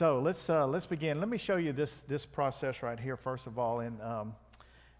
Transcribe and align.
So 0.00 0.18
let's, 0.18 0.48
uh, 0.48 0.66
let's 0.66 0.86
begin. 0.86 1.20
Let 1.20 1.28
me 1.28 1.36
show 1.36 1.56
you 1.56 1.74
this, 1.74 2.04
this 2.08 2.24
process 2.24 2.82
right 2.82 2.98
here, 2.98 3.18
first 3.18 3.46
of 3.46 3.58
all. 3.58 3.80
And 3.80 4.00
um, 4.00 4.34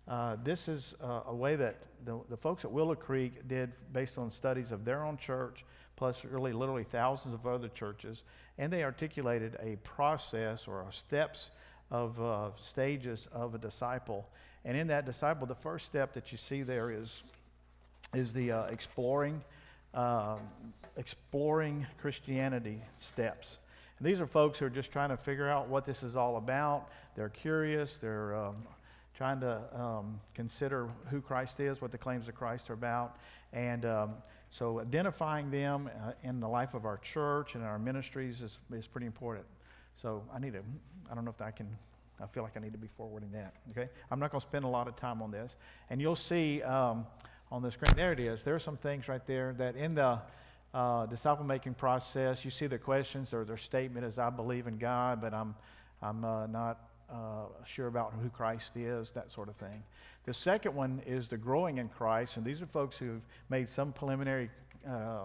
uh, 0.07 0.37
this 0.45 0.69
is 0.69 0.95
uh, 1.03 1.23
a 1.29 1.35
way 1.35 1.57
that 1.57 1.77
the, 2.05 2.21
the 2.29 2.37
folks 2.37 2.67
at 2.67 2.71
Willow 2.71 2.95
Creek 2.95 3.49
did 3.49 3.73
based 3.95 4.19
on 4.19 4.31
studies 4.31 4.73
of 4.73 4.85
their 4.85 5.03
own 5.03 5.17
church, 5.17 5.65
plus 5.97 6.23
really 6.27 6.53
literally 6.53 6.85
thousands 6.85 7.33
of 7.33 7.47
other 7.47 7.69
churches. 7.69 8.25
And 8.59 8.71
they 8.71 8.85
articulated 8.85 9.57
a 9.63 9.77
process 9.85 10.69
or 10.69 10.85
steps 10.91 11.51
of 11.91 12.21
uh, 12.21 12.51
stages 12.61 13.27
of 13.33 13.55
a 13.55 13.59
disciple. 13.59 14.29
And 14.67 14.77
in 14.77 14.87
that 14.89 15.07
disciple, 15.07 15.47
the 15.47 15.55
first 15.55 15.87
step 15.87 16.13
that 16.13 16.31
you 16.31 16.37
see 16.37 16.63
there 16.63 16.91
is, 16.91 17.23
is 18.13 18.35
the 18.35 18.53
uh, 18.53 18.65
exploring, 18.65 19.41
uh, 19.95 20.37
exploring 20.99 21.87
Christianity 22.03 22.83
steps. 23.01 23.57
And 24.01 24.09
these 24.09 24.19
are 24.19 24.27
folks 24.27 24.59
who 24.59 24.65
are 24.65 24.71
just 24.71 24.91
trying 24.91 25.11
to 25.11 25.17
figure 25.17 25.49
out 25.49 25.69
what 25.69 25.85
this 25.85 26.03
is 26.03 26.17
all 26.17 26.39
about. 26.39 26.89
They're 27.15 27.29
curious. 27.29 27.99
They're 27.99 28.35
um, 28.35 28.57
trying 29.15 29.41
to 29.41 29.61
um, 29.79 30.19
consider 30.35 30.89
who 31.11 31.21
Christ 31.21 31.61
is, 31.61 31.83
what 31.83 31.93
the 31.93 31.99
claims 31.99 32.27
of 32.27 32.35
Christ 32.35 32.71
are 32.71 32.73
about. 32.73 33.19
And 33.53 33.85
um, 33.85 34.15
so 34.49 34.81
identifying 34.81 35.51
them 35.51 35.91
uh, 36.03 36.13
in 36.23 36.41
the 36.41 36.49
life 36.49 36.73
of 36.73 36.87
our 36.87 36.97
church 36.97 37.55
and 37.55 37.63
our 37.63 37.79
ministries 37.79 38.41
is, 38.41 38.57
is 38.73 38.87
pretty 38.87 39.07
important. 39.07 39.45
So 40.01 40.23
I 40.35 40.39
need 40.39 40.55
to, 40.55 40.63
I 41.11 41.15
don't 41.15 41.27
know 41.27 41.35
if 41.37 41.43
I 41.43 41.51
can, 41.51 41.69
I 42.23 42.27
feel 42.27 42.43
like 42.43 42.57
I 42.57 42.61
need 42.61 42.73
to 42.73 42.79
be 42.79 42.89
forwarding 42.97 43.31
that. 43.33 43.53
Okay? 43.71 43.91
I'm 44.11 44.19
not 44.19 44.31
going 44.31 44.41
to 44.41 44.47
spend 44.47 44.65
a 44.65 44.69
lot 44.69 44.89
of 44.89 44.97
time 44.97 45.21
on 45.21 45.31
this. 45.31 45.57
And 45.91 46.01
you'll 46.01 46.17
see 46.17 46.63
um, 46.63 47.07
on 47.53 47.61
the 47.61 47.71
screen, 47.71 47.93
there 47.97 48.13
it 48.13 48.21
is. 48.21 48.43
There 48.43 48.55
are 48.55 48.61
some 48.61 48.79
things 48.79 49.09
right 49.09 49.27
there 49.27 49.53
that 49.59 49.77
in 49.77 49.95
the 49.95 50.21
uh, 50.73 51.07
disciple 51.07 51.45
making 51.45 51.75
process, 51.75 52.45
you 52.45 52.51
see 52.51 52.67
their 52.67 52.79
questions 52.79 53.35
or 53.35 53.45
their 53.45 53.57
statement 53.57 54.07
is, 54.07 54.19
I 54.19 54.31
believe 54.31 54.67
in 54.67 54.79
God, 54.79 55.21
but 55.21 55.35
I'm, 55.35 55.55
I'm 56.03 56.25
uh, 56.25 56.47
not 56.47 56.91
uh, 57.11 57.47
sure 57.67 57.89
about 57.89 58.13
who 58.23 58.29
Christ 58.29 58.77
is, 58.77 59.11
that 59.13 59.31
sort 59.31 59.49
of 59.49 59.57
thing. 59.57 59.83
The 60.27 60.35
second 60.35 60.75
one 60.75 61.03
is 61.07 61.29
the 61.29 61.37
growing 61.37 61.79
in 61.79 61.89
Christ, 61.89 62.37
and 62.37 62.45
these 62.45 62.63
are 62.63 62.67
folks 62.67 62.97
who've 62.97 63.23
made 63.49 63.69
some 63.69 63.93
preliminary 63.93 64.49
uh, 64.89 65.25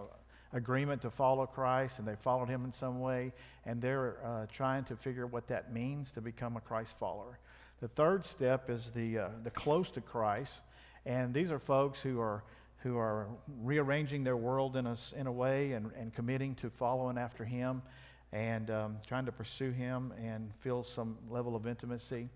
agreement 0.53 1.01
to 1.03 1.11
follow 1.11 1.45
Christ, 1.45 1.99
and 1.99 2.07
they 2.07 2.15
followed 2.15 2.49
him 2.49 2.65
in 2.65 2.73
some 2.73 2.99
way, 2.99 3.31
and 3.65 3.81
they're 3.81 4.17
uh, 4.25 4.45
trying 4.51 4.83
to 4.85 4.95
figure 4.95 5.27
what 5.27 5.47
that 5.47 5.73
means 5.73 6.11
to 6.13 6.21
become 6.21 6.57
a 6.57 6.61
Christ 6.61 6.93
follower. 6.97 7.37
The 7.81 7.89
third 7.89 8.25
step 8.25 8.69
is 8.69 8.89
the, 8.95 9.19
uh, 9.19 9.27
the 9.43 9.51
close 9.51 9.91
to 9.91 10.01
Christ, 10.01 10.61
and 11.05 11.33
these 11.33 11.51
are 11.51 11.59
folks 11.59 11.99
who 11.99 12.19
are 12.19 12.43
who 12.85 12.99
are 12.99 13.25
rearranging 13.63 14.23
their 14.23 14.37
world 14.37 14.75
in 14.75 14.85
a, 14.85 14.95
in 15.15 15.25
a 15.25 15.31
way 15.31 15.71
and, 15.71 15.89
and 15.99 16.13
committing 16.13 16.53
to 16.53 16.69
following 16.69 17.17
after 17.17 17.43
Him 17.43 17.81
and 18.31 18.69
um, 18.69 18.97
trying 19.07 19.25
to 19.25 19.31
pursue 19.31 19.71
Him 19.71 20.13
and 20.23 20.51
feel 20.59 20.83
some 20.83 21.17
level 21.27 21.55
of 21.55 21.65
intimacy. 21.65 22.29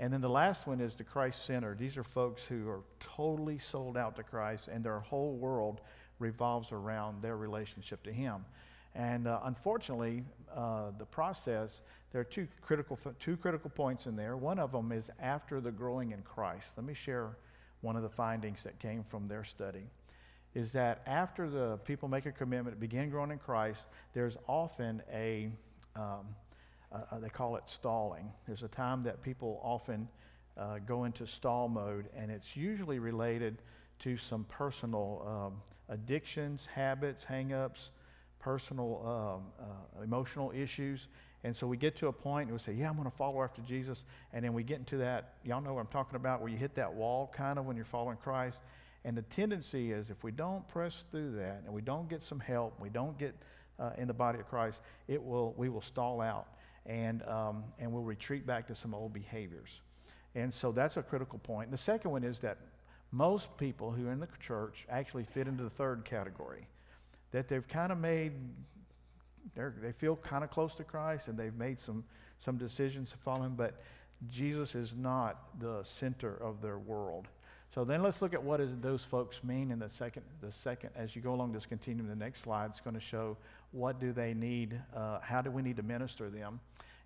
And 0.00 0.12
then 0.12 0.20
the 0.20 0.28
last 0.28 0.66
one 0.66 0.80
is 0.80 0.96
the 0.96 1.04
Christ 1.04 1.46
centered. 1.46 1.78
These 1.78 1.96
are 1.96 2.02
folks 2.02 2.42
who 2.42 2.68
are 2.68 2.80
totally 2.98 3.56
sold 3.56 3.96
out 3.96 4.16
to 4.16 4.24
Christ 4.24 4.66
and 4.66 4.84
their 4.84 4.98
whole 4.98 5.36
world 5.36 5.80
revolves 6.18 6.72
around 6.72 7.22
their 7.22 7.36
relationship 7.36 8.02
to 8.02 8.12
Him. 8.12 8.44
And 8.96 9.28
uh, 9.28 9.42
unfortunately, 9.44 10.24
uh, 10.52 10.90
the 10.98 11.06
process, 11.06 11.82
there 12.10 12.20
are 12.20 12.24
two 12.24 12.48
critical, 12.62 12.98
two 13.20 13.36
critical 13.36 13.70
points 13.70 14.06
in 14.06 14.16
there. 14.16 14.36
One 14.36 14.58
of 14.58 14.72
them 14.72 14.90
is 14.90 15.08
after 15.20 15.60
the 15.60 15.70
growing 15.70 16.10
in 16.10 16.22
Christ. 16.22 16.72
Let 16.76 16.84
me 16.84 16.94
share 16.94 17.36
one 17.84 17.96
of 17.96 18.02
the 18.02 18.08
findings 18.08 18.62
that 18.64 18.78
came 18.78 19.04
from 19.04 19.28
their 19.28 19.44
study 19.44 19.84
is 20.54 20.72
that 20.72 21.02
after 21.06 21.50
the 21.50 21.76
people 21.84 22.08
make 22.08 22.26
a 22.26 22.32
commitment, 22.32 22.80
begin 22.80 23.10
growing 23.10 23.30
in 23.30 23.38
Christ, 23.38 23.86
there's 24.14 24.36
often 24.46 25.02
a, 25.12 25.50
um, 25.94 26.26
uh, 26.92 27.18
they 27.18 27.28
call 27.28 27.56
it 27.56 27.64
stalling. 27.66 28.30
There's 28.46 28.62
a 28.62 28.68
time 28.68 29.02
that 29.02 29.20
people 29.22 29.60
often 29.62 30.08
uh, 30.56 30.78
go 30.86 31.04
into 31.04 31.26
stall 31.26 31.68
mode, 31.68 32.06
and 32.16 32.30
it's 32.30 32.56
usually 32.56 33.00
related 33.00 33.58
to 34.00 34.16
some 34.16 34.44
personal 34.44 35.22
um, 35.26 35.62
addictions, 35.88 36.66
habits, 36.72 37.24
hangups, 37.28 37.90
personal 38.38 39.02
um, 39.04 39.66
uh, 39.98 40.02
emotional 40.02 40.52
issues, 40.54 41.08
and 41.44 41.54
so 41.54 41.66
we 41.66 41.76
get 41.76 41.94
to 41.96 42.08
a 42.08 42.12
point 42.12 42.48
and 42.48 42.58
we 42.58 42.58
say, 42.58 42.72
Yeah, 42.72 42.88
I'm 42.88 42.96
going 42.96 43.08
to 43.08 43.16
follow 43.16 43.42
after 43.42 43.60
Jesus. 43.60 44.04
And 44.32 44.44
then 44.44 44.54
we 44.54 44.64
get 44.64 44.78
into 44.78 44.96
that, 44.96 45.34
y'all 45.44 45.60
know 45.60 45.74
what 45.74 45.82
I'm 45.82 45.86
talking 45.88 46.16
about, 46.16 46.40
where 46.40 46.50
you 46.50 46.56
hit 46.56 46.74
that 46.76 46.92
wall 46.92 47.30
kind 47.36 47.58
of 47.58 47.66
when 47.66 47.76
you're 47.76 47.84
following 47.84 48.16
Christ. 48.16 48.60
And 49.04 49.14
the 49.14 49.22
tendency 49.22 49.92
is 49.92 50.08
if 50.08 50.24
we 50.24 50.32
don't 50.32 50.66
press 50.68 51.04
through 51.10 51.36
that 51.36 51.62
and 51.66 51.74
we 51.74 51.82
don't 51.82 52.08
get 52.08 52.22
some 52.22 52.40
help, 52.40 52.80
we 52.80 52.88
don't 52.88 53.18
get 53.18 53.34
uh, 53.78 53.90
in 53.98 54.08
the 54.08 54.14
body 54.14 54.38
of 54.38 54.48
Christ, 54.48 54.80
it 55.06 55.22
will, 55.22 55.52
we 55.58 55.68
will 55.68 55.82
stall 55.82 56.22
out 56.22 56.46
and, 56.86 57.22
um, 57.24 57.64
and 57.78 57.92
we'll 57.92 58.02
retreat 58.02 58.46
back 58.46 58.66
to 58.68 58.74
some 58.74 58.94
old 58.94 59.12
behaviors. 59.12 59.82
And 60.34 60.52
so 60.52 60.72
that's 60.72 60.96
a 60.96 61.02
critical 61.02 61.38
point. 61.38 61.66
And 61.66 61.72
the 61.72 61.82
second 61.82 62.10
one 62.10 62.24
is 62.24 62.38
that 62.38 62.56
most 63.12 63.54
people 63.58 63.90
who 63.90 64.08
are 64.08 64.12
in 64.12 64.20
the 64.20 64.28
church 64.40 64.86
actually 64.88 65.24
fit 65.24 65.46
into 65.46 65.62
the 65.62 65.70
third 65.70 66.06
category. 66.06 66.66
That 67.32 67.48
they've 67.48 67.66
kind 67.68 67.92
of 67.92 67.98
made 67.98 68.32
they 69.56 69.92
feel 69.92 70.16
kind 70.16 70.44
of 70.44 70.50
close 70.50 70.74
to 70.76 70.84
Christ 70.84 71.28
and 71.28 71.38
they've 71.38 71.54
made 71.54 71.80
some, 71.80 72.04
some 72.38 72.56
decisions 72.56 73.10
to 73.10 73.16
follow 73.18 73.44
him, 73.44 73.54
but 73.56 73.82
Jesus 74.30 74.74
is 74.74 74.94
not 74.96 75.60
the 75.60 75.82
center 75.84 76.36
of 76.42 76.60
their 76.62 76.78
world. 76.78 77.28
So 77.74 77.84
then 77.84 78.02
let's 78.02 78.22
look 78.22 78.34
at 78.34 78.42
what 78.42 78.60
those 78.82 79.04
folks 79.04 79.42
mean 79.42 79.72
in 79.72 79.80
the 79.80 79.88
second, 79.88 80.22
the 80.40 80.52
second, 80.52 80.90
as 80.94 81.16
you 81.16 81.22
go 81.22 81.34
along 81.34 81.52
this 81.52 81.66
continuum, 81.66 82.08
the 82.08 82.14
next 82.14 82.42
slide 82.42 82.72
is 82.72 82.80
going 82.80 82.94
to 82.94 83.00
show 83.00 83.36
what 83.72 83.98
do 83.98 84.12
they 84.12 84.32
need, 84.32 84.80
uh, 84.94 85.18
how 85.20 85.42
do 85.42 85.50
we 85.50 85.60
need 85.60 85.76
to 85.76 85.82
minister 85.82 86.30
them. 86.30 86.60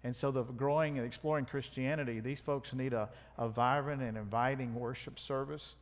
And 0.05 0.15
so 0.15 0.31
the 0.31 0.43
growing 0.43 0.99
and 0.99 1.07
exploring 1.07 1.47
Christianity, 1.47 2.21
these 2.21 2.39
folks 2.39 2.75
need 2.75 2.93
a, 2.93 3.09
a 3.39 3.49
vibrant 3.49 4.03
and 4.03 4.17
inviting 4.17 4.75
worship 4.75 5.19
service. 5.19 5.75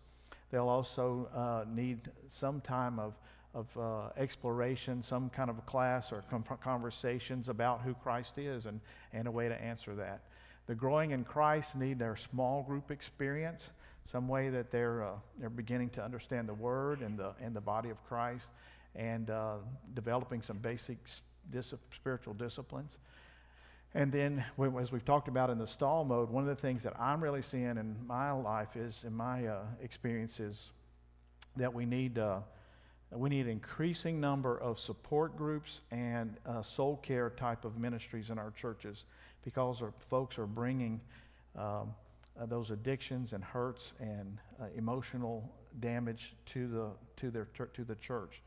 They'll 0.50 0.68
also 0.68 1.28
uh, 1.34 1.64
need 1.68 1.98
some 2.30 2.60
time 2.60 3.00
of 3.00 3.14
of 3.56 3.66
uh, 3.78 4.08
exploration, 4.18 5.02
some 5.02 5.30
kind 5.30 5.48
of 5.48 5.56
a 5.56 5.62
class 5.62 6.12
or 6.12 6.22
conversations 6.62 7.48
about 7.48 7.80
who 7.80 7.94
Christ 7.94 8.36
is 8.36 8.66
and, 8.66 8.80
and 9.14 9.26
a 9.26 9.30
way 9.30 9.48
to 9.48 9.60
answer 9.60 9.94
that. 9.94 10.20
The 10.66 10.74
growing 10.74 11.12
in 11.12 11.24
Christ 11.24 11.74
need 11.74 11.98
their 11.98 12.16
small 12.16 12.62
group 12.62 12.90
experience, 12.90 13.70
some 14.04 14.28
way 14.28 14.50
that 14.50 14.70
they're, 14.70 15.04
uh, 15.04 15.12
they're 15.38 15.48
beginning 15.48 15.88
to 15.90 16.04
understand 16.04 16.48
the 16.48 16.54
Word 16.54 17.00
and 17.00 17.18
the, 17.18 17.32
and 17.40 17.56
the 17.56 17.60
body 17.60 17.88
of 17.88 17.96
Christ 18.06 18.46
and 18.94 19.30
uh, 19.30 19.54
developing 19.94 20.42
some 20.42 20.58
basic 20.58 20.98
dis- 21.50 21.72
spiritual 21.94 22.34
disciplines. 22.34 22.98
And 23.94 24.12
then, 24.12 24.44
as 24.78 24.92
we've 24.92 25.04
talked 25.04 25.28
about 25.28 25.48
in 25.48 25.56
the 25.56 25.66
stall 25.66 26.04
mode, 26.04 26.28
one 26.28 26.42
of 26.46 26.48
the 26.54 26.60
things 26.60 26.82
that 26.82 26.92
I'm 27.00 27.22
really 27.22 27.40
seeing 27.40 27.78
in 27.78 27.96
my 28.06 28.32
life 28.32 28.76
is, 28.76 29.04
in 29.06 29.14
my 29.14 29.46
uh, 29.46 29.62
experience, 29.82 30.40
is 30.40 30.72
that 31.56 31.72
we 31.72 31.86
need 31.86 32.18
uh, 32.18 32.40
we 33.12 33.28
need 33.28 33.46
an 33.46 33.52
increasing 33.52 34.20
number 34.20 34.58
of 34.58 34.78
support 34.78 35.36
groups 35.36 35.80
and 35.90 36.36
uh, 36.44 36.62
soul 36.62 36.96
care 36.96 37.30
type 37.30 37.64
of 37.64 37.78
ministries 37.78 38.30
in 38.30 38.38
our 38.38 38.50
churches 38.50 39.04
because 39.44 39.80
our 39.80 39.92
folks 40.10 40.38
are 40.38 40.46
bringing 40.46 41.00
um, 41.56 41.94
uh, 42.38 42.46
those 42.46 42.70
addictions 42.70 43.32
and 43.32 43.42
hurts 43.42 43.92
and 44.00 44.38
uh, 44.60 44.64
emotional 44.76 45.50
damage 45.80 46.34
to 46.46 46.66
the 46.68 46.88
to 47.16 47.30
their 47.30 47.46
to 47.74 47.84
the 47.84 47.94
church, 47.96 48.42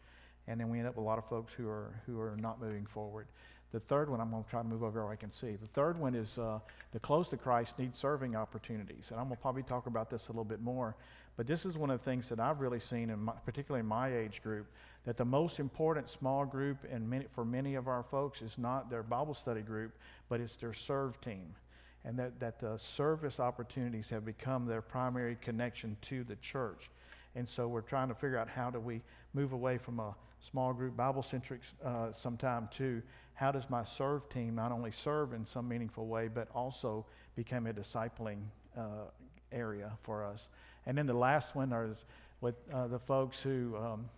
and 0.48 0.60
then 0.60 0.70
we 0.70 0.78
end 0.78 0.88
up 0.88 0.96
with 0.96 1.04
a 1.04 1.08
lot 1.08 1.18
of 1.18 1.26
folks 1.26 1.54
who 1.54 1.68
are 1.68 2.00
who 2.06 2.20
are 2.20 2.36
not 2.38 2.62
moving 2.62 2.86
forward. 2.86 3.28
The 3.72 3.80
third 3.80 4.10
one, 4.10 4.20
I'm 4.20 4.32
going 4.32 4.44
to 4.44 4.50
try 4.50 4.62
to 4.62 4.68
move 4.68 4.84
over 4.84 5.04
where 5.04 5.14
I 5.14 5.16
can 5.16 5.32
see. 5.32 5.56
The 5.56 5.68
third 5.68 6.00
one 6.00 6.16
is 6.16 6.40
uh, 6.40 6.60
the 6.92 7.00
close 7.00 7.30
to 7.30 7.38
Christ 7.38 7.78
need 7.78 7.96
serving 7.96 8.36
opportunities, 8.36 9.08
and 9.12 9.20
I'm 9.20 9.28
going 9.28 9.38
to 9.38 9.42
probably 9.42 9.64
talk 9.64 9.86
about 9.86 10.10
this 10.10 10.28
a 10.28 10.32
little 10.32 10.44
bit 10.44 10.62
more. 10.62 10.96
But 11.40 11.48
this 11.48 11.66
is 11.66 11.78
one 11.78 11.90
of 11.90 12.02
the 12.02 12.04
things 12.04 12.28
that 12.28 12.42
I've 12.42 12.60
really 12.60 12.82
seen, 12.82 13.10
in 13.10 13.20
my, 13.20 13.32
particularly 13.46 13.80
in 13.80 13.86
my 13.86 14.14
age 14.14 14.44
group, 14.44 14.68
that 15.06 15.16
the 15.16 15.24
most 15.24 15.62
important 15.62 16.10
small 16.10 16.44
group 16.44 16.80
and 16.92 17.10
many, 17.10 17.28
for 17.32 17.46
many 17.46 17.76
of 17.76 17.88
our 17.88 18.04
folks 18.04 18.42
is 18.42 18.58
not 18.58 18.90
their 18.90 19.04
Bible 19.04 19.34
study 19.34 19.62
group, 19.62 19.94
but 20.28 20.42
it's 20.42 20.58
their 20.58 20.74
serve 20.74 21.22
team. 21.22 21.56
And 22.04 22.20
that, 22.20 22.42
that 22.42 22.60
the 22.60 22.76
service 22.76 23.40
opportunities 23.40 24.10
have 24.10 24.26
become 24.26 24.66
their 24.66 24.82
primary 24.82 25.38
connection 25.42 25.96
to 26.10 26.26
the 26.26 26.36
church. 26.42 26.90
And 27.36 27.48
so 27.48 27.70
we're 27.70 27.80
trying 27.80 28.10
to 28.10 28.16
figure 28.16 28.38
out 28.38 28.50
how 28.50 28.70
do 28.70 28.82
we 28.82 29.02
move 29.34 29.54
away 29.54 29.78
from 29.78 30.02
a 30.02 30.14
small 30.42 30.74
group 30.74 30.98
Bible 30.98 31.24
centric 31.24 31.62
uh, 31.86 32.12
sometime 32.12 32.68
to 32.80 33.02
how 33.36 33.54
does 33.54 33.70
my 33.70 33.86
serve 33.86 34.28
team 34.28 34.56
not 34.56 34.74
only 34.74 34.92
serve 34.92 35.32
in 35.32 35.46
some 35.46 35.70
meaningful 35.70 36.06
way, 36.06 36.28
but 36.28 36.50
also 36.54 37.06
become 37.38 37.66
a 37.66 37.72
discipling 37.72 38.40
uh, 38.78 39.06
area 39.54 39.92
for 40.02 40.24
us. 40.26 40.50
And 40.90 40.98
then 40.98 41.06
the 41.06 41.14
last 41.14 41.56
one 41.56 41.72
is 41.72 42.04
with 42.42 42.56
uh, 42.74 42.88
the 42.88 42.98
folks 42.98 43.40
who, 43.40 43.78
um, 43.78 44.10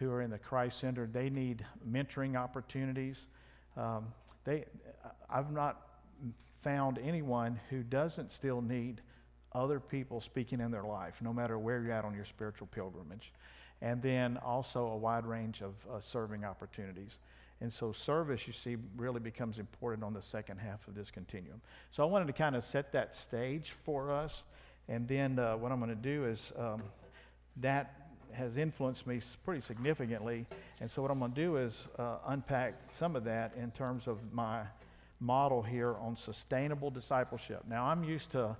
who 0.00 0.10
are 0.10 0.20
in 0.20 0.30
the 0.30 0.38
Christ 0.38 0.80
Center. 0.80 1.06
They 1.06 1.30
need 1.30 1.64
mentoring 1.88 2.36
opportunities. 2.36 3.26
Um, 3.76 4.06
they, 4.42 4.64
I've 5.30 5.52
not 5.52 5.80
found 6.60 6.98
anyone 6.98 7.60
who 7.70 7.84
doesn't 7.84 8.32
still 8.32 8.60
need 8.60 9.00
other 9.52 9.78
people 9.78 10.20
speaking 10.20 10.58
in 10.60 10.72
their 10.72 10.82
life, 10.82 11.14
no 11.20 11.32
matter 11.32 11.56
where 11.56 11.80
you're 11.80 11.92
at 11.92 12.04
on 12.04 12.16
your 12.16 12.24
spiritual 12.24 12.66
pilgrimage. 12.66 13.32
And 13.80 14.02
then 14.02 14.38
also 14.38 14.88
a 14.88 14.96
wide 14.96 15.24
range 15.24 15.62
of 15.62 15.74
uh, 15.88 16.00
serving 16.00 16.44
opportunities. 16.44 17.18
And 17.60 17.72
so 17.72 17.92
service, 17.92 18.44
you 18.48 18.52
see, 18.52 18.76
really 18.96 19.20
becomes 19.20 19.60
important 19.60 20.02
on 20.02 20.14
the 20.14 20.22
second 20.22 20.58
half 20.58 20.88
of 20.88 20.96
this 20.96 21.12
continuum. 21.12 21.60
So 21.92 22.02
I 22.02 22.06
wanted 22.06 22.26
to 22.26 22.32
kind 22.32 22.56
of 22.56 22.64
set 22.64 22.90
that 22.90 23.14
stage 23.14 23.76
for 23.84 24.10
us. 24.10 24.42
And 24.88 25.06
then 25.06 25.38
uh, 25.38 25.56
what 25.56 25.72
I'm 25.72 25.80
going 25.80 25.90
to 25.90 25.96
do 25.96 26.24
is 26.24 26.52
um, 26.58 26.82
that 27.58 27.94
has 28.32 28.56
influenced 28.56 29.06
me 29.06 29.20
pretty 29.44 29.60
significantly. 29.60 30.46
And 30.80 30.90
so 30.90 31.02
what 31.02 31.10
I'm 31.10 31.18
going 31.18 31.32
to 31.32 31.40
do 31.40 31.56
is 31.56 31.88
uh, 31.98 32.16
unpack 32.26 32.74
some 32.92 33.16
of 33.16 33.24
that 33.24 33.52
in 33.56 33.70
terms 33.72 34.06
of 34.06 34.18
my 34.32 34.62
model 35.20 35.62
here 35.62 35.96
on 35.96 36.16
sustainable 36.16 36.90
discipleship. 36.90 37.64
Now, 37.68 37.86
I'm 37.86 38.04
used 38.04 38.30
to 38.32 38.56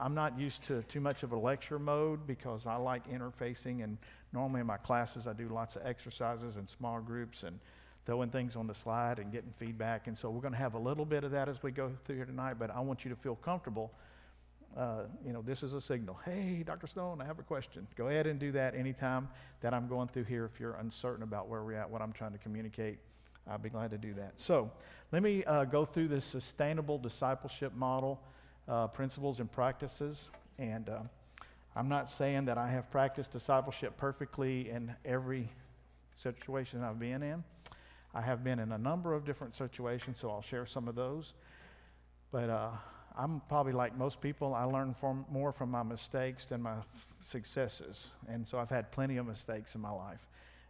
I'm 0.00 0.14
not 0.14 0.38
used 0.38 0.64
to 0.64 0.82
too 0.84 1.00
much 1.00 1.22
of 1.22 1.32
a 1.32 1.36
lecture 1.36 1.78
mode 1.78 2.26
because 2.26 2.66
I 2.66 2.76
like 2.76 3.08
interfacing 3.08 3.84
and 3.84 3.98
normally 4.32 4.60
in 4.60 4.66
my 4.66 4.78
classes 4.78 5.26
I 5.26 5.32
do 5.32 5.48
lots 5.48 5.76
of 5.76 5.86
exercises 5.86 6.56
and 6.56 6.68
small 6.68 6.98
groups 7.00 7.44
and 7.44 7.58
throwing 8.04 8.30
things 8.30 8.56
on 8.56 8.66
the 8.66 8.74
slide 8.74 9.18
and 9.18 9.30
getting 9.30 9.52
feedback. 9.56 10.08
And 10.08 10.18
so 10.18 10.30
we're 10.30 10.40
going 10.40 10.54
to 10.54 10.58
have 10.58 10.74
a 10.74 10.78
little 10.78 11.04
bit 11.04 11.22
of 11.24 11.30
that 11.32 11.48
as 11.48 11.62
we 11.62 11.70
go 11.70 11.92
through 12.04 12.16
here 12.16 12.24
tonight, 12.24 12.54
but 12.58 12.70
I 12.70 12.80
want 12.80 13.04
you 13.04 13.10
to 13.10 13.16
feel 13.16 13.36
comfortable. 13.36 13.92
Uh, 14.76 15.02
you 15.24 15.32
know, 15.32 15.42
this 15.42 15.62
is 15.62 15.74
a 15.74 15.80
signal. 15.80 16.18
Hey, 16.24 16.62
Dr. 16.64 16.86
Stone, 16.86 17.20
I 17.20 17.26
have 17.26 17.38
a 17.38 17.42
question. 17.42 17.86
Go 17.94 18.08
ahead 18.08 18.26
and 18.26 18.38
do 18.40 18.52
that 18.52 18.74
anytime 18.74 19.28
that 19.60 19.74
I'm 19.74 19.86
going 19.86 20.08
through 20.08 20.24
here 20.24 20.46
if 20.52 20.58
you're 20.58 20.74
uncertain 20.74 21.22
about 21.22 21.48
where 21.48 21.62
we're 21.62 21.74
at, 21.74 21.90
what 21.90 22.00
I'm 22.00 22.12
trying 22.12 22.32
to 22.32 22.38
communicate. 22.38 22.98
I'll 23.50 23.58
be 23.58 23.68
glad 23.68 23.90
to 23.90 23.98
do 23.98 24.14
that. 24.14 24.32
So 24.36 24.70
let 25.10 25.22
me 25.22 25.44
uh, 25.44 25.64
go 25.64 25.84
through 25.84 26.08
this 26.08 26.24
sustainable 26.24 26.96
discipleship 26.96 27.74
model, 27.74 28.20
uh, 28.66 28.86
principles 28.86 29.40
and 29.40 29.50
practices. 29.50 30.30
And 30.58 30.88
uh, 30.88 31.00
I'm 31.76 31.88
not 31.88 32.10
saying 32.10 32.46
that 32.46 32.56
I 32.56 32.70
have 32.70 32.90
practiced 32.90 33.32
discipleship 33.32 33.98
perfectly 33.98 34.70
in 34.70 34.94
every 35.04 35.50
situation 36.16 36.82
I've 36.82 36.98
been 36.98 37.22
in. 37.22 37.44
I 38.14 38.22
have 38.22 38.42
been 38.44 38.58
in 38.58 38.72
a 38.72 38.78
number 38.78 39.12
of 39.12 39.26
different 39.26 39.56
situations, 39.56 40.18
so 40.18 40.30
I'll 40.30 40.42
share 40.42 40.66
some 40.66 40.88
of 40.88 40.94
those. 40.94 41.32
But 42.30 42.48
uh, 42.48 42.70
I'm 43.16 43.42
probably 43.48 43.72
like 43.72 43.96
most 43.96 44.20
people, 44.20 44.54
I 44.54 44.64
learn 44.64 44.94
from, 44.94 45.24
more 45.30 45.52
from 45.52 45.70
my 45.70 45.82
mistakes 45.82 46.46
than 46.46 46.62
my 46.62 46.78
f- 46.78 47.06
successes. 47.24 48.12
And 48.28 48.46
so 48.46 48.58
I've 48.58 48.70
had 48.70 48.90
plenty 48.90 49.16
of 49.16 49.26
mistakes 49.26 49.74
in 49.74 49.80
my 49.80 49.90
life 49.90 50.26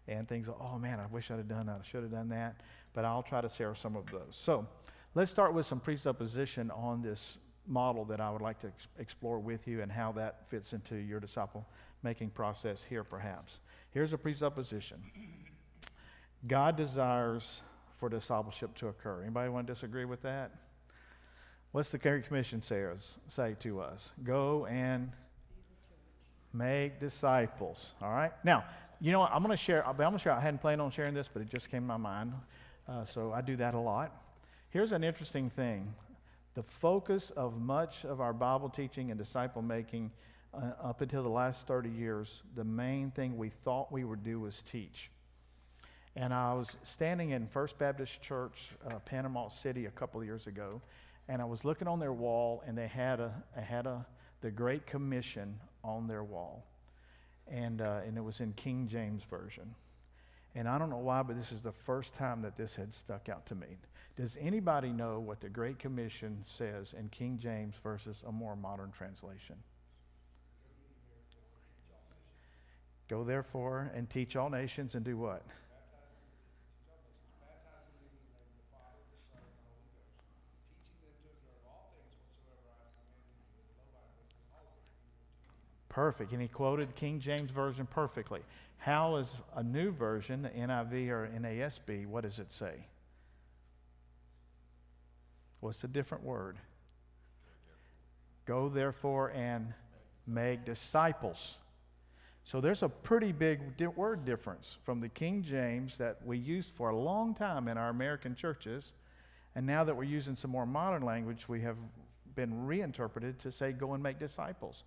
and 0.08 0.28
things, 0.28 0.48
like, 0.48 0.56
oh 0.60 0.78
man, 0.78 0.98
I 0.98 1.06
wish 1.06 1.30
I'd 1.30 1.38
have 1.38 1.48
done 1.48 1.66
that, 1.66 1.80
I 1.82 1.88
should 1.88 2.02
have 2.02 2.10
done 2.10 2.28
that. 2.30 2.60
But 2.94 3.04
I'll 3.04 3.22
try 3.22 3.40
to 3.40 3.48
share 3.48 3.74
some 3.74 3.96
of 3.96 4.04
those. 4.10 4.32
So 4.32 4.66
let's 5.14 5.30
start 5.30 5.54
with 5.54 5.66
some 5.66 5.80
presupposition 5.80 6.70
on 6.72 7.02
this 7.02 7.38
model 7.66 8.04
that 8.06 8.20
I 8.20 8.30
would 8.30 8.42
like 8.42 8.60
to 8.60 8.66
ex- 8.68 8.88
explore 8.98 9.38
with 9.38 9.68
you 9.68 9.82
and 9.82 9.90
how 9.90 10.12
that 10.12 10.48
fits 10.50 10.72
into 10.72 10.96
your 10.96 11.20
disciple 11.20 11.64
making 12.02 12.30
process 12.30 12.82
here, 12.88 13.04
perhaps. 13.04 13.60
Here's 13.92 14.12
a 14.12 14.18
presupposition 14.18 14.98
God 16.48 16.76
desires 16.76 17.62
for 17.98 18.08
discipleship 18.08 18.74
to 18.78 18.88
occur. 18.88 19.22
Anybody 19.22 19.48
want 19.48 19.68
to 19.68 19.72
disagree 19.72 20.04
with 20.04 20.22
that? 20.22 20.50
What's 21.72 21.90
the 21.90 21.96
Great 21.96 22.26
Commission 22.26 22.60
says, 22.60 23.16
say 23.30 23.56
to 23.60 23.80
us? 23.80 24.10
Go 24.24 24.66
and 24.66 25.10
make 26.52 27.00
disciples. 27.00 27.92
All 28.02 28.12
right? 28.12 28.30
Now, 28.44 28.64
you 29.00 29.10
know 29.10 29.20
what? 29.20 29.32
I'm 29.32 29.42
going 29.42 29.56
to 29.56 29.62
share. 29.62 29.86
I'm 29.86 29.96
going 29.96 30.12
to 30.12 30.18
share. 30.18 30.32
I 30.32 30.40
hadn't 30.40 30.60
planned 30.60 30.82
on 30.82 30.90
sharing 30.90 31.14
this, 31.14 31.30
but 31.32 31.40
it 31.40 31.48
just 31.48 31.70
came 31.70 31.80
to 31.80 31.86
my 31.86 31.96
mind. 31.96 32.34
Uh, 32.86 33.04
so 33.04 33.32
I 33.32 33.40
do 33.40 33.56
that 33.56 33.72
a 33.72 33.78
lot. 33.78 34.14
Here's 34.68 34.92
an 34.92 35.02
interesting 35.02 35.48
thing 35.48 35.94
the 36.54 36.62
focus 36.62 37.30
of 37.36 37.58
much 37.58 38.04
of 38.04 38.20
our 38.20 38.34
Bible 38.34 38.68
teaching 38.68 39.10
and 39.10 39.18
disciple 39.18 39.62
making 39.62 40.10
uh, 40.52 40.72
up 40.82 41.00
until 41.00 41.22
the 41.22 41.30
last 41.30 41.66
30 41.66 41.88
years, 41.88 42.42
the 42.54 42.64
main 42.64 43.10
thing 43.12 43.38
we 43.38 43.48
thought 43.64 43.90
we 43.90 44.04
would 44.04 44.22
do 44.22 44.38
was 44.40 44.62
teach. 44.70 45.10
And 46.16 46.34
I 46.34 46.52
was 46.52 46.76
standing 46.82 47.30
in 47.30 47.46
First 47.46 47.78
Baptist 47.78 48.20
Church, 48.20 48.68
uh, 48.86 48.98
Panama 48.98 49.48
City, 49.48 49.86
a 49.86 49.90
couple 49.90 50.20
of 50.20 50.26
years 50.26 50.46
ago, 50.46 50.82
and 51.28 51.40
I 51.40 51.44
was 51.44 51.64
looking 51.64 51.88
on 51.88 51.98
their 52.00 52.12
wall, 52.12 52.62
and 52.66 52.76
they 52.76 52.88
had 52.88 53.20
a, 53.20 53.32
had 53.54 53.86
a 53.86 54.06
the 54.40 54.50
Great 54.50 54.86
Commission 54.86 55.58
on 55.84 56.06
their 56.06 56.24
wall, 56.24 56.66
and 57.48 57.80
uh, 57.80 58.00
and 58.06 58.16
it 58.16 58.24
was 58.24 58.40
in 58.40 58.52
King 58.54 58.88
James 58.88 59.22
version. 59.30 59.74
And 60.54 60.68
I 60.68 60.78
don't 60.78 60.90
know 60.90 60.98
why, 60.98 61.22
but 61.22 61.36
this 61.36 61.50
is 61.50 61.62
the 61.62 61.72
first 61.72 62.14
time 62.14 62.42
that 62.42 62.58
this 62.58 62.74
had 62.74 62.94
stuck 62.94 63.30
out 63.30 63.46
to 63.46 63.54
me. 63.54 63.68
Does 64.16 64.36
anybody 64.38 64.90
know 64.90 65.18
what 65.18 65.40
the 65.40 65.48
Great 65.48 65.78
Commission 65.78 66.44
says 66.46 66.94
in 66.98 67.08
King 67.08 67.38
James 67.38 67.74
versus 67.82 68.22
a 68.26 68.32
more 68.32 68.54
modern 68.54 68.90
translation? 68.90 69.56
Go 73.08 73.24
therefore 73.24 73.90
and 73.94 74.08
teach 74.10 74.36
all 74.36 74.50
nations 74.50 74.94
and 74.94 75.04
do 75.04 75.16
what? 75.16 75.42
Perfect. 85.92 86.32
And 86.32 86.40
he 86.40 86.48
quoted 86.48 86.94
King 86.96 87.20
James 87.20 87.50
Version 87.50 87.86
perfectly. 87.86 88.40
How 88.78 89.16
is 89.16 89.32
a 89.54 89.62
new 89.62 89.92
version, 89.92 90.42
the 90.42 90.48
NIV 90.48 91.08
or 91.10 91.30
NASB, 91.38 92.06
what 92.06 92.22
does 92.22 92.38
it 92.40 92.52
say? 92.52 92.72
What's 95.60 95.84
a 95.84 95.88
different 95.88 96.24
word? 96.24 96.56
Go 98.46 98.68
therefore 98.68 99.30
and 99.30 99.72
make 100.26 100.64
disciples. 100.64 101.58
So 102.42 102.60
there's 102.60 102.82
a 102.82 102.88
pretty 102.88 103.30
big 103.30 103.60
word 103.94 104.24
difference 104.24 104.78
from 104.84 105.00
the 105.00 105.08
King 105.08 105.44
James 105.44 105.96
that 105.98 106.16
we 106.24 106.38
used 106.38 106.70
for 106.74 106.88
a 106.88 106.96
long 106.96 107.34
time 107.34 107.68
in 107.68 107.78
our 107.78 107.90
American 107.90 108.34
churches, 108.34 108.92
and 109.54 109.64
now 109.64 109.84
that 109.84 109.94
we're 109.94 110.02
using 110.02 110.34
some 110.34 110.50
more 110.50 110.66
modern 110.66 111.02
language, 111.02 111.48
we 111.48 111.60
have 111.60 111.76
been 112.34 112.66
reinterpreted 112.66 113.38
to 113.40 113.52
say 113.52 113.70
go 113.70 113.92
and 113.92 114.02
make 114.02 114.18
disciples 114.18 114.82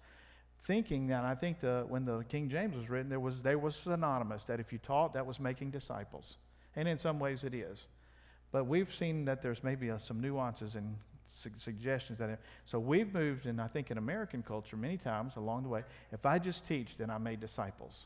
thinking 0.66 1.08
that 1.08 1.24
I 1.24 1.36
think 1.36 1.60
the, 1.60 1.86
when 1.88 2.06
the 2.06 2.24
King 2.28 2.50
James 2.50 2.76
was 2.76 2.90
written, 2.90 3.10
there 3.10 3.20
was, 3.20 3.42
they 3.42 3.56
was 3.56 3.76
synonymous, 3.76 4.44
that 4.46 4.60
if 4.60 4.74
you 4.74 4.80
taught, 4.80 5.14
that 5.14 5.26
was 5.26 5.40
making 5.40 5.72
disciples. 5.72 6.38
And 6.76 6.88
in 6.88 6.98
some 6.98 7.20
ways 7.20 7.44
it 7.44 7.54
is. 7.54 7.88
But 8.52 8.66
we've 8.66 8.94
seen 8.94 9.26
that 9.26 9.42
there's 9.42 9.64
maybe 9.64 9.92
uh, 9.92 9.98
some 9.98 10.20
nuances 10.20 10.76
and 10.76 10.96
su- 11.30 11.52
suggestions 11.58 12.20
that. 12.20 12.30
It, 12.30 12.40
so 12.66 12.80
we've 12.80 13.14
moved, 13.14 13.46
and 13.46 13.62
I 13.62 13.68
think 13.68 13.92
in 13.92 13.98
American 13.98 14.42
culture, 14.42 14.76
many 14.76 14.98
times 14.98 15.36
along 15.36 15.64
the 15.64 15.70
way, 15.70 15.84
if 16.12 16.26
I 16.26 16.40
just 16.40 16.68
teach, 16.68 16.98
then 16.98 17.10
I 17.10 17.18
made 17.18 17.40
disciples. 17.40 18.06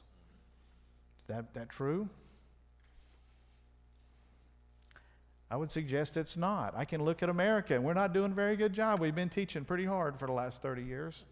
Is 1.20 1.28
that, 1.28 1.54
that 1.54 1.70
true? 1.70 2.10
I 5.52 5.56
would 5.56 5.72
suggest 5.72 6.18
it's 6.18 6.38
not. 6.38 6.76
I 6.76 6.86
can 6.86 7.04
look 7.04 7.24
at 7.24 7.30
America, 7.30 7.74
and 7.74 7.84
we're 7.84 7.94
not 7.94 8.14
doing 8.14 8.32
a 8.32 8.36
very 8.36 8.56
good 8.56 8.74
job. 8.74 9.00
We've 9.00 9.16
been 9.16 9.30
teaching 9.30 9.66
pretty 9.66 9.86
hard 9.86 10.20
for 10.20 10.28
the 10.28 10.34
last 10.34 10.62
30 10.62 10.84
years 10.84 11.24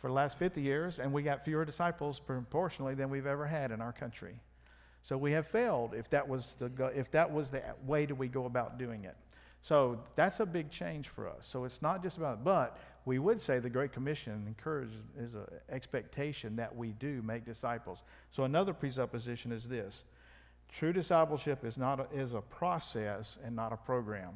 for 0.00 0.08
the 0.08 0.14
last 0.14 0.38
50 0.38 0.60
years, 0.62 0.98
and 0.98 1.12
we 1.12 1.22
got 1.22 1.44
fewer 1.44 1.64
disciples 1.64 2.20
proportionally 2.20 2.94
than 2.94 3.10
we've 3.10 3.26
ever 3.26 3.46
had 3.46 3.70
in 3.70 3.80
our 3.80 3.92
country. 3.92 4.34
So 5.02 5.16
we 5.16 5.32
have 5.32 5.46
failed 5.46 5.94
if 5.94 6.08
that 6.10 6.26
was 6.26 6.56
the, 6.58 6.92
if 6.94 7.10
that 7.10 7.30
was 7.30 7.50
the 7.50 7.62
way 7.86 8.06
that 8.06 8.14
we 8.14 8.28
go 8.28 8.46
about 8.46 8.78
doing 8.78 9.04
it. 9.04 9.16
So 9.62 10.00
that's 10.16 10.40
a 10.40 10.46
big 10.46 10.70
change 10.70 11.08
for 11.08 11.28
us. 11.28 11.46
So 11.46 11.64
it's 11.64 11.82
not 11.82 12.02
just 12.02 12.16
about, 12.16 12.44
but 12.44 12.78
we 13.04 13.18
would 13.18 13.40
say 13.40 13.58
the 13.58 13.68
Great 13.68 13.92
Commission 13.92 14.44
encourages 14.46 14.94
is 15.18 15.34
an 15.34 15.44
expectation 15.68 16.56
that 16.56 16.74
we 16.74 16.92
do 16.92 17.22
make 17.22 17.44
disciples. 17.44 18.02
So 18.30 18.44
another 18.44 18.72
presupposition 18.72 19.52
is 19.52 19.64
this: 19.64 20.04
true 20.72 20.94
discipleship 20.94 21.64
is 21.64 21.76
not 21.76 22.00
a, 22.00 22.18
is 22.18 22.32
a 22.32 22.40
process 22.40 23.38
and 23.44 23.54
not 23.54 23.72
a 23.72 23.76
program. 23.76 24.30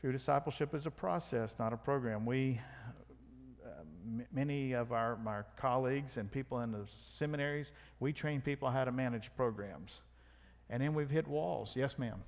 True 0.00 0.12
discipleship 0.12 0.74
is 0.74 0.86
a 0.86 0.92
process, 0.92 1.56
not 1.58 1.72
a 1.72 1.76
program. 1.76 2.24
We 2.24 2.60
many 4.32 4.72
of 4.72 4.92
our, 4.92 5.18
our 5.26 5.46
colleagues 5.56 6.16
and 6.16 6.30
people 6.30 6.60
in 6.60 6.72
the 6.72 6.86
seminaries, 7.18 7.72
we 8.00 8.12
train 8.12 8.40
people 8.40 8.70
how 8.70 8.84
to 8.84 8.92
manage 8.92 9.30
programs. 9.36 10.00
And 10.70 10.82
then 10.82 10.94
we've 10.94 11.10
hit 11.10 11.26
walls. 11.26 11.72
Yes, 11.74 11.98
ma'am. 11.98 12.22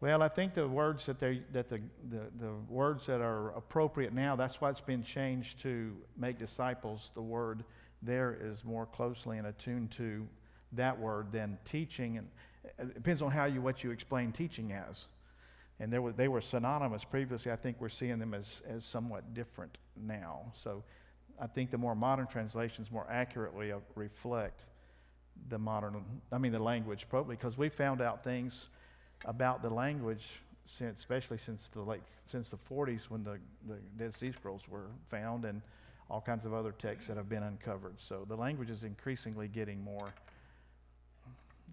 Well, 0.00 0.22
I 0.22 0.28
think 0.28 0.54
the 0.54 0.68
words 0.68 1.06
that 1.06 1.18
they 1.18 1.40
that 1.52 1.70
the, 1.70 1.80
the, 2.10 2.26
the 2.38 2.52
words 2.68 3.06
that 3.06 3.22
are 3.22 3.50
appropriate 3.56 4.12
now, 4.12 4.36
that's 4.36 4.60
why 4.60 4.68
it's 4.68 4.80
been 4.80 5.02
changed 5.02 5.60
to 5.60 5.96
make 6.18 6.38
disciples. 6.38 7.10
The 7.14 7.22
word 7.22 7.64
there 8.02 8.36
is 8.38 8.64
more 8.64 8.86
closely 8.86 9.38
and 9.38 9.46
attuned 9.46 9.90
to 9.92 10.26
that 10.72 10.98
word 10.98 11.32
than 11.32 11.56
teaching 11.64 12.18
and 12.18 12.28
uh, 12.64 12.82
it 12.82 12.94
depends 12.94 13.22
on 13.22 13.30
how 13.30 13.44
you 13.44 13.62
what 13.62 13.84
you 13.84 13.90
explain 13.90 14.32
teaching 14.32 14.72
as 14.72 15.06
and 15.80 15.92
there 15.92 16.02
were, 16.02 16.12
they 16.12 16.28
were 16.28 16.40
synonymous 16.40 17.04
previously. 17.04 17.50
I 17.50 17.56
think 17.56 17.80
we're 17.80 17.88
seeing 17.88 18.18
them 18.18 18.34
as, 18.34 18.62
as 18.68 18.84
somewhat 18.84 19.34
different 19.34 19.76
now. 19.96 20.52
So 20.54 20.82
I 21.40 21.46
think 21.46 21.70
the 21.70 21.78
more 21.78 21.94
modern 21.94 22.26
translations 22.26 22.90
more 22.90 23.06
accurately 23.10 23.72
uh, 23.72 23.78
reflect 23.94 24.64
the 25.48 25.58
modern, 25.58 26.04
I 26.30 26.38
mean, 26.38 26.52
the 26.52 26.60
language, 26.60 27.06
probably, 27.08 27.36
because 27.36 27.58
we 27.58 27.68
found 27.68 28.00
out 28.00 28.22
things 28.22 28.68
about 29.24 29.62
the 29.62 29.70
language 29.70 30.24
since, 30.64 31.00
especially 31.00 31.38
since 31.38 31.68
the 31.68 31.82
late, 31.82 32.02
since 32.30 32.50
the 32.50 32.56
40s 32.56 33.10
when 33.10 33.24
the, 33.24 33.38
the 33.66 33.76
Dead 33.96 34.14
Sea 34.14 34.32
Scrolls 34.32 34.62
were 34.68 34.86
found, 35.10 35.44
and 35.44 35.60
all 36.10 36.20
kinds 36.20 36.44
of 36.44 36.54
other 36.54 36.72
texts 36.72 37.08
that 37.08 37.16
have 37.16 37.28
been 37.28 37.42
uncovered. 37.42 37.94
So 37.98 38.24
the 38.28 38.36
language 38.36 38.70
is 38.70 38.84
increasingly 38.84 39.48
getting 39.48 39.82
more 39.82 40.12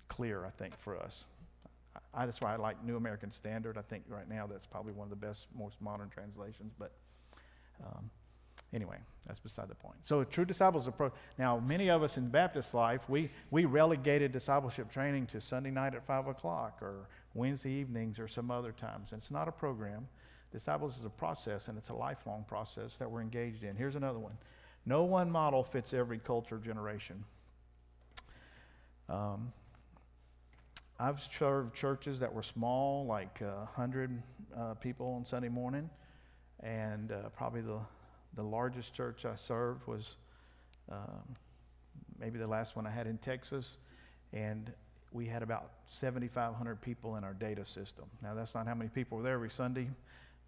clear, 0.08 0.46
I 0.46 0.50
think, 0.50 0.78
for 0.80 0.98
us. 0.98 1.26
I, 2.14 2.26
that's 2.26 2.42
why 2.42 2.54
I 2.54 2.58
like 2.58 2.84
New 2.84 2.98
American 2.98 3.32
Standard. 3.32 3.78
I 3.78 3.82
think 3.82 4.04
right 4.08 4.30
now 4.30 4.46
that's 4.48 4.66
probably 4.66 4.94
one 4.94 5.06
of 5.06 5.10
the 5.10 5.28
best, 5.28 5.48
most 5.58 5.82
modern 5.82 6.10
translations. 6.10 6.74
But 6.78 6.92
um, 7.84 8.10
anyway, 8.74 8.98
that's 9.26 9.40
beside 9.40 9.70
the 9.70 9.76
point. 9.76 9.96
So, 10.04 10.24
true 10.24 10.46
disciples 10.46 10.88
approach. 10.88 11.14
Now, 11.38 11.60
many 11.60 11.90
of 11.90 12.04
us 12.04 12.18
in 12.18 12.28
Baptist 12.28 12.74
life, 12.74 13.02
we, 13.08 13.30
we 13.50 13.66
relegated 13.66 14.32
discipleship 14.32 14.92
training 14.92 15.28
to 15.28 15.40
Sunday 15.40 15.72
night 15.72 15.96
at 15.96 16.06
5 16.06 16.28
o'clock 16.28 16.80
or 16.82 17.08
Wednesday 17.34 17.72
evenings 17.72 18.20
or 18.20 18.28
some 18.28 18.52
other 18.52 18.74
times. 18.74 19.10
It's 19.14 19.32
not 19.32 19.48
a 19.48 19.52
program. 19.52 20.08
Disciples 20.52 20.98
is 20.98 21.06
a 21.06 21.10
process, 21.10 21.70
and 21.70 21.78
it's 21.78 21.90
a 21.90 21.94
lifelong 21.94 22.44
process 22.48 22.98
that 22.98 23.10
we're 23.10 23.22
engaged 23.22 23.64
in. 23.64 23.76
Here's 23.76 23.96
another 23.96 24.20
one 24.20 24.38
no 24.86 25.04
one 25.04 25.30
model 25.30 25.64
fits 25.64 25.94
every 25.94 26.18
culture 26.18 26.58
generation. 26.58 27.24
Um, 29.08 29.52
I've 31.02 31.20
served 31.36 31.74
churches 31.74 32.20
that 32.20 32.32
were 32.32 32.44
small, 32.44 33.08
like 33.08 33.42
uh, 33.42 33.66
100 33.76 34.22
uh, 34.56 34.74
people 34.76 35.16
on 35.18 35.26
Sunday 35.26 35.50
morning, 35.50 35.90
and 36.60 37.12
uh, 37.12 37.30
probably 37.36 37.62
the, 37.62 37.80
the 38.36 38.44
largest 38.44 38.94
church 38.94 39.26
I 39.26 39.36
served 39.36 39.88
was 39.88 40.18
um, 40.92 41.36
maybe 42.20 42.38
the 42.38 42.46
last 42.46 42.76
one 42.76 42.86
I 42.86 42.92
had 42.92 43.08
in 43.08 43.18
Texas, 43.18 43.80
and 44.32 44.72
we 45.12 45.26
had 45.26 45.42
about 45.42 45.72
7,500 45.88 46.80
people 46.80 47.16
in 47.16 47.24
our 47.24 47.34
data 47.34 47.66
system. 47.66 48.06
Now, 48.22 48.36
that's 48.36 48.54
not 48.54 48.68
how 48.68 48.76
many 48.76 48.92
people 48.92 49.18
were 49.18 49.24
there 49.24 49.34
every 49.34 49.50
Sunday, 49.50 49.90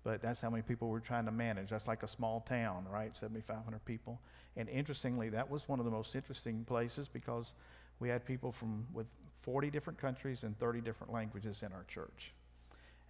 but 0.03 0.21
that's 0.21 0.39
how 0.39 0.51
many 0.51 0.61
people 0.61 0.87
we're 0.87 0.99
trying 0.99 1.25
to 1.25 1.31
manage. 1.31 1.71
That's 1.71 1.87
like 1.87 2.03
a 2.03 2.07
small 2.07 2.41
town, 2.41 2.85
right? 2.91 3.15
7,500 3.15 3.83
people. 3.85 4.21
And 4.55 4.69
interestingly, 4.69 5.29
that 5.29 5.49
was 5.49 5.67
one 5.67 5.79
of 5.79 5.85
the 5.85 5.91
most 5.91 6.15
interesting 6.15 6.63
places 6.63 7.07
because 7.07 7.55
we 7.99 8.07
had 8.07 8.23
people 8.23 8.51
from 8.51 8.85
with 8.93 9.07
40 9.43 9.69
different 9.69 9.99
countries 9.99 10.43
and 10.43 10.57
30 10.57 10.79
different 10.81 11.11
languages 11.11 11.63
in 11.63 11.73
our 11.73 11.83
church. 11.87 12.31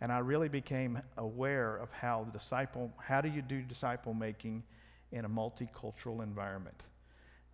And 0.01 0.11
I 0.11 0.17
really 0.17 0.49
became 0.49 0.99
aware 1.17 1.77
of 1.77 1.91
how 1.91 2.23
the 2.23 2.31
disciple, 2.31 2.91
how 2.97 3.21
do 3.21 3.29
you 3.29 3.41
do 3.41 3.61
disciple 3.61 4.13
making 4.13 4.63
in 5.11 5.25
a 5.25 5.29
multicultural 5.29 6.23
environment? 6.23 6.81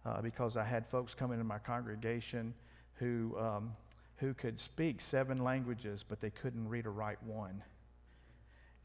Uh, 0.05 0.21
because 0.21 0.55
I 0.55 0.63
had 0.63 0.87
folks 0.87 1.13
come 1.13 1.33
into 1.33 1.43
my 1.43 1.59
congregation 1.59 2.53
who, 2.95 3.37
um, 3.37 3.73
who 4.17 4.33
could 4.33 4.59
speak 4.59 5.01
seven 5.01 5.43
languages, 5.43 6.05
but 6.07 6.21
they 6.21 6.29
couldn't 6.29 6.67
read 6.67 6.85
or 6.85 6.91
write 6.91 7.21
one. 7.23 7.61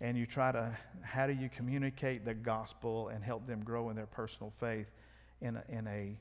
And 0.01 0.19
you 0.19 0.27
try 0.27 0.51
to, 0.51 0.77
how 1.03 1.29
do 1.29 1.33
you 1.33 1.49
communicate 1.49 2.25
the 2.25 2.35
gospel 2.35 3.09
and 3.09 3.23
help 3.23 3.47
them 3.47 3.63
grow 3.63 3.91
in 3.91 3.97
their 3.97 4.07
personal 4.07 4.53
faith 4.59 4.91
in 5.41 5.57
a, 5.57 5.65
in 5.69 5.87
a 5.87 6.19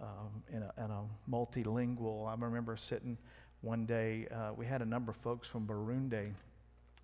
um, 0.00 0.42
in, 0.52 0.62
a, 0.62 0.84
in, 0.84 0.90
a, 0.90 1.02
multilingual. 1.30 2.28
I 2.28 2.34
remember 2.38 2.76
sitting 2.76 3.16
one 3.62 3.86
day, 3.86 4.26
uh, 4.34 4.52
we 4.54 4.66
had 4.66 4.82
a 4.82 4.84
number 4.84 5.10
of 5.10 5.16
folks 5.18 5.48
from 5.48 5.66
Burundi, 5.66 6.32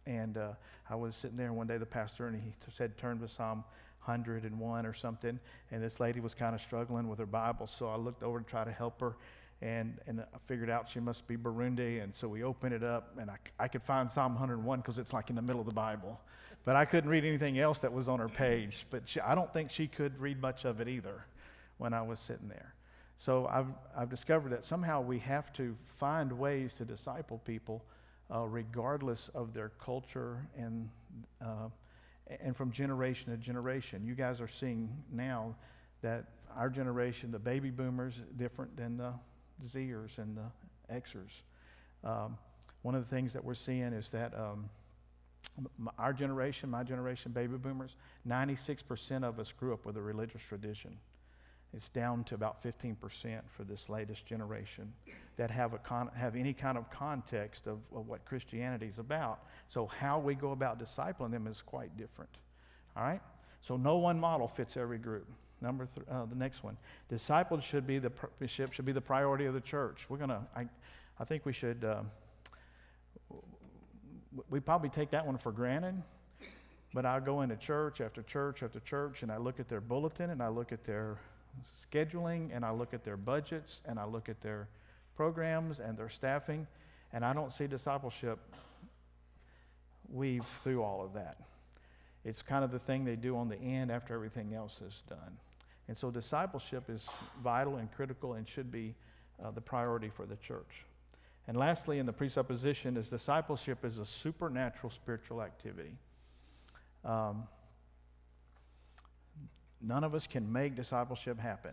and 0.07 0.37
uh, 0.37 0.53
I 0.89 0.95
was 0.95 1.17
sitting 1.17 1.37
there 1.37 1.53
one 1.53 1.67
day, 1.67 1.79
the 1.79 1.87
pastor, 1.87 2.27
and 2.27 2.41
he 2.41 2.53
said, 2.77 2.97
turn 2.99 3.19
to 3.21 3.29
Psalm 3.29 3.65
101 4.05 4.87
or 4.87 4.95
something, 4.95 5.39
and 5.71 5.83
this 5.83 6.01
lady 6.01 6.21
was 6.21 6.35
kind 6.35 6.55
of 6.55 6.61
struggling 6.61 7.09
with 7.09 7.19
her 7.19 7.27
Bible, 7.27 7.67
so 7.67 7.89
I 7.89 7.97
looked 7.97 8.23
over 8.23 8.41
to 8.41 8.45
try 8.45 8.65
to 8.65 8.73
help 8.73 9.01
her. 9.01 9.17
And, 9.63 9.99
and 10.07 10.21
I 10.21 10.39
figured 10.47 10.71
out 10.71 10.89
she 10.89 11.01
must 11.01 11.29
be 11.29 11.37
Burundi, 11.37 12.03
and 12.03 12.15
so 12.17 12.29
we 12.29 12.45
opened 12.45 12.73
it 12.73 12.83
up, 12.83 13.15
and 13.21 13.31
I, 13.31 13.37
I 13.59 13.69
could 13.69 13.83
find 13.83 14.11
Psalm 14.11 14.33
101 14.33 14.81
because 14.81 14.99
it's 14.99 15.13
like 15.13 15.29
in 15.29 15.37
the 15.37 15.43
middle 15.43 15.61
of 15.61 15.69
the 15.69 15.75
Bible. 15.75 16.19
But 16.65 16.77
I 16.77 16.85
couldn't 16.85 17.11
read 17.11 17.25
anything 17.25 17.59
else 17.59 17.81
that 17.81 17.93
was 17.93 18.09
on 18.09 18.19
her 18.19 18.29
page. 18.29 18.87
But 18.91 19.09
she, 19.09 19.21
I 19.21 19.35
don't 19.35 19.53
think 19.53 19.71
she 19.71 19.87
could 19.87 20.19
read 20.19 20.41
much 20.41 20.65
of 20.65 20.81
it 20.81 20.89
either 20.89 21.25
when 21.79 21.95
I 21.95 22.03
was 22.03 22.21
sitting 22.21 22.49
there. 22.49 22.75
So 23.21 23.47
I've, 23.53 23.67
I've 23.95 24.09
discovered 24.09 24.49
that 24.53 24.65
somehow 24.65 25.03
we 25.03 25.19
have 25.19 25.53
to 25.53 25.77
find 25.89 26.33
ways 26.33 26.73
to 26.73 26.87
disciple 26.87 27.37
people 27.45 27.85
uh, 28.35 28.47
regardless 28.47 29.29
of 29.35 29.53
their 29.53 29.73
culture 29.79 30.39
and, 30.57 30.89
uh, 31.45 31.69
and 32.43 32.57
from 32.57 32.73
generation 32.73 33.31
to 33.31 33.37
generation. 33.37 34.07
You 34.07 34.15
guys 34.15 34.41
are 34.41 34.49
seeing 34.49 34.89
now 35.13 35.55
that 36.01 36.25
our 36.57 36.71
generation, 36.71 37.31
the 37.31 37.39
baby 37.39 37.69
boomers, 37.69 38.23
different 38.39 38.75
than 38.75 38.97
the 38.97 39.13
Zers 39.69 40.17
and 40.17 40.35
the 40.35 40.95
Xers. 40.95 41.43
Um, 42.03 42.39
one 42.81 42.95
of 42.95 43.05
the 43.05 43.15
things 43.15 43.35
that 43.35 43.45
we're 43.45 43.53
seeing 43.53 43.93
is 43.93 44.09
that 44.09 44.33
um, 44.35 44.71
our 45.99 46.15
generation, 46.15 46.71
my 46.71 46.85
generation, 46.85 47.33
baby 47.33 47.59
boomers, 47.59 47.97
96% 48.27 49.25
of 49.25 49.39
us 49.39 49.53
grew 49.53 49.75
up 49.75 49.85
with 49.85 49.99
a 49.99 50.03
religious 50.03 50.41
tradition. 50.41 50.97
It's 51.73 51.89
down 51.89 52.25
to 52.25 52.35
about 52.35 52.63
15% 52.65 52.97
for 53.57 53.63
this 53.63 53.89
latest 53.89 54.27
generation 54.27 54.93
that 55.37 55.51
have, 55.51 55.73
a 55.73 55.79
con- 55.79 56.11
have 56.17 56.35
any 56.35 56.53
kind 56.53 56.77
of 56.77 56.91
context 56.91 57.67
of, 57.67 57.79
of 57.95 58.09
what 58.09 58.25
Christianity 58.25 58.87
is 58.87 58.99
about. 58.99 59.45
So, 59.69 59.87
how 59.87 60.19
we 60.19 60.35
go 60.35 60.51
about 60.51 60.81
discipling 60.81 61.31
them 61.31 61.47
is 61.47 61.63
quite 61.63 61.97
different. 61.97 62.31
All 62.97 63.05
right? 63.05 63.21
So, 63.61 63.77
no 63.77 63.99
one 63.99 64.19
model 64.19 64.49
fits 64.49 64.77
every 64.77 64.99
group. 64.99 65.29
Number 65.61 65.87
th- 65.87 66.07
uh, 66.11 66.25
the 66.25 66.35
next 66.35 66.65
one, 66.65 66.77
discipleship 67.09 67.71
should 67.71 67.87
be 67.87 67.99
the 67.99 68.11
pr- 68.11 68.47
should 68.47 68.85
be 68.85 68.93
the 68.93 69.01
priority 69.01 69.45
of 69.45 69.55
the 69.55 69.61
church. 69.61 70.07
We're 70.09 70.17
gonna, 70.17 70.47
I, 70.57 70.67
I 71.19 71.25
think 71.25 71.45
we 71.47 71.53
should. 71.53 71.85
Uh, 71.85 72.03
we 74.49 74.61
probably 74.61 74.89
take 74.89 75.11
that 75.11 75.27
one 75.27 75.37
for 75.37 75.53
granted, 75.53 76.03
but 76.95 77.05
I 77.05 77.21
go 77.21 77.43
into 77.43 77.57
church 77.57 78.01
after 78.01 78.23
church 78.23 78.63
after 78.63 78.81
church, 78.81 79.23
and 79.23 79.31
I 79.31 79.37
look 79.37 79.61
at 79.61 79.69
their 79.69 79.81
bulletin 79.81 80.31
and 80.31 80.43
I 80.43 80.49
look 80.49 80.73
at 80.73 80.85
their 80.85 81.19
scheduling 81.93 82.55
and 82.55 82.65
I 82.65 82.71
look 82.71 82.95
at 82.95 83.05
their 83.05 83.17
budgets 83.17 83.81
and 83.85 83.99
I 83.99 84.05
look 84.05 84.29
at 84.29 84.41
their 84.41 84.69
programs 85.17 85.81
and 85.81 85.99
their 85.99 86.09
staffing, 86.09 86.67
and 87.13 87.25
I 87.25 87.33
don't 87.33 87.53
see 87.53 87.67
discipleship 87.67 88.39
weave 90.09 90.45
through 90.63 90.83
all 90.83 91.05
of 91.05 91.13
that. 91.15 91.37
It's 92.25 92.43
kind 92.43 92.65
of 92.65 92.71
the 92.71 92.79
thing 92.79 93.05
they 93.05 93.17
do 93.17 93.37
on 93.37 93.49
the 93.49 93.59
end 93.59 93.91
after 93.91 94.15
everything 94.15 94.55
else 94.55 94.81
is 94.87 95.03
done. 95.09 95.37
And 95.89 95.99
so 95.99 96.11
discipleship 96.11 96.85
is 96.89 97.09
vital 97.43 97.77
and 97.77 97.91
critical 97.93 98.35
and 98.35 98.49
should 98.49 98.71
be 98.71 98.95
uh, 99.45 99.51
the 99.51 99.61
priority 99.61 100.09
for 100.09 100.27
the 100.27 100.37
church. 100.37 100.85
And 101.49 101.57
lastly, 101.57 101.99
in 101.99 102.07
the 102.07 102.13
presupposition, 102.13 102.97
is 102.97 103.09
discipleship 103.09 103.85
is 103.85 103.99
a 103.99 104.07
supernatural 104.07 104.91
spiritual 104.91 105.43
activity. 105.43 105.97
Um, 107.05 107.45
None 109.81 110.05
of 110.05 110.15
us 110.15 110.27
can 110.27 110.53
make 110.53 110.77
discipleship 110.77 111.39
happen. 111.39 111.73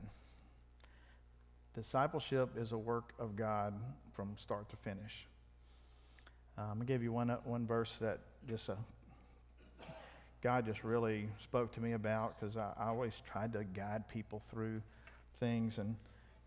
Discipleship 1.75 2.49
is 2.57 2.71
a 2.71 2.77
work 2.77 3.13
of 3.19 3.35
God 3.35 3.73
from 4.13 4.35
start 4.37 4.69
to 4.69 4.75
finish. 4.77 5.27
Um, 6.57 6.63
I'm 6.63 6.75
going 6.77 6.87
to 6.87 6.93
give 6.93 7.03
you 7.03 7.11
one, 7.11 7.29
one 7.43 7.67
verse 7.67 7.97
that 8.01 8.19
just 8.49 8.69
uh, 8.69 8.75
God 10.41 10.65
just 10.65 10.83
really 10.83 11.29
spoke 11.43 11.71
to 11.73 11.81
me 11.81 11.93
about 11.93 12.39
because 12.39 12.57
I, 12.57 12.71
I, 12.77 12.87
always 12.87 13.13
tried 13.31 13.53
to 13.53 13.63
guide 13.63 14.07
people 14.09 14.41
through 14.49 14.81
things. 15.39 15.77
And, 15.77 15.95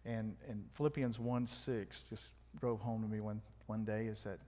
and, 0.05 0.35
and 0.49 0.65
Philippians 0.75 1.19
1 1.19 1.47
6 1.47 2.01
just 2.09 2.25
drove 2.59 2.81
home 2.81 3.03
to 3.03 3.09
me 3.09 3.21
one, 3.21 3.41
one 3.67 3.85
day 3.85 4.07
is 4.07 4.23
that 4.25 4.39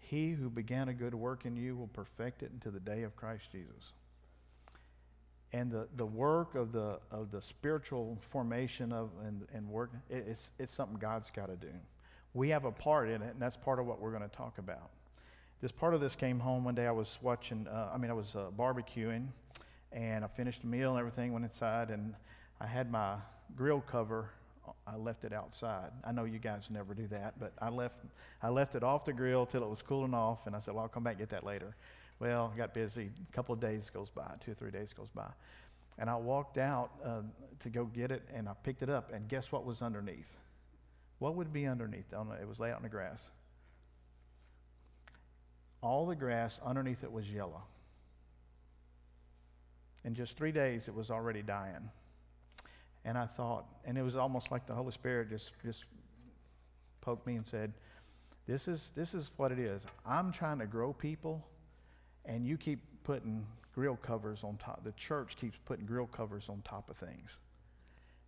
he 0.00 0.30
who 0.32 0.50
began 0.50 0.88
a 0.88 0.94
good 0.94 1.14
work 1.14 1.44
in 1.44 1.56
you 1.56 1.76
will 1.76 1.88
perfect 1.88 2.42
it 2.42 2.50
until 2.52 2.72
the 2.72 2.80
day 2.80 3.02
of 3.02 3.14
Christ 3.14 3.44
Jesus 3.52 3.92
and 5.52 5.70
the, 5.70 5.86
the 5.96 6.06
work 6.06 6.54
of 6.54 6.72
the, 6.72 6.98
of 7.10 7.30
the 7.30 7.42
spiritual 7.42 8.18
formation 8.20 8.92
of 8.92 9.10
and, 9.26 9.46
and 9.54 9.68
work, 9.68 9.90
it, 10.08 10.24
it's, 10.28 10.50
it's 10.58 10.74
something 10.74 10.98
God's 10.98 11.30
got 11.30 11.46
to 11.46 11.56
do. 11.56 11.72
We 12.34 12.48
have 12.48 12.64
a 12.64 12.72
part 12.72 13.10
in 13.10 13.20
it, 13.20 13.32
and 13.32 13.40
that's 13.40 13.56
part 13.56 13.78
of 13.78 13.86
what 13.86 14.00
we're 14.00 14.10
going 14.10 14.28
to 14.28 14.36
talk 14.36 14.58
about. 14.58 14.90
This 15.60 15.70
part 15.70 15.94
of 15.94 16.00
this 16.00 16.16
came 16.16 16.40
home 16.40 16.64
one 16.64 16.74
day. 16.74 16.86
I 16.86 16.92
was 16.92 17.18
watching, 17.22 17.68
uh, 17.68 17.90
I 17.94 17.98
mean, 17.98 18.10
I 18.10 18.14
was 18.14 18.34
uh, 18.34 18.46
barbecuing, 18.58 19.26
and 19.92 20.24
I 20.24 20.28
finished 20.28 20.64
a 20.64 20.66
meal 20.66 20.90
and 20.90 20.98
everything, 20.98 21.32
went 21.32 21.44
inside, 21.44 21.90
and 21.90 22.14
I 22.60 22.66
had 22.66 22.90
my 22.90 23.16
grill 23.54 23.82
cover. 23.82 24.30
I 24.86 24.96
left 24.96 25.24
it 25.24 25.32
outside. 25.32 25.90
I 26.04 26.12
know 26.12 26.24
you 26.24 26.38
guys 26.38 26.68
never 26.70 26.94
do 26.94 27.06
that, 27.08 27.38
but 27.38 27.52
I 27.60 27.68
left, 27.68 27.96
I 28.42 28.48
left 28.48 28.74
it 28.74 28.82
off 28.82 29.04
the 29.04 29.12
grill 29.12 29.44
till 29.44 29.62
it 29.62 29.68
was 29.68 29.82
cooling 29.82 30.14
off, 30.14 30.46
and 30.46 30.56
I 30.56 30.60
said, 30.60 30.72
well, 30.74 30.84
I'll 30.84 30.88
come 30.88 31.02
back 31.02 31.12
and 31.12 31.20
get 31.20 31.30
that 31.30 31.44
later. 31.44 31.76
Well, 32.22 32.52
I 32.54 32.56
got 32.56 32.72
busy. 32.72 33.10
A 33.28 33.34
couple 33.34 33.52
of 33.52 33.60
days 33.60 33.90
goes 33.90 34.08
by, 34.08 34.30
two 34.44 34.52
or 34.52 34.54
three 34.54 34.70
days 34.70 34.92
goes 34.92 35.08
by. 35.12 35.26
And 35.98 36.08
I 36.08 36.14
walked 36.14 36.56
out 36.56 36.92
uh, 37.04 37.22
to 37.64 37.68
go 37.68 37.86
get 37.86 38.12
it, 38.12 38.22
and 38.32 38.48
I 38.48 38.52
picked 38.62 38.84
it 38.84 38.88
up, 38.88 39.12
and 39.12 39.26
guess 39.26 39.50
what 39.50 39.66
was 39.66 39.82
underneath? 39.82 40.32
What 41.18 41.34
would 41.34 41.52
be 41.52 41.66
underneath? 41.66 42.04
It 42.12 42.48
was 42.48 42.60
laid 42.60 42.70
out 42.70 42.76
in 42.76 42.84
the 42.84 42.88
grass. 42.88 43.28
All 45.82 46.06
the 46.06 46.14
grass 46.14 46.60
underneath 46.64 47.02
it 47.02 47.10
was 47.10 47.28
yellow. 47.28 47.64
In 50.04 50.14
just 50.14 50.36
three 50.36 50.52
days, 50.52 50.86
it 50.86 50.94
was 50.94 51.10
already 51.10 51.42
dying. 51.42 51.90
And 53.04 53.18
I 53.18 53.26
thought, 53.26 53.64
and 53.84 53.98
it 53.98 54.02
was 54.02 54.14
almost 54.14 54.52
like 54.52 54.64
the 54.68 54.74
Holy 54.74 54.92
Spirit 54.92 55.28
just, 55.28 55.50
just 55.64 55.86
poked 57.00 57.26
me 57.26 57.34
and 57.34 57.44
said, 57.44 57.72
this 58.46 58.68
is, 58.68 58.92
this 58.94 59.12
is 59.12 59.32
what 59.38 59.50
it 59.50 59.58
is. 59.58 59.82
I'm 60.06 60.30
trying 60.30 60.60
to 60.60 60.66
grow 60.66 60.92
people 60.92 61.44
and 62.24 62.46
you 62.46 62.56
keep 62.56 62.80
putting 63.04 63.44
grill 63.74 63.96
covers 63.96 64.44
on 64.44 64.56
top. 64.58 64.84
The 64.84 64.92
church 64.92 65.36
keeps 65.36 65.58
putting 65.64 65.86
grill 65.86 66.06
covers 66.06 66.48
on 66.48 66.62
top 66.62 66.90
of 66.90 66.96
things. 66.96 67.36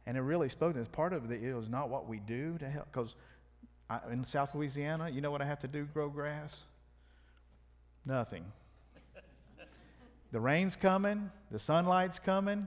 And 0.06 0.16
it 0.16 0.20
really 0.20 0.48
spoke 0.48 0.74
to 0.74 0.82
us. 0.82 0.88
Part 0.90 1.12
of 1.12 1.30
it 1.30 1.42
is 1.42 1.68
not 1.68 1.88
what 1.88 2.08
we 2.08 2.18
do 2.18 2.58
to 2.58 2.68
help, 2.68 2.86
because 2.92 3.14
in 4.10 4.24
South 4.24 4.54
Louisiana, 4.54 5.08
you 5.08 5.20
know 5.20 5.30
what 5.30 5.42
I 5.42 5.46
have 5.46 5.60
to 5.60 5.68
do 5.68 5.84
grow 5.84 6.08
grass? 6.08 6.62
Nothing. 8.04 8.44
the 10.32 10.40
rain's 10.40 10.76
coming, 10.76 11.30
the 11.50 11.58
sunlight's 11.58 12.18
coming. 12.18 12.66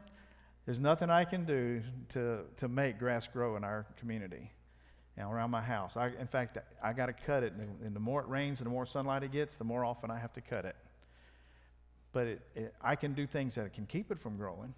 There's 0.65 0.79
nothing 0.79 1.09
I 1.09 1.23
can 1.23 1.45
do 1.45 1.81
to, 2.09 2.39
to 2.57 2.67
make 2.67 2.99
grass 2.99 3.25
grow 3.25 3.55
in 3.55 3.63
our 3.63 3.85
community 3.99 4.51
and 5.15 5.31
around 5.31 5.49
my 5.49 5.61
house. 5.61 5.95
I, 5.95 6.07
in 6.19 6.27
fact, 6.27 6.57
I 6.83 6.93
got 6.93 7.05
to 7.05 7.13
cut 7.13 7.43
it. 7.43 7.53
And, 7.53 7.69
and 7.85 7.95
the 7.95 7.99
more 7.99 8.21
it 8.21 8.27
rains 8.27 8.59
and 8.59 8.65
the 8.65 8.71
more 8.71 8.85
sunlight 8.85 9.23
it 9.23 9.31
gets, 9.31 9.55
the 9.55 9.63
more 9.63 9.85
often 9.85 10.11
I 10.11 10.19
have 10.19 10.33
to 10.33 10.41
cut 10.41 10.65
it. 10.65 10.75
But 12.17 12.25
it, 12.25 12.41
it, 12.55 12.73
I 12.81 12.95
can 12.95 13.13
do 13.13 13.27
things 13.27 13.53
that 13.53 13.71
can 13.75 13.85
keep 13.85 14.09
it 14.09 14.17
from 14.19 14.37
growing. 14.37 14.73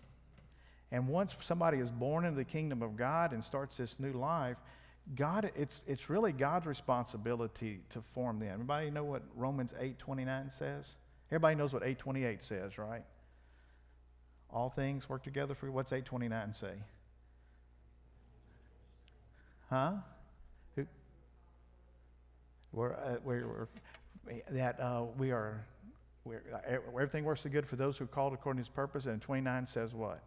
And 0.92 1.08
once 1.08 1.38
somebody 1.40 1.78
is 1.78 1.90
born 1.90 2.26
into 2.26 2.36
the 2.36 2.44
kingdom 2.44 2.82
of 2.82 2.98
God 2.98 3.32
and 3.32 3.42
starts 3.42 3.78
this 3.78 3.96
new 3.98 4.12
life, 4.12 4.58
God, 5.16 5.50
it's, 5.56 5.82
it's 5.88 6.10
really 6.10 6.34
God's 6.34 6.66
responsibility 6.66 7.80
to 7.92 8.04
form 8.14 8.40
them. 8.42 8.50
Everybody 8.52 8.92
know 8.92 9.06
what 9.06 9.22
Romans 9.38 9.72
8.29 9.82 10.52
says? 10.60 10.96
Everybody 11.32 11.56
knows 11.56 11.72
what 11.72 11.82
8.28 11.82 12.44
says, 12.44 12.78
right? 12.78 13.06
All 14.52 14.70
things 14.70 15.08
work 15.08 15.24
together 15.24 15.56
for 15.56 15.72
what's 15.72 15.92
8.29 15.92 16.60
say? 16.60 16.74
Huh? 19.70 19.94
We're, 22.74 22.96
uh, 22.96 23.16
we're, 23.24 23.48
we're, 23.48 23.68
that 24.52 24.78
uh, 24.82 25.06
we 25.18 25.32
are, 25.32 25.64
Uh, 26.36 26.78
everything 26.94 27.24
works 27.24 27.42
so 27.42 27.50
good 27.50 27.66
for 27.66 27.76
those 27.76 27.98
who 27.98 28.06
are 28.06 28.08
called 28.08 28.34
according 28.34 28.64
to 28.64 28.68
his 28.68 28.74
purpose. 28.74 29.06
And 29.06 29.22
29 29.22 29.68
says 29.68 29.94
what? 29.94 30.22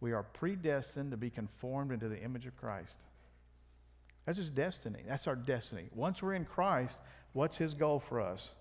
We 0.00 0.12
are 0.12 0.22
predestined 0.22 1.10
to 1.10 1.16
be 1.16 1.30
conformed 1.30 1.92
into 1.92 2.08
the 2.08 2.20
image 2.22 2.46
of 2.46 2.56
Christ. 2.56 2.96
That's 4.26 4.38
his 4.38 4.50
destiny. 4.50 5.00
That's 5.06 5.26
our 5.26 5.36
destiny. 5.36 5.84
Once 5.94 6.22
we're 6.22 6.34
in 6.34 6.44
Christ, 6.44 6.98
what's 7.32 7.56
his 7.56 7.74
goal 7.74 8.00
for 8.00 8.20
us? 8.20 8.54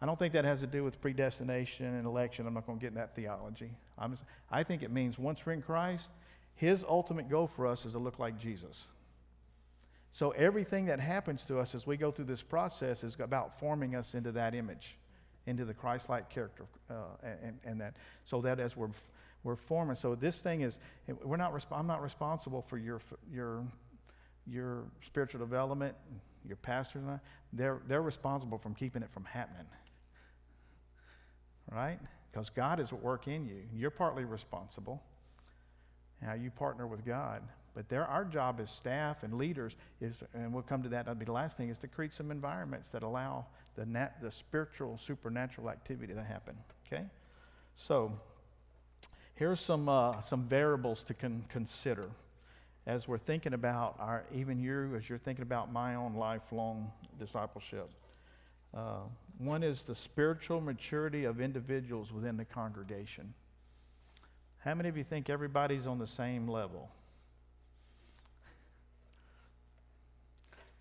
I 0.00 0.06
don't 0.06 0.18
think 0.18 0.32
that 0.32 0.44
has 0.44 0.60
to 0.60 0.66
do 0.66 0.82
with 0.82 1.00
predestination 1.00 1.86
and 1.86 2.06
election. 2.06 2.46
I'm 2.46 2.54
not 2.54 2.66
going 2.66 2.78
to 2.78 2.82
get 2.82 2.88
in 2.88 2.94
that 2.94 3.14
theology. 3.14 3.70
I'm, 3.98 4.16
I 4.50 4.62
think 4.62 4.82
it 4.82 4.90
means 4.90 5.18
once 5.18 5.44
we're 5.44 5.52
in 5.52 5.62
Christ, 5.62 6.08
his 6.54 6.84
ultimate 6.88 7.28
goal 7.28 7.48
for 7.54 7.66
us 7.66 7.84
is 7.84 7.92
to 7.92 7.98
look 7.98 8.18
like 8.18 8.38
Jesus. 8.38 8.84
So 10.12 10.30
everything 10.30 10.86
that 10.86 11.00
happens 11.00 11.44
to 11.44 11.58
us 11.58 11.74
as 11.74 11.86
we 11.86 11.96
go 11.96 12.10
through 12.10 12.24
this 12.24 12.42
process 12.42 13.04
is 13.04 13.16
about 13.20 13.58
forming 13.60 13.94
us 13.94 14.14
into 14.14 14.32
that 14.32 14.54
image, 14.54 14.96
into 15.50 15.64
the 15.64 15.74
Christ-like 15.74 16.30
character, 16.30 16.64
uh, 16.88 16.94
and, 17.22 17.58
and 17.64 17.80
that 17.80 17.94
so 18.24 18.40
that 18.40 18.60
as 18.60 18.76
we're 18.76 18.88
we're 19.42 19.56
forming. 19.56 19.96
So 19.96 20.14
this 20.14 20.40
thing 20.40 20.62
is 20.62 20.78
we're 21.22 21.36
not. 21.36 21.52
I'm 21.70 21.86
not 21.86 22.02
responsible 22.02 22.62
for 22.62 22.78
your 22.78 23.00
your 23.32 23.64
your 24.46 24.84
spiritual 25.02 25.40
development. 25.40 25.94
Your 26.46 26.56
pastors, 26.56 27.02
they're 27.52 27.80
they're 27.86 28.02
responsible 28.02 28.58
from 28.58 28.74
keeping 28.74 29.02
it 29.02 29.10
from 29.12 29.24
happening. 29.24 29.66
Right? 31.70 31.98
Because 32.32 32.48
God 32.48 32.80
is 32.80 32.92
at 32.92 33.02
work 33.02 33.28
in 33.28 33.44
you. 33.44 33.62
You're 33.74 33.90
partly 33.90 34.24
responsible. 34.24 35.02
Now 36.22 36.34
you 36.34 36.50
partner 36.50 36.86
with 36.86 37.04
God. 37.04 37.42
But 37.74 37.88
there, 37.88 38.04
our 38.04 38.24
job 38.24 38.60
as 38.60 38.70
staff 38.70 39.22
and 39.22 39.34
leaders 39.34 39.76
is, 40.00 40.22
and 40.34 40.52
we'll 40.52 40.62
come 40.62 40.82
to 40.82 40.88
that, 40.88 41.06
that'll 41.06 41.18
be 41.18 41.24
the 41.24 41.32
last 41.32 41.56
thing, 41.56 41.68
is 41.68 41.78
to 41.78 41.88
create 41.88 42.12
some 42.12 42.30
environments 42.30 42.90
that 42.90 43.02
allow 43.02 43.46
the, 43.76 43.86
nat, 43.86 44.20
the 44.22 44.30
spiritual, 44.30 44.98
supernatural 44.98 45.70
activity 45.70 46.12
that 46.12 46.26
happen. 46.26 46.54
Okay? 46.86 47.04
So, 47.76 48.12
here's 49.34 49.60
some, 49.60 49.88
uh, 49.88 50.20
some 50.22 50.44
variables 50.44 51.04
to 51.04 51.14
con- 51.14 51.44
consider 51.48 52.08
as 52.86 53.06
we're 53.06 53.18
thinking 53.18 53.52
about 53.52 53.96
our, 53.98 54.24
even 54.34 54.58
you, 54.58 54.94
as 54.96 55.08
you're 55.08 55.18
thinking 55.18 55.42
about 55.42 55.72
my 55.72 55.94
own 55.94 56.14
lifelong 56.14 56.90
discipleship. 57.18 57.88
Uh, 58.74 59.00
one 59.38 59.62
is 59.62 59.82
the 59.82 59.94
spiritual 59.94 60.60
maturity 60.60 61.24
of 61.24 61.40
individuals 61.40 62.12
within 62.12 62.36
the 62.36 62.44
congregation. 62.44 63.32
How 64.58 64.74
many 64.74 64.88
of 64.88 64.96
you 64.96 65.04
think 65.04 65.30
everybody's 65.30 65.86
on 65.86 65.98
the 65.98 66.06
same 66.06 66.48
level? 66.48 66.90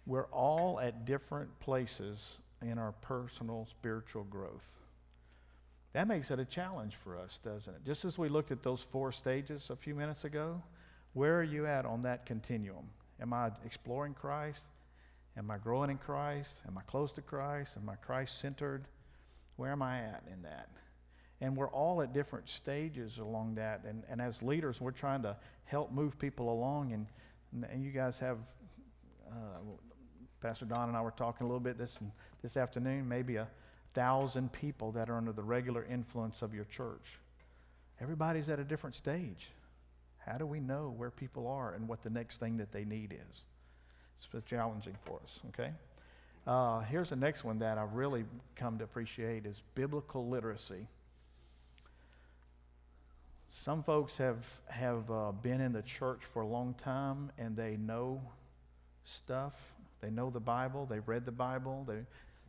We're 0.06 0.25
all 0.25 0.80
at 0.80 1.06
different 1.06 1.60
places 1.60 2.39
in 2.62 2.78
our 2.78 2.91
personal 3.02 3.67
spiritual 3.69 4.24
growth. 4.26 4.67
That 5.93 6.08
makes 6.08 6.30
it 6.30 6.39
a 6.39 6.45
challenge 6.45 6.95
for 6.95 7.17
us, 7.17 7.39
doesn't 7.43 7.74
it? 7.74 7.82
Just 7.86 8.06
as 8.06 8.17
we 8.17 8.30
looked 8.30 8.52
at 8.52 8.62
those 8.62 8.86
four 8.91 9.12
stages 9.12 9.69
a 9.69 9.76
few 9.76 9.95
minutes 9.95 10.24
ago, 10.24 10.62
where 11.13 11.39
are 11.39 11.43
you 11.43 11.65
at 11.65 11.86
on 11.86 12.04
that 12.04 12.26
continuum? 12.26 12.89
Am 13.22 13.34
I 13.34 13.52
exploring 13.65 14.13
Christ? 14.13 14.65
Am 15.38 15.50
I 15.50 15.58
growing 15.58 15.89
in 15.89 15.98
Christ? 15.98 16.62
Am 16.67 16.78
I 16.78 16.82
close 16.82 17.12
to 17.13 17.22
Christ? 17.22 17.76
Am 17.82 17.89
I 17.89 17.95
Christ 17.95 18.39
centered? 18.39 18.86
Where 19.56 19.72
am 19.72 19.82
I 19.82 20.00
at 20.00 20.24
in 20.32 20.41
that? 20.43 20.69
And 21.41 21.56
we're 21.56 21.69
all 21.69 22.02
at 22.02 22.13
different 22.13 22.50
stages 22.50 23.17
along 23.17 23.56
that. 23.56 23.84
And, 23.88 24.04
and 24.10 24.22
as 24.22 24.43
leaders, 24.43 24.82
we're 24.82 24.91
trying 24.91 25.24
to 25.24 25.38
help 25.65 25.91
move 25.91 26.19
people 26.19 26.52
along. 26.52 26.91
And, 26.93 27.65
and 27.72 27.84
you 27.84 27.91
guys 27.91 28.19
have 28.19 28.38
uh, 29.32 29.60
Pastor 30.41 30.65
Don 30.65 30.88
and 30.88 30.97
I 30.97 31.02
were 31.02 31.12
talking 31.12 31.45
a 31.45 31.47
little 31.47 31.60
bit 31.60 31.78
this, 31.78 31.97
this 32.41 32.56
afternoon, 32.56 33.08
maybe 33.08 33.36
a 33.36 33.47
thousand 33.93 34.52
people 34.54 34.91
that 34.93 35.10
are 35.10 35.17
under 35.17 35.32
the 35.32 35.43
regular 35.43 35.86
influence 35.86 36.41
of 36.41 36.54
your 36.54 36.65
church. 36.65 37.19
Everybody's 37.99 38.47
at 38.49 38.60
a 38.60 38.63
different 38.63 38.95
stage. 38.95 39.49
How 40.17 40.38
do 40.38 40.45
we 40.45 40.60
know 40.60 40.93
where 40.95 41.12
people 41.12 41.47
are 41.47 41.73
and 41.73 41.88
what 41.88 42.04
the 42.04 42.10
next 42.10 42.39
thing 42.39 42.58
that 42.58 42.71
they 42.71 42.86
need 42.86 43.13
is? 43.13 43.45
It's 44.34 44.45
challenging 44.45 44.95
for 45.06 45.19
us, 45.23 45.39
okay? 45.49 45.71
Uh, 46.45 46.82
here's 46.82 47.10
the 47.10 47.15
next 47.15 47.43
one 47.43 47.60
that 47.60 47.78
I've 47.78 47.93
really 47.93 48.25
come 48.56 48.78
to 48.78 48.84
appreciate 48.84 49.45
is 49.45 49.62
biblical 49.75 50.28
literacy. 50.28 50.88
Some 53.52 53.84
folks 53.84 54.17
have, 54.17 54.45
have 54.67 55.10
uh, 55.12 55.32
been 55.32 55.60
in 55.62 55.73
the 55.73 55.82
church 55.82 56.21
for 56.23 56.43
a 56.43 56.47
long 56.47 56.75
time 56.82 57.32
and 57.38 57.58
they 57.58 57.75
know 57.78 58.21
stuff 59.04 59.54
they 60.01 60.09
know 60.09 60.29
the 60.29 60.39
Bible. 60.39 60.85
They've 60.89 61.07
read 61.07 61.25
the 61.25 61.31
Bible. 61.31 61.85
They, 61.88 61.99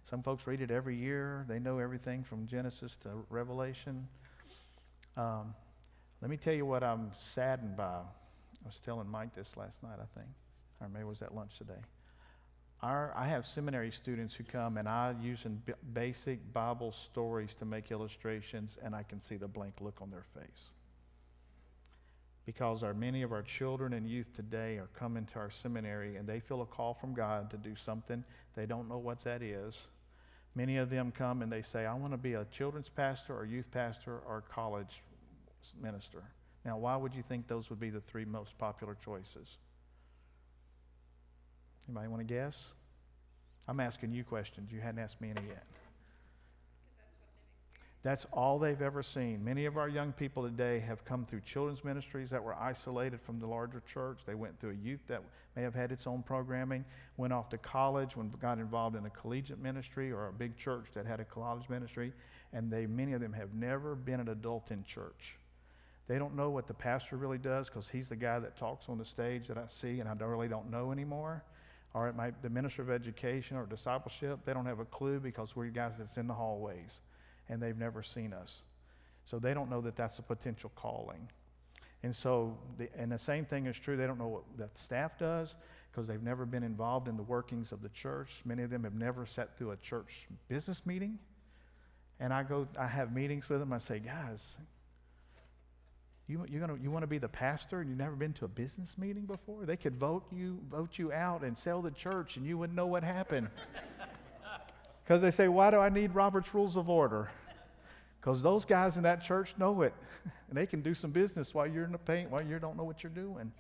some 0.09 0.23
folks 0.23 0.47
read 0.47 0.61
it 0.61 0.71
every 0.71 0.97
year. 0.97 1.45
They 1.49 1.59
know 1.59 1.79
everything 1.79 2.23
from 2.23 2.47
Genesis 2.47 2.97
to 3.03 3.11
Revelation. 3.29 4.07
Um, 5.17 5.55
let 6.21 6.31
me 6.31 6.37
tell 6.37 6.55
you 6.55 6.67
what 6.67 6.83
I'm 6.83 7.11
saddened 7.19 7.77
by. 7.77 7.85
I 7.85 8.67
was 8.67 8.81
telling 8.85 9.09
Mike 9.09 9.35
this 9.35 9.57
last 9.57 9.83
night, 9.83 9.99
I 10.01 10.19
think, 10.19 10.31
or 10.81 10.89
maybe 10.89 11.03
it 11.03 11.09
was 11.09 11.23
at 11.23 11.35
lunch 11.35 11.57
today. 11.59 11.81
Our, 12.83 13.13
I 13.17 13.27
have 13.27 13.47
seminary 13.47 13.91
students 13.91 14.35
who 14.35 14.45
come 14.45 14.79
and 14.79 14.89
I 14.89 15.15
use 15.21 15.41
b- 15.67 15.73
basic 15.93 16.53
Bible 16.53 16.93
stories 16.93 17.55
to 17.59 17.65
make 17.65 17.91
illustrations, 17.91 18.79
and 18.83 18.95
I 18.95 19.03
can 19.03 19.23
see 19.23 19.37
the 19.37 19.49
blank 19.49 19.75
look 19.81 20.01
on 20.01 20.11
their 20.11 20.25
face 20.35 20.71
because 22.47 22.83
our, 22.83 22.95
many 22.95 23.23
of 23.23 23.33
our 23.33 23.43
children 23.43 23.93
and 23.93 24.09
youth 24.09 24.33
today 24.35 24.77
are 24.77 24.89
coming 24.99 25.27
to 25.33 25.39
our 25.39 25.51
seminary 25.51 26.17
and 26.17 26.27
they 26.27 26.41
feel 26.41 26.63
a 26.63 26.67
call 26.67 26.95
from 26.95 27.15
God 27.15 27.51
to 27.51 27.57
do 27.57 27.77
something. 27.77 28.25
They 28.57 28.67
don't 28.67 28.89
know 28.89 28.99
what 28.99 29.23
that 29.25 29.43
is. 29.43 29.77
Many 30.55 30.79
of 30.79 30.91
them 30.91 31.13
come 31.13 31.43
and 31.43 31.53
they 31.53 31.63
say, 31.63 31.87
I 31.87 31.95
want 31.95 32.13
to 32.13 32.19
be 32.19 32.35
a 32.35 32.45
children's 32.47 32.89
pastor 32.89 33.37
or 33.37 33.45
youth 33.45 33.71
pastor 33.71 34.19
or 34.27 34.43
college 34.53 35.03
minister. 35.81 36.23
Now, 36.65 36.77
why 36.77 36.97
would 36.97 37.15
you 37.15 37.23
think 37.29 37.47
those 37.47 37.71
would 37.71 37.81
be 37.81 37.91
the 37.91 38.01
three 38.01 38.25
most 38.25 38.59
popular 38.59 38.97
choices? 39.05 39.57
Anybody 41.89 42.09
want 42.09 42.27
to 42.27 42.35
guess? 42.35 42.69
I'm 43.69 43.81
asking 43.81 44.13
you 44.13 44.25
questions. 44.25 44.71
You 44.73 44.81
hadn't 44.81 45.01
asked 45.01 45.21
me 45.21 45.31
any 45.31 45.47
yet. 45.49 45.65
That's 48.03 48.25
all 48.33 48.59
they've 48.59 48.81
ever 48.81 49.03
seen. 49.03 49.45
Many 49.45 49.67
of 49.67 49.77
our 49.77 49.89
young 49.89 50.13
people 50.13 50.43
today 50.43 50.81
have 50.81 51.05
come 51.05 51.27
through 51.27 51.41
children's 51.41 51.85
ministries 51.85 52.31
that 52.31 52.43
were 52.43 52.55
isolated 52.55 53.21
from 53.21 53.39
the 53.39 53.47
larger 53.47 53.83
church. 53.87 54.21
They 54.25 54.35
went 54.35 54.59
through 54.59 54.71
a 54.71 54.87
youth 54.87 55.01
that 55.09 55.23
may 55.55 55.61
have 55.61 55.75
had 55.75 55.93
its 55.93 56.07
own 56.07 56.23
programming, 56.23 56.87
went 57.19 57.35
off 57.35 57.51
to 57.51 57.59
college, 57.59 58.17
when 58.17 58.31
got 58.41 58.59
involved 58.59 58.97
in 58.97 59.05
a 59.05 59.11
collegiate 59.11 59.59
ministry 59.59 60.11
or 60.11 60.29
a 60.29 60.33
big 60.33 60.57
church 60.57 60.87
that 60.95 61.05
had 61.05 61.21
a 61.21 61.25
college 61.25 61.69
ministry, 61.69 62.15
and 62.55 62.73
they 62.73 62.87
many 62.87 63.13
of 63.13 63.21
them 63.21 63.35
have 63.35 63.53
never 63.53 63.95
been 63.95 64.21
an 64.21 64.29
adult 64.29 64.71
in 64.71 64.83
church. 64.83 65.37
They 66.09 66.19
don't 66.19 66.35
know 66.35 66.49
what 66.49 66.67
the 66.67 66.75
pastor 66.75 67.17
really 67.17 67.39
does 67.39 67.69
because 67.69 67.87
he's 67.87 68.09
the 68.09 68.17
guy 68.17 68.39
that 68.39 68.57
talks 68.57 68.89
on 68.89 68.97
the 68.97 69.05
stage 69.05 69.47
that 69.49 69.59
I 69.59 69.67
see 69.69 70.01
and 70.01 70.09
I 70.09 70.15
don't, 70.15 70.31
really 70.31 70.49
don't 70.49 70.71
know 70.71 70.91
anymore. 70.91 71.45
Or 71.93 72.09
it 72.09 72.17
might 72.17 72.41
the 72.43 72.49
minister 72.49 72.83
of 72.83 72.91
education 72.91 73.57
or 73.57 73.67
discipleship. 73.67 74.41
They 74.45 74.55
don't 74.55 74.67
have 74.67 74.81
a 74.81 74.85
clue 74.87 75.21
because 75.21 75.55
we're 75.55 75.67
guys 75.67 75.93
that's 75.99 76.17
in 76.17 76.27
the 76.27 76.35
hallways 76.35 77.01
and 77.51 77.61
they've 77.61 77.77
never 77.77 78.03
seen 78.03 78.33
us. 78.33 78.63
So 79.27 79.39
they 79.39 79.53
don't 79.53 79.69
know 79.69 79.83
that 79.83 79.97
that's 79.97 80.19
a 80.19 80.23
potential 80.23 80.71
calling. 80.77 81.29
And 82.03 82.17
so, 82.17 82.57
the, 82.79 82.89
and 82.97 83.13
the 83.13 83.19
same 83.19 83.45
thing 83.45 83.67
is 83.67 83.77
true. 83.77 83.97
They 83.97 84.07
don't 84.07 84.19
know 84.19 84.29
what 84.29 84.45
the 84.57 84.71
staff 84.75 85.19
does 85.19 85.55
because 85.91 86.07
they've 86.07 86.23
never 86.23 86.47
been 86.47 86.63
involved 86.63 87.09
in 87.09 87.17
the 87.17 87.23
workings 87.23 87.73
of 87.73 87.83
the 87.83 87.91
church. 87.91 88.41
Many 88.45 88.63
of 88.63 88.71
them 88.71 88.85
have 88.85 88.95
never 88.95 89.27
sat 89.27 89.59
through 89.59 89.73
a 89.73 89.77
church 89.77 90.29
business 90.49 90.87
meeting. 90.87 91.19
And 92.19 92.33
I 92.33 92.43
go, 92.43 92.69
I 92.79 92.87
have 92.87 93.15
meetings 93.15 93.49
with 93.49 93.61
them. 93.61 93.73
I 93.73 93.79
say, 93.79 93.99
guys, 93.99 94.57
you, 96.27 96.45
you're 96.49 96.61
gonna, 96.61 96.79
you 96.81 96.91
want 96.91 97.03
to 97.03 97.09
be 97.09 97.19
the 97.19 97.29
pastor 97.29 97.81
and 97.81 97.91
you've 97.91 97.99
never 97.99 98.15
been 98.15 98.33
to 98.35 98.45
a 98.45 98.49
business 98.49 98.97
meeting 98.97 99.25
before? 99.25 99.67
They 99.67 99.77
could 99.77 99.97
vote 99.97 100.25
you, 100.31 100.59
vote 100.71 100.99
you 100.99 101.13
out 101.13 101.43
and 101.43 101.59
sell 101.59 101.83
the 101.83 101.91
church 101.91 102.37
and 102.37 102.47
you 102.47 102.57
wouldn't 102.57 102.77
know 102.77 102.87
what 102.87 103.03
happened. 103.03 103.49
Because 105.11 105.23
they 105.23 105.33
say, 105.33 105.49
why 105.49 105.73
do 105.73 105.79
I 105.79 105.89
need 105.89 106.15
Robert's 106.15 106.55
Rules 106.55 106.77
of 106.77 106.89
Order? 106.89 107.33
Because 108.21 108.43
those 108.43 108.65
guys 108.65 108.97
in 108.97 109.03
that 109.03 109.21
church 109.25 109.55
know 109.59 109.83
it. 109.83 109.93
And 110.49 110.57
they 110.57 110.67
can 110.67 110.83
do 110.83 110.95
some 110.95 111.11
business 111.11 111.53
while 111.53 111.67
you're 111.67 111.85
in 111.85 111.91
the 111.91 111.99
paint, 111.99 112.31
while 112.31 112.43
you 112.43 112.61
don't 112.61 112.77
know 112.77 112.85
what 112.85 113.03
you're 113.03 113.11
doing. 113.11 113.51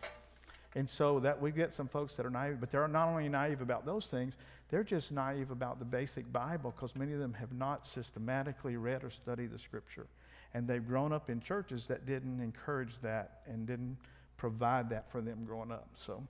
And 0.76 0.88
so 0.88 1.18
that 1.18 1.40
we 1.40 1.50
get 1.50 1.74
some 1.74 1.88
folks 1.88 2.14
that 2.14 2.24
are 2.24 2.30
naive, 2.30 2.60
but 2.60 2.70
they're 2.70 2.86
not 2.86 3.08
only 3.08 3.28
naive 3.28 3.62
about 3.62 3.84
those 3.84 4.06
things, 4.06 4.34
they're 4.68 4.84
just 4.84 5.10
naive 5.10 5.50
about 5.50 5.80
the 5.80 5.84
basic 5.84 6.32
Bible 6.32 6.72
because 6.76 6.94
many 6.94 7.14
of 7.14 7.18
them 7.18 7.32
have 7.32 7.52
not 7.52 7.84
systematically 7.84 8.76
read 8.76 9.02
or 9.02 9.10
studied 9.10 9.50
the 9.50 9.58
scripture. 9.58 10.06
And 10.54 10.68
they've 10.68 10.86
grown 10.86 11.12
up 11.12 11.30
in 11.30 11.40
churches 11.40 11.88
that 11.88 12.06
didn't 12.06 12.40
encourage 12.40 13.00
that 13.02 13.40
and 13.48 13.66
didn't 13.66 13.96
provide 14.36 14.88
that 14.90 15.10
for 15.10 15.20
them 15.20 15.44
growing 15.44 15.72
up. 15.72 15.88
So, 15.96 16.22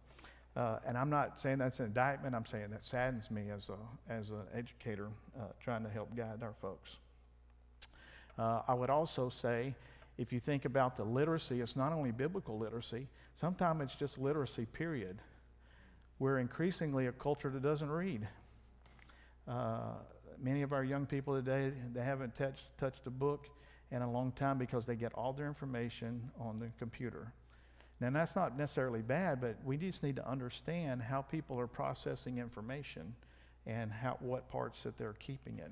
uh, 0.57 0.79
and 0.87 0.99
I'm 0.99 1.11
not 1.11 1.41
saying 1.41 1.59
that's 1.59 1.79
an 1.79 1.87
indictment. 1.87 2.35
I'm 2.35 2.47
saying 2.47 2.71
that 2.71 2.85
saddens 2.85 3.31
me 3.31 3.51
as 3.51 3.69
a 3.69 4.13
as 4.13 4.31
an 4.31 4.43
educator 4.55 5.09
uh, 5.39 5.45
trying 5.63 5.85
to 5.85 5.91
help 5.91 6.15
guide 6.17 6.43
our 6.43 6.55
folks. 6.61 6.97
Uh, 8.39 8.63
I 8.67 8.75
would 8.75 8.91
also 8.91 9.29
say, 9.29 9.75
if 10.19 10.33
you 10.33 10.41
think 10.41 10.65
about 10.65 10.97
the 10.97 11.05
literacy, 11.05 11.61
it's 11.61 11.77
not 11.77 11.93
only 11.93 12.11
biblical 12.11 12.59
literacy. 12.59 13.07
Sometimes 13.37 13.83
it's 13.83 13.95
just 13.95 14.19
literacy. 14.19 14.67
Period. 14.67 15.19
We're 16.19 16.39
increasingly 16.39 17.07
a 17.07 17.13
culture 17.13 17.51
that 17.51 17.63
doesn't 17.63 17.91
read. 17.91 18.27
Uh, 19.47 19.95
many 20.43 20.63
of 20.63 20.73
our 20.73 20.85
young 20.85 21.07
people 21.07 21.35
today 21.35 21.73
they 21.93 22.03
haven't 22.03 22.35
touched 22.35 22.77
touched 22.79 23.07
a 23.07 23.11
book 23.11 23.47
in 23.91 24.03
a 24.03 24.11
long 24.11 24.33
time 24.33 24.59
because 24.59 24.87
they 24.87 24.97
get 24.97 25.13
all 25.15 25.33
their 25.33 25.47
information 25.47 26.31
on 26.39 26.59
the 26.59 26.71
computer. 26.79 27.33
Now, 28.01 28.11
that's 28.11 28.35
not 28.35 28.57
necessarily 28.57 29.03
bad, 29.03 29.41
but 29.41 29.57
we 29.65 29.77
just 29.77 30.03
need 30.03 30.17
to 30.17 30.29
understand 30.29 31.03
how 31.03 31.21
people 31.21 31.61
are 31.61 31.67
processing 31.67 32.39
information 32.39 33.15
and 33.67 33.93
how, 33.93 34.17
what 34.21 34.49
parts 34.49 34.83
that 34.85 34.97
they're 34.97 35.15
keeping 35.15 35.59
it. 35.59 35.71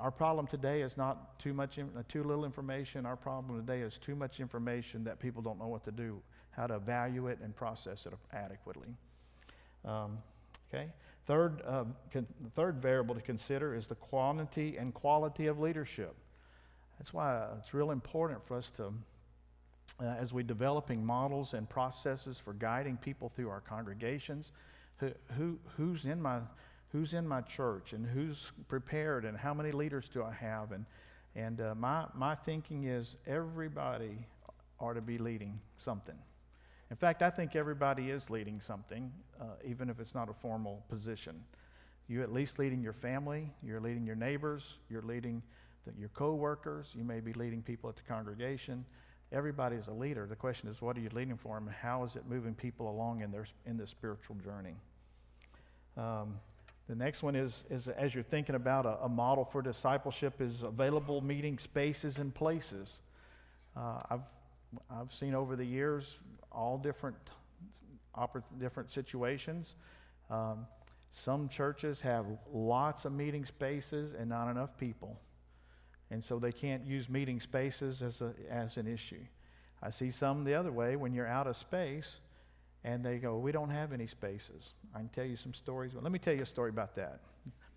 Our 0.00 0.10
problem 0.10 0.48
today 0.48 0.82
is 0.82 0.96
not 0.96 1.38
too 1.38 1.54
much, 1.54 1.78
uh, 1.78 1.84
too 2.08 2.24
little 2.24 2.44
information. 2.44 3.06
Our 3.06 3.14
problem 3.14 3.64
today 3.64 3.82
is 3.82 3.96
too 3.98 4.16
much 4.16 4.40
information 4.40 5.04
that 5.04 5.20
people 5.20 5.40
don't 5.40 5.58
know 5.60 5.68
what 5.68 5.84
to 5.84 5.92
do, 5.92 6.20
how 6.50 6.66
to 6.66 6.80
value 6.80 7.28
it 7.28 7.38
and 7.40 7.54
process 7.54 8.04
it 8.04 8.12
adequately. 8.32 8.88
Um, 9.84 10.18
okay. 10.74 10.88
Third, 11.26 11.62
uh, 11.64 11.84
con- 12.12 12.26
third 12.56 12.82
variable 12.82 13.14
to 13.14 13.20
consider 13.20 13.76
is 13.76 13.86
the 13.86 13.94
quantity 13.94 14.76
and 14.78 14.92
quality 14.92 15.46
of 15.46 15.60
leadership. 15.60 16.16
That's 16.98 17.14
why 17.14 17.46
it's 17.58 17.72
real 17.72 17.92
important 17.92 18.44
for 18.48 18.56
us 18.56 18.70
to, 18.70 18.92
uh, 20.00 20.04
as 20.18 20.32
we're 20.32 20.42
developing 20.42 21.04
models 21.04 21.54
and 21.54 21.68
processes 21.68 22.38
for 22.38 22.52
guiding 22.52 22.96
people 22.96 23.28
through 23.34 23.48
our 23.48 23.60
congregations, 23.60 24.52
who, 24.98 25.10
who, 25.36 25.58
who's, 25.76 26.04
in 26.04 26.20
my, 26.20 26.40
who's 26.92 27.14
in 27.14 27.26
my 27.26 27.40
church 27.42 27.92
and 27.92 28.06
who's 28.06 28.50
prepared 28.68 29.24
and 29.24 29.36
how 29.36 29.54
many 29.54 29.72
leaders 29.72 30.08
do 30.12 30.22
I 30.22 30.32
have? 30.32 30.72
And, 30.72 30.84
and 31.34 31.60
uh, 31.60 31.74
my, 31.74 32.06
my 32.14 32.34
thinking 32.34 32.84
is 32.84 33.16
everybody 33.26 34.26
ought 34.80 34.94
to 34.94 35.00
be 35.00 35.18
leading 35.18 35.58
something. 35.78 36.16
In 36.90 36.96
fact, 36.96 37.22
I 37.22 37.30
think 37.30 37.54
everybody 37.54 38.10
is 38.10 38.30
leading 38.30 38.60
something, 38.60 39.12
uh, 39.40 39.44
even 39.66 39.90
if 39.90 40.00
it's 40.00 40.14
not 40.14 40.30
a 40.30 40.32
formal 40.32 40.84
position. 40.88 41.34
You're 42.08 42.22
at 42.22 42.32
least 42.32 42.58
leading 42.58 42.82
your 42.82 42.94
family, 42.94 43.52
you're 43.62 43.80
leading 43.80 44.06
your 44.06 44.16
neighbors, 44.16 44.78
you're 44.88 45.02
leading 45.02 45.42
your 45.98 46.08
co-workers, 46.10 46.88
you 46.94 47.04
may 47.04 47.20
be 47.20 47.32
leading 47.34 47.62
people 47.62 47.90
at 47.90 47.96
the 47.96 48.02
congregation. 48.02 48.84
Everybody's 49.32 49.88
a 49.88 49.92
leader. 49.92 50.26
The 50.26 50.36
question 50.36 50.68
is, 50.68 50.80
what 50.80 50.96
are 50.96 51.00
you 51.00 51.10
leading 51.12 51.36
for 51.36 51.58
and 51.58 51.68
how 51.68 52.04
is 52.04 52.16
it 52.16 52.24
moving 52.28 52.54
people 52.54 52.90
along 52.90 53.20
in 53.20 53.30
their 53.30 53.46
in 53.66 53.76
the 53.76 53.86
spiritual 53.86 54.36
journey? 54.36 54.74
Um, 55.96 56.34
the 56.88 56.94
next 56.94 57.22
one 57.22 57.36
is, 57.36 57.64
is 57.68 57.88
as 57.88 58.14
you're 58.14 58.24
thinking 58.24 58.54
about 58.54 58.86
a, 58.86 59.04
a, 59.04 59.08
model 59.08 59.44
for 59.44 59.60
discipleship, 59.60 60.40
is 60.40 60.62
available 60.62 61.20
meeting 61.20 61.58
spaces 61.58 62.18
and 62.18 62.34
places. 62.34 63.00
Uh, 63.76 64.00
I've 64.10 64.20
I've 64.90 65.12
seen 65.12 65.34
over 65.34 65.56
the 65.56 65.64
years 65.64 66.18
all 66.50 66.78
different 66.78 67.16
different 68.58 68.90
situations. 68.90 69.74
Um, 70.30 70.66
some 71.12 71.48
churches 71.48 72.00
have 72.00 72.26
lots 72.52 73.04
of 73.04 73.12
meeting 73.12 73.44
spaces 73.44 74.14
and 74.18 74.28
not 74.28 74.50
enough 74.50 74.76
people. 74.78 75.18
And 76.10 76.24
so 76.24 76.38
they 76.38 76.52
can't 76.52 76.86
use 76.86 77.08
meeting 77.08 77.40
spaces 77.40 78.02
as, 78.02 78.20
a, 78.20 78.32
as 78.50 78.76
an 78.76 78.86
issue. 78.86 79.20
I 79.82 79.90
see 79.90 80.10
some 80.10 80.44
the 80.44 80.54
other 80.54 80.72
way 80.72 80.96
when 80.96 81.12
you're 81.12 81.26
out 81.26 81.46
of 81.46 81.56
space 81.56 82.18
and 82.84 83.04
they 83.04 83.18
go, 83.18 83.36
We 83.38 83.52
don't 83.52 83.70
have 83.70 83.92
any 83.92 84.06
spaces. 84.06 84.70
I 84.94 84.98
can 84.98 85.08
tell 85.08 85.24
you 85.24 85.36
some 85.36 85.54
stories. 85.54 85.92
Let 86.00 86.10
me 86.10 86.18
tell 86.18 86.34
you 86.34 86.42
a 86.42 86.46
story 86.46 86.70
about 86.70 86.94
that. 86.96 87.20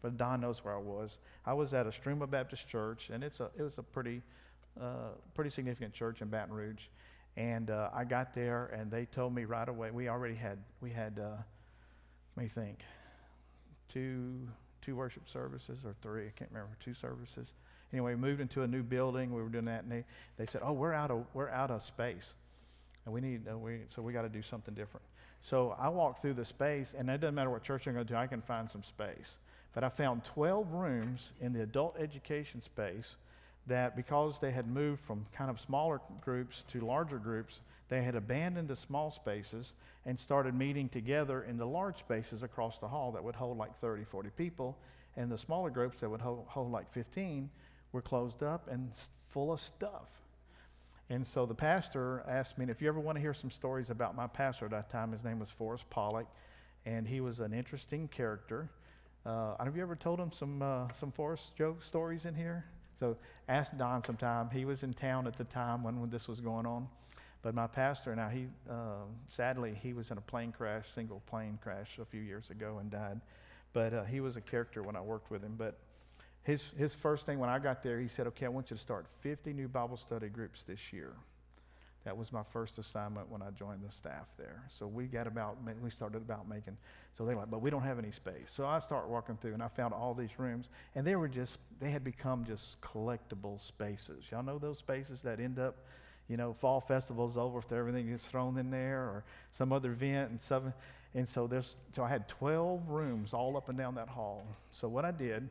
But 0.01 0.17
Don 0.17 0.41
knows 0.41 0.63
where 0.63 0.73
I 0.75 0.79
was. 0.79 1.17
I 1.45 1.53
was 1.53 1.73
at 1.73 1.85
Istrouma 1.85 2.29
Baptist 2.29 2.67
Church, 2.67 3.09
and 3.13 3.23
it's 3.23 3.39
a, 3.39 3.51
it 3.55 3.61
was 3.61 3.77
a 3.77 3.83
pretty, 3.83 4.23
uh, 4.81 5.09
pretty 5.35 5.51
significant 5.51 5.93
church 5.93 6.21
in 6.21 6.27
Baton 6.27 6.53
Rouge. 6.53 6.87
And 7.37 7.69
uh, 7.69 7.89
I 7.93 8.03
got 8.03 8.33
there, 8.33 8.67
and 8.75 8.89
they 8.89 9.05
told 9.05 9.35
me 9.35 9.45
right 9.45 9.69
away. 9.69 9.91
We 9.91 10.09
already 10.09 10.33
had 10.33 10.57
we 10.81 10.89
had 10.89 11.19
uh, 11.19 11.37
let 12.35 12.43
me 12.43 12.49
think, 12.49 12.79
two 13.89 14.47
two 14.81 14.95
worship 14.95 15.29
services 15.29 15.79
or 15.85 15.93
three. 16.01 16.27
I 16.27 16.31
can't 16.35 16.49
remember 16.51 16.75
two 16.83 16.95
services 16.95 17.53
anyway, 17.93 18.15
we 18.15 18.21
moved 18.21 18.41
into 18.41 18.63
a 18.63 18.67
new 18.67 18.83
building. 18.83 19.33
We 19.33 19.41
were 19.41 19.49
doing 19.49 19.65
that, 19.65 19.83
and 19.83 19.91
they, 19.91 20.03
they 20.37 20.45
said, 20.45 20.61
"Oh, 20.63 20.73
we're 20.73 20.93
out 20.93 21.11
of 21.11 21.25
we're 21.33 21.49
out 21.49 21.71
of 21.71 21.83
space, 21.83 22.33
and 23.05 23.13
we 23.13 23.21
need 23.21 23.41
uh, 23.51 23.57
we 23.57 23.81
so 23.93 24.01
we 24.01 24.13
got 24.13 24.23
to 24.23 24.29
do 24.29 24.41
something 24.41 24.73
different." 24.73 25.05
So 25.41 25.75
I 25.79 25.89
walked 25.89 26.21
through 26.21 26.35
the 26.35 26.45
space, 26.45 26.93
and 26.97 27.09
it 27.09 27.19
doesn't 27.19 27.35
matter 27.35 27.49
what 27.49 27.63
church 27.63 27.87
I'm 27.87 27.93
going 27.93 28.05
to 28.05 28.13
do. 28.13 28.17
I 28.17 28.27
can 28.27 28.41
find 28.41 28.69
some 28.69 28.83
space, 28.83 29.37
but 29.73 29.83
I 29.83 29.89
found 29.89 30.23
12 30.23 30.71
rooms 30.71 31.31
in 31.41 31.51
the 31.51 31.63
adult 31.63 31.95
education 31.99 32.61
space 32.61 33.15
that 33.67 33.95
because 33.95 34.39
they 34.39 34.51
had 34.51 34.67
moved 34.67 35.01
from 35.01 35.25
kind 35.33 35.49
of 35.49 35.59
smaller 35.59 35.99
groups 36.21 36.63
to 36.69 36.81
larger 36.81 37.17
groups, 37.17 37.61
they 37.89 38.01
had 38.01 38.15
abandoned 38.15 38.67
the 38.67 38.75
small 38.75 39.11
spaces 39.11 39.73
and 40.05 40.19
started 40.19 40.55
meeting 40.55 40.89
together 40.89 41.43
in 41.43 41.57
the 41.57 41.65
large 41.65 41.99
spaces 41.99 42.43
across 42.43 42.77
the 42.77 42.87
hall 42.87 43.11
that 43.11 43.23
would 43.23 43.35
hold 43.35 43.57
like 43.57 43.75
30, 43.79 44.03
40 44.03 44.29
people, 44.37 44.77
and 45.17 45.31
the 45.31 45.37
smaller 45.37 45.69
groups 45.69 45.99
that 45.99 46.09
would 46.09 46.21
hold, 46.21 46.45
hold 46.47 46.71
like 46.71 46.91
15 46.93 47.49
were 47.91 48.01
closed 48.01 48.43
up 48.43 48.67
and 48.69 48.91
full 49.29 49.51
of 49.51 49.59
stuff. 49.59 50.07
And 51.09 51.27
so 51.27 51.45
the 51.45 51.53
pastor 51.53 52.23
asked 52.27 52.57
me, 52.57 52.65
if 52.69 52.81
you 52.81 52.87
ever 52.87 52.99
want 52.99 53.17
to 53.17 53.21
hear 53.21 53.33
some 53.33 53.49
stories 53.51 53.89
about 53.89 54.15
my 54.15 54.27
pastor 54.27 54.65
at 54.65 54.71
that 54.71 54.89
time, 54.89 55.11
his 55.11 55.23
name 55.23 55.39
was 55.39 55.51
Forrest 55.51 55.83
Pollock, 55.89 56.27
and 56.85 57.05
he 57.05 57.19
was 57.19 57.39
an 57.39 57.53
interesting 57.53 58.07
character. 58.07 58.69
Uh, 59.25 59.61
have 59.61 59.75
you 59.75 59.81
ever 59.81 59.95
told 59.95 60.19
him 60.19 60.31
some 60.31 60.61
uh, 60.61 60.87
some 60.93 61.11
Forrest 61.11 61.55
joke 61.57 61.83
stories 61.83 62.25
in 62.25 62.33
here? 62.33 62.65
So 62.99 63.17
ask 63.49 63.75
Don 63.77 64.03
sometime. 64.03 64.49
He 64.51 64.63
was 64.63 64.83
in 64.83 64.93
town 64.93 65.27
at 65.27 65.37
the 65.37 65.43
time 65.43 65.83
when, 65.83 65.99
when 65.99 66.09
this 66.09 66.27
was 66.27 66.39
going 66.39 66.65
on. 66.65 66.87
But 67.41 67.55
my 67.55 67.67
pastor 67.67 68.15
now, 68.15 68.29
he 68.29 68.47
uh, 68.69 69.03
sadly 69.27 69.77
he 69.81 69.93
was 69.93 70.11
in 70.11 70.17
a 70.17 70.21
plane 70.21 70.51
crash, 70.51 70.85
single 70.95 71.21
plane 71.27 71.59
crash 71.61 71.97
a 72.01 72.05
few 72.05 72.21
years 72.21 72.49
ago 72.51 72.77
and 72.79 72.89
died. 72.89 73.19
But 73.73 73.93
uh, 73.93 74.03
he 74.05 74.21
was 74.21 74.37
a 74.37 74.41
character 74.41 74.81
when 74.81 74.95
I 74.95 75.01
worked 75.01 75.29
with 75.29 75.41
him. 75.41 75.55
But 75.57 75.77
his, 76.43 76.63
his 76.77 76.93
first 76.95 77.25
thing 77.25 77.39
when 77.39 77.49
I 77.49 77.59
got 77.59 77.83
there, 77.83 77.99
he 77.99 78.07
said, 78.07 78.27
Okay, 78.27 78.45
I 78.45 78.49
want 78.49 78.71
you 78.71 78.77
to 78.77 78.81
start 78.81 79.05
50 79.21 79.53
new 79.53 79.67
Bible 79.67 79.97
study 79.97 80.27
groups 80.27 80.63
this 80.63 80.91
year. 80.91 81.13
That 82.03 82.17
was 82.17 82.31
my 82.31 82.41
first 82.51 82.79
assignment 82.79 83.29
when 83.29 83.43
I 83.43 83.51
joined 83.51 83.81
the 83.87 83.91
staff 83.91 84.25
there. 84.37 84.63
So 84.69 84.87
we 84.87 85.05
got 85.05 85.27
about, 85.27 85.57
we 85.83 85.91
started 85.91 86.17
about 86.17 86.49
making, 86.49 86.75
so 87.13 87.25
they're 87.25 87.35
like, 87.35 87.51
but 87.51 87.61
we 87.61 87.69
don't 87.69 87.83
have 87.83 87.99
any 87.99 88.09
space. 88.09 88.47
So 88.47 88.65
I 88.65 88.79
start 88.79 89.07
walking 89.07 89.37
through 89.37 89.53
and 89.53 89.61
I 89.61 89.67
found 89.67 89.93
all 89.93 90.15
these 90.15 90.39
rooms 90.39 90.69
and 90.95 91.05
they 91.05 91.15
were 91.15 91.27
just, 91.27 91.59
they 91.79 91.91
had 91.91 92.03
become 92.03 92.43
just 92.43 92.81
collectible 92.81 93.61
spaces. 93.61 94.25
Y'all 94.31 94.41
know 94.41 94.57
those 94.57 94.79
spaces 94.79 95.21
that 95.21 95.39
end 95.39 95.59
up, 95.59 95.75
you 96.27 96.37
know, 96.37 96.53
fall 96.53 96.81
festival's 96.81 97.37
over 97.37 97.59
if 97.59 97.71
everything 97.71 98.09
gets 98.09 98.25
thrown 98.25 98.57
in 98.57 98.71
there 98.71 99.01
or 99.01 99.23
some 99.51 99.71
other 99.71 99.91
event 99.91 100.31
and 100.31 100.41
stuff. 100.41 100.63
And 101.13 101.29
so 101.29 101.45
there's, 101.45 101.75
so 101.95 102.03
I 102.03 102.09
had 102.09 102.27
12 102.27 102.89
rooms 102.89 103.31
all 103.31 103.55
up 103.57 103.69
and 103.69 103.77
down 103.77 103.93
that 103.95 104.07
hall. 104.07 104.43
So 104.71 104.87
what 104.87 105.05
I 105.05 105.11
did, 105.11 105.47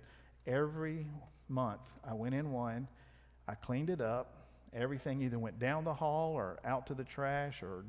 every 0.46 1.07
month 1.48 1.81
I 2.09 2.14
went 2.14 2.35
in 2.35 2.53
one, 2.53 2.88
I 3.48 3.55
cleaned 3.55 3.90
it 3.90 4.00
up. 4.00 4.35
Everything 4.72 5.20
either 5.22 5.38
went 5.38 5.59
down 5.59 5.85
the 5.85 5.94
hall 5.94 6.33
or 6.35 6.59
out 6.64 6.87
to 6.87 6.94
the 6.94 7.05
trash 7.05 7.62
or 7.62 7.85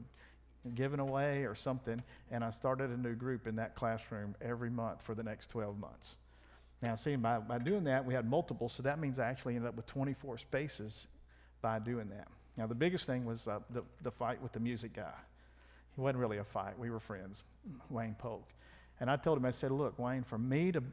given 0.75 0.99
away 0.99 1.43
or 1.43 1.55
something, 1.55 2.01
and 2.31 2.43
I 2.43 2.51
started 2.51 2.89
a 2.89 2.97
new 2.97 3.13
group 3.13 3.47
in 3.47 3.55
that 3.57 3.75
classroom 3.75 4.35
every 4.41 4.69
month 4.69 5.01
for 5.03 5.15
the 5.15 5.23
next 5.23 5.49
12 5.49 5.79
months. 5.79 6.17
Now, 6.81 6.95
see, 6.95 7.15
by, 7.15 7.37
by 7.39 7.59
doing 7.59 7.83
that, 7.85 8.05
we 8.05 8.13
had 8.13 8.27
multiple, 8.27 8.69
so 8.69 8.83
that 8.83 8.99
means 8.99 9.19
I 9.19 9.27
actually 9.27 9.55
ended 9.55 9.69
up 9.69 9.75
with 9.75 9.85
24 9.87 10.39
spaces 10.39 11.07
by 11.61 11.79
doing 11.79 12.09
that. 12.09 12.27
Now, 12.57 12.67
the 12.67 12.75
biggest 12.75 13.05
thing 13.05 13.25
was 13.25 13.47
uh, 13.47 13.59
the, 13.69 13.83
the 14.01 14.11
fight 14.11 14.41
with 14.41 14.51
the 14.51 14.59
music 14.59 14.93
guy. 14.93 15.13
He 15.95 16.01
wasn't 16.01 16.19
really 16.19 16.37
a 16.37 16.43
fight, 16.43 16.77
we 16.79 16.89
were 16.89 16.99
friends, 16.99 17.43
Wayne 17.89 18.15
Polk. 18.17 18.47
And 18.99 19.09
I 19.09 19.15
told 19.15 19.37
him, 19.37 19.45
I 19.45 19.51
said, 19.51 19.71
Look, 19.71 19.97
Wayne, 19.97 20.23
for 20.23 20.37
me 20.37 20.71
to 20.71 20.83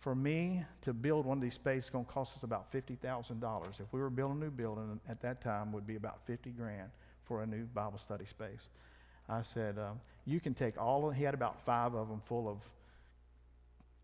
for 0.00 0.14
me 0.14 0.64
to 0.82 0.92
build 0.92 1.26
one 1.26 1.38
of 1.38 1.42
these 1.42 1.54
spaces 1.54 1.90
going 1.90 2.04
to 2.04 2.10
cost 2.10 2.36
us 2.36 2.42
about 2.42 2.72
$50,000. 2.72 3.80
If 3.80 3.86
we 3.92 4.00
were 4.00 4.10
building 4.10 4.38
a 4.40 4.44
new 4.44 4.50
building 4.50 5.00
at 5.08 5.20
that 5.22 5.40
time, 5.40 5.72
would 5.72 5.86
be 5.86 5.96
about 5.96 6.20
50 6.26 6.50
grand 6.50 6.90
for 7.24 7.42
a 7.42 7.46
new 7.46 7.64
Bible 7.64 7.98
study 7.98 8.24
space. 8.24 8.68
I 9.28 9.42
said, 9.42 9.78
um, 9.78 10.00
you 10.24 10.38
can 10.40 10.54
take 10.54 10.80
all 10.80 11.08
of, 11.08 11.16
he 11.16 11.24
had 11.24 11.34
about 11.34 11.64
five 11.64 11.94
of 11.94 12.08
them 12.08 12.22
full 12.26 12.48
of 12.48 12.58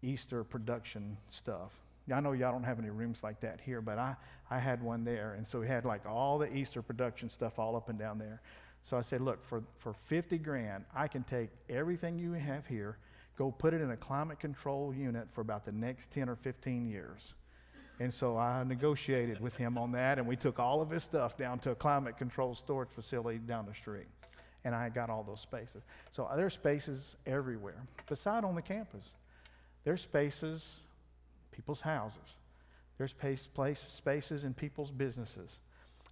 Easter 0.02 0.42
production 0.42 1.16
stuff. 1.30 1.70
I 2.12 2.18
know 2.20 2.32
y'all 2.32 2.50
don't 2.50 2.64
have 2.64 2.80
any 2.80 2.90
rooms 2.90 3.22
like 3.22 3.40
that 3.40 3.60
here, 3.60 3.80
but 3.80 3.98
I, 3.98 4.16
I 4.50 4.58
had 4.58 4.82
one 4.82 5.04
there. 5.04 5.34
And 5.34 5.46
so 5.46 5.60
we 5.60 5.68
had 5.68 5.84
like 5.84 6.04
all 6.04 6.38
the 6.38 6.52
Easter 6.52 6.82
production 6.82 7.30
stuff 7.30 7.58
all 7.60 7.76
up 7.76 7.88
and 7.88 7.98
down 7.98 8.18
there. 8.18 8.40
So 8.82 8.96
I 8.96 9.02
said, 9.02 9.20
look, 9.20 9.44
for, 9.44 9.62
for 9.78 9.94
50 10.06 10.38
grand, 10.38 10.84
I 10.94 11.06
can 11.06 11.22
take 11.22 11.50
everything 11.70 12.18
you 12.18 12.32
have 12.32 12.66
here, 12.66 12.96
go 13.36 13.50
put 13.50 13.74
it 13.74 13.80
in 13.80 13.90
a 13.90 13.96
climate 13.96 14.38
control 14.38 14.94
unit 14.94 15.26
for 15.32 15.40
about 15.40 15.64
the 15.64 15.72
next 15.72 16.10
10 16.12 16.28
or 16.28 16.36
15 16.36 16.88
years. 16.88 17.34
And 18.00 18.12
so 18.12 18.36
I 18.36 18.64
negotiated 18.64 19.40
with 19.40 19.54
him 19.54 19.78
on 19.78 19.92
that, 19.92 20.18
and 20.18 20.26
we 20.26 20.36
took 20.36 20.58
all 20.58 20.80
of 20.80 20.90
his 20.90 21.02
stuff 21.02 21.36
down 21.36 21.58
to 21.60 21.70
a 21.70 21.74
climate 21.74 22.18
control 22.18 22.54
storage 22.54 22.88
facility 22.90 23.38
down 23.38 23.66
the 23.66 23.74
street. 23.74 24.06
And 24.64 24.74
I 24.74 24.88
got 24.88 25.10
all 25.10 25.22
those 25.22 25.40
spaces. 25.40 25.82
So 26.10 26.24
uh, 26.24 26.36
there's 26.36 26.54
spaces 26.54 27.16
everywhere, 27.26 27.82
beside 28.08 28.44
on 28.44 28.54
the 28.54 28.62
campus. 28.62 29.12
There's 29.84 30.00
spaces, 30.00 30.80
people's 31.50 31.80
houses. 31.80 32.36
There's 32.98 33.12
place, 33.12 33.48
place, 33.54 33.80
spaces 33.80 34.44
in 34.44 34.54
people's 34.54 34.90
businesses. 34.90 35.58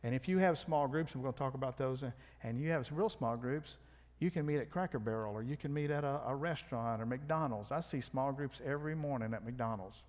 And 0.03 0.15
if 0.15 0.29
you 0.29 0.39
have 0.39 0.59
small 0.59 0.89
groups, 0.89 1.15
and 1.15 1.23
we're 1.23 1.27
going 1.27 1.35
to 1.35 1.39
talk 1.39 1.55
about 1.55 1.77
those, 1.77 2.03
uh, 2.03 2.11
and 2.43 2.61
you 2.61 2.71
have 2.71 2.87
some 2.87 2.97
real 2.97 3.09
small 3.09 3.37
groups, 3.37 3.77
you 4.21 4.31
can 4.31 4.47
meet 4.47 4.59
at 4.59 4.71
Cracker 4.71 4.99
Barrel 4.99 5.35
or 5.35 5.43
you 5.43 5.57
can 5.57 5.73
meet 5.73 5.91
at 5.91 6.05
a, 6.05 6.21
a 6.27 6.35
restaurant 6.35 7.03
or 7.03 7.07
McDonald's. 7.07 7.73
I 7.73 7.81
see 7.81 8.01
small 8.01 8.33
groups 8.33 8.61
every 8.65 8.95
morning 8.95 9.35
at 9.35 9.45
McDonald's. 9.45 10.03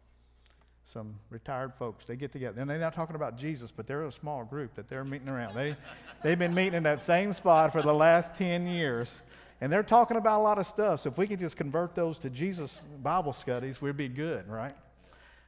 Some 0.85 1.15
retired 1.29 1.73
folks, 1.73 2.05
they 2.05 2.17
get 2.17 2.33
together. 2.33 2.59
And 2.59 2.69
they're 2.69 2.77
not 2.77 2.93
talking 2.93 3.15
about 3.15 3.37
Jesus, 3.37 3.71
but 3.71 3.87
they're 3.87 4.03
a 4.03 4.11
small 4.11 4.43
group 4.43 4.75
that 4.75 4.89
they're 4.89 5.05
meeting 5.05 5.29
around. 5.29 5.55
They, 5.55 5.77
they've 6.21 6.37
been 6.37 6.53
meeting 6.53 6.73
in 6.73 6.83
that 6.83 7.01
same 7.01 7.31
spot 7.31 7.71
for 7.71 7.81
the 7.81 7.93
last 7.93 8.35
10 8.35 8.67
years. 8.67 9.21
And 9.61 9.71
they're 9.71 9.83
talking 9.83 10.17
about 10.17 10.41
a 10.41 10.43
lot 10.43 10.57
of 10.57 10.67
stuff. 10.67 11.01
So 11.01 11.09
if 11.09 11.17
we 11.17 11.27
could 11.27 11.39
just 11.39 11.55
convert 11.55 11.95
those 11.95 12.17
to 12.19 12.29
Jesus 12.29 12.81
Bible 13.01 13.31
studies, 13.31 13.81
we'd 13.81 13.95
be 13.95 14.09
good, 14.09 14.49
right? 14.49 14.75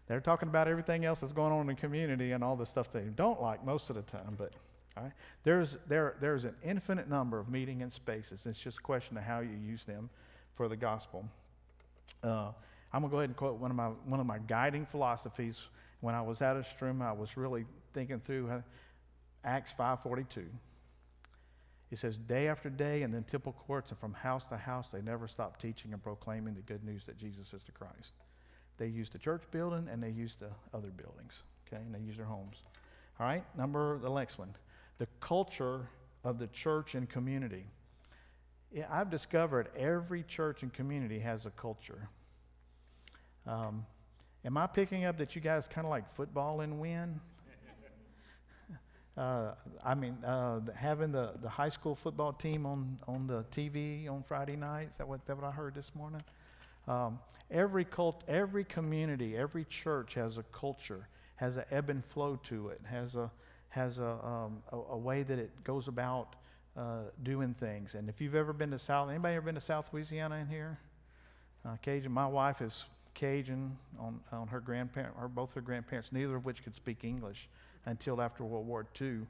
They're 0.08 0.22
talking 0.22 0.48
about 0.48 0.70
everything 0.70 1.04
else 1.04 1.20
that's 1.22 1.34
going 1.34 1.52
on 1.52 1.62
in 1.62 1.68
the 1.68 1.76
community 1.76 2.32
and 2.32 2.44
all 2.44 2.56
the 2.56 2.66
stuff 2.66 2.92
they 2.92 3.02
don't 3.02 3.42
like 3.42 3.66
most 3.66 3.90
of 3.90 3.98
the 3.98 4.04
time. 4.04 4.36
But 4.38 4.54
right, 5.02 5.12
there's, 5.44 5.78
there, 5.88 6.16
there's 6.22 6.44
an 6.44 6.56
infinite 6.64 7.10
number 7.10 7.40
of 7.40 7.50
meeting 7.50 7.82
and 7.82 7.92
spaces. 7.92 8.46
It's 8.46 8.60
just 8.60 8.78
a 8.78 8.82
question 8.82 9.18
of 9.18 9.24
how 9.24 9.40
you 9.40 9.58
use 9.66 9.84
them 9.86 10.10
for 10.56 10.68
the 10.68 10.76
gospel. 10.76 11.26
Uh, 12.24 12.52
I'm 12.92 13.02
going 13.02 13.10
to 13.10 13.12
go 13.12 13.18
ahead 13.18 13.30
and 13.30 13.38
quote 13.38 13.60
one 13.60 13.72
of 13.72 13.78
my, 13.78 13.88
one 14.06 14.20
of 14.20 14.28
my 14.28 14.38
guiding 14.38 14.86
philosophies. 14.86 15.58
When 16.02 16.14
I 16.14 16.22
was 16.22 16.42
at 16.42 16.62
Strum, 16.68 17.02
I 17.02 17.12
was 17.12 17.38
really 17.38 17.66
thinking 17.94 18.20
through 18.20 18.50
uh, 18.50 18.62
Acts 19.44 19.72
542. 19.72 20.46
It 21.92 22.00
says, 22.00 22.18
day 22.18 22.48
after 22.48 22.70
day 22.70 23.04
in 23.04 23.12
the 23.12 23.22
temple 23.22 23.56
courts 23.68 23.92
and 23.92 24.00
from 24.00 24.14
house 24.14 24.46
to 24.46 24.58
house, 24.58 24.88
they 24.92 25.02
never 25.02 25.28
stopped 25.28 25.62
teaching 25.62 25.94
and 25.94 26.04
proclaiming 26.04 26.56
the 26.56 26.62
good 26.62 26.84
news 26.84 27.04
that 27.06 27.18
Jesus 27.18 27.54
is 27.54 27.62
the 27.64 27.72
Christ. 27.72 28.14
They 28.78 28.88
used 28.88 29.14
the 29.14 29.20
church 29.20 29.44
building 29.52 29.88
and 29.92 30.02
they 30.02 30.10
used 30.10 30.40
the 30.40 30.50
other 30.74 30.90
buildings, 30.90 31.44
okay, 31.68 31.82
and 31.82 31.94
they 31.94 32.00
used 32.00 32.18
their 32.18 32.26
homes. 32.26 32.58
All 33.20 33.28
right, 33.28 33.44
number 33.56 34.00
the 34.00 34.10
next 34.10 34.40
one 34.40 34.56
the 35.04 35.10
culture 35.20 35.90
of 36.24 36.40
the 36.40 36.48
church 36.48 36.96
and 36.96 37.10
community. 37.10 37.66
I've 38.90 39.10
discovered 39.10 39.68
every 39.78 40.24
church 40.24 40.64
and 40.64 40.72
community 40.72 41.20
has 41.20 41.46
a 41.46 41.50
culture. 41.50 42.08
Um, 43.46 43.86
am 44.46 44.56
I 44.56 44.66
picking 44.66 45.04
up 45.04 45.18
that 45.18 45.36
you 45.36 45.42
guys 45.42 45.68
kind 45.68 45.86
of 45.86 45.92
like 45.92 46.10
football 46.10 46.62
and 46.62 46.80
win? 46.80 47.20
Uh, 49.16 49.54
I 49.84 49.94
mean, 49.94 50.18
uh, 50.24 50.60
having 50.74 51.12
the, 51.12 51.34
the 51.44 51.50
high 51.50 51.70
school 51.70 51.94
football 51.94 52.34
team 52.34 52.66
on, 52.66 52.98
on 53.08 53.28
the 53.28 53.44
TV 53.52 54.10
on 54.10 54.24
Friday 54.24 54.56
night, 54.56 54.88
is 54.90 54.98
that 54.98 55.08
what, 55.08 55.24
that 55.28 55.36
what 55.36 55.46
I 55.46 55.52
heard 55.52 55.76
this 55.76 55.92
morning? 55.94 56.22
Um, 56.88 57.20
every, 57.52 57.86
cult, 57.86 58.24
every 58.28 58.64
community, 58.64 59.38
every 59.38 59.66
church 59.66 60.16
has 60.16 60.40
a 60.40 60.44
culture, 60.52 61.08
has 61.36 61.58
an 61.58 61.66
ebb 61.70 61.92
and 61.92 62.04
flow 62.04 62.40
to 62.46 62.70
it, 62.70 62.82
has 62.90 63.16
a, 63.16 63.30
has 63.74 63.98
a, 63.98 64.12
um, 64.24 64.62
a, 64.72 64.78
a, 64.92 64.98
way 64.98 65.24
that 65.24 65.40
it 65.40 65.50
goes 65.64 65.88
about 65.88 66.36
uh, 66.78 67.00
doing 67.24 67.56
things. 67.60 67.96
And 67.96 68.08
if 68.08 68.22
you've 68.22 68.36
ever 68.36 68.54
been 68.54 68.70
to 68.70 68.78
South, 68.78 69.10
anybody 69.10 69.36
ever 69.36 69.48
been 69.48 69.56
to 69.56 69.62
South 69.62 69.88
Louisiana 69.92 70.36
in 70.36 70.48
here? 70.48 70.78
Uh, 71.66 71.76
Cajun. 71.82 72.12
My 72.12 72.28
wife 72.28 72.62
is 72.62 72.86
Cajun 73.16 73.76
on, 74.00 74.20
on 74.32 74.48
her 74.48 74.60
grandparent, 74.60 75.16
or 75.20 75.28
both 75.28 75.54
her 75.54 75.62
grandparents, 75.62 76.12
neither 76.12 76.36
of 76.36 76.46
which 76.46 76.64
could 76.64 76.76
speak 76.76 77.04
English 77.04 77.50
until 77.88 78.22
after 78.22 78.44
World 78.44 78.68
War 78.68 78.86
II. 79.02 79.22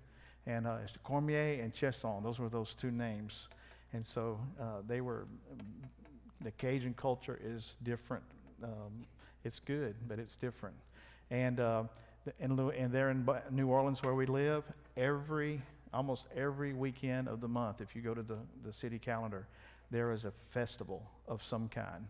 And 0.45 0.67
uh, 0.67 0.77
Cormier 1.05 1.61
and 1.61 1.73
Chesson, 1.73 2.21
those 2.21 2.37
were 2.37 2.49
those 2.49 2.73
two 2.73 2.91
names. 2.91 3.47
And 3.93 4.05
so 4.05 4.37
uh, 4.59 4.81
they 4.85 4.99
were, 4.99 5.25
the 6.41 6.51
Cajun 6.51 6.95
culture 6.95 7.39
is 7.41 7.77
different. 7.83 8.25
Um, 8.61 9.05
it's 9.45 9.59
good, 9.59 9.95
but 10.09 10.19
it's 10.19 10.35
different. 10.35 10.75
And, 11.31 11.61
uh, 12.27 12.31
and, 12.39 12.91
there 12.91 13.09
in 13.09 13.27
New 13.51 13.67
Orleans 13.67 14.03
where 14.03 14.15
we 14.15 14.25
live, 14.25 14.63
every, 14.97 15.61
almost 15.93 16.27
every 16.35 16.73
weekend 16.73 17.27
of 17.27 17.41
the 17.41 17.47
month, 17.47 17.81
if 17.81 17.95
you 17.95 18.01
go 18.01 18.13
to 18.13 18.23
the, 18.23 18.37
the 18.65 18.73
city 18.73 18.99
calendar, 18.99 19.47
there 19.91 20.11
is 20.11 20.25
a 20.25 20.31
festival 20.51 21.03
of 21.27 21.43
some 21.43 21.67
kind. 21.69 22.05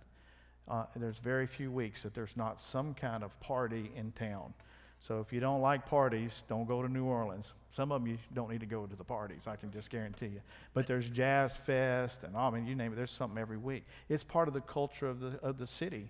Uh, 0.69 0.85
there's 0.95 1.17
very 1.17 1.45
few 1.45 1.71
weeks 1.71 2.03
that 2.03 2.13
there's 2.13 2.35
not 2.35 2.61
some 2.61 2.93
kind 2.93 3.23
of 3.23 3.37
party 3.41 3.91
in 3.95 4.11
town. 4.13 4.53
So 4.99 5.19
if 5.19 5.33
you 5.33 5.41
don't 5.41 5.59
like 5.59 5.85
parties, 5.85 6.43
don't 6.47 6.65
go 6.65 6.81
to 6.81 6.87
New 6.87 7.03
Orleans. 7.03 7.51
Some 7.75 7.91
of 7.91 8.07
you 8.07 8.17
don't 8.33 8.49
need 8.49 8.61
to 8.61 8.65
go 8.65 8.85
to 8.85 8.95
the 8.95 9.03
parties, 9.03 9.41
I 9.47 9.57
can 9.57 9.69
just 9.69 9.89
guarantee 9.89 10.27
you. 10.27 10.41
But 10.73 10.87
there's 10.87 11.09
Jazz 11.09 11.57
Fest, 11.57 12.23
and 12.23 12.37
I 12.37 12.49
mean, 12.49 12.65
you 12.65 12.75
name 12.75 12.93
it, 12.93 12.95
there's 12.95 13.11
something 13.11 13.37
every 13.37 13.57
week. 13.57 13.83
It's 14.07 14.23
part 14.23 14.47
of 14.47 14.53
the 14.53 14.61
culture 14.61 15.07
of 15.07 15.19
the, 15.19 15.37
of 15.41 15.57
the 15.57 15.67
city. 15.67 16.09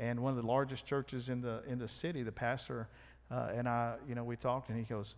And 0.00 0.18
one 0.18 0.36
of 0.36 0.42
the 0.42 0.46
largest 0.48 0.84
churches 0.84 1.28
in 1.28 1.40
the, 1.40 1.62
in 1.68 1.78
the 1.78 1.86
city, 1.86 2.24
the 2.24 2.32
pastor 2.32 2.88
uh, 3.34 3.48
and 3.54 3.68
I, 3.68 3.96
you 4.08 4.14
know, 4.14 4.22
we 4.22 4.36
talked, 4.36 4.68
and 4.68 4.78
he 4.78 4.84
goes, 4.84 5.16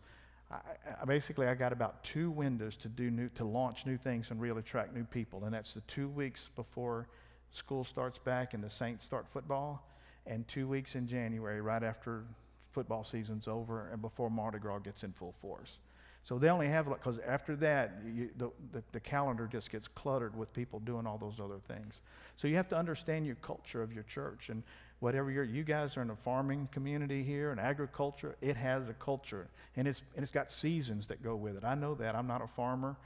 I, 0.51 0.57
I 1.03 1.05
basically, 1.05 1.47
I 1.47 1.55
got 1.55 1.73
about 1.73 2.03
two 2.03 2.31
windows 2.31 2.77
to 2.77 2.89
do 2.89 3.11
new, 3.11 3.29
to 3.31 3.45
launch 3.45 3.85
new 3.85 3.99
things 3.99 4.31
and 4.31 4.41
really 4.41 4.61
attract 4.61 4.95
new 4.95 5.05
people, 5.05 5.45
and 5.45 5.53
that's 5.53 5.75
the 5.75 5.83
two 5.83 6.09
weeks 6.09 6.49
before 6.57 7.09
school 7.51 7.85
starts 7.85 8.19
back 8.19 8.55
and 8.55 8.63
the 8.63 8.71
Saints 8.71 9.05
start 9.05 9.27
football, 9.29 9.87
and 10.27 10.47
two 10.49 10.67
weeks 10.67 10.95
in 10.95 11.07
January, 11.07 11.61
right 11.61 11.83
after 11.83 12.25
football 12.73 13.05
season's 13.05 13.49
over 13.49 13.89
and 13.93 14.01
before 14.03 14.31
Mardi 14.31 14.59
Gras 14.59 14.79
gets 14.79 15.03
in 15.03 15.13
full 15.13 15.35
force. 15.41 15.79
So 16.25 16.39
they 16.39 16.49
only 16.49 16.67
have, 16.67 16.87
because 16.89 17.21
after 17.21 17.55
that, 17.57 17.99
you, 18.05 18.31
the, 18.37 18.51
the, 18.73 18.83
the, 18.91 18.99
calendar 18.99 19.49
just 19.51 19.71
gets 19.71 19.87
cluttered 19.87 20.37
with 20.37 20.53
people 20.53 20.81
doing 20.81 21.07
all 21.07 21.19
those 21.19 21.39
other 21.39 21.61
things. 21.69 22.01
So 22.37 22.49
you 22.49 22.57
have 22.57 22.69
to 22.71 22.77
understand 22.77 23.27
your 23.27 23.37
culture 23.37 23.81
of 23.81 23.93
your 23.93 24.03
church. 24.03 24.49
And 24.49 24.65
whatever 25.01 25.31
you're, 25.31 25.45
you 25.45 25.63
guys 25.63 25.97
are 25.97 26.03
in 26.03 26.11
a 26.11 26.17
farming 26.17 26.69
community 26.73 27.23
here, 27.23 27.51
and 27.51 27.61
agriculture, 27.61 28.37
it 28.41 28.57
has 28.57 28.89
a 28.89 28.95
culture. 28.95 29.47
And 29.77 29.87
it's, 29.87 30.01
and 30.15 30.23
it's 30.23 30.33
got 30.33 30.51
seasons 30.51 31.07
that 31.09 31.23
go 31.23 31.37
with 31.37 31.57
it. 31.57 31.65
I 31.65 31.75
know 31.75 31.95
that. 31.97 32.15
I'm 32.15 32.27
not 32.27 32.43
a 32.43 32.47
farmer, 32.47 32.97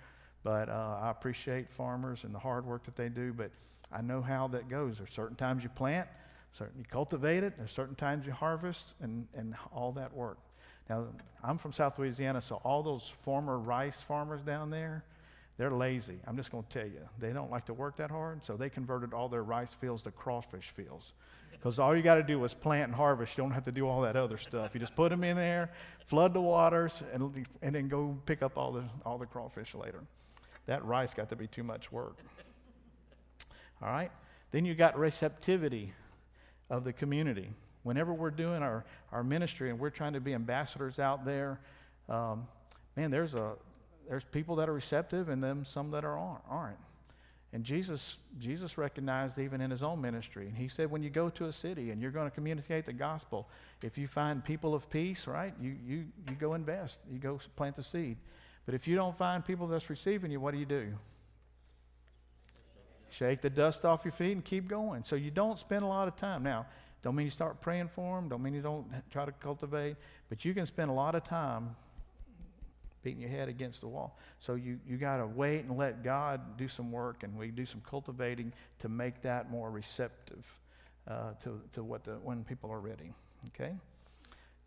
but 0.45 0.69
uh, 0.69 0.99
I 1.03 1.11
appreciate 1.11 1.69
farmers 1.71 2.25
and 2.25 2.35
the 2.35 2.39
hard 2.39 2.65
work 2.65 2.85
that 2.85 2.97
they 2.97 3.09
do. 3.09 3.33
But 3.33 3.51
I 3.93 4.03
know 4.03 4.23
how 4.23 4.49
that 4.49 4.69
goes. 4.69 4.99
There's 4.99 5.13
certain 5.13 5.37
times 5.37 5.63
you 5.63 5.69
plant, 5.69 6.07
certain 6.57 6.79
you 6.79 6.85
cultivate 6.91 7.43
it, 7.43 7.55
there's 7.57 7.73
certain 7.73 7.97
times 7.97 8.25
you 8.25 8.33
harvest, 8.33 8.95
and, 9.01 9.27
and 9.37 9.55
all 9.75 9.93
that 9.93 10.15
work. 10.15 10.39
Now, 10.89 11.07
I'm 11.43 11.59
from 11.59 11.73
South 11.73 11.99
Louisiana, 11.99 12.43
so 12.43 12.61
all 12.65 12.83
those 12.83 13.13
former 13.23 13.59
rice 13.59 14.03
farmers 14.03 14.43
down 14.43 14.71
there, 14.71 15.05
they're 15.57 15.71
lazy. 15.71 16.19
I'm 16.27 16.37
just 16.37 16.51
going 16.51 16.65
to 16.65 16.71
tell 16.71 16.87
you. 16.87 17.01
They 17.19 17.33
don't 17.33 17.51
like 17.51 17.67
to 17.67 17.75
work 17.75 17.97
that 17.99 18.11
hard, 18.11 18.45
so 18.45 18.57
they 18.57 18.71
converted 18.71 19.13
all 19.13 19.29
their 19.29 19.45
rice 19.45 19.75
fields 19.75 20.03
to 20.05 20.11
crawfish 20.11 20.73
fields. 20.75 21.13
Because 21.61 21.79
all 21.79 21.95
you 21.95 22.03
got 22.03 22.15
to 22.15 22.23
do 22.23 22.43
is 22.43 22.55
plant 22.55 22.85
and 22.85 22.95
harvest. 22.95 23.37
You 23.37 23.45
don't 23.45 23.51
have 23.51 23.65
to 23.65 23.73
do 23.73 23.87
all 23.87 24.01
that 24.01 24.17
other 24.17 24.39
stuff. 24.39 24.71
You 24.73 24.81
just 24.81 24.97
put 24.97 25.11
them 25.11 25.23
in 25.23 25.37
there, 25.37 25.71
flood 26.07 26.33
the 26.33 26.41
waters, 26.41 27.03
and, 27.13 27.47
and 27.61 27.75
then 27.75 27.87
go 27.87 28.17
pick 28.25 28.41
up 28.41 28.57
all 28.57 28.73
the, 28.73 28.85
all 29.05 29.19
the 29.19 29.27
crawfish 29.27 29.75
later. 29.75 30.01
That 30.65 30.83
rice 30.87 31.13
got 31.13 31.29
to 31.29 31.37
be 31.37 31.47
too 31.47 31.63
much 31.63 31.93
work. 31.93 32.17
All 33.83 33.91
right? 33.91 34.11
Then 34.53 34.65
you 34.65 34.75
got 34.75 34.99
receptivity 34.99 35.93
of 36.71 36.85
the 36.85 36.95
community. 36.95 37.51
Whenever 37.83 38.15
we're 38.15 38.31
doing 38.31 38.63
our, 38.63 38.87
our 39.13 39.23
ministry 39.23 39.69
and 39.69 39.79
we're 39.79 39.91
trying 39.91 40.15
to 40.15 40.21
be 40.21 40.33
ambassadors 40.33 40.99
out 40.99 41.27
there, 41.27 41.61
um, 42.09 42.47
man, 42.97 43.11
there's, 43.11 43.35
a, 43.35 43.53
there's 44.09 44.25
people 44.25 44.57
that 44.57 44.69
are 44.69 44.75
receptive 44.75 45.29
and 45.29 45.45
then 45.45 45.67
some 45.67 45.91
that 45.91 46.07
are 46.07 46.17
aren't. 46.49 46.79
And 47.53 47.65
Jesus, 47.65 48.19
Jesus 48.39 48.79
recognized 48.79 49.39
even 49.39 49.61
in 49.61 49.71
his 49.71 49.83
own 49.83 50.01
ministry. 50.01 50.47
And 50.47 50.57
he 50.57 50.69
said, 50.69 50.89
when 50.89 51.03
you 51.03 51.11
go 51.11 51.29
to 51.31 51.47
a 51.47 51.53
city 51.53 51.91
and 51.91 52.01
you're 52.01 52.13
going 52.13 52.31
to 52.31 52.35
communicate 52.35 52.87
the 52.87 52.93
gospel, 52.93 53.49
if 53.83 53.99
you 53.99 54.07
find 54.07 54.45
people 54.45 54.73
of 54.73 54.89
peace, 54.89 55.27
right, 55.27 55.53
you, 55.61 55.77
you, 55.85 56.05
you 56.29 56.37
go 56.39 56.55
invest, 56.55 57.01
you 57.11 57.19
go 57.19 57.41
plant 57.57 57.75
the 57.75 57.83
seed. 57.83 58.17
But 58.67 58.75
if 58.75 58.87
you 58.87 58.95
don't 58.95 59.19
find 59.19 59.45
people 59.45 59.67
that's 59.67 59.91
receiving 59.91 60.31
you, 60.31 60.39
what 60.39 60.53
do 60.53 60.61
you 60.61 60.67
do? 60.67 60.93
Shake 63.11 63.41
the 63.41 63.51
dust 63.51 63.85
off 63.85 64.05
your 64.05 64.13
feet 64.13 64.33
and 64.33 64.45
keep 64.45 64.69
going. 64.69 65.03
So 65.03 65.17
you 65.17 65.33
don't 65.33 65.59
spend 65.59 65.83
a 65.83 65.87
lot 65.87 66.07
of 66.07 66.15
time. 66.15 66.45
Now, 66.45 66.67
Don't 67.03 67.15
mean 67.15 67.27
you 67.27 67.31
start 67.31 67.61
praying 67.61 67.89
for 67.95 68.17
them. 68.17 68.29
Don't 68.29 68.43
mean 68.43 68.55
you 68.55 68.61
don't 68.61 68.87
try 69.11 69.25
to 69.25 69.33
cultivate. 69.33 69.97
But 70.29 70.45
you 70.45 70.53
can 70.55 70.67
spend 70.67 70.91
a 70.91 70.95
lot 70.95 71.15
of 71.15 71.25
time 71.25 71.75
beating 73.03 73.21
your 73.21 73.31
head 73.31 73.49
against 73.49 73.81
the 73.81 73.89
wall. 73.89 74.19
So 74.39 74.55
you, 74.55 74.79
you 74.87 74.97
got 74.97 75.19
to 75.19 75.27
wait 75.27 75.65
and 75.65 75.77
let 75.77 76.05
God 76.05 76.59
do 76.59 76.69
some 76.69 76.93
work, 76.93 77.23
and 77.23 77.37
we 77.37 77.49
do 77.49 77.67
some 77.67 77.83
cultivating 77.89 78.53
to 78.81 78.89
make 78.89 79.23
that 79.23 79.51
more 79.51 79.71
receptive 79.71 80.45
uh, 81.09 81.33
to, 81.43 81.61
to 81.73 81.83
what 81.83 82.05
the, 82.05 82.13
when 82.13 82.45
people 82.45 82.71
are 82.71 82.81
ready. 82.81 83.13
Okay? 83.49 83.73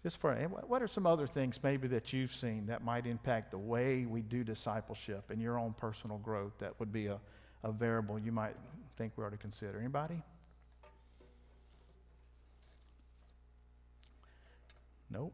Just 0.02 0.18
for 0.18 0.34
what 0.68 0.82
are 0.82 0.88
some 0.88 1.08
other 1.08 1.28
things 1.28 1.60
maybe 1.64 1.88
that 1.88 2.12
you've 2.12 2.34
seen 2.34 2.66
that 2.66 2.84
might 2.84 3.06
impact 3.06 3.52
the 3.52 3.58
way 3.58 4.06
we 4.06 4.22
do 4.22 4.44
discipleship 4.44 5.24
and 5.30 5.42
your 5.42 5.58
own 5.58 5.74
personal 5.78 6.18
growth 6.18 6.52
that 6.60 6.78
would 6.80 6.92
be 6.92 7.08
a, 7.08 7.20
a 7.64 7.72
variable 7.72 8.20
you 8.20 8.32
might 8.32 8.56
think 8.98 9.14
we 9.16 9.24
ought 9.24 9.32
to 9.32 9.38
consider? 9.38 9.80
Anybody? 9.80 10.22
Nope. 15.10 15.34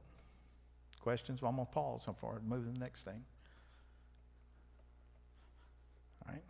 Questions? 1.10 1.42
Well, 1.42 1.50
I'm 1.50 1.56
going 1.56 1.66
to 1.66 1.74
pause 1.74 2.02
so 2.06 2.14
far 2.14 2.36
and 2.36 2.48
move 2.48 2.68
to 2.68 2.72
the 2.72 2.78
next 2.78 3.02
thing. 3.02 3.20
All 6.24 6.32
right. 6.32 6.44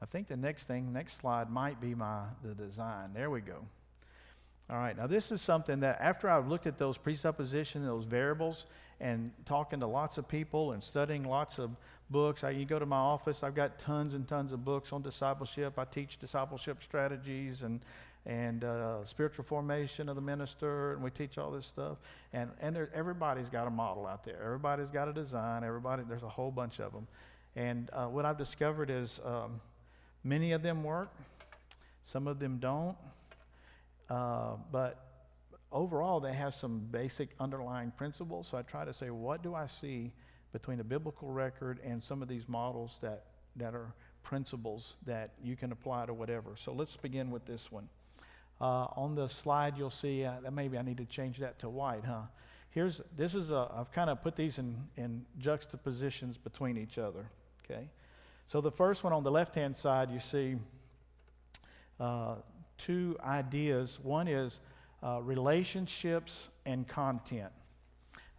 I 0.00 0.06
think 0.06 0.28
the 0.28 0.36
next 0.36 0.64
thing, 0.64 0.94
next 0.94 1.20
slide 1.20 1.50
might 1.50 1.78
be 1.78 1.94
my 1.94 2.22
the 2.42 2.54
design. 2.54 3.10
There 3.12 3.28
we 3.28 3.42
go. 3.42 3.58
All 4.70 4.78
right, 4.78 4.96
now 4.96 5.06
this 5.06 5.30
is 5.30 5.42
something 5.42 5.80
that 5.80 5.98
after 6.00 6.30
I've 6.30 6.48
looked 6.48 6.66
at 6.66 6.78
those 6.78 6.96
presuppositions, 6.96 7.84
those 7.84 8.06
variables, 8.06 8.64
and 8.98 9.30
talking 9.44 9.78
to 9.80 9.86
lots 9.86 10.16
of 10.16 10.26
people 10.26 10.72
and 10.72 10.82
studying 10.82 11.24
lots 11.24 11.58
of 11.58 11.70
books, 12.08 12.44
I, 12.44 12.50
you 12.50 12.64
go 12.64 12.78
to 12.78 12.86
my 12.86 12.96
office, 12.96 13.42
I've 13.42 13.54
got 13.54 13.78
tons 13.78 14.14
and 14.14 14.26
tons 14.26 14.52
of 14.52 14.64
books 14.64 14.90
on 14.90 15.02
discipleship. 15.02 15.78
I 15.78 15.84
teach 15.84 16.18
discipleship 16.18 16.82
strategies 16.82 17.60
and, 17.60 17.80
and 18.26 18.64
uh, 18.64 19.04
spiritual 19.04 19.44
formation 19.44 20.08
of 20.08 20.16
the 20.16 20.20
minister, 20.20 20.92
and 20.92 21.02
we 21.02 21.10
teach 21.10 21.38
all 21.38 21.50
this 21.50 21.66
stuff. 21.66 21.96
And, 22.32 22.50
and 22.60 22.76
there, 22.76 22.90
everybody's 22.94 23.48
got 23.48 23.66
a 23.66 23.70
model 23.70 24.06
out 24.06 24.24
there. 24.24 24.42
Everybody's 24.44 24.90
got 24.90 25.08
a 25.08 25.12
design. 25.12 25.64
Everybody, 25.64 26.02
there's 26.08 26.22
a 26.22 26.28
whole 26.28 26.50
bunch 26.50 26.78
of 26.78 26.92
them. 26.92 27.06
And 27.56 27.88
uh, 27.92 28.06
what 28.06 28.24
I've 28.24 28.38
discovered 28.38 28.90
is 28.90 29.20
um, 29.24 29.60
many 30.24 30.52
of 30.52 30.62
them 30.62 30.84
work, 30.84 31.10
some 32.04 32.26
of 32.26 32.38
them 32.38 32.58
don't. 32.58 32.96
Uh, 34.10 34.56
but 34.70 35.04
overall, 35.72 36.20
they 36.20 36.32
have 36.32 36.54
some 36.54 36.80
basic 36.90 37.30
underlying 37.40 37.90
principles. 37.92 38.48
So 38.50 38.58
I 38.58 38.62
try 38.62 38.84
to 38.84 38.92
say, 38.92 39.10
what 39.10 39.42
do 39.42 39.54
I 39.54 39.66
see 39.66 40.12
between 40.52 40.78
the 40.78 40.84
biblical 40.84 41.28
record 41.30 41.80
and 41.84 42.02
some 42.02 42.22
of 42.22 42.28
these 42.28 42.48
models 42.48 42.98
that, 43.02 43.24
that 43.56 43.74
are 43.74 43.92
principles 44.22 44.96
that 45.06 45.32
you 45.42 45.56
can 45.56 45.72
apply 45.72 46.06
to 46.06 46.14
whatever? 46.14 46.50
So 46.56 46.72
let's 46.72 46.96
begin 46.96 47.30
with 47.30 47.44
this 47.46 47.72
one. 47.72 47.88
Uh, 48.60 48.86
on 48.96 49.14
the 49.14 49.28
slide, 49.28 49.78
you'll 49.78 49.90
see 49.90 50.24
uh, 50.24 50.34
that 50.42 50.52
maybe 50.52 50.76
I 50.76 50.82
need 50.82 50.96
to 50.96 51.04
change 51.04 51.38
that 51.38 51.58
to 51.60 51.68
white, 51.68 52.04
huh? 52.04 52.22
Here's 52.70 53.00
this 53.16 53.34
is 53.34 53.50
a, 53.50 53.70
I've 53.74 53.90
kind 53.92 54.10
of 54.10 54.22
put 54.22 54.36
these 54.36 54.58
in, 54.58 54.76
in 54.96 55.24
juxtapositions 55.38 56.36
between 56.36 56.76
each 56.76 56.98
other. 56.98 57.24
Okay, 57.64 57.88
so 58.46 58.60
the 58.60 58.70
first 58.70 59.04
one 59.04 59.12
on 59.12 59.22
the 59.22 59.30
left 59.30 59.54
hand 59.54 59.76
side, 59.76 60.10
you 60.10 60.20
see 60.20 60.56
uh, 62.00 62.36
two 62.76 63.16
ideas. 63.24 63.98
One 64.02 64.28
is 64.28 64.60
uh, 65.02 65.20
relationships 65.22 66.48
and 66.66 66.86
content. 66.86 67.52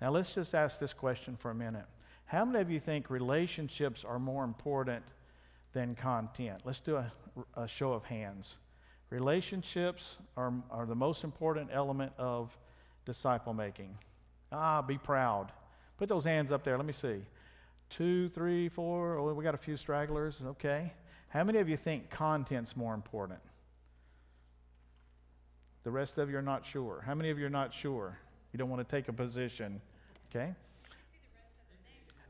Now, 0.01 0.11
let's 0.11 0.33
just 0.33 0.55
ask 0.55 0.79
this 0.79 0.93
question 0.93 1.35
for 1.35 1.51
a 1.51 1.55
minute. 1.55 1.85
How 2.25 2.45
many 2.45 2.59
of 2.59 2.69
you 2.69 2.79
think 2.79 3.09
relationships 3.09 4.05
are 4.05 4.19
more 4.19 4.43
important 4.43 5.03
than 5.73 5.95
content? 5.95 6.61
Let's 6.63 6.79
do 6.79 6.97
a, 6.97 7.11
a 7.55 7.67
show 7.67 7.93
of 7.93 8.05
hands. 8.05 8.57
Relationships 9.09 10.17
are, 10.37 10.53
are 10.69 10.85
the 10.85 10.95
most 10.95 11.23
important 11.23 11.69
element 11.73 12.11
of 12.17 12.55
disciple 13.05 13.53
making. 13.53 13.97
Ah, 14.51 14.81
be 14.81 14.97
proud. 14.97 15.51
Put 15.97 16.09
those 16.09 16.23
hands 16.23 16.51
up 16.51 16.63
there. 16.63 16.77
Let 16.77 16.85
me 16.85 16.93
see. 16.93 17.21
Two, 17.89 18.29
three, 18.29 18.69
four. 18.69 19.17
Oh, 19.17 19.33
we 19.33 19.43
got 19.43 19.55
a 19.55 19.59
few 19.59 19.77
stragglers. 19.77 20.41
Okay. 20.45 20.91
How 21.29 21.43
many 21.43 21.59
of 21.59 21.67
you 21.69 21.77
think 21.77 22.09
content's 22.09 22.75
more 22.75 22.93
important? 22.93 23.39
The 25.83 25.91
rest 25.91 26.17
of 26.17 26.29
you 26.29 26.37
are 26.37 26.43
not 26.43 26.65
sure. 26.65 27.03
How 27.05 27.15
many 27.15 27.29
of 27.29 27.39
you 27.39 27.45
are 27.45 27.51
not 27.51 27.73
sure? 27.73 28.17
You 28.51 28.57
don't 28.57 28.69
want 28.69 28.87
to 28.87 28.95
take 28.95 29.07
a 29.07 29.13
position. 29.13 29.81
Okay? 30.29 30.53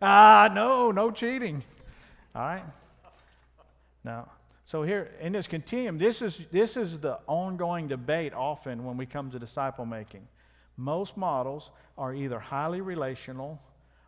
Ah, 0.02 0.50
no, 0.54 0.92
no 0.92 1.12
cheating. 1.12 1.62
All 2.36 2.42
right? 2.42 2.64
Now, 4.04 4.30
so 4.70 4.84
here 4.84 5.10
in 5.20 5.34
this 5.34 5.48
continuum, 5.48 5.98
this 5.98 6.22
is, 6.22 6.46
this 6.52 6.78
is 6.78 7.00
the 7.00 7.18
ongoing 7.26 7.88
debate 7.88 8.36
often 8.36 8.86
when 8.86 8.98
we 8.98 9.08
come 9.08 9.32
to 9.32 9.40
disciple 9.40 9.84
making. 9.84 10.28
Most 10.78 11.18
models 11.18 11.72
are 11.98 12.14
either 12.14 12.38
highly 12.38 12.80
relational 12.80 13.60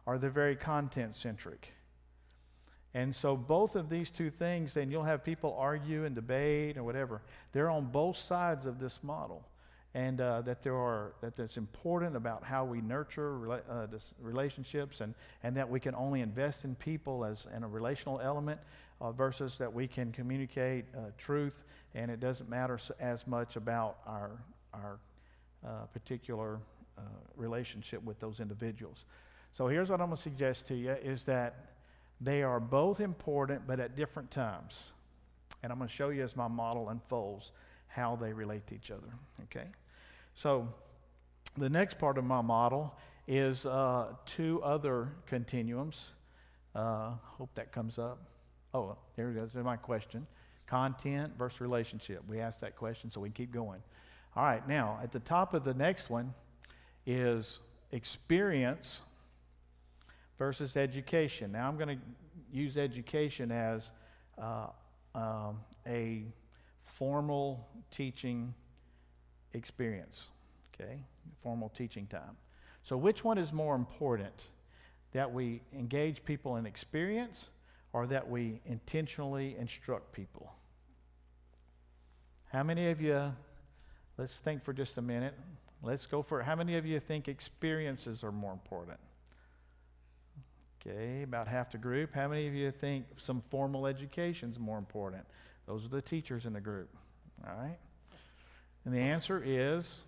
or 0.05 0.19
they're 0.19 0.29
very 0.29 0.55
content 0.55 1.15
centric. 1.15 1.73
And 2.93 3.15
so, 3.15 3.35
both 3.35 3.75
of 3.75 3.89
these 3.89 4.11
two 4.11 4.29
things, 4.29 4.75
then 4.75 4.91
you'll 4.91 5.01
have 5.01 5.23
people 5.23 5.55
argue 5.57 6.05
and 6.05 6.13
debate 6.13 6.77
or 6.77 6.83
whatever. 6.83 7.23
They're 7.53 7.71
on 7.71 7.87
both 7.87 8.17
sides 8.17 8.67
of 8.67 8.79
this 8.79 8.99
model. 9.01 9.43
And 9.95 10.21
uh, 10.21 10.41
that 10.43 10.61
there 10.61 10.75
are 10.75 11.13
that 11.21 11.37
it's 11.39 11.57
important 11.57 12.15
about 12.15 12.43
how 12.43 12.65
we 12.65 12.81
nurture 12.81 13.33
rela- 13.33 13.61
uh, 13.67 13.87
relationships, 14.21 15.01
and, 15.01 15.15
and 15.43 15.57
that 15.57 15.69
we 15.69 15.81
can 15.81 15.95
only 15.95 16.21
invest 16.21 16.65
in 16.65 16.75
people 16.75 17.25
as 17.25 17.47
in 17.53 17.63
a 17.63 17.67
relational 17.67 18.21
element, 18.21 18.59
uh, 19.01 19.11
versus 19.11 19.57
that 19.57 19.71
we 19.71 19.87
can 19.87 20.11
communicate 20.11 20.85
uh, 20.95 21.09
truth, 21.17 21.63
and 21.95 22.09
it 22.09 22.19
doesn't 22.19 22.49
matter 22.49 22.79
as 22.99 23.27
much 23.27 23.55
about 23.55 23.97
our 24.05 24.31
our 24.73 24.99
uh, 25.65 25.85
particular 25.91 26.59
uh, 26.97 27.01
relationship 27.35 28.01
with 28.03 28.19
those 28.19 28.39
individuals. 28.39 29.05
So 29.51 29.67
here's 29.67 29.89
what 29.89 29.99
I'm 29.99 30.07
going 30.07 30.17
to 30.17 30.21
suggest 30.21 30.67
to 30.67 30.75
you: 30.75 30.91
is 30.91 31.25
that 31.25 31.71
they 32.21 32.43
are 32.43 32.59
both 32.59 32.99
important, 32.99 33.65
but 33.67 33.79
at 33.79 33.95
different 33.95 34.29
times. 34.29 34.91
And 35.63 35.71
I'm 35.71 35.77
going 35.77 35.89
to 35.89 35.93
show 35.93 36.09
you 36.09 36.23
as 36.23 36.35
my 36.35 36.47
model 36.47 36.89
unfolds 36.89 37.51
how 37.87 38.15
they 38.15 38.31
relate 38.31 38.65
to 38.67 38.75
each 38.75 38.91
other. 38.91 39.07
Okay? 39.43 39.67
So, 40.33 40.67
the 41.57 41.69
next 41.69 41.99
part 41.99 42.17
of 42.17 42.23
my 42.23 42.41
model 42.41 42.93
is 43.27 43.65
uh, 43.65 44.13
two 44.25 44.61
other 44.63 45.09
continuums. 45.27 46.09
Uh, 46.73 47.11
hope 47.37 47.49
that 47.55 47.71
comes 47.71 47.99
up. 47.99 48.19
Oh, 48.73 48.95
there 49.15 49.31
goes. 49.31 49.53
My 49.55 49.75
question. 49.75 50.25
Content 50.67 51.33
versus 51.37 51.59
relationship. 51.59 52.23
We 52.27 52.39
asked 52.39 52.61
that 52.61 52.75
question, 52.75 53.11
so 53.11 53.19
we 53.19 53.29
keep 53.29 53.51
going. 53.51 53.81
All 54.35 54.43
right, 54.43 54.65
now 54.67 54.97
at 55.03 55.11
the 55.11 55.19
top 55.19 55.53
of 55.53 55.65
the 55.65 55.73
next 55.73 56.09
one 56.09 56.33
is 57.05 57.59
experience 57.91 59.01
versus 60.37 60.77
education. 60.77 61.51
Now, 61.51 61.67
I'm 61.67 61.77
going 61.77 61.97
to 61.97 62.03
use 62.51 62.77
education 62.77 63.51
as 63.51 63.91
uh, 64.41 64.67
um, 65.13 65.59
a 65.85 66.23
formal 66.83 67.67
teaching 67.91 68.53
experience, 69.53 70.25
okay? 70.73 71.03
Formal 71.43 71.69
teaching 71.69 72.07
time. 72.07 72.37
So, 72.83 72.97
which 72.97 73.23
one 73.23 73.37
is 73.37 73.53
more 73.53 73.75
important? 73.75 74.33
That 75.13 75.31
we 75.31 75.61
engage 75.77 76.23
people 76.23 76.55
in 76.55 76.65
experience 76.65 77.49
or 77.93 78.07
that 78.07 78.29
we 78.29 78.59
intentionally 78.65 79.55
instruct 79.59 80.13
people? 80.13 80.51
How 82.51 82.63
many 82.63 82.89
of 82.89 83.01
you, 83.01 83.31
let's 84.17 84.39
think 84.39 84.63
for 84.63 84.73
just 84.73 84.97
a 84.97 85.01
minute. 85.01 85.33
Let's 85.83 86.05
go 86.05 86.21
for. 86.21 86.43
How 86.43 86.55
many 86.55 86.77
of 86.77 86.85
you 86.85 86.99
think 86.99 87.27
experiences 87.27 88.23
are 88.23 88.31
more 88.31 88.51
important? 88.51 88.99
Okay, 90.81 91.23
about 91.23 91.47
half 91.47 91.71
the 91.71 91.77
group. 91.77 92.13
How 92.13 92.27
many 92.27 92.47
of 92.47 92.53
you 92.53 92.71
think 92.71 93.05
some 93.17 93.41
formal 93.49 93.87
education 93.87 94.49
is 94.49 94.59
more 94.59 94.77
important? 94.77 95.23
Those 95.67 95.85
are 95.85 95.89
the 95.89 96.01
teachers 96.01 96.45
in 96.45 96.53
the 96.53 96.61
group. 96.61 96.89
All 97.47 97.53
right? 97.55 97.77
And 98.85 98.93
the 98.93 98.99
answer 98.99 99.41
is 99.45 100.01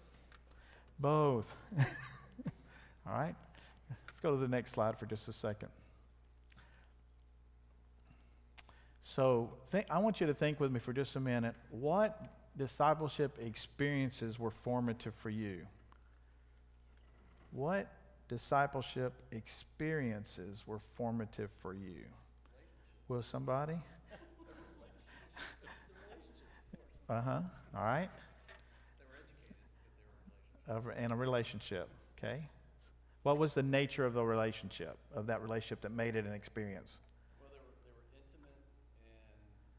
both. 1.00 1.56
All 3.08 3.14
right? 3.14 3.36
Let's 3.90 4.20
go 4.22 4.32
to 4.32 4.38
the 4.38 4.48
next 4.48 4.74
slide 4.74 4.98
for 4.98 5.06
just 5.06 5.28
a 5.28 5.34
second. 5.34 5.70
So, 9.04 9.50
I 9.90 10.00
want 10.00 10.22
you 10.22 10.28
to 10.28 10.34
think 10.34 10.60
with 10.60 10.72
me 10.72 10.80
for 10.80 10.94
just 10.94 11.16
a 11.16 11.20
minute. 11.20 11.56
What 11.72 12.22
discipleship 12.58 13.38
experiences 13.40 14.40
were 14.40 14.52
formative 14.52 15.14
for 15.16 15.30
you? 15.30 15.66
What 17.52 17.88
discipleship 18.30 19.14
experiences 19.32 20.64
were 20.66 20.80
formative 20.96 21.50
for 21.62 21.74
you? 21.74 22.06
Will 23.10 23.22
somebody? 23.22 23.76
uh 27.10 27.22
huh. 27.22 27.40
All 27.76 27.84
right. 27.84 28.10
And 30.98 31.12
a 31.12 31.16
relationship. 31.16 31.90
Okay. 32.18 32.48
What 33.24 33.38
was 33.38 33.54
the 33.54 33.64
nature 33.64 34.06
of 34.06 34.14
the 34.14 34.24
relationship, 34.24 34.98
of 35.14 35.28
that 35.28 35.42
relationship 35.42 35.82
that 35.82 35.92
made 35.92 36.16
it 36.16 36.26
an 36.26 36.34
experience? 36.34 37.00
Well, 37.40 37.50
they 37.52 37.58
were, 37.58 37.76
they 37.84 37.92
were 37.92 38.04
intimate 38.20 38.56
and 39.00 39.16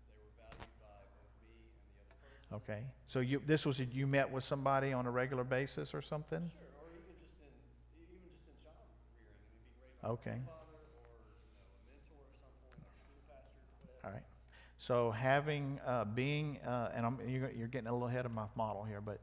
they 0.09 0.16
were 0.20 0.32
valued 0.36 0.72
by 0.80 0.96
both 1.12 1.32
me 1.44 1.57
and 1.57 1.96
the 1.96 2.05
other 2.05 2.16
person. 2.20 2.43
Okay. 2.55 2.84
So 3.09 3.18
you, 3.20 3.42
this 3.46 3.66
was, 3.66 3.80
you 3.80 4.07
met 4.07 4.30
with 4.30 4.44
somebody 4.44 4.92
on 4.92 5.07
a 5.07 5.11
regular 5.11 5.42
basis 5.44 5.92
or 5.92 6.02
something? 6.02 6.38
Sure, 6.38 6.68
or 6.80 6.86
even 6.94 7.14
just 7.20 7.34
in, 7.42 7.50
even 7.98 8.16
just 8.22 8.46
in 8.46 8.55
child 8.62 8.86
rearing, 9.18 9.42
it'd 9.42 9.50
be 9.50 9.66
great 9.74 9.98
to 10.00 10.07
have 10.07 10.14
Okay. 10.14 10.30
or, 10.30 10.38
you 10.38 10.94
know, 10.94 11.11
a 11.66 11.82
mentor 11.90 12.22
of 12.22 12.30
some 12.38 12.55
form, 12.70 12.94
a 12.94 13.02
school 13.02 13.22
pastor, 13.26 13.66
whatever. 13.82 14.07
All 14.07 14.12
right. 14.12 14.26
So 14.78 15.11
having, 15.11 15.80
uh, 15.86 16.05
being, 16.05 16.59
uh, 16.66 16.92
and 16.94 17.05
I'm, 17.07 17.18
you're, 17.26 17.50
you're 17.50 17.68
getting 17.68 17.88
a 17.88 17.92
little 17.92 18.07
ahead 18.09 18.26
of 18.26 18.32
my 18.32 18.46
model 18.55 18.84
here, 18.84 19.00
but 19.00 19.18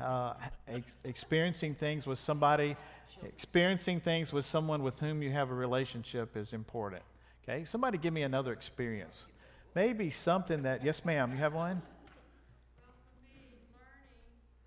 uh, 0.00 0.34
ex- 0.66 0.90
experiencing 1.04 1.74
things 1.76 2.06
with 2.06 2.18
somebody, 2.18 2.76
experiencing 3.22 4.00
things 4.00 4.32
with 4.32 4.44
someone 4.44 4.82
with 4.82 4.98
whom 4.98 5.22
you 5.22 5.30
have 5.30 5.50
a 5.50 5.54
relationship 5.54 6.36
is 6.36 6.52
important. 6.52 7.02
Okay. 7.44 7.64
Somebody 7.64 7.98
give 7.98 8.12
me 8.12 8.22
another 8.22 8.52
experience. 8.52 9.26
Maybe 9.74 10.10
something 10.10 10.62
that, 10.62 10.82
yes, 10.84 11.04
ma'am. 11.04 11.30
You 11.30 11.38
have 11.38 11.54
one? 11.54 11.82
Well, 12.80 12.94
for 13.04 13.18
me, 13.24 13.52
learning, 13.74 14.16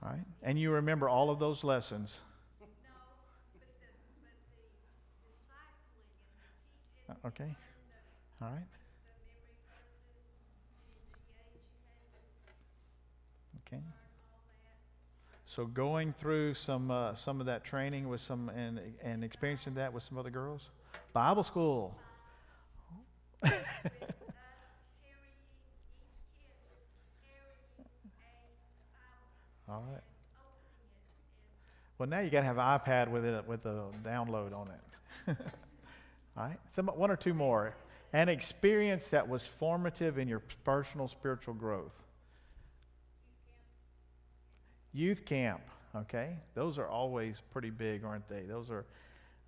All 0.02 0.08
right. 0.10 0.24
And 0.42 0.58
you 0.58 0.70
remember 0.72 1.08
all 1.08 1.30
of 1.30 1.38
those 1.38 1.62
lessons. 1.64 2.20
No, 2.60 2.66
but 2.66 2.82
the, 2.82 2.88
but 3.52 3.52
the 3.52 3.58
discipling 3.66 4.24
and 4.24 4.42
the 4.42 4.48
teaching. 4.56 4.88
Uh, 7.08 7.14
Okay. 7.28 7.54
All 8.40 8.48
right. 8.50 8.66
The 8.66 9.06
memory 9.06 9.38
verses, 9.68 10.16
the 10.88 10.96
GA, 11.12 11.28
you 11.28 11.36
had 11.36 11.52
to 11.52 13.66
Okay. 13.66 13.82
learn 13.82 14.32
all 14.32 14.44
that. 14.64 14.78
So 15.46 15.66
going 15.66 16.12
through 16.14 16.54
some 16.54 16.90
uh, 16.90 17.14
some 17.14 17.40
of 17.40 17.46
that 17.46 17.64
training 17.64 18.08
with 18.08 18.20
some 18.20 18.48
and 18.50 18.80
and 19.02 19.24
experiencing 19.24 19.74
that 19.74 19.92
with 19.92 20.02
some 20.02 20.18
other 20.18 20.30
girls. 20.30 20.70
Bible 21.12 21.42
school. 21.42 21.96
With 24.18 24.36
us 24.36 24.62
carrying, 25.02 25.42
each 26.00 26.08
kid 27.20 27.28
was 27.50 27.90
carrying 28.16 28.62
a 28.78 28.84
Bible, 28.94 29.34
All 29.72 29.84
right. 29.90 30.02
Well, 31.96 32.08
now 32.08 32.20
you 32.20 32.28
got 32.28 32.40
to 32.40 32.46
have 32.46 32.58
an 32.58 32.78
iPad 32.78 33.10
with 33.10 33.24
it 33.24 33.46
with 33.48 33.64
a 33.64 33.86
download 34.04 34.54
on 34.54 34.68
it. 34.68 35.36
All 36.36 36.44
right. 36.44 36.58
Some 36.72 36.88
one 36.88 37.10
or 37.10 37.16
two 37.16 37.32
more. 37.32 37.74
An 38.12 38.28
experience 38.28 39.08
that 39.08 39.26
was 39.26 39.46
formative 39.46 40.18
in 40.18 40.28
your 40.28 40.40
personal 40.64 41.08
spiritual 41.08 41.54
growth. 41.54 41.98
Youth 44.92 45.24
camp. 45.24 45.62
Okay. 45.96 46.36
Those 46.54 46.76
are 46.76 46.86
always 46.86 47.40
pretty 47.50 47.70
big, 47.70 48.04
aren't 48.04 48.28
they? 48.28 48.42
Those 48.42 48.70
are. 48.70 48.84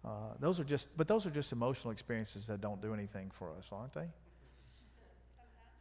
Uh, 0.06 0.32
those 0.40 0.58
are 0.60 0.64
just, 0.64 0.88
but 0.96 1.08
those 1.08 1.26
are 1.26 1.30
just 1.30 1.52
emotional 1.52 1.90
experiences 1.90 2.46
that 2.46 2.60
don't 2.60 2.80
do 2.80 2.94
anything 2.94 3.30
for 3.38 3.50
us, 3.58 3.66
aren't 3.72 3.92
they? 3.94 4.06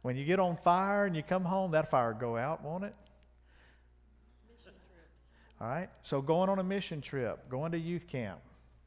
When 0.02 0.16
you 0.16 0.24
get 0.24 0.38
on 0.38 0.56
fire 0.58 1.06
and 1.06 1.16
you 1.16 1.22
come 1.22 1.44
home, 1.44 1.70
that 1.70 1.90
fire 1.90 2.12
will 2.12 2.20
go 2.20 2.36
out, 2.36 2.62
won't 2.62 2.84
it? 2.84 2.94
All 5.60 5.68
right. 5.68 5.88
So 6.02 6.20
going 6.20 6.48
on 6.50 6.58
a 6.58 6.64
mission 6.64 7.00
trip, 7.00 7.48
going 7.48 7.72
to 7.72 7.78
youth 7.78 8.06
camp, 8.06 8.40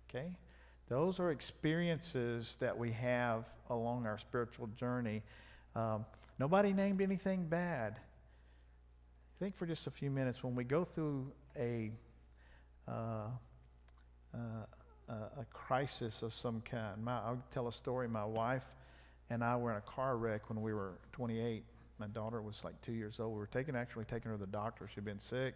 okay? 0.09 0.27
Those 0.89 1.19
are 1.19 1.31
experiences 1.31 2.57
that 2.59 2.77
we 2.77 2.91
have 2.93 3.45
along 3.69 4.05
our 4.05 4.17
spiritual 4.17 4.67
journey. 4.77 5.21
Um, 5.75 6.05
nobody 6.39 6.73
named 6.73 7.01
anything 7.01 7.45
bad. 7.45 7.99
Think 9.39 9.55
for 9.55 9.65
just 9.65 9.87
a 9.87 9.91
few 9.91 10.09
minutes 10.09 10.43
when 10.43 10.55
we 10.55 10.63
go 10.63 10.83
through 10.83 11.31
a 11.57 11.91
uh, 12.87 13.27
uh, 15.09 15.13
a 15.39 15.45
crisis 15.53 16.21
of 16.21 16.33
some 16.33 16.61
kind. 16.61 17.03
My, 17.03 17.17
I'll 17.19 17.41
tell 17.53 17.67
a 17.67 17.73
story. 17.73 18.07
My 18.07 18.25
wife 18.25 18.65
and 19.29 19.43
I 19.43 19.55
were 19.55 19.71
in 19.71 19.77
a 19.77 19.81
car 19.81 20.17
wreck 20.17 20.49
when 20.49 20.61
we 20.61 20.73
were 20.73 20.93
28. 21.13 21.63
My 21.99 22.07
daughter 22.07 22.41
was 22.41 22.63
like 22.63 22.79
two 22.81 22.93
years 22.93 23.19
old. 23.19 23.33
We 23.33 23.39
were 23.39 23.47
taking 23.47 23.75
actually 23.75 24.05
taking 24.05 24.31
her 24.31 24.37
to 24.37 24.45
the 24.45 24.51
doctor. 24.51 24.89
She'd 24.93 25.05
been 25.05 25.19
sick. 25.19 25.55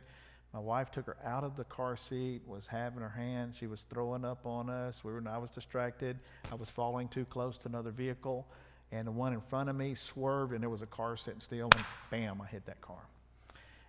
My 0.53 0.59
wife 0.59 0.91
took 0.91 1.05
her 1.05 1.17
out 1.23 1.45
of 1.45 1.55
the 1.55 1.63
car 1.63 1.95
seat, 1.95 2.41
was 2.45 2.67
having 2.67 3.01
her 3.01 3.09
hand. 3.09 3.53
She 3.57 3.67
was 3.67 3.85
throwing 3.89 4.25
up 4.25 4.45
on 4.45 4.69
us. 4.69 5.01
We 5.03 5.13
were, 5.13 5.23
I 5.27 5.37
was 5.37 5.49
distracted. 5.49 6.19
I 6.51 6.55
was 6.55 6.69
falling 6.69 7.07
too 7.07 7.23
close 7.25 7.57
to 7.59 7.69
another 7.69 7.91
vehicle, 7.91 8.45
and 8.91 9.07
the 9.07 9.11
one 9.11 9.31
in 9.31 9.39
front 9.39 9.69
of 9.69 9.77
me 9.77 9.95
swerved, 9.95 10.51
and 10.51 10.61
there 10.61 10.69
was 10.69 10.81
a 10.81 10.87
car 10.87 11.15
sitting 11.15 11.39
still, 11.39 11.69
and 11.73 11.85
bam, 12.09 12.41
I 12.41 12.47
hit 12.47 12.65
that 12.65 12.81
car. 12.81 13.07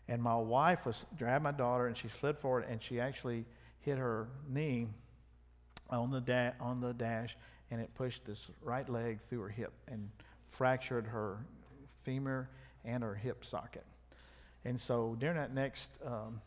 And 0.07 0.23
my 0.23 0.37
wife 0.37 0.87
was 0.87 1.05
grabbed 1.19 1.43
my 1.43 1.51
daughter, 1.51 1.89
and 1.89 1.97
she 1.97 2.09
slid 2.21 2.39
forward, 2.39 2.67
and 2.69 2.81
she 2.81 3.01
actually 3.01 3.45
hit 3.81 3.99
her 3.99 4.29
knee 4.49 4.87
on 5.91 6.11
the 6.11 6.21
da- 6.21 6.53
on 6.61 6.81
the 6.81 6.93
dash, 6.93 7.37
and 7.73 7.81
it 7.81 7.93
pushed 7.95 8.25
this 8.25 8.51
right 8.63 8.89
leg 8.89 9.21
through 9.29 9.41
her 9.41 9.49
hip 9.49 9.73
and 9.89 10.09
fractured 10.51 11.07
her 11.07 11.45
femur 12.05 12.49
and 12.85 13.03
her 13.03 13.15
hip 13.17 13.45
socket. 13.45 13.85
And 14.65 14.81
so 14.81 15.17
during 15.19 15.37
that 15.37 15.53
next, 15.53 15.91
um, 16.05 16.41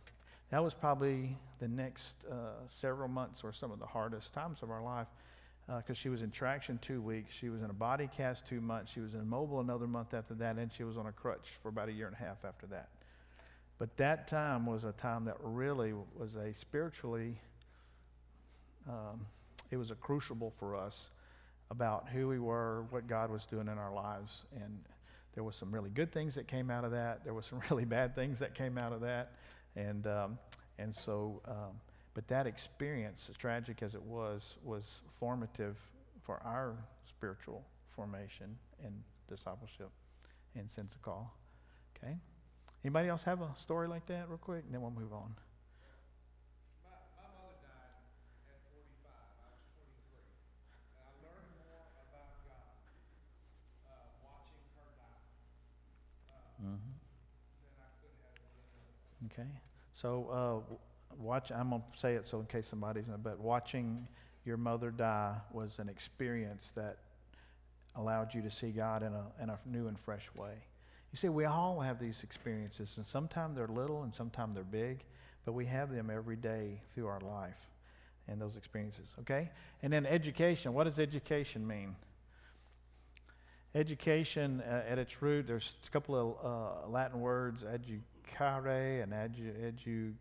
that 0.51 0.63
was 0.63 0.73
probably 0.73 1.37
the 1.59 1.67
next 1.67 2.13
uh, 2.31 2.35
several 2.81 3.07
months 3.07 3.41
or 3.43 3.51
some 3.51 3.71
of 3.71 3.79
the 3.79 3.85
hardest 3.85 4.33
times 4.33 4.59
of 4.61 4.69
our 4.69 4.83
life 4.83 5.07
because 5.77 5.97
she 5.97 6.09
was 6.09 6.21
in 6.21 6.29
traction 6.29 6.77
two 6.81 7.01
weeks. 7.01 7.33
She 7.33 7.49
was 7.49 7.61
in 7.61 7.69
a 7.69 7.73
body 7.73 8.07
cast 8.15 8.47
two 8.47 8.61
months. 8.61 8.91
She 8.91 8.99
was 8.99 9.15
immobile 9.15 9.61
another 9.61 9.87
month 9.87 10.13
after 10.13 10.35
that, 10.35 10.57
and 10.57 10.71
she 10.71 10.83
was 10.83 10.97
on 10.97 11.07
a 11.07 11.11
crutch 11.11 11.47
for 11.63 11.69
about 11.69 11.89
a 11.89 11.91
year 11.91 12.05
and 12.05 12.15
a 12.15 12.19
half 12.19 12.45
after 12.45 12.67
that. 12.67 12.89
But 13.77 13.97
that 13.97 14.27
time 14.27 14.65
was 14.65 14.83
a 14.83 14.93
time 14.93 15.25
that 15.25 15.37
really 15.41 15.93
was 16.17 16.35
a 16.35 16.53
spiritually, 16.53 17.35
um, 18.87 19.25
it 19.71 19.77
was 19.77 19.91
a 19.91 19.95
crucible 19.95 20.53
for 20.59 20.75
us 20.75 21.07
about 21.71 22.07
who 22.09 22.27
we 22.27 22.39
were, 22.39 22.85
what 22.91 23.07
God 23.07 23.31
was 23.31 23.45
doing 23.45 23.67
in 23.67 23.77
our 23.77 23.93
lives, 23.93 24.43
and 24.55 24.79
there 25.33 25.43
was 25.43 25.55
some 25.55 25.73
really 25.73 25.89
good 25.89 26.13
things 26.13 26.35
that 26.35 26.47
came 26.47 26.69
out 26.69 26.85
of 26.85 26.91
that. 26.91 27.23
There 27.23 27.33
was 27.33 27.45
some 27.47 27.59
really 27.69 27.85
bad 27.85 28.15
things 28.15 28.39
that 28.39 28.53
came 28.53 28.77
out 28.77 28.93
of 28.93 29.01
that, 29.01 29.31
and 29.75 30.07
um, 30.07 30.37
and 30.77 30.93
so, 30.93 31.41
um, 31.47 31.79
but 32.13 32.27
that 32.27 32.47
experience, 32.47 33.27
as 33.29 33.37
tragic 33.37 33.81
as 33.81 33.95
it 33.95 34.01
was, 34.01 34.55
was 34.63 35.01
formative 35.19 35.77
for 36.23 36.41
our 36.43 36.75
spiritual 37.07 37.63
formation 37.95 38.57
and 38.83 38.93
discipleship 39.29 39.89
and 40.55 40.69
sense 40.71 40.93
of 40.93 41.01
call. 41.01 41.33
Okay. 41.97 42.15
Anybody 42.83 43.09
else 43.09 43.23
have 43.23 43.41
a 43.41 43.49
story 43.55 43.87
like 43.87 44.05
that, 44.07 44.27
real 44.29 44.37
quick, 44.37 44.63
and 44.65 44.73
then 44.73 44.81
we'll 44.81 44.91
move 44.91 45.13
on. 45.13 45.33
My, 56.61 56.77
Okay. 59.25 59.47
So, 59.93 60.63
uh, 60.69 60.75
watch. 61.17 61.51
I'm 61.51 61.69
gonna 61.69 61.83
say 61.95 62.15
it 62.15 62.27
so 62.27 62.39
in 62.39 62.45
case 62.45 62.67
somebody's. 62.67 63.05
But 63.23 63.39
watching 63.39 64.07
your 64.45 64.57
mother 64.57 64.91
die 64.91 65.35
was 65.51 65.79
an 65.79 65.89
experience 65.89 66.71
that 66.75 66.97
allowed 67.95 68.33
you 68.33 68.41
to 68.41 68.51
see 68.51 68.71
God 68.71 69.03
in 69.03 69.13
a 69.13 69.25
in 69.41 69.49
a 69.49 69.59
new 69.65 69.87
and 69.87 69.99
fresh 69.99 70.29
way. 70.35 70.53
You 71.11 71.17
see, 71.17 71.29
we 71.29 71.45
all 71.45 71.79
have 71.79 71.99
these 71.99 72.23
experiences, 72.23 72.97
and 72.97 73.05
sometimes 73.05 73.55
they're 73.55 73.67
little 73.67 74.03
and 74.03 74.13
sometimes 74.13 74.55
they're 74.55 74.65
big, 74.65 75.03
but 75.45 75.53
we 75.53 75.65
have 75.65 75.89
them 75.89 76.09
every 76.09 76.35
day 76.35 76.81
through 76.93 77.07
our 77.07 77.21
life 77.21 77.69
and 78.27 78.41
those 78.41 78.57
experiences, 78.57 79.07
okay? 79.19 79.49
And 79.81 79.93
then 79.93 80.05
education. 80.05 80.73
What 80.73 80.85
does 80.85 80.99
education 80.99 81.65
mean? 81.65 81.95
Education, 83.75 84.61
uh, 84.61 84.83
at 84.89 84.99
its 84.99 85.21
root, 85.21 85.47
there's 85.47 85.73
a 85.87 85.91
couple 85.91 86.15
of 86.15 86.85
uh, 86.85 86.89
Latin 86.89 87.21
words, 87.21 87.63
educare 88.25 89.03
and 89.03 89.11
edu, 89.11 89.73
edu 89.73 90.13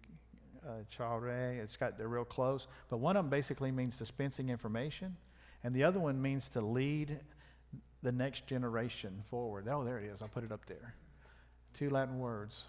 uh. 0.67 1.63
It's 1.63 1.77
got 1.77 1.99
they're 1.99 2.09
real 2.09 2.25
close, 2.25 2.67
but 2.89 2.99
one 2.99 3.17
of 3.17 3.25
them 3.25 3.31
basically 3.31 3.71
means 3.71 3.99
dispensing 3.99 4.49
information, 4.49 5.17
and 5.63 5.75
the 5.75 5.85
other 5.85 6.01
one 6.01 6.21
means 6.21 6.49
to 6.51 6.61
lead 6.61 7.19
the 8.03 8.13
next 8.13 8.47
generation 8.47 9.23
forward. 9.31 9.69
Oh, 9.69 9.85
there 9.85 9.99
it 9.99 10.05
is. 10.05 10.23
I'll 10.23 10.29
put 10.29 10.45
it 10.45 10.53
up 10.53 10.65
there. 10.67 10.95
Two 11.75 11.91
Latin 11.91 12.19
words 12.19 12.63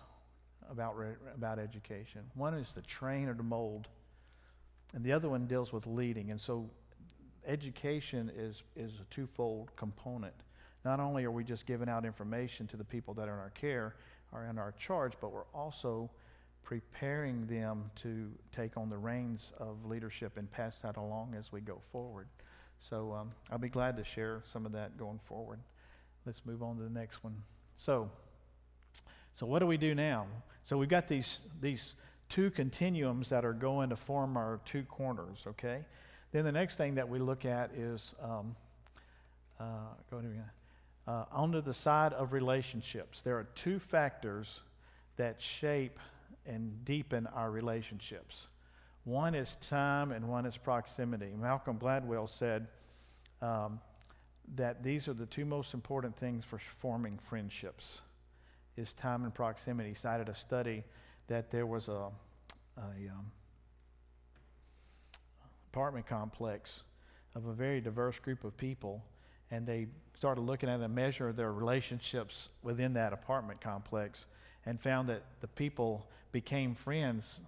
about 0.70 0.96
about 1.34 1.60
education. 1.60 2.22
One 2.36 2.54
is 2.54 2.72
to 2.74 2.82
train 2.82 3.30
or 3.30 3.34
to 3.34 3.44
mold, 3.44 3.88
and 4.94 5.04
the 5.04 5.14
other 5.14 5.30
one 5.30 5.46
deals 5.46 5.72
with 5.72 5.88
leading. 5.88 6.32
And 6.32 6.40
so, 6.40 6.70
education 7.46 8.32
is 8.36 8.64
is 8.76 8.94
a 9.00 9.06
twofold 9.14 9.72
component. 9.76 10.36
Not 10.84 11.00
only 11.00 11.24
are 11.24 11.32
we 11.32 11.44
just 11.44 11.66
giving 11.66 11.90
out 11.90 12.06
information 12.06 12.68
to 12.68 12.78
the 12.78 12.84
people 12.84 13.14
that 13.16 13.28
are 13.28 13.34
in 13.34 13.40
our 13.40 13.50
care 13.52 13.96
or 14.36 14.46
in 14.46 14.58
our 14.58 14.74
charge, 14.74 15.14
but 15.22 15.32
we're 15.32 15.50
also 15.54 16.10
preparing 16.64 17.46
them 17.48 17.90
to 17.96 18.32
take 18.56 18.76
on 18.76 18.90
the 18.90 18.98
reins 18.98 19.54
of 19.60 19.86
leadership 19.86 20.38
and 20.38 20.52
pass 20.52 20.76
that 20.82 20.98
along 20.98 21.36
as 21.38 21.52
we 21.52 21.62
go 21.62 21.80
forward. 21.92 22.28
So 22.80 23.14
um, 23.14 23.32
I'll 23.52 23.58
be 23.58 23.70
glad 23.70 23.96
to 23.98 24.04
share 24.04 24.44
some 24.52 24.66
of 24.66 24.72
that 24.74 24.98
going 24.98 25.20
forward. 25.26 25.60
Let's 26.26 26.42
move 26.46 26.64
on 26.64 26.78
to 26.78 26.84
the 26.84 26.90
next 26.90 27.24
one. 27.24 27.36
So, 27.78 28.10
so 29.36 29.46
what 29.46 29.60
do 29.60 29.68
we 29.68 29.78
do 29.78 29.96
now? 29.96 30.26
So 30.64 30.78
we've 30.78 30.90
got 30.90 31.08
these 31.08 31.40
these 31.62 31.94
two 32.30 32.50
continuums 32.50 33.30
that 33.30 33.46
are 33.46 33.54
going 33.54 33.90
to 33.90 33.96
form 33.96 34.36
our 34.36 34.60
two 34.66 34.84
corners. 34.84 35.46
Okay. 35.48 35.86
Then 36.32 36.44
the 36.44 36.52
next 36.52 36.76
thing 36.76 36.96
that 36.96 37.08
we 37.08 37.20
look 37.20 37.46
at 37.46 37.72
is 37.76 38.16
um, 38.22 38.56
uh, 39.60 39.64
go 40.12 40.20
to 40.20 40.28
uh, 41.08 41.26
onto 41.32 41.62
the 41.62 41.74
side 41.74 42.14
of 42.14 42.34
relationships. 42.34 43.22
There 43.22 43.38
are 43.38 43.48
two 43.56 43.80
factors 43.80 44.62
that 45.18 45.42
shape 45.42 46.00
and 46.46 46.84
deepen 46.86 47.28
our 47.28 47.52
relationships. 47.52 48.48
One 49.04 49.36
is 49.36 49.56
time 49.62 50.12
and 50.12 50.28
one 50.28 50.46
is 50.46 50.58
proximity. 50.58 51.34
Malcolm 51.40 51.78
Gladwell 51.78 52.28
said 52.28 52.68
um, 53.42 53.80
that 54.56 54.84
these 54.84 55.08
are 55.08 55.14
the 55.14 55.28
two 55.28 55.46
most 55.46 55.74
important 55.74 56.18
things 56.18 56.44
for 56.44 56.60
forming 56.60 57.20
friendships 57.20 58.02
is 58.78 58.94
time 58.94 59.24
and 59.24 59.34
proximity. 59.34 59.90
He 59.90 59.96
cited 59.96 60.30
a 60.30 60.36
study 60.36 60.84
that 61.28 61.50
there 61.52 61.66
was 61.66 61.88
a, 61.88 62.10
a 62.78 63.10
um, 63.10 63.32
apartment 65.72 66.08
complex 66.08 66.84
of 67.36 67.46
a 67.46 67.54
very 67.54 67.82
diverse 67.82 68.20
group 68.20 68.44
of 68.44 68.56
people, 68.58 69.04
and 69.52 69.66
they 69.66 69.88
started 70.18 70.42
looking 70.42 70.70
at 70.70 70.82
a 70.82 70.88
measure 70.88 71.30
of 71.30 71.36
their 71.36 71.52
relationships 71.52 72.50
within 72.64 72.94
that 72.94 73.14
apartment 73.14 73.62
complex 73.62 74.26
and 74.66 74.80
found 74.80 75.10
that 75.10 75.24
the 75.42 75.48
people 75.48 76.08
became 76.32 76.74
friends 76.74 77.40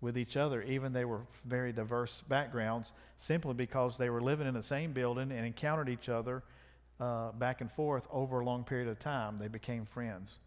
with 0.00 0.18
each 0.18 0.36
other, 0.36 0.62
even 0.62 0.92
they 0.92 1.04
were 1.04 1.22
very 1.44 1.72
diverse 1.72 2.22
backgrounds, 2.28 2.92
simply 3.16 3.54
because 3.54 3.96
they 3.96 4.10
were 4.10 4.20
living 4.20 4.46
in 4.46 4.54
the 4.54 4.62
same 4.62 4.92
building 4.92 5.32
and 5.32 5.46
encountered 5.46 5.88
each 5.88 6.08
other 6.08 6.42
uh, 7.00 7.32
back 7.32 7.60
and 7.60 7.72
forth 7.72 8.06
over 8.10 8.40
a 8.40 8.44
long 8.44 8.62
period 8.64 8.88
of 8.88 8.98
time. 8.98 9.38
They 9.38 9.48
became 9.48 9.86
friends. 9.86 10.38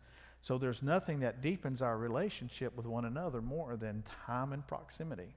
So 0.42 0.58
there's 0.58 0.82
nothing 0.82 1.20
that 1.22 1.42
deepens 1.42 1.82
our 1.82 1.98
relationship 1.98 2.76
with 2.76 2.86
one 2.86 3.06
another 3.06 3.42
more 3.42 3.76
than 3.76 4.04
time 4.26 4.54
and 4.54 4.66
proximity. 4.66 5.34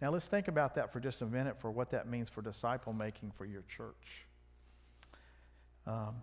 Now 0.00 0.10
let's 0.10 0.28
think 0.28 0.48
about 0.48 0.74
that 0.76 0.92
for 0.92 1.00
just 1.00 1.22
a 1.22 1.26
minute 1.26 1.60
for 1.60 1.70
what 1.70 1.90
that 1.90 2.06
means 2.06 2.28
for 2.28 2.42
disciple 2.42 2.92
making 2.92 3.32
for 3.36 3.46
your 3.46 3.62
church. 3.62 4.27
Um, 5.88 6.14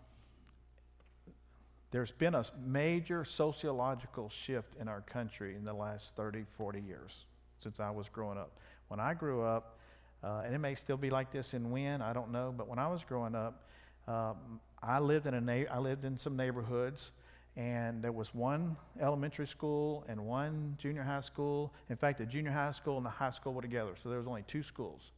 there's 1.89 2.11
been 2.11 2.35
a 2.35 2.45
major 2.63 3.25
sociological 3.25 4.29
shift 4.29 4.75
in 4.79 4.87
our 4.87 5.01
country 5.01 5.55
in 5.55 5.65
the 5.65 5.73
last 5.73 6.15
30, 6.15 6.45
40 6.55 6.81
years 6.81 7.25
since 7.63 7.79
I 7.79 7.89
was 7.89 8.07
growing 8.09 8.37
up. 8.37 8.51
When 8.89 8.99
I 8.99 9.15
grew 9.15 9.41
up, 9.41 9.79
uh, 10.23 10.43
and 10.45 10.53
it 10.53 10.59
may 10.59 10.75
still 10.75 10.97
be 10.97 11.09
like 11.09 11.31
this 11.31 11.55
in 11.55 11.71
Wynne, 11.71 12.01
I 12.01 12.13
don't 12.13 12.31
know, 12.31 12.53
but 12.55 12.67
when 12.67 12.77
I 12.77 12.87
was 12.87 13.03
growing 13.03 13.33
up, 13.33 13.63
um, 14.07 14.59
I 14.83 14.99
lived 14.99 15.25
in 15.25 15.33
a 15.33 15.41
na- 15.41 15.71
I 15.71 15.79
lived 15.79 16.05
in 16.05 16.17
some 16.19 16.37
neighborhoods, 16.37 17.11
and 17.55 18.03
there 18.03 18.11
was 18.11 18.35
one 18.35 18.77
elementary 19.01 19.47
school 19.47 20.05
and 20.07 20.27
one 20.27 20.75
junior 20.77 21.01
high 21.01 21.21
school. 21.21 21.73
In 21.89 21.95
fact, 21.95 22.19
the 22.19 22.25
junior 22.25 22.51
high 22.51 22.71
school 22.71 22.97
and 22.97 23.05
the 23.05 23.09
high 23.09 23.31
school 23.31 23.53
were 23.53 23.63
together, 23.63 23.95
so 24.03 24.09
there 24.09 24.19
was 24.19 24.27
only 24.27 24.43
two 24.43 24.61
schools, 24.61 25.11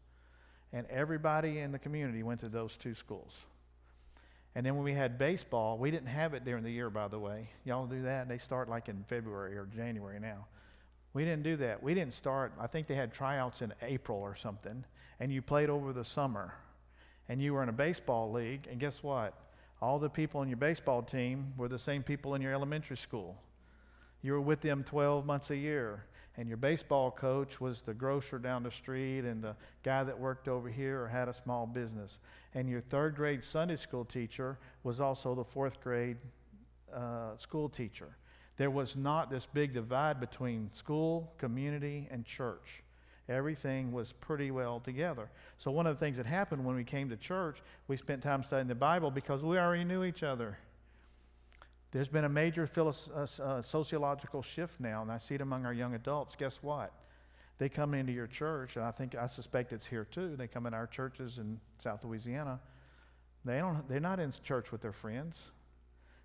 and 0.71 0.87
everybody 0.87 1.59
in 1.59 1.73
the 1.73 1.79
community 1.79 2.23
went 2.23 2.39
to 2.41 2.49
those 2.49 2.77
two 2.77 2.95
schools. 2.95 3.41
And 4.57 4.65
then 4.65 4.73
when 4.73 4.83
we 4.83 4.93
had 4.95 5.19
baseball, 5.19 5.77
we 5.77 5.91
didn't 5.91 6.07
have 6.07 6.33
it 6.33 6.43
during 6.43 6.63
the 6.63 6.71
year, 6.71 6.89
by 6.89 7.07
the 7.07 7.19
way. 7.19 7.47
Y'all 7.63 7.85
do 7.85 8.01
that? 8.01 8.27
They 8.27 8.39
start 8.39 8.67
like 8.67 8.89
in 8.89 9.05
February 9.07 9.55
or 9.55 9.67
January 9.67 10.19
now. 10.19 10.47
We 11.13 11.25
didn't 11.25 11.43
do 11.43 11.57
that. 11.57 11.83
We 11.83 11.93
didn't 11.93 12.15
start, 12.15 12.53
I 12.59 12.65
think 12.65 12.87
they 12.87 12.95
had 12.95 13.13
tryouts 13.13 13.61
in 13.61 13.71
April 13.83 14.17
or 14.17 14.35
something, 14.35 14.83
and 15.19 15.31
you 15.31 15.43
played 15.43 15.69
over 15.69 15.93
the 15.93 16.03
summer. 16.03 16.55
And 17.29 17.39
you 17.39 17.53
were 17.53 17.61
in 17.61 17.69
a 17.69 17.73
baseball 17.73 18.31
league, 18.31 18.67
and 18.67 18.79
guess 18.79 19.03
what? 19.03 19.35
All 19.79 19.99
the 19.99 20.09
people 20.09 20.41
in 20.41 20.49
your 20.49 20.57
baseball 20.57 21.03
team 21.03 21.53
were 21.55 21.67
the 21.67 21.77
same 21.77 22.01
people 22.01 22.33
in 22.33 22.41
your 22.41 22.53
elementary 22.53 22.97
school. 22.97 23.39
You 24.23 24.31
were 24.31 24.41
with 24.41 24.61
them 24.61 24.83
12 24.83 25.23
months 25.23 25.51
a 25.51 25.55
year 25.55 26.03
and 26.37 26.47
your 26.47 26.57
baseball 26.57 27.09
coach 27.09 27.59
was 27.59 27.81
the 27.81 27.93
grocer 27.93 28.37
down 28.37 28.61
the 28.61 28.71
street 28.71 29.21
and 29.21 29.43
the 29.43 29.55
guy 29.83 30.03
that 30.03 30.17
worked 30.17 30.47
over 30.47 30.69
here 30.69 31.01
or 31.01 31.07
had 31.07 31.27
a 31.27 31.33
small 31.33 31.65
business. 31.65 32.19
And 32.57 32.67
your 32.67 32.81
third 32.81 33.15
grade 33.15 33.43
Sunday 33.43 33.75
school 33.75 34.03
teacher 34.03 34.57
was 34.81 34.99
also 34.99 35.35
the 35.35 35.43
fourth 35.43 35.79
grade 35.79 36.17
uh, 36.91 37.37
school 37.37 37.69
teacher. 37.69 38.17
There 38.57 38.71
was 38.71 38.95
not 38.95 39.29
this 39.29 39.45
big 39.45 39.75
divide 39.75 40.19
between 40.19 40.71
school, 40.73 41.31
community, 41.37 42.07
and 42.09 42.25
church. 42.25 42.81
Everything 43.29 43.91
was 43.91 44.11
pretty 44.11 44.49
well 44.49 44.79
together. 44.79 45.29
So, 45.59 45.69
one 45.69 45.85
of 45.85 45.95
the 45.95 46.03
things 46.03 46.17
that 46.17 46.25
happened 46.25 46.65
when 46.65 46.75
we 46.75 46.83
came 46.83 47.09
to 47.09 47.15
church, 47.15 47.61
we 47.87 47.95
spent 47.95 48.23
time 48.23 48.41
studying 48.41 48.67
the 48.67 48.73
Bible 48.73 49.11
because 49.11 49.43
we 49.43 49.59
already 49.59 49.83
knew 49.83 50.03
each 50.03 50.23
other. 50.23 50.57
There's 51.91 52.07
been 52.07 52.25
a 52.25 52.29
major 52.29 52.65
philo- 52.65 52.95
uh, 53.15 53.27
uh, 53.39 53.61
sociological 53.61 54.41
shift 54.41 54.79
now, 54.79 55.03
and 55.03 55.11
I 55.11 55.19
see 55.19 55.35
it 55.35 55.41
among 55.41 55.67
our 55.67 55.73
young 55.73 55.93
adults. 55.93 56.35
Guess 56.35 56.63
what? 56.63 56.91
They 57.57 57.69
come 57.69 57.93
into 57.93 58.13
your 58.13 58.27
church, 58.27 58.75
and 58.75 58.85
I 58.85 58.91
think 58.91 59.15
I 59.15 59.27
suspect 59.27 59.73
it's 59.73 59.87
here 59.87 60.05
too. 60.05 60.35
They 60.35 60.47
come 60.47 60.67
in 60.67 60.73
our 60.73 60.87
churches 60.87 61.39
in 61.39 61.59
South 61.79 62.03
Louisiana. 62.03 62.59
They 63.45 63.57
don't. 63.57 63.87
They're 63.89 63.99
not 63.99 64.19
in 64.19 64.33
church 64.43 64.71
with 64.71 64.81
their 64.81 64.91
friends. 64.91 65.37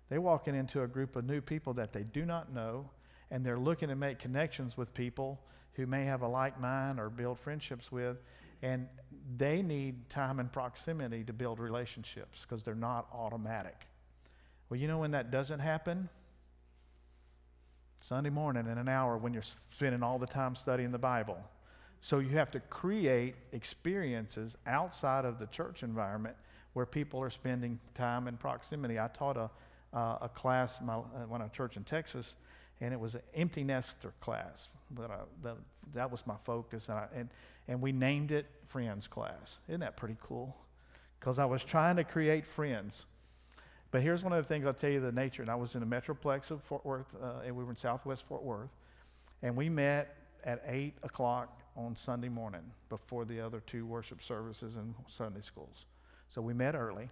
They're 0.09 0.21
walking 0.21 0.55
into 0.55 0.83
a 0.83 0.87
group 0.87 1.15
of 1.15 1.25
new 1.25 1.41
people 1.41 1.73
that 1.75 1.91
they 1.91 2.03
do 2.03 2.25
not 2.25 2.53
know, 2.53 2.89
and 3.31 3.43
they're 3.43 3.57
looking 3.57 3.89
to 3.89 3.95
make 3.95 4.19
connections 4.19 4.77
with 4.77 4.93
people 4.93 5.39
who 5.73 5.87
may 5.87 6.05
have 6.05 6.21
a 6.21 6.27
like 6.27 6.59
mind 6.59 6.99
or 6.99 7.09
build 7.09 7.39
friendships 7.39 7.91
with, 7.91 8.17
and 8.61 8.87
they 9.37 9.63
need 9.63 10.09
time 10.09 10.39
and 10.39 10.51
proximity 10.51 11.23
to 11.23 11.33
build 11.33 11.59
relationships 11.59 12.45
because 12.47 12.63
they're 12.63 12.75
not 12.75 13.07
automatic. 13.11 13.87
Well, 14.69 14.79
you 14.79 14.87
know 14.87 14.99
when 14.99 15.11
that 15.11 15.31
doesn't 15.31 15.59
happen? 15.59 16.09
Sunday 18.03 18.29
morning 18.29 18.67
in 18.69 18.77
an 18.77 18.89
hour 18.89 19.17
when 19.17 19.33
you're 19.33 19.43
spending 19.71 20.03
all 20.03 20.19
the 20.19 20.27
time 20.27 20.57
studying 20.57 20.91
the 20.91 20.97
Bible. 20.97 21.37
So 22.01 22.19
you 22.19 22.31
have 22.31 22.51
to 22.51 22.59
create 22.59 23.35
experiences 23.53 24.57
outside 24.67 25.23
of 25.23 25.39
the 25.39 25.45
church 25.45 25.83
environment 25.83 26.35
where 26.73 26.85
people 26.85 27.21
are 27.21 27.29
spending 27.29 27.79
time 27.95 28.27
in 28.27 28.35
proximity. 28.35 28.99
I 28.99 29.07
taught 29.07 29.37
a, 29.37 29.49
uh, 29.97 30.17
a 30.19 30.27
class 30.27 30.81
my, 30.83 30.95
when 30.95 31.41
I 31.41 31.45
was 31.45 31.53
church 31.53 31.77
in 31.77 31.85
Texas, 31.85 32.35
and 32.81 32.93
it 32.93 32.99
was 32.99 33.15
an 33.15 33.21
empty 33.35 33.63
nester 33.63 34.11
class. 34.19 34.67
But 34.91 35.09
I, 35.09 35.19
the, 35.41 35.55
that 35.93 36.11
was 36.11 36.27
my 36.27 36.35
focus, 36.43 36.89
and, 36.89 36.97
I, 36.97 37.07
and, 37.15 37.29
and 37.69 37.81
we 37.81 37.93
named 37.93 38.31
it 38.31 38.47
Friends 38.67 39.07
Class. 39.07 39.59
Isn't 39.69 39.79
that 39.79 39.95
pretty 39.95 40.17
cool? 40.21 40.53
Because 41.21 41.39
I 41.39 41.45
was 41.45 41.63
trying 41.63 41.95
to 41.95 42.03
create 42.03 42.45
friends. 42.45 43.05
But 43.93 44.01
here's 44.01 44.23
one 44.23 44.33
of 44.33 44.43
the 44.43 44.47
things 44.47 44.65
I'll 44.65 44.73
tell 44.73 44.89
you 44.89 44.99
the 44.99 45.11
nature. 45.11 45.43
And 45.43 45.51
I 45.51 45.55
was 45.55 45.75
in 45.75 45.87
the 45.87 45.95
Metroplex 45.95 46.49
of 46.49 46.63
Fort 46.63 46.83
Worth, 46.83 47.05
uh, 47.21 47.41
and 47.45 47.55
we 47.55 47.63
were 47.63 47.69
in 47.69 47.77
Southwest 47.77 48.23
Fort 48.27 48.41
Worth. 48.41 48.71
And 49.43 49.55
we 49.55 49.69
met 49.69 50.15
at 50.45 50.63
8 50.65 50.95
o'clock 51.03 51.61
on 51.77 51.95
Sunday 51.95 52.27
morning 52.27 52.63
before 52.89 53.23
the 53.23 53.39
other 53.39 53.61
two 53.67 53.85
worship 53.85 54.23
services 54.23 54.77
and 54.77 54.95
Sunday 55.07 55.41
schools. 55.41 55.85
So 56.27 56.41
we 56.41 56.55
met 56.55 56.73
early. 56.73 57.07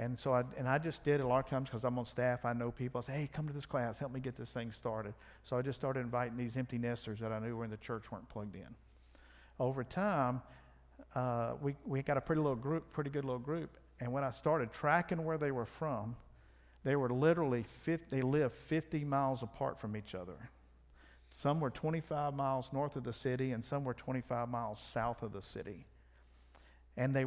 And 0.00 0.18
so 0.18 0.34
I, 0.34 0.42
and 0.58 0.68
I 0.68 0.78
just 0.78 1.04
did 1.04 1.20
a 1.20 1.26
lot 1.26 1.44
of 1.44 1.48
times 1.48 1.68
because 1.68 1.84
I'm 1.84 1.96
on 1.96 2.06
staff, 2.06 2.44
I 2.44 2.52
know 2.52 2.72
people. 2.72 2.98
I 2.98 3.02
say, 3.02 3.12
hey, 3.12 3.30
come 3.32 3.46
to 3.46 3.54
this 3.54 3.66
class, 3.66 3.96
help 3.96 4.12
me 4.12 4.18
get 4.18 4.36
this 4.36 4.50
thing 4.50 4.72
started. 4.72 5.14
So 5.44 5.56
I 5.56 5.62
just 5.62 5.78
started 5.78 6.00
inviting 6.00 6.36
these 6.36 6.56
empty 6.56 6.78
nesters 6.78 7.20
that 7.20 7.30
I 7.30 7.38
knew 7.38 7.54
were 7.54 7.64
in 7.64 7.70
the 7.70 7.76
church 7.76 8.10
weren't 8.10 8.28
plugged 8.28 8.56
in. 8.56 8.74
Over 9.60 9.84
time, 9.84 10.42
uh, 11.14 11.52
we, 11.62 11.76
we 11.86 12.02
got 12.02 12.16
a 12.16 12.20
pretty 12.20 12.42
little 12.42 12.56
group, 12.56 12.92
pretty 12.92 13.10
good 13.10 13.24
little 13.24 13.38
group. 13.38 13.70
And 14.02 14.12
when 14.12 14.24
I 14.24 14.30
started 14.30 14.72
tracking 14.72 15.24
where 15.24 15.38
they 15.38 15.52
were 15.52 15.66
from, 15.66 16.16
They 16.84 16.96
were 16.96 17.10
literally 17.10 17.62
50, 17.62 18.06
they 18.10 18.22
lived 18.22 18.54
50 18.56 19.04
miles 19.04 19.42
apart 19.42 19.78
from 19.80 19.96
each 19.96 20.14
other. 20.14 20.50
Some 21.30 21.60
were 21.60 21.70
25 21.70 22.34
miles 22.34 22.72
north 22.72 22.96
of 22.96 23.04
the 23.04 23.12
city, 23.12 23.52
and 23.52 23.64
some 23.64 23.84
were 23.84 23.94
25 23.94 24.48
miles 24.48 24.80
south 24.80 25.22
of 25.22 25.32
the 25.32 25.42
city. 25.42 25.86
And 26.96 27.14
they, 27.14 27.24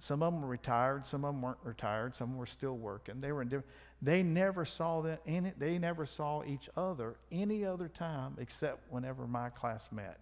some 0.00 0.22
of 0.22 0.32
them 0.32 0.42
were 0.42 0.48
retired, 0.48 1.06
some 1.06 1.24
of 1.24 1.34
them 1.34 1.42
weren't 1.42 1.58
retired, 1.64 2.14
some 2.14 2.36
were 2.36 2.46
still 2.46 2.76
working. 2.76 3.20
They 3.20 3.32
were 3.32 3.42
in 3.42 3.48
different. 3.48 3.74
They 4.02 4.22
never 4.22 4.64
saw 4.64 5.00
that. 5.02 5.22
Any, 5.26 5.52
they 5.58 5.78
never 5.78 6.06
saw 6.06 6.44
each 6.44 6.68
other 6.76 7.16
any 7.32 7.64
other 7.64 7.88
time 7.88 8.36
except 8.38 8.92
whenever 8.92 9.26
my 9.26 9.48
class 9.48 9.88
met. 9.90 10.20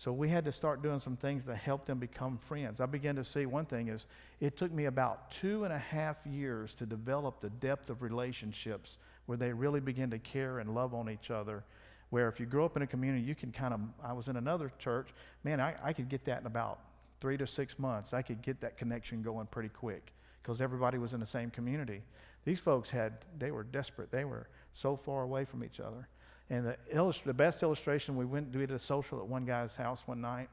So 0.00 0.14
we 0.14 0.30
had 0.30 0.46
to 0.46 0.52
start 0.52 0.82
doing 0.82 0.98
some 0.98 1.18
things 1.18 1.44
to 1.44 1.54
help 1.54 1.84
them 1.84 1.98
become 1.98 2.38
friends. 2.38 2.80
I 2.80 2.86
began 2.86 3.16
to 3.16 3.22
see 3.22 3.44
one 3.44 3.66
thing 3.66 3.88
is 3.88 4.06
it 4.40 4.56
took 4.56 4.72
me 4.72 4.86
about 4.86 5.30
two 5.30 5.64
and 5.64 5.74
a 5.74 5.78
half 5.78 6.24
years 6.24 6.72
to 6.76 6.86
develop 6.86 7.42
the 7.42 7.50
depth 7.50 7.90
of 7.90 8.00
relationships 8.00 8.96
where 9.26 9.36
they 9.36 9.52
really 9.52 9.78
begin 9.78 10.08
to 10.12 10.18
care 10.18 10.60
and 10.60 10.74
love 10.74 10.94
on 10.94 11.10
each 11.10 11.30
other. 11.30 11.64
Where 12.08 12.30
if 12.30 12.40
you 12.40 12.46
grow 12.46 12.64
up 12.64 12.78
in 12.78 12.82
a 12.82 12.86
community, 12.86 13.22
you 13.22 13.34
can 13.34 13.52
kind 13.52 13.74
of, 13.74 13.80
I 14.02 14.14
was 14.14 14.28
in 14.28 14.36
another 14.36 14.72
church, 14.78 15.10
man, 15.44 15.60
I, 15.60 15.74
I 15.84 15.92
could 15.92 16.08
get 16.08 16.24
that 16.24 16.40
in 16.40 16.46
about 16.46 16.78
three 17.20 17.36
to 17.36 17.46
six 17.46 17.78
months. 17.78 18.14
I 18.14 18.22
could 18.22 18.40
get 18.40 18.58
that 18.62 18.78
connection 18.78 19.20
going 19.20 19.48
pretty 19.48 19.68
quick 19.68 20.14
because 20.42 20.62
everybody 20.62 20.96
was 20.96 21.12
in 21.12 21.20
the 21.20 21.26
same 21.26 21.50
community. 21.50 22.00
These 22.46 22.60
folks 22.60 22.88
had, 22.88 23.18
they 23.38 23.50
were 23.50 23.64
desperate. 23.64 24.10
They 24.10 24.24
were 24.24 24.48
so 24.72 24.96
far 24.96 25.24
away 25.24 25.44
from 25.44 25.62
each 25.62 25.78
other. 25.78 26.08
And 26.50 26.66
the, 26.66 27.14
the 27.24 27.32
best 27.32 27.62
illustration, 27.62 28.16
we 28.16 28.24
went 28.24 28.52
we 28.52 28.66
did 28.66 28.72
a 28.72 28.78
social 28.78 29.20
at 29.20 29.26
one 29.26 29.44
guy's 29.44 29.76
house 29.76 30.02
one 30.06 30.20
night, 30.20 30.48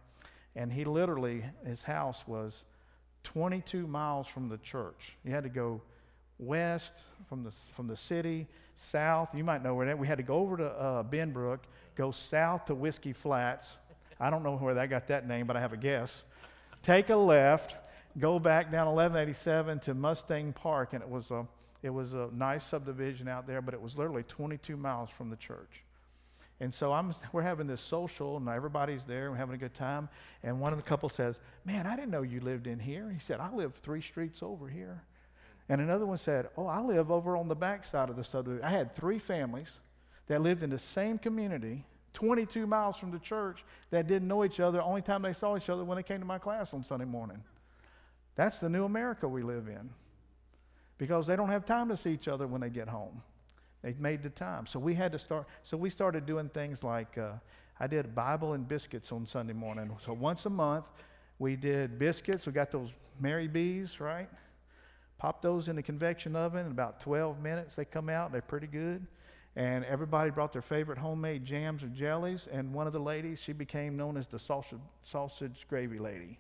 and 0.56 0.72
he 0.72 0.86
literally, 0.86 1.44
his 1.66 1.84
house 1.84 2.24
was 2.28 2.66
22 3.24 3.88
miles 3.88 4.28
from 4.28 4.48
the 4.48 4.60
church. 4.60 5.18
You 5.26 5.32
had 5.32 5.44
to 5.44 5.50
go 5.50 5.82
west 6.40 6.94
from 7.28 7.44
the, 7.44 7.52
from 7.76 7.88
the 7.88 7.96
city, 7.96 8.48
south. 8.76 9.34
You 9.34 9.44
might 9.44 9.64
know 9.64 9.74
where 9.74 9.88
that. 9.88 9.98
We 9.98 10.08
had 10.08 10.18
to 10.20 10.24
go 10.24 10.36
over 10.36 10.58
to 10.58 10.68
uh, 10.68 11.04
Benbrook, 11.04 11.60
go 11.96 12.12
south 12.12 12.66
to 12.66 12.76
Whiskey 12.76 13.12
Flats. 13.12 13.78
I 14.20 14.30
don't 14.30 14.44
know 14.44 14.56
where 14.56 14.76
that 14.76 14.90
got 14.92 15.08
that 15.08 15.28
name, 15.28 15.48
but 15.48 15.58
I 15.58 15.60
have 15.60 15.74
a 15.74 15.78
guess. 15.78 16.24
Take 16.84 17.10
a 17.10 17.16
left, 17.16 17.76
go 18.20 18.38
back 18.38 18.72
down 18.72 18.86
1187 18.86 19.80
to 19.80 19.94
Mustang 19.96 20.54
Park, 20.54 20.94
and 20.94 21.02
it 21.02 21.10
was 21.10 21.32
a 21.32 21.46
it 21.84 21.92
was 21.92 22.14
a 22.14 22.30
nice 22.34 22.66
subdivision 22.66 23.28
out 23.28 23.46
there, 23.46 23.62
but 23.62 23.74
it 23.74 23.82
was 23.82 23.96
literally 23.96 24.24
22 24.24 24.76
miles 24.76 25.10
from 25.12 25.30
the 25.30 25.36
church. 25.36 25.84
And 26.60 26.74
so 26.74 26.92
I'm, 26.92 27.14
we're 27.32 27.42
having 27.42 27.68
this 27.68 27.82
social, 27.82 28.38
and 28.38 28.48
everybody's 28.48 29.06
there, 29.06 29.32
we're 29.32 29.38
having 29.38 29.56
a 29.56 29.60
good 29.60 29.74
time. 29.74 30.10
And 30.44 30.60
one 30.60 30.74
of 30.74 30.78
the 30.78 30.84
couple 30.84 31.10
says, 31.10 31.40
Man, 31.66 31.86
I 31.86 31.96
didn't 31.96 32.12
know 32.12 32.24
you 32.24 32.40
lived 32.42 32.68
in 32.68 32.80
here. 32.80 33.10
He 33.12 33.20
said, 33.20 33.40
I 33.40 33.52
live 33.54 33.76
three 33.76 34.02
streets 34.02 34.42
over 34.42 34.68
here. 34.68 35.04
And 35.70 35.82
another 35.82 36.06
one 36.06 36.18
said, 36.18 36.48
Oh, 36.58 36.68
I 36.68 36.82
live 36.82 37.12
over 37.12 37.36
on 37.36 37.48
the 37.48 37.56
back 37.56 37.84
side 37.84 38.10
of 38.10 38.16
the 38.16 38.24
subdivision. 38.24 38.66
I 38.66 38.70
had 38.70 38.96
three 38.96 39.20
families 39.20 39.78
that 40.28 40.42
lived 40.42 40.64
in 40.64 40.70
the 40.70 40.80
same 40.80 41.18
community, 41.18 41.84
22 42.14 42.68
miles 42.68 42.98
from 42.98 43.12
the 43.12 43.20
church, 43.20 43.64
that 43.92 44.08
didn't 44.08 44.28
know 44.28 44.44
each 44.44 44.60
other. 44.60 44.82
Only 44.82 45.02
time 45.02 45.22
they 45.22 45.34
saw 45.34 45.58
each 45.58 45.70
other 45.70 45.84
when 45.84 45.98
they 45.98 46.04
came 46.04 46.20
to 46.20 46.26
my 46.26 46.38
class 46.38 46.74
on 46.74 46.84
Sunday 46.84 47.06
morning. 47.06 47.42
That's 48.36 48.60
the 48.60 48.70
new 48.70 48.86
America 48.86 49.28
we 49.28 49.42
live 49.42 49.68
in 49.68 49.90
because 50.98 51.28
they 51.28 51.36
don't 51.36 51.50
have 51.50 51.66
time 51.66 51.90
to 51.90 51.98
see 51.98 52.12
each 52.12 52.28
other 52.28 52.48
when 52.48 52.62
they 52.62 52.70
get 52.70 52.88
home. 52.88 53.22
They've 53.84 54.00
made 54.00 54.24
the 54.24 54.30
time. 54.30 54.66
So 54.66 54.80
we 54.80 54.94
had 54.94 55.12
to 55.12 55.20
start. 55.20 55.48
So 55.64 55.78
we 55.78 55.90
started 55.90 56.26
doing 56.26 56.50
things 56.50 56.84
like 56.84 57.18
uh, 57.18 57.34
I 57.80 57.88
did 57.88 58.14
Bible 58.16 58.54
and 58.54 58.68
biscuits 58.68 59.12
on 59.12 59.26
Sunday 59.26 59.54
morning. 59.54 59.96
So 60.04 60.14
once 60.14 60.46
a 60.46 60.50
month, 60.50 60.86
we 61.40 61.56
did 61.56 62.00
biscuits. 62.00 62.46
We 62.46 62.54
got 62.54 62.72
those 62.72 62.90
Mary 63.20 63.48
B's, 63.48 64.00
right? 64.00 64.30
Pop 65.18 65.42
those 65.42 65.68
in 65.68 65.76
the 65.76 65.84
convection 65.84 66.36
oven. 66.36 66.66
In 66.66 66.72
about 66.72 67.00
12 67.00 67.42
minutes, 67.42 67.76
they 67.76 67.86
come 67.86 68.10
out. 68.10 68.32
They're 68.32 68.42
pretty 68.42 68.68
good. 68.68 69.06
And 69.56 69.84
everybody 69.86 70.30
brought 70.30 70.54
their 70.54 70.62
favorite 70.62 71.00
homemade 71.00 71.44
jams 71.44 71.84
or 71.84 71.88
jellies. 71.88 72.48
And 72.52 72.74
one 72.74 72.86
of 72.86 72.94
the 72.94 73.00
ladies, 73.00 73.40
she 73.40 73.54
became 73.54 73.98
known 73.98 74.18
as 74.18 74.28
the 74.28 74.38
sausage, 74.38 74.80
sausage 75.04 75.66
gravy 75.68 75.98
lady. 75.98 76.38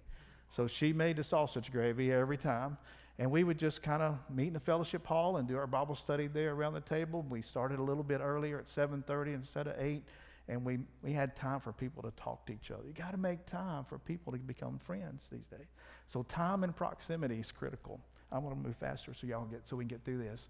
So 0.50 0.68
she 0.68 0.94
made 0.94 1.18
the 1.18 1.24
sausage 1.24 1.72
gravy 1.72 2.12
every 2.12 2.38
time. 2.38 2.78
And 3.20 3.32
we 3.32 3.43
would 3.43 3.57
just 3.57 3.82
kind 3.82 4.03
of 4.03 4.18
meet 4.30 4.47
in 4.47 4.53
the 4.53 4.59
fellowship 4.59 5.05
hall 5.05 5.38
and 5.38 5.47
do 5.47 5.57
our 5.57 5.65
Bible 5.65 5.95
study 5.95 6.28
there 6.28 6.53
around 6.53 6.74
the 6.74 6.82
table. 6.82 7.26
We 7.30 7.41
started 7.41 7.80
a 7.80 7.84
little 7.84 8.03
bit 8.03 8.22
earlier 8.22 8.59
at 8.59 8.68
7:30 8.68 9.34
instead 9.34 9.68
of 9.68 9.76
8, 9.80 10.03
and 10.47 10.63
we, 10.63 10.80
we 11.01 11.13
had 11.13 11.36
time 11.36 11.59
for 11.59 11.74
people 11.74 12.03
to 12.03 12.11
talk 12.11 12.45
to 12.45 12.53
each 12.53 12.70
other. 12.70 12.84
You 12.86 12.93
got 12.93 13.11
to 13.11 13.18
make 13.18 13.45
time 13.47 13.86
for 13.86 13.97
people 13.97 14.34
to 14.34 14.38
become 14.38 14.78
friends 14.80 15.28
these 15.32 15.47
days. 15.47 15.68
So 16.07 16.24
time 16.24 16.63
and 16.63 16.76
proximity 16.76 17.39
is 17.39 17.51
critical. 17.51 17.99
I 18.32 18.38
want 18.38 18.55
to 18.55 18.68
move 18.68 18.76
faster 18.76 19.13
so 19.13 19.26
y'all 19.26 19.45
get 19.45 19.68
so 19.68 19.76
we 19.78 19.86
can 19.86 19.89
get 19.89 20.05
through 20.05 20.20
this. 20.20 20.49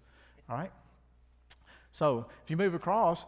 All 0.50 0.56
right? 0.56 0.72
So 1.90 2.26
if 2.44 2.50
you 2.50 2.56
move 2.56 2.74
across, 2.74 3.24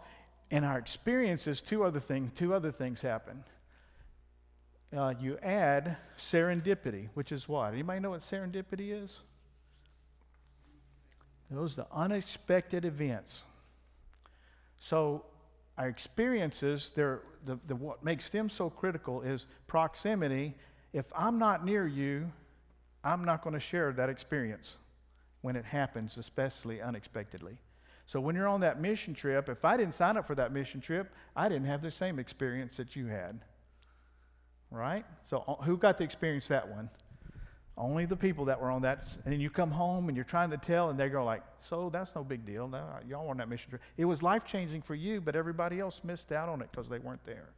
in 0.51 0.65
our 0.65 0.79
experiences, 0.79 1.63
two 1.63 1.85
other 1.85 2.01
things, 2.01 2.33
two 2.35 2.53
other 2.53 2.73
things 2.73 3.01
happen. 3.01 3.45
Uh, 4.97 5.15
you 5.21 5.39
add 5.39 5.97
serendipity, 6.19 7.09
which 7.15 7.31
is 7.31 7.49
what? 7.49 7.73
Anybody 7.73 8.01
know 8.01 8.11
what 8.11 8.21
serendipity 8.21 9.03
is? 9.03 9.21
Those 11.51 11.79
are 11.79 11.83
the 11.83 11.87
unexpected 11.93 12.85
events. 12.85 13.43
So 14.79 15.25
our 15.77 15.89
experiences, 15.89 16.93
the, 16.95 17.21
the, 17.67 17.75
what 17.75 18.05
makes 18.05 18.29
them 18.29 18.49
so 18.49 18.71
critical 18.71 19.23
is 19.23 19.47
proximity. 19.67 20.55
If 20.93 21.07
I'm 21.17 21.39
not 21.39 21.65
near 21.65 21.87
you, 21.87 22.31
I'm 23.03 23.25
not 23.25 23.43
going 23.43 23.55
to 23.55 23.61
share 23.61 23.93
that 23.93 24.09
experience 24.09 24.77
when 25.41 25.57
it 25.57 25.65
happens, 25.65 26.19
especially 26.19 26.83
unexpectedly. 26.83 27.57
So 28.07 28.21
when 28.21 28.35
you're 28.35 28.49
on 28.49 28.61
that 28.61 28.81
mission 28.81 29.15
trip, 29.15 29.49
if 29.49 29.65
I 29.65 29.77
didn't 29.77 29.95
sign 29.95 30.17
up 30.17 30.27
for 30.27 30.35
that 30.35 30.53
mission 30.53 30.81
trip, 30.81 31.13
I 31.37 31.49
didn't 31.49 31.67
have 31.67 31.81
the 31.81 31.91
same 31.91 32.19
experience 32.19 32.77
that 32.77 32.97
you 32.97 33.07
had. 33.07 33.41
Right? 34.71 35.05
So 35.25 35.45
uh, 35.47 35.63
who 35.65 35.77
got 35.77 35.99
to 35.99 36.05
experience 36.05 36.49
that 36.49 36.69
one? 36.69 36.91
Only 37.81 38.05
the 38.05 38.17
people 38.17 38.45
that 38.45 38.61
were 38.61 38.71
on 38.71 38.83
that. 38.83 39.07
And 39.25 39.33
then 39.33 39.41
you 39.41 39.49
come 39.49 39.71
home 39.71 40.09
and 40.09 40.17
you're 40.17 40.25
trying 40.25 40.51
to 40.51 40.59
tell, 40.59 40.91
and 40.91 41.01
they 41.01 41.09
go 41.09 41.25
like, 41.25 41.43
"So 41.61 41.89
that's 41.89 42.15
no 42.15 42.23
big 42.23 42.45
deal. 42.45 42.69
No, 42.69 42.85
y'all 43.09 43.25
were 43.25 43.31
on 43.31 43.39
that 43.39 43.49
mission 43.49 43.71
trip. 43.71 43.83
It 43.97 44.05
was 44.05 44.23
life 44.23 44.45
changing 44.45 44.83
for 44.83 44.95
you, 44.95 45.21
but 45.21 45.35
everybody 45.35 45.81
else 45.81 46.03
missed 46.05 46.31
out 46.31 46.51
on 46.51 46.61
it 46.61 46.71
because 46.71 46.91
they 46.91 46.99
weren't 46.99 47.25
there." 47.25 47.49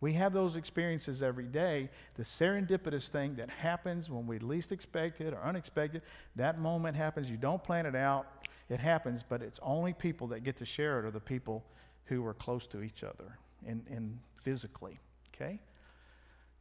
We 0.00 0.12
have 0.14 0.32
those 0.32 0.56
experiences 0.56 1.22
every 1.22 1.46
day. 1.46 1.88
The 2.16 2.24
serendipitous 2.24 3.08
thing 3.08 3.36
that 3.36 3.48
happens 3.48 4.10
when 4.10 4.26
we 4.26 4.38
least 4.40 4.72
expect 4.72 5.20
it 5.20 5.32
or 5.32 5.40
unexpected, 5.42 6.02
that 6.36 6.58
moment 6.58 6.96
happens. 6.96 7.30
You 7.30 7.36
don't 7.36 7.62
plan 7.62 7.86
it 7.86 7.94
out. 7.94 8.26
It 8.68 8.80
happens, 8.80 9.22
but 9.26 9.40
it's 9.40 9.60
only 9.62 9.92
people 9.92 10.26
that 10.28 10.40
get 10.40 10.56
to 10.56 10.66
share 10.66 10.98
it 10.98 11.04
are 11.04 11.10
the 11.10 11.20
people 11.20 11.64
who 12.06 12.26
are 12.26 12.34
close 12.34 12.66
to 12.66 12.82
each 12.82 13.04
other 13.04 13.38
and, 13.66 13.84
and 13.88 14.18
physically. 14.42 14.98
Okay? 15.34 15.60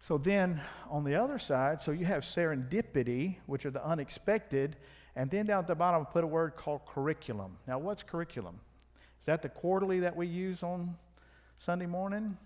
So 0.03 0.17
then 0.17 0.59
on 0.89 1.05
the 1.05 1.15
other 1.15 1.39
side, 1.39 1.81
so 1.81 1.93
you 1.93 2.03
have 2.03 2.23
serendipity, 2.23 3.37
which 3.45 3.65
are 3.65 3.71
the 3.71 3.81
unexpected, 3.87 4.75
and 5.15 5.31
then 5.31 5.45
down 5.45 5.59
at 5.59 5.67
the 5.67 5.75
bottom, 5.75 6.05
put 6.05 6.25
a 6.25 6.27
word 6.27 6.57
called 6.57 6.81
curriculum. 6.85 7.55
Now, 7.69 7.79
what's 7.79 8.03
curriculum? 8.03 8.59
Is 9.21 9.27
that 9.27 9.41
the 9.41 9.47
quarterly 9.47 10.01
that 10.01 10.13
we 10.13 10.27
use 10.27 10.61
on 10.61 10.97
Sunday 11.57 11.85
morning? 11.85 12.37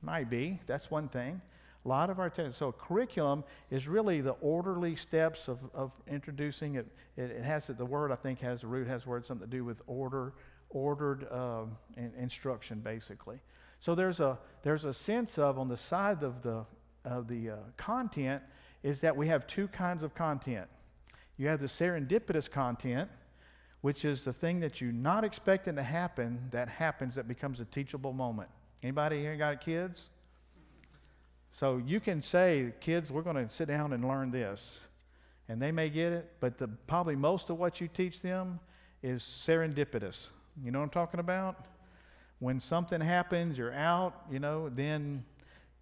Might 0.00 0.30
be. 0.30 0.60
That's 0.68 0.92
one 0.92 1.08
thing. 1.08 1.42
A 1.84 1.88
lot 1.88 2.08
of 2.08 2.20
our. 2.20 2.32
So 2.52 2.70
curriculum 2.70 3.42
is 3.72 3.88
really 3.88 4.20
the 4.20 4.36
orderly 4.42 4.94
steps 4.94 5.48
of, 5.48 5.58
of 5.74 5.90
introducing 6.06 6.76
it. 6.76 6.86
it. 7.16 7.32
It 7.32 7.42
has 7.42 7.66
the 7.66 7.84
word 7.84 8.12
I 8.12 8.14
think 8.14 8.38
has 8.42 8.60
the 8.60 8.68
root 8.68 8.86
has 8.86 9.06
word 9.06 9.26
something 9.26 9.50
to 9.50 9.56
do 9.56 9.64
with 9.64 9.82
order, 9.88 10.34
ordered 10.70 11.26
uh, 11.32 11.64
in, 11.96 12.12
instruction 12.16 12.78
basically. 12.78 13.40
So 13.84 13.94
there's 13.94 14.20
a, 14.20 14.38
there's 14.62 14.86
a 14.86 14.94
sense 14.94 15.36
of, 15.36 15.58
on 15.58 15.68
the 15.68 15.76
side 15.76 16.22
of 16.22 16.40
the, 16.42 16.64
of 17.04 17.28
the 17.28 17.50
uh, 17.50 17.56
content, 17.76 18.42
is 18.82 18.98
that 19.00 19.14
we 19.14 19.28
have 19.28 19.46
two 19.46 19.68
kinds 19.68 20.02
of 20.02 20.14
content. 20.14 20.66
You 21.36 21.48
have 21.48 21.60
the 21.60 21.66
serendipitous 21.66 22.50
content, 22.50 23.10
which 23.82 24.06
is 24.06 24.22
the 24.22 24.32
thing 24.32 24.58
that 24.60 24.80
you're 24.80 24.90
not 24.90 25.22
expecting 25.22 25.76
to 25.76 25.82
happen 25.82 26.48
that 26.50 26.66
happens 26.66 27.14
that 27.16 27.28
becomes 27.28 27.60
a 27.60 27.66
teachable 27.66 28.14
moment. 28.14 28.48
Anybody 28.82 29.20
here 29.20 29.36
got 29.36 29.60
kids? 29.60 30.08
So 31.52 31.76
you 31.76 32.00
can 32.00 32.22
say, 32.22 32.72
kids, 32.80 33.12
we're 33.12 33.20
going 33.20 33.36
to 33.36 33.54
sit 33.54 33.68
down 33.68 33.92
and 33.92 34.02
learn 34.08 34.30
this. 34.30 34.72
And 35.50 35.60
they 35.60 35.72
may 35.72 35.90
get 35.90 36.10
it, 36.10 36.32
but 36.40 36.56
the, 36.56 36.68
probably 36.86 37.16
most 37.16 37.50
of 37.50 37.58
what 37.58 37.82
you 37.82 37.88
teach 37.88 38.22
them 38.22 38.60
is 39.02 39.22
serendipitous. 39.22 40.28
You 40.64 40.70
know 40.70 40.78
what 40.78 40.84
I'm 40.84 40.90
talking 40.90 41.20
about? 41.20 41.66
When 42.40 42.60
something 42.60 43.00
happens, 43.00 43.56
you're 43.56 43.72
out, 43.72 44.24
you 44.30 44.38
know, 44.38 44.68
then, 44.68 45.24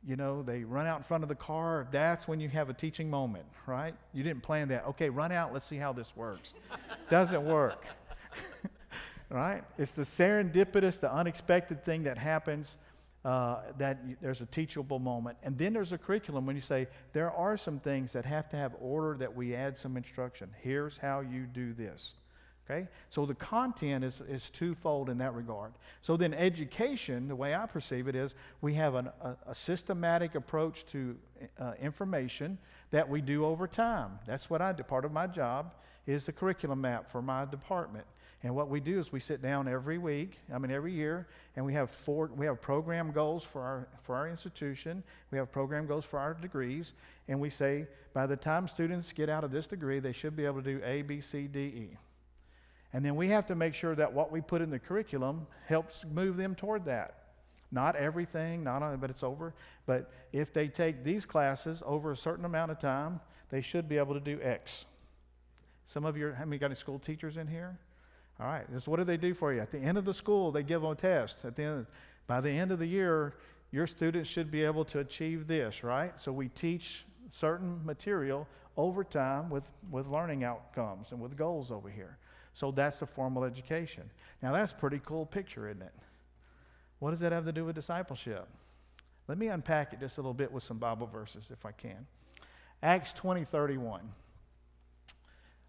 you 0.07 0.17
know, 0.17 0.43
they 0.43 0.65
run 0.65 0.87
out 0.87 0.99
in 0.99 1.05
front 1.05 1.23
of 1.23 1.29
the 1.29 1.35
car. 1.35 1.87
That's 1.91 2.29
when 2.29 2.41
you 2.41 2.49
have 2.51 2.69
a 2.69 2.75
teaching 2.75 3.09
moment, 3.09 3.45
right? 3.67 3.95
You 4.13 4.23
didn't 4.23 4.43
plan 4.43 4.69
that. 4.69 4.87
Okay, 4.87 5.09
run 5.09 5.33
out. 5.33 5.53
Let's 5.53 5.67
see 5.67 5.77
how 5.77 5.93
this 5.93 6.13
works. 6.17 6.55
Doesn't 7.11 7.45
work, 7.45 7.85
right? 9.31 9.63
It's 9.79 9.93
the 9.93 10.03
serendipitous, 10.03 11.01
the 11.01 11.13
unexpected 11.13 11.85
thing 11.85 12.03
that 12.05 12.19
happens 12.19 12.77
uh, 13.25 13.61
that 13.79 13.99
y- 14.05 14.17
there's 14.21 14.41
a 14.41 14.47
teachable 14.47 14.99
moment. 14.99 15.39
And 15.43 15.57
then 15.57 15.73
there's 15.73 15.93
a 15.93 15.99
curriculum 15.99 16.47
when 16.47 16.57
you 16.57 16.63
say 16.63 16.89
there 17.13 17.31
are 17.31 17.57
some 17.57 17.79
things 17.79 18.13
that 18.13 18.25
have 18.25 18.49
to 18.51 18.57
have 18.57 18.75
order 18.81 19.17
that 19.19 19.35
we 19.35 19.55
add 19.55 19.79
some 19.79 19.97
instruction. 19.97 20.51
Here's 20.61 20.97
how 20.97 21.21
you 21.21 21.47
do 21.47 21.73
this. 21.73 22.15
Okay? 22.73 22.89
So 23.11 23.27
the 23.27 23.35
content 23.35 24.05
is, 24.05 24.21
is 24.29 24.51
twofold 24.51 25.11
in 25.11 25.19
that 25.19 25.35
regard. 25.35 25.73
So 26.01 26.17
then, 26.17 26.35
education, 26.35 27.29
the 27.29 27.37
way 27.37 27.55
I 27.55 27.67
perceive 27.67 28.09
it, 28.09 28.17
is 28.17 28.35
we 28.61 28.75
have 28.75 28.95
an, 28.95 29.09
a, 29.21 29.37
a 29.49 29.55
systematic 29.55 30.35
approach 30.35 30.87
to 30.87 31.17
uh, 31.59 31.73
information 31.81 32.59
that 32.91 33.09
we 33.09 33.21
do 33.21 33.45
over 33.45 33.67
time. 33.67 34.19
That's 34.27 34.49
what 34.51 34.61
I 34.61 34.73
do. 34.73 34.83
Part 34.83 35.05
of 35.05 35.13
my 35.13 35.27
job 35.27 35.75
is 36.07 36.27
the 36.27 36.33
curriculum 36.33 36.81
map 36.81 37.11
for 37.11 37.23
my 37.23 37.45
department. 37.45 38.07
And 38.45 38.55
what 38.57 38.69
we 38.69 38.81
do 38.81 38.99
is 38.99 39.13
we 39.13 39.21
sit 39.21 39.41
down 39.41 39.69
every 39.69 39.99
week, 39.99 40.37
I 40.53 40.59
mean 40.59 40.73
every 40.73 40.93
year, 40.93 41.29
and 41.55 41.65
we 41.65 41.73
have 41.75 41.91
four 41.91 42.29
we 42.35 42.45
have 42.47 42.61
program 42.61 43.13
goals 43.13 43.45
for 43.45 43.63
our 43.63 43.89
for 44.03 44.17
our 44.17 44.29
institution. 44.29 45.05
We 45.31 45.39
have 45.39 45.53
program 45.53 45.87
goals 45.87 46.05
for 46.05 46.19
our 46.19 46.35
degrees, 46.35 46.93
and 47.29 47.39
we 47.39 47.51
say 47.51 47.87
by 48.15 48.27
the 48.27 48.37
time 48.37 48.67
students 48.67 49.13
get 49.13 49.29
out 49.29 49.45
of 49.45 49.53
this 49.53 49.69
degree, 49.69 50.01
they 50.01 50.13
should 50.13 50.35
be 50.35 50.45
able 50.45 50.61
to 50.61 50.79
do 50.79 50.85
A, 50.85 51.03
B, 51.03 51.21
C, 51.21 51.47
D, 51.47 51.61
E. 51.61 51.97
And 52.93 53.05
then 53.05 53.17
we 53.17 53.29
have 53.29 53.47
to 53.47 53.55
make 53.55 53.75
sure 53.75 53.95
that 53.95 54.13
what 54.13 54.31
we 54.31 54.41
put 54.41 54.61
in 54.61 54.71
the 54.71 54.79
curriculum 54.79 55.47
helps 55.67 56.05
move 56.13 56.37
them 56.37 56.55
toward 56.55 56.85
that. 56.85 57.19
Not 57.71 57.97
everything, 57.97 58.63
not 58.63 58.83
only, 58.83 58.99
but 58.99 59.09
it's 59.09 59.23
over. 59.23 59.55
But 59.87 60.13
if 60.33 60.53
they 60.53 60.69
take 60.69 61.03
these 61.03 61.25
classes 61.25 61.83
over 61.87 62.13
a 62.13 62.17
certain 62.17 62.45
amount 62.45 62.71
of 62.71 62.79
time, 62.79 63.19
they 63.49 63.63
should 63.63 63.89
be 63.89 63.97
able 63.97 64.15
to 64.15 64.21
do 64.21 64.39
X. 64.43 64.85
Some 65.87 66.05
of 66.05 66.17
you, 66.17 66.33
how 66.33 66.45
many 66.45 66.59
got 66.59 66.67
any 66.67 66.75
school 66.75 66.99
teachers 66.99 67.39
in 67.39 67.47
here? 67.47 67.79
All 68.39 68.47
right. 68.47 68.71
This, 68.71 68.87
what 68.87 68.99
do 68.99 69.05
they 69.05 69.17
do 69.17 69.33
for 69.35 69.53
you? 69.55 69.61
At 69.61 69.71
the 69.71 69.79
end 69.79 69.97
of 69.97 70.05
the 70.05 70.15
school, 70.15 70.53
they 70.53 70.63
give 70.63 70.83
them 70.83 70.91
a 70.91 70.95
test. 70.95 71.45
At 71.45 71.57
the 71.57 71.63
end, 71.63 71.87
by 72.27 72.41
the 72.41 72.51
end 72.51 72.73
of 72.73 72.79
the 72.79 72.87
year, 72.87 73.35
your 73.71 73.87
students 73.87 74.29
should 74.29 74.51
be 74.51 74.63
able 74.63 74.85
to 74.87 74.99
achieve 74.99 75.47
this, 75.47 75.83
right? 75.83 76.13
So 76.19 76.31
we 76.31 76.49
teach 76.49 77.05
certain 77.31 77.81
material 77.85 78.47
over 78.77 79.03
time 79.03 79.49
with, 79.49 79.65
with 79.91 80.07
learning 80.07 80.45
outcomes 80.45 81.13
and 81.13 81.21
with 81.21 81.37
goals 81.37 81.71
over 81.71 81.89
here. 81.89 82.19
So 82.55 82.71
that's 82.71 83.03
a 83.03 83.07
formal 83.07 83.45
education. 83.45 84.11
Now 84.43 84.53
that's 84.53 84.73
a 84.73 84.75
pretty 84.75 85.01
cool 85.05 85.27
picture, 85.27 85.69
isn't 85.69 85.83
it? 85.83 85.95
What 86.99 87.11
does 87.11 87.21
that 87.21 87.33
have 87.33 87.47
to 87.47 87.53
do 87.53 87.65
with 87.65 87.75
discipleship? 87.75 88.47
Let 89.29 89.39
me 89.39 89.49
unpack 89.49 89.93
it 89.93 90.01
just 90.01 90.19
a 90.19 90.21
little 90.21 90.35
bit 90.35 90.53
with 90.53 90.63
some 90.63 90.79
Bible 90.79 91.07
verses 91.07 91.47
if 91.51 91.65
I 91.65 91.73
can. 91.73 92.07
Acts 92.83 93.13
20, 93.13 93.45
31. 93.45 94.01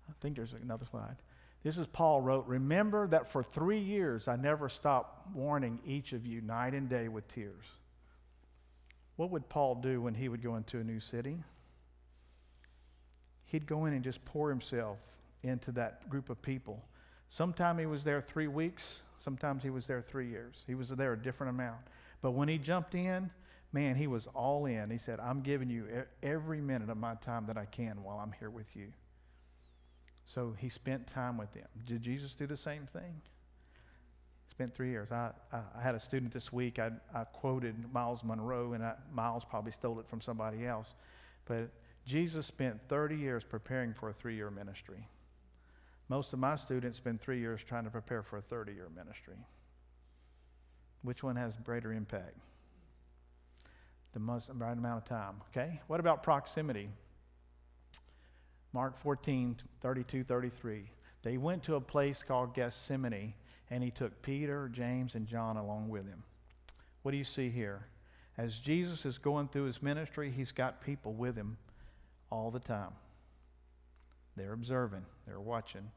I 0.10 0.14
think 0.22 0.36
there's 0.36 0.54
another 0.54 0.86
slide. 0.90 1.16
This 1.64 1.78
is 1.78 1.88
Paul 1.88 2.22
wrote, 2.22 2.46
Remember 2.46 3.08
that 3.08 3.32
for 3.32 3.42
three 3.42 3.80
years 3.80 4.28
I 4.28 4.36
never 4.36 4.68
stopped 4.68 5.34
warning 5.34 5.80
each 5.86 6.12
of 6.12 6.26
you 6.26 6.42
night 6.42 6.74
and 6.74 6.90
day 6.90 7.08
with 7.08 7.28
tears. 7.30 7.66
What 9.16 9.30
would 9.32 9.48
Paul 9.48 9.76
do 9.76 10.02
when 10.02 10.16
he 10.16 10.28
would 10.28 10.44
go 10.44 10.56
into 10.56 10.80
a 10.80 10.84
new 10.84 11.00
city? 11.00 11.38
He'd 13.46 13.68
go 13.68 13.86
in 13.86 13.94
and 13.94 14.04
just 14.04 14.26
pour 14.26 14.50
himself 14.50 14.98
into 15.44 15.72
that 15.74 16.10
group 16.10 16.30
of 16.30 16.42
people. 16.42 16.84
Sometime 17.30 17.78
he 17.78 17.86
was 17.86 18.04
there 18.04 18.22
three 18.22 18.48
weeks, 18.48 19.00
sometimes 19.20 19.64
he 19.64 19.70
was 19.70 19.88
there 19.88 20.02
three 20.02 20.28
years. 20.28 20.64
He 20.68 20.76
was 20.76 20.90
there 20.90 21.14
a 21.14 21.18
different 21.18 21.52
amount. 21.52 21.80
But 22.22 22.32
when 22.32 22.48
he 22.48 22.58
jumped 22.58 22.96
in, 22.96 23.30
man, 23.72 23.96
he 23.96 24.08
was 24.08 24.28
all 24.34 24.66
in. 24.66 24.90
He 24.90 24.98
said, 24.98 25.20
I'm 25.20 25.42
giving 25.42 25.70
you 25.70 25.88
every 26.22 26.62
minute 26.62 26.90
of 26.90 26.98
my 26.98 27.16
time 27.16 27.46
that 27.48 27.58
I 27.58 27.66
can 27.66 28.04
while 28.04 28.20
I'm 28.20 28.34
here 28.40 28.50
with 28.50 28.76
you. 28.76 28.88
So 30.26 30.56
he 30.58 30.70
spent 30.70 31.08
time 31.08 31.38
with 31.38 31.52
them. 31.54 31.68
Did 31.86 32.02
Jesus 32.02 32.34
do 32.34 32.48
the 32.48 32.58
same 32.58 32.88
thing? 32.94 33.22
Spent 34.50 34.74
three 34.76 34.90
years. 34.90 35.12
I, 35.12 35.32
I, 35.52 35.60
I 35.78 35.82
had 35.82 35.96
a 35.96 36.00
student 36.00 36.32
this 36.32 36.54
week. 36.54 36.80
I, 36.80 36.92
I 37.14 37.24
quoted 37.24 37.76
Myles 37.92 38.24
Munroe, 38.24 38.74
and 38.74 38.84
I, 38.84 38.94
Myles 39.12 39.44
probably 39.44 39.72
stole 39.72 40.00
it 40.00 40.08
from 40.08 40.22
somebody 40.22 40.66
else. 40.66 40.94
But 41.46 41.70
Jesus 42.06 42.46
spent 42.46 42.80
30 42.88 43.16
years 43.16 43.44
preparing 43.44 43.94
for 43.94 44.10
a 44.10 44.14
three 44.14 44.36
year 44.36 44.52
ministry. 44.52 45.08
Most 46.14 46.32
of 46.32 46.38
my 46.38 46.56
students 46.56 47.00
spend 47.00 47.20
three 47.20 47.40
years 47.40 47.62
trying 47.68 47.86
to 47.86 47.90
prepare 47.90 48.22
for 48.22 48.38
a 48.38 48.42
30 48.44 48.72
year 48.74 48.88
ministry. 48.96 49.34
Which 51.02 51.24
one 51.24 51.36
has 51.36 51.58
greater 51.64 51.92
impact? 51.92 52.38
The 54.14 54.20
most 54.20 54.52
right 54.54 54.78
amount 54.78 55.02
of 55.02 55.06
time. 55.06 55.42
Okay? 55.50 55.82
What 55.88 56.00
about 56.00 56.22
proximity? 56.22 56.88
Mark 58.74 58.96
14, 59.00 59.56
32, 59.82 60.24
33. 60.24 60.84
They 61.24 61.38
went 61.38 61.64
to 61.64 61.78
a 61.78 61.82
place 61.82 62.22
called 62.22 62.54
Gethsemane, 62.54 63.34
and 63.72 63.84
he 63.84 63.90
took 63.90 64.22
Peter, 64.22 64.70
James, 64.72 65.16
and 65.16 65.26
John 65.26 65.58
along 65.58 65.90
with 65.90 66.06
him. 66.06 66.22
What 67.02 67.14
do 67.14 67.18
you 67.18 67.24
see 67.24 67.50
here? 67.50 67.88
As 68.38 68.60
Jesus 68.60 69.04
is 69.08 69.18
going 69.18 69.48
through 69.48 69.66
his 69.66 69.82
ministry, 69.82 70.30
he's 70.30 70.52
got 70.52 70.80
people 70.80 71.14
with 71.14 71.36
him 71.36 71.58
all 72.30 72.52
the 72.52 72.60
time. 72.60 72.92
They're 74.38 74.54
observing, 74.54 75.06
they're 75.26 75.40
watching. 75.40 75.90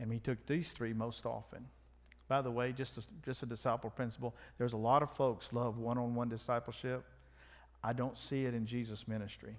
And 0.00 0.12
he 0.12 0.18
took 0.18 0.46
these 0.46 0.70
three 0.70 0.92
most 0.92 1.26
often. 1.26 1.64
By 2.28 2.42
the 2.42 2.50
way, 2.50 2.72
just 2.72 2.98
a, 2.98 3.02
just 3.24 3.42
a 3.42 3.46
disciple 3.46 3.90
principle, 3.90 4.34
there's 4.58 4.74
a 4.74 4.76
lot 4.76 5.02
of 5.02 5.10
folks 5.10 5.52
love 5.52 5.78
one 5.78 5.98
on 5.98 6.14
one 6.14 6.28
discipleship. 6.28 7.04
I 7.82 7.92
don't 7.92 8.18
see 8.18 8.44
it 8.44 8.54
in 8.54 8.66
Jesus' 8.66 9.08
ministry. 9.08 9.56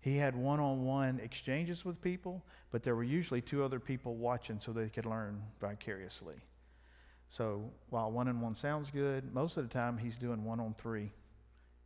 He 0.00 0.16
had 0.16 0.34
one 0.36 0.60
on 0.60 0.84
one 0.84 1.20
exchanges 1.22 1.84
with 1.84 2.00
people, 2.00 2.42
but 2.70 2.82
there 2.82 2.94
were 2.94 3.04
usually 3.04 3.40
two 3.40 3.64
other 3.64 3.80
people 3.80 4.14
watching 4.16 4.60
so 4.60 4.72
they 4.72 4.88
could 4.88 5.06
learn 5.06 5.42
vicariously. 5.60 6.36
So 7.30 7.70
while 7.90 8.10
one 8.10 8.28
on 8.28 8.40
one 8.40 8.54
sounds 8.54 8.90
good, 8.90 9.32
most 9.34 9.56
of 9.56 9.68
the 9.68 9.72
time 9.72 9.98
he's 9.98 10.16
doing 10.16 10.44
one 10.44 10.60
on 10.60 10.74
three 10.78 11.12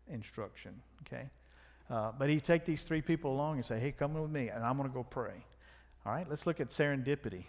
instruction. 0.08 0.74
Okay? 1.06 1.28
Uh, 1.90 2.12
but 2.18 2.28
he'd 2.28 2.44
take 2.44 2.64
these 2.64 2.82
three 2.82 3.02
people 3.02 3.32
along 3.32 3.56
and 3.56 3.64
say, 3.64 3.78
hey, 3.78 3.92
come 3.92 4.14
with 4.14 4.30
me, 4.30 4.48
and 4.48 4.64
I'm 4.64 4.76
going 4.76 4.88
to 4.88 4.94
go 4.94 5.02
pray. 5.02 5.44
All 6.04 6.12
right, 6.12 6.28
let's 6.28 6.46
look 6.46 6.60
at 6.60 6.70
serendipity. 6.70 7.44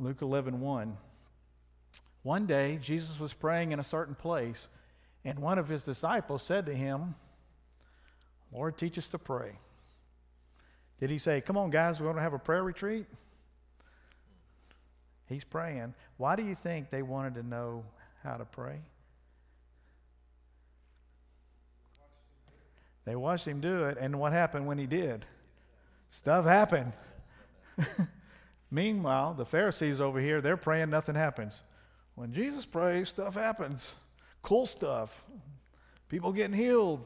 Luke 0.00 0.22
11 0.22 0.60
1. 0.60 0.96
One 2.22 2.46
day, 2.46 2.78
Jesus 2.82 3.18
was 3.20 3.32
praying 3.32 3.72
in 3.72 3.80
a 3.80 3.84
certain 3.84 4.14
place, 4.14 4.68
and 5.24 5.38
one 5.38 5.58
of 5.58 5.68
his 5.68 5.82
disciples 5.82 6.42
said 6.42 6.66
to 6.66 6.74
him, 6.74 7.14
Lord, 8.52 8.76
teach 8.76 8.98
us 8.98 9.08
to 9.08 9.18
pray. 9.18 9.52
Did 11.00 11.10
he 11.10 11.18
say, 11.18 11.40
Come 11.40 11.56
on, 11.56 11.70
guys, 11.70 12.00
we 12.00 12.06
want 12.06 12.18
to 12.18 12.22
have 12.22 12.34
a 12.34 12.38
prayer 12.38 12.62
retreat? 12.62 13.06
He's 15.26 15.44
praying. 15.44 15.94
Why 16.16 16.36
do 16.36 16.42
you 16.42 16.54
think 16.54 16.90
they 16.90 17.02
wanted 17.02 17.34
to 17.34 17.42
know 17.42 17.84
how 18.24 18.36
to 18.36 18.44
pray? 18.44 18.80
They 23.04 23.14
watched 23.14 23.46
him 23.46 23.60
do 23.60 23.84
it, 23.84 23.98
and 24.00 24.18
what 24.18 24.32
happened 24.32 24.66
when 24.66 24.78
he 24.78 24.86
did? 24.86 25.24
Stuff 26.10 26.44
happened. 26.44 26.92
Meanwhile, 28.70 29.34
the 29.34 29.44
Pharisees 29.44 30.00
over 30.00 30.20
here, 30.20 30.40
they're 30.40 30.56
praying, 30.56 30.90
nothing 30.90 31.14
happens. 31.14 31.62
When 32.14 32.32
Jesus 32.32 32.66
prays, 32.66 33.08
stuff 33.08 33.34
happens. 33.34 33.94
Cool 34.42 34.66
stuff. 34.66 35.24
People 36.08 36.32
getting 36.32 36.56
healed, 36.56 37.04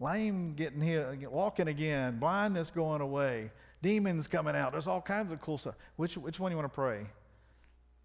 lame 0.00 0.54
getting 0.54 0.80
healed, 0.80 1.26
walking 1.26 1.68
again, 1.68 2.18
blindness 2.18 2.70
going 2.70 3.00
away, 3.00 3.50
demons 3.82 4.26
coming 4.26 4.54
out. 4.54 4.72
There's 4.72 4.86
all 4.86 5.00
kinds 5.00 5.32
of 5.32 5.40
cool 5.40 5.58
stuff. 5.58 5.74
Which, 5.96 6.16
which 6.16 6.38
one 6.38 6.50
do 6.50 6.54
you 6.54 6.58
want 6.58 6.70
to 6.72 6.74
pray? 6.74 7.06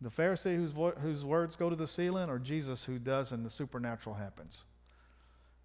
The 0.01 0.09
Pharisee 0.09 0.55
whose, 0.55 0.71
vo- 0.71 0.91
whose 0.91 1.23
words 1.23 1.55
go 1.55 1.69
to 1.69 1.75
the 1.75 1.87
ceiling, 1.87 2.29
or 2.29 2.39
Jesus 2.39 2.83
who 2.83 2.99
does 2.99 3.31
and 3.31 3.45
the 3.45 3.49
supernatural 3.49 4.15
happens? 4.15 4.63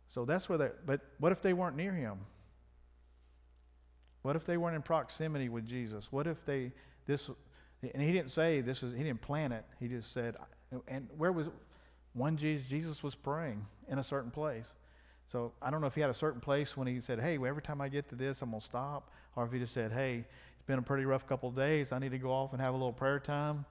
So 0.06 0.24
that's 0.24 0.48
where 0.48 0.59
they 0.59 0.70
but 0.86 1.00
what 1.18 1.32
if 1.32 1.42
they 1.42 1.52
weren't 1.52 1.76
near 1.76 1.92
him? 1.92 2.18
What 4.23 4.37
if 4.37 4.45
they 4.45 4.57
weren't 4.57 4.77
in 4.77 4.83
proximity 4.83 5.49
with 5.49 5.66
Jesus? 5.66 6.09
What 6.11 6.27
if 6.27 6.45
they 6.45 6.73
this 7.07 7.31
and 7.83 8.03
he 8.03 8.12
didn't 8.12 8.31
say 8.31 8.61
this 8.61 8.83
is 8.83 8.97
he 8.97 9.05
didn't 9.05 9.23
plan 9.23 9.53
it. 9.53 9.64
He 9.79 9.89
just 9.89 10.12
said 10.12 10.37
and 10.87 11.09
where 11.16 11.33
was 11.33 11.49
one 12.12 12.37
Jesus 12.37 12.66
Jesus 12.69 13.03
was 13.03 13.14
praying 13.14 13.64
in 13.89 13.99
a 13.99 14.05
certain 14.05 14.31
place. 14.31 14.73
So 15.29 15.53
I 15.61 15.71
don't 15.71 15.81
know 15.81 15.87
if 15.87 15.95
he 15.95 16.01
had 16.01 16.11
a 16.11 16.14
certain 16.14 16.41
place 16.41 16.77
when 16.77 16.87
he 16.87 17.01
said, 17.01 17.21
"Hey, 17.21 17.35
every 17.35 17.62
time 17.62 17.81
I 17.81 17.89
get 17.89 18.09
to 18.09 18.14
this, 18.14 18.41
I'm 18.41 18.51
gonna 18.51 18.62
stop," 18.62 19.11
or 19.37 19.45
if 19.45 19.53
he 19.53 19.59
just 19.59 19.75
said, 19.75 19.93
"Hey, 19.93 20.25
it's 20.55 20.66
been 20.66 20.79
a 20.79 20.83
pretty 20.83 21.05
rough 21.05 21.27
couple 21.27 21.51
of 21.51 21.55
days. 21.55 21.93
I 21.93 21.99
need 21.99 22.12
to 22.12 22.19
go 22.19 22.33
off 22.33 22.53
and 22.53 22.62
have 22.62 22.73
a 22.75 22.77
little 22.77 22.93
prayer 22.93 23.21
time." 23.21 23.66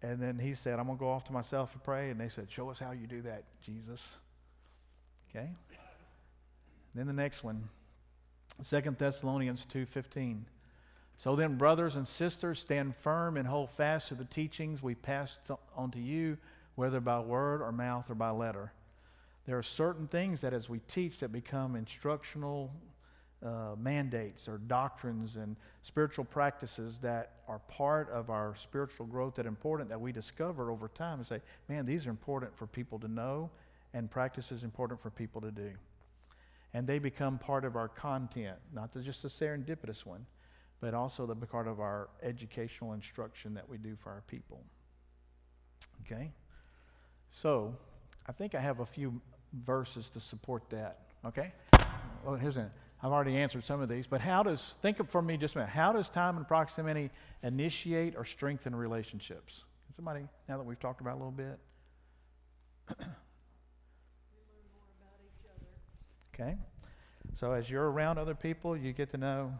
And 0.00 0.22
then 0.22 0.38
he 0.38 0.54
said, 0.54 0.78
"I'm 0.78 0.86
gonna 0.86 0.98
go 0.98 1.10
off 1.10 1.24
to 1.24 1.32
myself 1.32 1.74
and 1.74 1.82
pray." 1.82 2.10
And 2.10 2.18
they 2.18 2.28
said, 2.28 2.50
"Show 2.50 2.70
us 2.70 2.78
how 2.78 2.92
you 2.92 3.06
do 3.06 3.20
that, 3.22 3.44
Jesus." 3.60 4.16
Okay. 5.28 5.54
Then 6.94 7.06
the 7.06 7.12
next 7.12 7.44
one, 7.44 7.68
Second 8.62 8.98
Thessalonians 8.98 9.64
two 9.64 9.86
fifteen. 9.86 10.44
So 11.16 11.34
then, 11.34 11.56
brothers 11.56 11.96
and 11.96 12.06
sisters, 12.06 12.60
stand 12.60 12.94
firm 12.94 13.36
and 13.36 13.46
hold 13.46 13.70
fast 13.70 14.08
to 14.08 14.14
the 14.14 14.24
teachings 14.24 14.82
we 14.82 14.94
passed 14.94 15.50
on 15.76 15.90
to 15.90 15.98
you, 15.98 16.38
whether 16.76 17.00
by 17.00 17.18
word 17.20 17.60
or 17.60 17.72
mouth 17.72 18.08
or 18.08 18.14
by 18.14 18.30
letter. 18.30 18.72
There 19.46 19.58
are 19.58 19.62
certain 19.62 20.06
things 20.06 20.40
that, 20.42 20.52
as 20.52 20.68
we 20.68 20.80
teach, 20.88 21.18
that 21.18 21.32
become 21.32 21.74
instructional 21.74 22.70
uh, 23.44 23.74
mandates 23.78 24.48
or 24.48 24.58
doctrines 24.58 25.36
and 25.36 25.56
spiritual 25.82 26.24
practices 26.24 26.98
that 27.02 27.32
are 27.48 27.60
part 27.60 28.10
of 28.10 28.30
our 28.30 28.54
spiritual 28.56 29.06
growth 29.06 29.34
that 29.36 29.46
are 29.46 29.48
important 29.48 29.88
that 29.88 30.00
we 30.00 30.12
discover 30.12 30.70
over 30.70 30.88
time 30.88 31.18
and 31.18 31.26
say, 31.26 31.40
man, 31.68 31.86
these 31.86 32.06
are 32.06 32.10
important 32.10 32.56
for 32.56 32.66
people 32.66 32.98
to 32.98 33.08
know 33.08 33.48
and 33.94 34.10
practice 34.10 34.52
is 34.52 34.64
important 34.64 35.00
for 35.00 35.10
people 35.10 35.40
to 35.40 35.50
do. 35.50 35.70
And 36.74 36.86
they 36.86 36.98
become 36.98 37.38
part 37.38 37.64
of 37.64 37.76
our 37.76 37.88
content, 37.88 38.56
not 38.74 38.92
just 39.02 39.24
a 39.24 39.28
serendipitous 39.28 40.04
one, 40.04 40.26
but 40.80 40.94
also 40.94 41.26
the 41.26 41.34
part 41.34 41.66
of 41.66 41.80
our 41.80 42.08
educational 42.22 42.92
instruction 42.92 43.54
that 43.54 43.68
we 43.68 43.78
do 43.78 43.96
for 43.96 44.10
our 44.10 44.22
people. 44.26 44.62
Okay? 46.04 46.30
So, 47.30 47.74
I 48.26 48.32
think 48.32 48.54
I 48.54 48.60
have 48.60 48.80
a 48.80 48.86
few 48.86 49.20
verses 49.64 50.10
to 50.10 50.20
support 50.20 50.68
that. 50.70 51.00
Okay? 51.24 51.52
Well, 52.24 52.36
here's 52.36 52.56
an. 52.56 52.70
I've 53.02 53.12
already 53.12 53.36
answered 53.36 53.64
some 53.64 53.80
of 53.80 53.88
these, 53.88 54.06
but 54.06 54.20
how 54.20 54.42
does, 54.42 54.74
think 54.82 54.98
of 54.98 55.08
for 55.08 55.22
me 55.22 55.36
just 55.36 55.54
a 55.54 55.58
minute, 55.58 55.70
how 55.70 55.92
does 55.92 56.08
time 56.08 56.36
and 56.36 56.46
proximity 56.46 57.10
initiate 57.44 58.16
or 58.16 58.24
strengthen 58.24 58.74
relationships? 58.74 59.62
Somebody, 59.94 60.26
now 60.48 60.56
that 60.56 60.64
we've 60.64 60.80
talked 60.80 61.00
about 61.00 61.14
a 61.14 61.18
little 61.18 61.30
bit. 61.30 61.58
Okay? 66.38 66.56
So 67.34 67.52
as 67.52 67.70
you're 67.70 67.90
around 67.90 68.18
other 68.18 68.34
people, 68.34 68.76
you 68.76 68.92
get 68.92 69.10
to 69.12 69.16
know. 69.16 69.52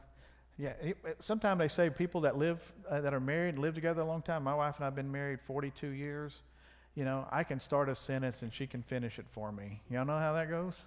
Yeah, 0.59 0.73
sometimes 1.21 1.59
they 1.61 1.69
say 1.69 1.89
people 1.91 2.21
that 2.23 2.37
live, 2.37 2.61
uh, 2.89 3.01
that 3.01 3.15
are 3.15 3.21
married 3.21 3.51
and 3.55 3.59
live 3.59 3.75
together 3.75 4.03
a 4.03 4.05
long 4.05 4.23
time. 4.23 4.43
My 4.43 4.55
wife 4.55 4.77
and 4.77 4.85
I 4.85 4.87
have 4.87 4.97
been 4.97 5.11
married 5.11 5.39
42 5.47 5.89
years. 5.89 6.43
You 6.97 7.05
know, 7.05 7.29
I 7.31 7.45
can 7.45 7.61
start 7.61 7.89
a 7.89 7.95
sentence 7.95 8.43
and 8.43 8.53
she 8.53 8.67
can 8.67 8.83
finish 8.83 9.21
it 9.21 9.27
for 9.31 9.53
me. 9.53 9.81
Y'all 9.89 10.05
know 10.05 10.19
how 10.19 10.33
that 10.33 10.51
goes? 10.51 10.81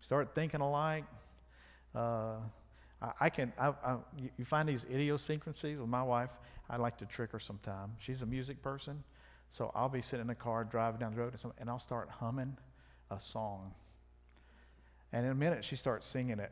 Start 0.00 0.34
thinking 0.34 0.60
alike. 0.60 1.04
Uh, 1.94 2.36
I, 3.20 3.28
can, 3.28 3.52
I, 3.58 3.68
I, 3.68 3.96
you 4.36 4.44
find 4.44 4.68
these 4.68 4.84
idiosyncrasies 4.84 5.78
with 5.78 5.88
my 5.88 6.02
wife. 6.02 6.30
I 6.70 6.76
like 6.76 6.96
to 6.98 7.06
trick 7.06 7.32
her 7.32 7.40
sometime. 7.40 7.92
She's 7.98 8.22
a 8.22 8.26
music 8.26 8.62
person. 8.62 9.02
So 9.50 9.72
I'll 9.74 9.88
be 9.88 10.02
sitting 10.02 10.20
in 10.20 10.26
the 10.28 10.34
car 10.34 10.62
driving 10.62 11.00
down 11.00 11.14
the 11.14 11.20
road 11.20 11.34
and 11.58 11.68
I'll 11.68 11.78
start 11.80 12.08
humming 12.08 12.56
a 13.10 13.18
song. 13.18 13.72
And 15.12 15.24
in 15.24 15.32
a 15.32 15.34
minute, 15.34 15.64
she 15.64 15.76
starts 15.76 16.06
singing 16.06 16.38
it. 16.38 16.50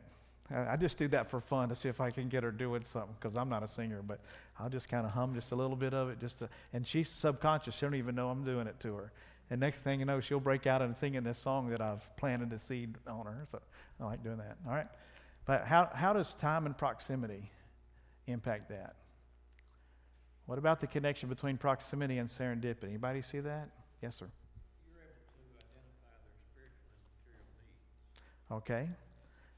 I 0.49 0.77
just 0.77 0.97
do 0.97 1.09
that 1.09 1.29
for 1.29 1.41
fun 1.41 1.67
to 1.69 1.75
see 1.75 1.89
if 1.89 1.99
I 1.99 2.09
can 2.09 2.29
get 2.29 2.41
her 2.43 2.51
doing 2.51 2.83
something 2.85 3.13
because 3.19 3.37
I'm 3.37 3.49
not 3.49 3.63
a 3.63 3.67
singer, 3.67 4.01
but 4.01 4.21
I'll 4.57 4.69
just 4.69 4.87
kind 4.87 5.05
of 5.05 5.11
hum 5.11 5.35
just 5.35 5.51
a 5.51 5.55
little 5.55 5.75
bit 5.75 5.93
of 5.93 6.09
it. 6.09 6.21
Just 6.21 6.39
to, 6.39 6.49
and 6.71 6.87
she's 6.87 7.09
subconscious; 7.09 7.75
she 7.75 7.85
don't 7.85 7.95
even 7.95 8.15
know 8.15 8.29
I'm 8.29 8.45
doing 8.45 8.65
it 8.65 8.79
to 8.81 8.95
her. 8.95 9.11
And 9.49 9.59
next 9.59 9.79
thing 9.79 9.99
you 9.99 10.05
know, 10.05 10.21
she'll 10.21 10.39
break 10.39 10.65
out 10.65 10.81
and 10.81 10.95
singing 10.95 11.23
this 11.23 11.37
song 11.37 11.69
that 11.69 11.81
I've 11.81 12.15
planted 12.15 12.53
a 12.53 12.59
seed 12.59 12.95
on 13.07 13.25
her. 13.25 13.45
So 13.51 13.59
I 13.99 14.05
like 14.05 14.23
doing 14.23 14.37
that. 14.37 14.55
All 14.65 14.73
right, 14.73 14.87
but 15.45 15.65
how 15.65 15.89
how 15.93 16.13
does 16.13 16.33
time 16.35 16.65
and 16.65 16.77
proximity 16.77 17.51
impact 18.27 18.69
that? 18.69 18.95
What 20.45 20.57
about 20.57 20.79
the 20.79 20.87
connection 20.87 21.27
between 21.27 21.57
proximity 21.57 22.19
and 22.19 22.29
serendipity? 22.29 22.85
Anybody 22.85 23.21
see 23.21 23.41
that? 23.41 23.67
Yes, 24.01 24.15
sir. 24.15 24.27
Okay? 28.51 28.89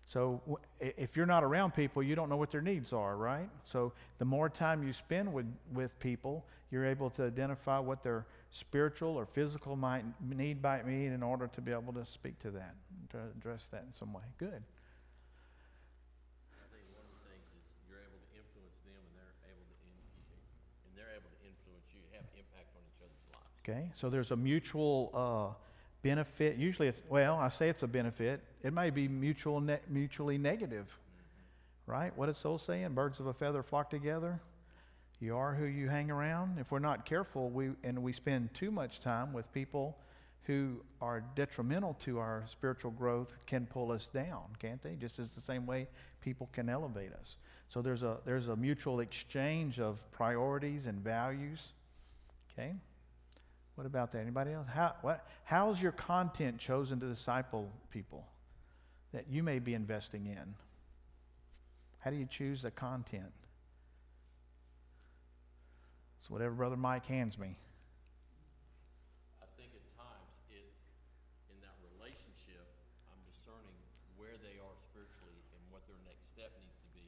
So 0.06 0.42
if 0.80 1.16
you're 1.16 1.28
not 1.28 1.44
around 1.44 1.76
people, 1.76 2.02
you 2.02 2.16
don't 2.16 2.30
know 2.30 2.38
what 2.38 2.50
their 2.50 2.64
needs 2.64 2.94
are, 2.94 3.16
right? 3.16 3.48
So 3.64 3.94
the 4.18 4.26
more 4.26 4.50
time 4.50 4.82
you 4.82 4.92
spend 4.92 5.32
with, 5.32 5.46
with 5.72 6.00
people, 6.00 6.44
you're 6.72 6.86
able 6.86 7.12
to 7.12 7.26
identify 7.26 7.78
what 7.78 8.02
their 8.02 8.26
spiritual 8.50 9.16
or 9.16 9.28
physical 9.28 9.76
might 9.76 10.04
need 10.28 10.64
by 10.64 10.82
me 10.82 11.06
in 11.06 11.22
order 11.22 11.46
to 11.54 11.62
be 11.62 11.72
able 11.72 11.94
to 11.94 12.04
speak 12.06 12.40
to 12.40 12.50
that, 12.50 12.74
to 13.12 13.20
address 13.38 13.68
that 13.72 13.84
in 13.86 13.94
some 13.94 14.12
way. 14.12 14.24
Good. 14.40 14.50
I 14.50 14.54
think 16.74 16.90
one 16.90 17.06
of 17.06 17.14
the 17.14 17.22
things 17.30 17.46
is 17.54 17.62
you're 17.86 18.02
able 18.02 18.18
to 18.18 18.30
influence 18.34 18.82
them 18.90 18.98
and 18.98 19.14
they're 19.14 19.38
able 19.46 19.70
to 19.70 19.78
and 20.90 20.98
they're 20.98 21.14
able 21.14 21.30
to 21.30 21.38
influence 21.46 21.86
you, 21.94 22.02
have 22.18 22.26
impact 22.34 22.74
on 22.74 22.82
each 22.82 22.98
other's. 23.06 23.22
Okay, 23.62 23.94
so 23.94 24.10
there's 24.10 24.34
a 24.34 24.38
mutual 24.38 25.14
uh, 25.14 25.54
benefit. 26.02 26.58
Usually, 26.58 26.88
it's, 26.88 27.02
well, 27.10 27.38
I 27.38 27.50
say 27.50 27.70
it's 27.70 27.84
a 27.84 27.88
benefit. 27.88 28.42
It 28.64 28.74
may 28.74 28.90
be 28.90 29.08
mutual 29.08 29.62
ne- 29.62 29.80
mutually 29.88 30.38
negative, 30.38 30.88
right? 31.86 32.16
What 32.18 32.30
is 32.30 32.38
Soul 32.38 32.58
saying? 32.58 32.94
Birds 32.94 33.20
of 33.20 33.28
a 33.28 33.34
feather 33.34 33.64
flock 33.64 33.90
together. 33.90 34.40
You 35.20 35.36
are 35.36 35.54
who 35.54 35.66
you 35.66 35.90
hang 35.90 36.10
around. 36.10 36.60
If 36.60 36.72
we're 36.72 36.80
not 36.80 37.06
careful, 37.06 37.50
we 37.50 37.72
and 37.84 38.02
we 38.02 38.14
spend 38.14 38.54
too 38.54 38.72
much 38.72 39.02
time 39.02 39.34
with 39.34 39.52
people 39.54 39.98
who 40.44 40.78
are 41.02 41.24
detrimental 41.36 41.96
to 42.06 42.18
our 42.18 42.44
spiritual 42.48 42.90
growth, 42.92 43.36
can 43.46 43.68
pull 43.68 43.92
us 43.92 44.10
down, 44.12 44.46
can't 44.58 44.82
they? 44.82 44.96
Just 44.96 45.20
as 45.20 45.30
the 45.32 45.42
same 45.42 45.68
way 45.68 45.88
people 46.22 46.50
can 46.54 46.70
elevate 46.70 47.14
us. 47.14 47.36
So 47.68 47.82
there's 47.82 48.02
a 48.02 48.18
there's 48.26 48.48
a 48.48 48.56
mutual 48.56 49.02
exchange 49.02 49.80
of 49.80 50.00
priorities 50.12 50.86
and 50.86 51.04
values. 51.04 51.74
Okay. 52.52 52.74
What 53.80 53.86
about 53.86 54.12
that? 54.12 54.20
Anybody 54.20 54.52
else? 54.52 54.68
How, 54.68 54.92
what, 55.00 55.24
how's 55.48 55.82
your 55.82 55.96
content 55.96 56.60
chosen 56.60 57.00
to 57.00 57.08
disciple 57.08 57.72
people 57.96 58.28
that 59.16 59.32
you 59.32 59.40
may 59.42 59.60
be 59.60 59.72
investing 59.74 60.28
in? 60.28 60.54
How 62.04 62.12
do 62.12 62.20
you 62.20 62.28
choose 62.28 62.62
the 62.62 62.76
content? 62.76 63.32
It's 66.20 66.30
whatever 66.30 66.52
Brother 66.60 66.76
Mike 66.76 67.08
hands 67.08 67.40
me. 67.40 67.56
I 69.40 69.48
think 69.56 69.72
at 69.72 69.86
times 69.96 70.28
it's 70.52 70.84
in 71.48 71.56
that 71.64 71.80
relationship, 71.96 72.68
I'm 73.16 73.24
discerning 73.32 73.80
where 74.20 74.36
they 74.44 74.60
are 74.60 74.76
spiritually 74.92 75.40
and 75.56 75.64
what 75.72 75.88
their 75.88 76.04
next 76.04 76.28
step 76.36 76.52
needs 76.60 76.76
to 76.84 76.90
be. 76.92 77.08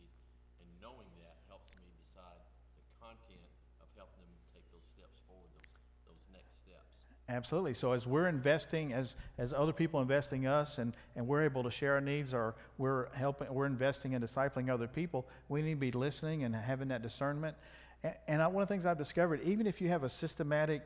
And 0.63 0.67
knowing 0.79 1.11
that 1.19 1.35
helps 1.51 1.67
me 1.75 1.83
decide 2.07 2.39
the 2.79 2.87
content 3.03 3.51
of 3.83 3.91
helping 3.99 4.23
them 4.23 4.39
take 4.55 4.63
those 4.71 4.87
steps 4.95 5.19
forward, 5.27 5.51
those 5.51 5.71
those 6.11 6.27
next 6.35 6.51
steps. 6.67 6.91
Absolutely. 7.31 7.73
So 7.73 7.93
as 7.93 8.05
we're 8.05 8.27
investing, 8.27 8.91
as 8.91 9.15
as 9.37 9.53
other 9.53 9.71
people 9.71 10.01
investing 10.01 10.47
us, 10.47 10.79
and 10.79 10.93
and 11.15 11.25
we're 11.25 11.43
able 11.43 11.63
to 11.63 11.71
share 11.71 11.93
our 11.93 12.01
needs, 12.01 12.33
or 12.33 12.55
we're 12.77 13.07
helping, 13.13 13.53
we're 13.53 13.67
investing 13.67 14.11
in 14.11 14.21
discipling 14.21 14.69
other 14.69 14.87
people. 14.87 15.25
We 15.47 15.61
need 15.61 15.75
to 15.75 15.79
be 15.79 15.91
listening 15.91 16.43
and 16.43 16.53
having 16.53 16.89
that 16.89 17.01
discernment. 17.01 17.55
And, 18.03 18.13
and 18.27 18.41
I, 18.41 18.47
one 18.47 18.61
of 18.63 18.67
the 18.67 18.73
things 18.73 18.85
I've 18.85 18.97
discovered, 18.97 19.41
even 19.43 19.65
if 19.65 19.79
you 19.79 19.87
have 19.87 20.03
a 20.03 20.09
systematic 20.09 20.81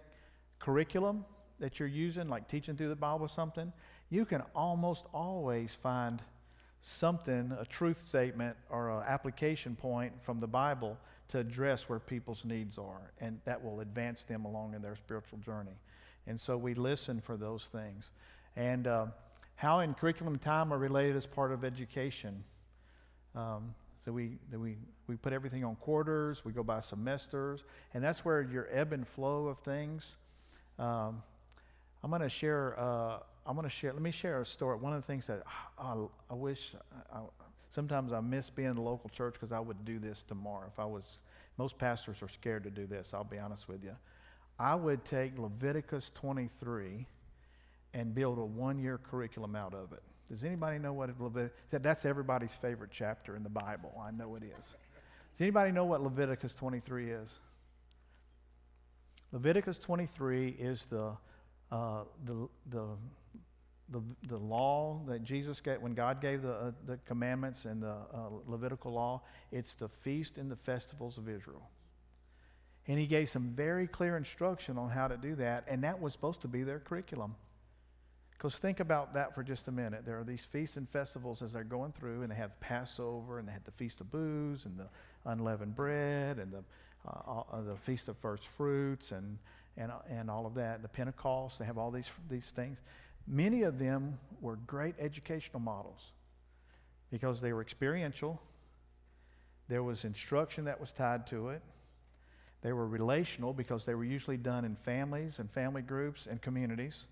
curriculum 0.59 1.25
that 1.59 1.79
you're 1.79 1.87
using, 1.87 2.29
like 2.29 2.47
teaching 2.47 2.77
through 2.77 2.89
the 2.89 2.95
Bible 2.95 3.25
or 3.25 3.29
something, 3.29 3.73
you 4.11 4.23
can 4.23 4.43
almost 4.55 5.05
always 5.13 5.73
find 5.73 6.21
something, 6.81 7.57
a 7.59 7.65
truth 7.65 8.05
statement 8.05 8.55
or 8.69 8.91
an 8.91 9.03
application 9.07 9.75
point 9.75 10.13
from 10.21 10.39
the 10.39 10.47
Bible 10.47 10.95
to 11.29 11.39
address 11.39 11.89
where 11.89 11.97
people's 11.97 12.45
needs 12.45 12.77
are, 12.77 13.11
and 13.19 13.39
that 13.45 13.63
will 13.63 13.79
advance 13.79 14.23
them 14.25 14.45
along 14.45 14.75
in 14.75 14.83
their 14.83 14.95
spiritual 14.95 15.39
journey. 15.39 15.71
And 16.27 16.39
so 16.39 16.57
we 16.57 16.73
listen 16.73 17.21
for 17.21 17.37
those 17.37 17.65
things. 17.71 18.11
And 18.55 18.87
uh, 18.87 19.07
how 19.55 19.79
in 19.79 19.93
curriculum 19.93 20.37
time 20.37 20.73
are 20.73 20.77
related 20.77 21.15
as 21.15 21.25
part 21.25 21.51
of 21.51 21.63
education. 21.63 22.43
Um, 23.35 23.75
so 24.03 24.11
we, 24.11 24.37
we, 24.51 24.77
we 25.07 25.15
put 25.15 25.33
everything 25.33 25.63
on 25.63 25.75
quarters, 25.75 26.45
we 26.45 26.51
go 26.51 26.63
by 26.63 26.79
semesters, 26.79 27.63
and 27.93 28.03
that's 28.03 28.23
where 28.23 28.41
your 28.41 28.67
ebb 28.71 28.93
and 28.93 29.07
flow 29.07 29.47
of 29.47 29.59
things. 29.59 30.15
Um, 30.77 31.21
I'm 32.03 32.11
going 32.11 32.21
to 32.21 32.29
share. 32.29 32.79
Uh, 32.79 33.17
I'm 33.47 33.55
going 33.55 33.67
to 33.67 33.75
share. 33.75 33.93
Let 33.93 34.01
me 34.01 34.11
share 34.11 34.41
a 34.41 34.45
story. 34.45 34.77
One 34.77 34.93
of 34.93 35.01
the 35.01 35.07
things 35.07 35.27
that 35.27 35.43
I, 35.77 35.95
I 36.29 36.33
wish 36.33 36.75
I, 37.11 37.19
Sometimes 37.75 38.13
I 38.13 38.21
miss 38.21 38.49
being 38.49 38.69
in 38.69 38.75
the 38.75 38.81
local 38.81 39.09
church 39.09 39.33
because 39.33 39.51
I 39.51 39.59
would 39.59 39.83
do 39.83 39.99
this 39.99 40.23
tomorrow. 40.23 40.63
If 40.71 40.79
I 40.79 40.85
was, 40.85 41.17
most 41.57 41.77
pastors 41.77 42.21
are 42.21 42.29
scared 42.29 42.63
to 42.63 42.69
do 42.69 42.87
this, 42.87 43.09
I'll 43.13 43.25
be 43.25 43.37
honest 43.37 43.67
with 43.67 43.83
you. 43.83 43.91
I 44.59 44.75
would 44.75 45.03
take 45.05 45.37
Leviticus 45.37 46.11
23 46.15 47.05
and 47.93 48.15
build 48.15 48.37
a 48.37 48.45
one 48.45 48.79
year 48.79 48.97
curriculum 48.97 49.55
out 49.55 49.73
of 49.73 49.91
it. 49.93 50.01
Does 50.29 50.43
anybody 50.43 50.79
know 50.79 50.93
what 50.93 51.09
Leviticus 51.19 51.57
That's 51.71 52.05
everybody's 52.05 52.53
favorite 52.61 52.89
chapter 52.91 53.35
in 53.35 53.43
the 53.43 53.49
Bible. 53.49 53.93
I 54.01 54.11
know 54.11 54.35
it 54.35 54.43
is. 54.43 54.65
Does 54.65 55.41
anybody 55.41 55.71
know 55.71 55.85
what 55.85 56.01
Leviticus 56.01 56.53
23 56.53 57.11
is? 57.11 57.39
Leviticus 59.31 59.77
23 59.77 60.49
is 60.57 60.85
the, 60.85 61.11
uh, 61.71 62.03
the, 62.25 62.47
the 62.71 62.85
the, 63.89 64.01
the 64.27 64.37
law 64.37 64.99
that 65.07 65.23
Jesus 65.23 65.61
gave, 65.61 65.81
when 65.81 65.93
God 65.93 66.21
gave 66.21 66.41
the, 66.41 66.53
uh, 66.53 66.71
the 66.87 66.97
commandments 67.05 67.65
and 67.65 67.83
the 67.83 67.93
uh, 68.13 68.29
Levitical 68.47 68.93
law, 68.93 69.21
it's 69.51 69.75
the 69.75 69.87
feast 69.87 70.37
and 70.37 70.49
the 70.49 70.55
festivals 70.55 71.17
of 71.17 71.29
Israel. 71.29 71.69
And 72.87 72.99
he 72.99 73.07
gave 73.07 73.29
some 73.29 73.49
very 73.55 73.87
clear 73.87 74.15
instruction 74.15 74.77
on 74.77 74.89
how 74.89 75.07
to 75.07 75.17
do 75.17 75.35
that, 75.35 75.65
and 75.67 75.83
that 75.83 75.99
was 75.99 76.13
supposed 76.13 76.41
to 76.41 76.47
be 76.47 76.63
their 76.63 76.79
curriculum. 76.79 77.35
Because 78.31 78.57
think 78.57 78.79
about 78.79 79.13
that 79.13 79.33
for 79.33 79.43
just 79.43 79.67
a 79.67 79.71
minute. 79.71 80.05
There 80.05 80.19
are 80.19 80.23
these 80.23 80.43
feasts 80.43 80.77
and 80.77 80.87
festivals 80.89 81.41
as 81.41 81.53
they're 81.53 81.63
going 81.63 81.93
through, 81.93 82.21
and 82.21 82.31
they 82.31 82.35
have 82.35 82.59
Passover, 82.59 83.39
and 83.39 83.47
they 83.47 83.53
had 83.53 83.65
the 83.65 83.71
Feast 83.71 84.01
of 84.01 84.11
Booths, 84.11 84.65
and 84.65 84.77
the 84.77 84.87
unleavened 85.25 85.75
bread, 85.75 86.37
and 86.37 86.51
the, 86.51 86.63
uh, 87.07 87.41
uh 87.51 87.61
the 87.61 87.75
Feast 87.75 88.07
of 88.07 88.17
First 88.17 88.45
Fruits, 88.47 89.11
and, 89.11 89.39
and, 89.77 89.91
and 90.09 90.29
all 90.29 90.45
of 90.45 90.53
that, 90.55 90.81
the 90.81 90.87
Pentecost. 90.87 91.57
They 91.57 91.65
have 91.65 91.77
all 91.77 91.91
these, 91.91 92.09
these 92.29 92.51
things. 92.55 92.77
Many 93.27 93.63
of 93.63 93.79
them 93.79 94.19
were 94.41 94.57
great 94.67 94.95
educational 94.99 95.59
models. 95.59 96.11
because 97.09 97.39
they 97.41 97.53
were 97.53 97.61
experiential. 97.61 98.41
There 99.69 99.81
was 99.81 100.03
instruction 100.03 100.65
that 100.65 100.79
was 100.79 100.91
tied 100.91 101.25
to 101.27 101.49
it. 101.49 101.61
They 102.61 102.73
were 102.73 102.87
relational 102.87 103.53
because 103.53 103.85
they 103.85 103.95
were 103.95 104.05
usually 104.05 104.37
done 104.37 104.65
in 104.65 104.75
families 104.75 105.39
and 105.39 105.51
family 105.51 105.81
groups 105.81 106.27
and 106.27 106.41
communities. 106.41 107.05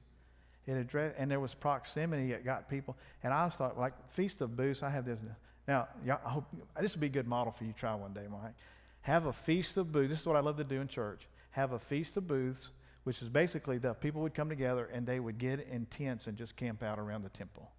It 0.65 0.73
addressed, 0.73 1.15
and 1.17 1.29
there 1.29 1.39
was 1.39 1.53
proximity 1.53 2.31
It 2.31 2.45
got 2.45 2.69
people. 2.69 2.97
And 3.23 3.33
I 3.33 3.49
thought, 3.49 3.77
like 3.77 3.93
Feast 4.09 4.41
of 4.41 4.55
Booths, 4.55 4.81
I 4.81 4.89
have 4.89 5.05
this. 5.05 5.19
Now, 5.67 5.87
I 6.07 6.29
hope 6.29 6.45
this 6.79 6.93
would 6.93 7.01
be 7.01 7.07
a 7.07 7.09
good 7.09 7.27
model 7.27 7.51
for 7.51 7.65
you 7.65 7.73
to 7.73 7.79
try 7.79 7.93
one 7.93 8.13
day, 8.13 8.25
Mike. 8.29 8.53
Have 9.01 9.25
a 9.25 9.33
Feast 9.33 9.77
of 9.77 9.91
Booths. 9.91 10.09
This 10.09 10.21
is 10.21 10.25
what 10.25 10.35
I 10.35 10.39
love 10.39 10.57
to 10.57 10.63
do 10.63 10.79
in 10.81 10.87
church. 10.87 11.27
Have 11.51 11.73
a 11.73 11.79
Feast 11.79 12.17
of 12.17 12.27
Booths, 12.27 12.69
which 13.03 13.21
is 13.21 13.29
basically 13.29 13.77
the 13.77 13.93
people 13.93 14.21
would 14.21 14.33
come 14.33 14.49
together 14.49 14.89
and 14.93 15.05
they 15.05 15.19
would 15.19 15.37
get 15.37 15.67
in 15.67 15.85
tents 15.87 16.27
and 16.27 16.37
just 16.37 16.55
camp 16.55 16.81
out 16.81 16.97
around 16.99 17.23
the 17.23 17.29
temple. 17.29 17.69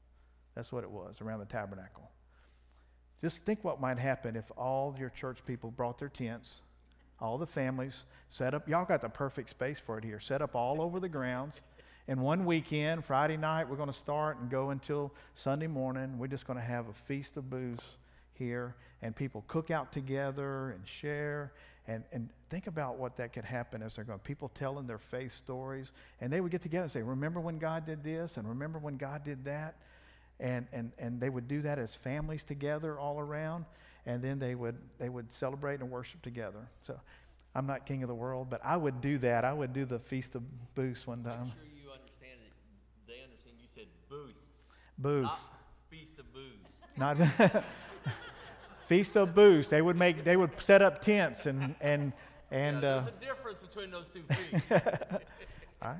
That's 0.55 0.71
what 0.71 0.85
it 0.85 0.91
was, 0.91 1.21
around 1.21 1.41
the 1.41 1.47
tabernacle. 1.47 2.11
Just 3.23 3.39
think 3.45 3.65
what 3.65 3.81
might 3.81 3.99
happen 3.99 4.37
if 4.37 4.45
all 4.57 4.95
your 4.99 5.09
church 5.09 5.39
people 5.47 5.71
brought 5.71 5.99
their 5.99 6.11
tents, 6.11 6.61
all 7.25 7.39
the 7.39 7.47
families, 7.47 8.05
set 8.29 8.53
up. 8.53 8.69
Y'all 8.69 8.85
got 8.85 9.01
the 9.01 9.09
perfect 9.09 9.49
space 9.49 9.79
for 9.79 9.97
it 9.97 10.05
here. 10.05 10.21
Set 10.21 10.43
up 10.43 10.55
all 10.55 10.83
over 10.83 11.01
the 11.01 11.09
grounds. 11.09 11.63
And 12.07 12.21
one 12.21 12.45
weekend, 12.45 13.03
Friday 13.03 13.39
night, 13.39 13.67
we're 13.67 13.77
going 13.77 13.91
to 13.91 13.99
start 13.99 14.37
and 14.39 14.51
go 14.51 14.71
until 14.71 15.11
Sunday 15.35 15.67
morning. 15.67 16.19
We're 16.19 16.27
just 16.27 16.47
going 16.47 16.59
to 16.59 16.65
have 16.65 16.87
a 16.87 16.93
feast 16.93 17.39
of 17.39 17.49
booths 17.49 17.97
here, 18.35 18.75
and 19.01 19.17
people 19.17 19.43
cook 19.49 19.71
out 19.71 19.91
together 19.91 20.73
and 20.73 20.87
share. 20.87 21.53
And, 21.87 22.05
and 22.13 22.29
think 22.51 22.67
about 22.67 22.99
what 22.99 23.17
that 23.17 23.33
could 23.33 23.45
happen 23.45 23.83
as 23.83 23.97
they're 23.97 24.05
going. 24.05 24.19
People 24.19 24.51
telling 24.55 24.87
their 24.87 24.99
faith 24.99 25.33
stories, 25.35 25.93
and 26.21 26.31
they 26.31 26.43
would 26.43 26.51
get 26.51 26.63
together 26.63 26.85
and 26.85 26.93
say, 26.93 27.03
"Remember 27.03 27.41
when 27.41 27.59
God 27.59 27.87
did 27.87 28.03
this, 28.03 28.37
and 28.37 28.49
remember 28.49 28.79
when 28.79 28.97
God 28.97 29.25
did 29.25 29.45
that," 29.45 29.75
and 30.41 30.67
and 30.73 30.93
and 30.99 31.21
they 31.21 31.29
would 31.29 31.47
do 31.47 31.61
that 31.63 31.79
as 31.79 31.95
families 31.95 32.43
together 32.43 32.99
all 32.99 33.19
around, 33.19 33.67
and 34.07 34.23
then 34.23 34.39
they 34.39 34.55
would 34.55 34.77
they 34.99 35.09
would 35.09 35.33
celebrate 35.33 35.81
and 35.81 35.91
worship 35.91 36.23
together. 36.23 36.69
So. 36.83 36.99
I'm 37.57 37.67
not 37.67 37.87
king 37.87 38.03
of 38.03 38.09
the 38.09 38.15
world, 38.15 38.49
but 38.51 38.61
I 38.65 38.77
would 38.77 39.01
do 39.01 39.17
that. 39.19 39.45
I 39.45 39.53
would 39.53 39.73
do 39.73 39.85
the 39.85 40.01
Feast 40.01 40.35
of 40.35 40.43
Booths 40.75 41.07
one 41.07 41.23
time. 41.23 41.45
Make 41.45 41.53
sure 41.55 41.63
you 41.85 41.91
understand 41.93 42.41
it. 42.45 42.53
They 43.07 43.23
understand 43.23 43.57
you 43.61 43.69
said 43.77 43.87
booth, 44.09 44.35
Booths. 44.99 45.29
not 45.29 45.39
feast 45.89 46.19
of 46.19 46.33
booze. 46.35 46.65
Not 46.97 47.65
Feast 48.87 49.17
of 49.17 49.35
Booths. 49.35 49.69
They 49.69 49.83
would 49.83 49.97
make. 49.97 50.25
They 50.25 50.37
would 50.37 50.61
set 50.61 50.83
up 50.83 51.01
tents 51.01 51.47
and 51.47 51.75
and 51.81 52.13
and. 52.51 52.83
yeah, 52.83 52.97
uh, 52.97 53.07
a 53.07 53.25
difference 53.25 53.59
between 53.61 53.91
those 53.91 54.07
two 54.13 54.23
feasts. 54.35 54.67
all 54.73 55.91
right. 55.91 55.97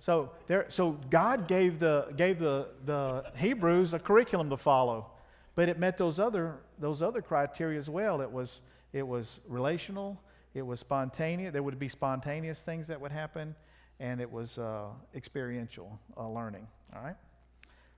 So 0.00 0.32
there. 0.46 0.66
So 0.68 0.98
God 1.10 1.48
gave 1.48 1.78
the 1.78 2.12
gave 2.16 2.38
the 2.38 2.68
the 2.84 3.24
Hebrews 3.36 3.94
a 3.94 3.98
curriculum 3.98 4.50
to 4.50 4.56
follow, 4.56 5.10
but 5.58 5.68
it 5.68 5.76
met 5.76 5.98
those 5.98 6.20
other 6.20 6.60
those 6.78 7.02
other 7.02 7.20
criteria 7.20 7.80
as 7.80 7.90
well. 7.90 8.20
It 8.20 8.30
was 8.30 8.60
it 8.92 9.04
was 9.04 9.40
relational. 9.48 10.22
It 10.54 10.62
was 10.62 10.78
spontaneous. 10.78 11.52
There 11.52 11.64
would 11.64 11.80
be 11.80 11.88
spontaneous 11.88 12.62
things 12.62 12.86
that 12.86 13.00
would 13.00 13.10
happen, 13.10 13.56
and 13.98 14.20
it 14.20 14.30
was 14.30 14.56
uh, 14.58 14.84
experiential 15.16 15.98
uh, 16.16 16.28
learning. 16.28 16.68
All 16.94 17.02
right. 17.02 17.16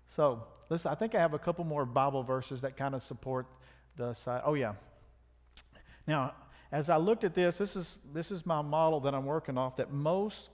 So 0.06 0.42
listen. 0.70 0.90
I 0.90 0.94
think 0.94 1.14
I 1.14 1.18
have 1.18 1.34
a 1.34 1.38
couple 1.38 1.66
more 1.66 1.84
Bible 1.84 2.22
verses 2.22 2.62
that 2.62 2.78
kind 2.78 2.94
of 2.94 3.02
support 3.02 3.46
the 3.94 4.14
side. 4.14 4.40
Oh 4.46 4.54
yeah. 4.54 4.72
Now, 6.06 6.32
as 6.72 6.88
I 6.88 6.96
looked 6.96 7.24
at 7.24 7.34
this, 7.34 7.58
this 7.58 7.76
is 7.76 7.98
this 8.14 8.30
is 8.30 8.46
my 8.46 8.62
model 8.62 9.00
that 9.00 9.14
I'm 9.14 9.26
working 9.26 9.58
off. 9.58 9.76
That 9.76 9.92
most 9.92 10.48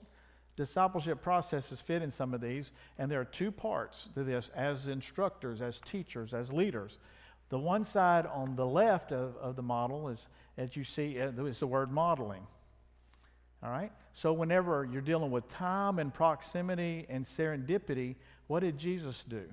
discipleship 0.57 1.23
processes 1.23 1.81
fit 1.81 2.03
in 2.03 2.11
some 2.11 2.35
of 2.35 2.41
these, 2.41 2.73
and 2.99 3.11
there 3.11 3.21
are 3.21 3.27
two 3.27 3.51
parts 3.51 4.09
to 4.15 4.25
this: 4.25 4.51
as 4.55 4.89
instructors, 4.89 5.63
as 5.63 5.81
teachers, 5.81 6.35
as 6.35 6.53
leaders. 6.53 6.99
The 7.49 7.59
one 7.59 7.85
side 7.85 8.27
on 8.27 8.57
the 8.57 8.67
left 8.67 9.13
of, 9.13 9.37
of 9.37 9.55
the 9.55 9.63
model 9.63 10.09
is, 10.09 10.27
as 10.59 10.75
you 10.75 10.83
see, 10.83 11.21
uh, 11.21 11.31
is 11.45 11.61
the 11.61 11.67
word 11.67 11.93
modeling. 11.93 12.45
All 13.63 13.71
right? 13.71 13.93
So, 14.15 14.33
whenever 14.33 14.89
you're 14.91 15.03
dealing 15.03 15.31
with 15.31 15.49
time 15.49 15.99
and 15.99 16.13
proximity 16.13 17.07
and 17.09 17.25
serendipity, 17.25 18.17
what 18.47 18.61
did 18.61 18.79
Jesus 18.79 19.25
do? 19.29 19.45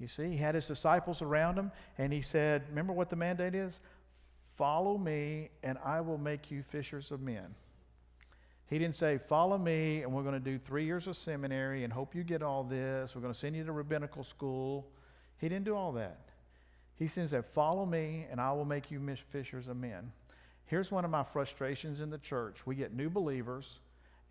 You 0.00 0.08
see, 0.08 0.28
he 0.30 0.36
had 0.36 0.54
his 0.54 0.66
disciples 0.66 1.22
around 1.22 1.58
him, 1.58 1.72
and 1.96 2.12
he 2.12 2.22
said, 2.22 2.64
Remember 2.68 2.92
what 2.92 3.10
the 3.10 3.16
mandate 3.16 3.54
is? 3.54 3.80
Follow 4.56 4.96
me, 4.96 5.50
and 5.62 5.78
I 5.84 6.00
will 6.00 6.18
make 6.18 6.50
you 6.50 6.62
fishers 6.62 7.10
of 7.10 7.20
men. 7.20 7.54
He 8.68 8.78
didn't 8.78 8.96
say, 8.96 9.18
Follow 9.18 9.56
me, 9.56 10.02
and 10.02 10.12
we're 10.12 10.22
going 10.22 10.34
to 10.34 10.40
do 10.40 10.58
three 10.58 10.84
years 10.84 11.06
of 11.06 11.16
seminary 11.16 11.84
and 11.84 11.92
hope 11.92 12.14
you 12.14 12.22
get 12.22 12.42
all 12.42 12.64
this. 12.64 13.14
We're 13.14 13.22
going 13.22 13.32
to 13.32 13.38
send 13.38 13.56
you 13.56 13.64
to 13.64 13.72
rabbinical 13.72 14.22
school. 14.22 14.86
He 15.38 15.48
didn't 15.48 15.64
do 15.64 15.74
all 15.74 15.92
that. 15.92 16.20
He 16.96 17.08
said, 17.08 17.44
Follow 17.54 17.86
me, 17.86 18.26
and 18.30 18.40
I 18.40 18.52
will 18.52 18.64
make 18.64 18.90
you 18.90 19.00
fishers 19.30 19.68
of 19.68 19.76
men. 19.76 20.12
Here's 20.66 20.90
one 20.90 21.04
of 21.04 21.10
my 21.10 21.22
frustrations 21.22 22.00
in 22.00 22.10
the 22.10 22.18
church 22.18 22.66
we 22.66 22.74
get 22.74 22.92
new 22.92 23.08
believers, 23.08 23.78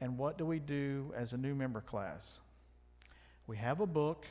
and 0.02 0.18
what 0.18 0.38
do 0.38 0.46
we 0.46 0.60
do 0.60 1.12
as 1.16 1.34
a 1.34 1.38
new 1.38 1.56
member 1.56 1.82
class? 1.82 2.38
We 3.48 3.58
have 3.58 3.80
a 3.80 3.88
book, 3.88 4.28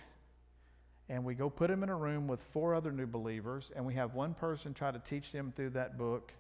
and 1.09 1.25
we 1.25 1.35
go 1.35 1.51
put 1.51 1.69
them 1.69 1.83
in 1.83 1.89
a 1.89 1.97
room 1.97 2.29
with 2.29 2.41
four 2.41 2.75
other 2.75 2.93
new 2.93 3.07
believers, 3.07 3.73
and 3.75 3.85
we 3.85 3.95
have 3.95 4.15
one 4.15 4.35
person 4.35 4.73
try 4.73 4.93
to 4.93 5.01
teach 5.01 5.33
them 5.33 5.53
through 5.57 5.71
that 5.71 5.99
book. 5.99 6.33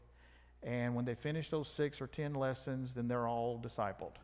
And 0.63 0.95
when 0.95 1.05
they 1.05 1.15
finish 1.15 1.51
those 1.51 1.69
six 1.69 2.01
or 2.01 2.07
ten 2.07 2.35
lessons, 2.35 2.95
then 2.95 3.09
they're 3.09 3.29
all 3.29 3.59
discipled. 3.59 4.15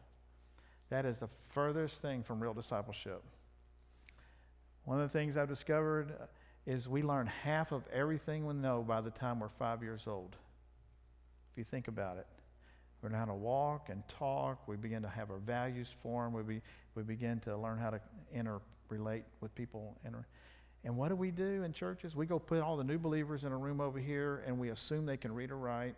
That 0.91 1.07
is 1.07 1.18
the 1.18 1.28
furthest 1.51 2.03
thing 2.03 2.22
from 2.22 2.41
real 2.41 2.55
discipleship. 2.55 3.22
One 4.85 5.01
of 5.01 5.11
the 5.11 5.18
things 5.18 5.37
I've 5.37 5.49
discovered 5.49 6.12
is 6.66 6.89
we 6.89 7.03
learn 7.03 7.26
half 7.26 7.72
of 7.72 7.83
everything 7.93 8.47
we 8.47 8.55
know 8.55 8.83
by 8.83 9.01
the 9.01 9.11
time 9.11 9.41
we're 9.41 9.49
five 9.49 9.83
years 9.83 10.03
old. 10.07 10.37
If 11.53 11.59
you 11.59 11.64
think 11.64 11.89
about 11.89 12.18
it, 12.18 12.26
we 13.01 13.09
learn 13.09 13.18
how 13.18 13.26
to 13.26 13.35
walk 13.35 13.89
and 13.89 14.03
talk. 14.09 14.66
We 14.66 14.76
begin 14.76 15.03
to 15.03 15.09
have 15.09 15.30
our 15.30 15.39
values 15.39 15.89
formed. 16.03 16.35
We, 16.35 16.43
be, 16.43 16.62
we 16.95 17.03
begin 17.03 17.41
to 17.41 17.57
learn 17.57 17.78
how 17.78 17.91
to 17.91 18.01
interrelate 18.35 19.22
with 19.41 19.55
people. 19.55 19.97
Inter- 20.05 20.24
and 20.85 20.97
what 20.97 21.09
do 21.09 21.16
we 21.16 21.30
do 21.30 21.62
in 21.62 21.72
churches? 21.72 22.16
We 22.16 22.26
go 22.26 22.39
put 22.39 22.61
all 22.61 22.76
the 22.76 22.85
new 22.85 22.99
believers 22.99 23.45
in 23.45 23.53
a 23.53 23.57
room 23.57 23.80
over 23.80 23.99
here 23.99 24.43
and 24.47 24.59
we 24.59 24.70
assume 24.70 25.07
they 25.07 25.16
can 25.16 25.33
read 25.33 25.51
or 25.51 25.57
write. 25.57 25.95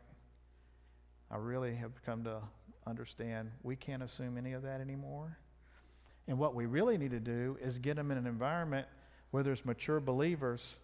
I 1.34 1.38
really 1.38 1.74
have 1.74 1.90
come 2.06 2.22
to 2.24 2.38
understand 2.86 3.50
we 3.64 3.74
can't 3.74 4.04
assume 4.04 4.38
any 4.38 4.52
of 4.52 4.62
that 4.62 4.80
anymore. 4.80 5.36
And 6.28 6.38
what 6.38 6.54
we 6.54 6.66
really 6.66 6.96
need 6.96 7.10
to 7.10 7.20
do 7.20 7.58
is 7.60 7.78
get 7.78 7.96
them 7.96 8.12
in 8.12 8.18
an 8.18 8.26
environment 8.26 8.86
where 9.32 9.42
there's 9.42 9.64
mature 9.64 9.98
believers 9.98 10.76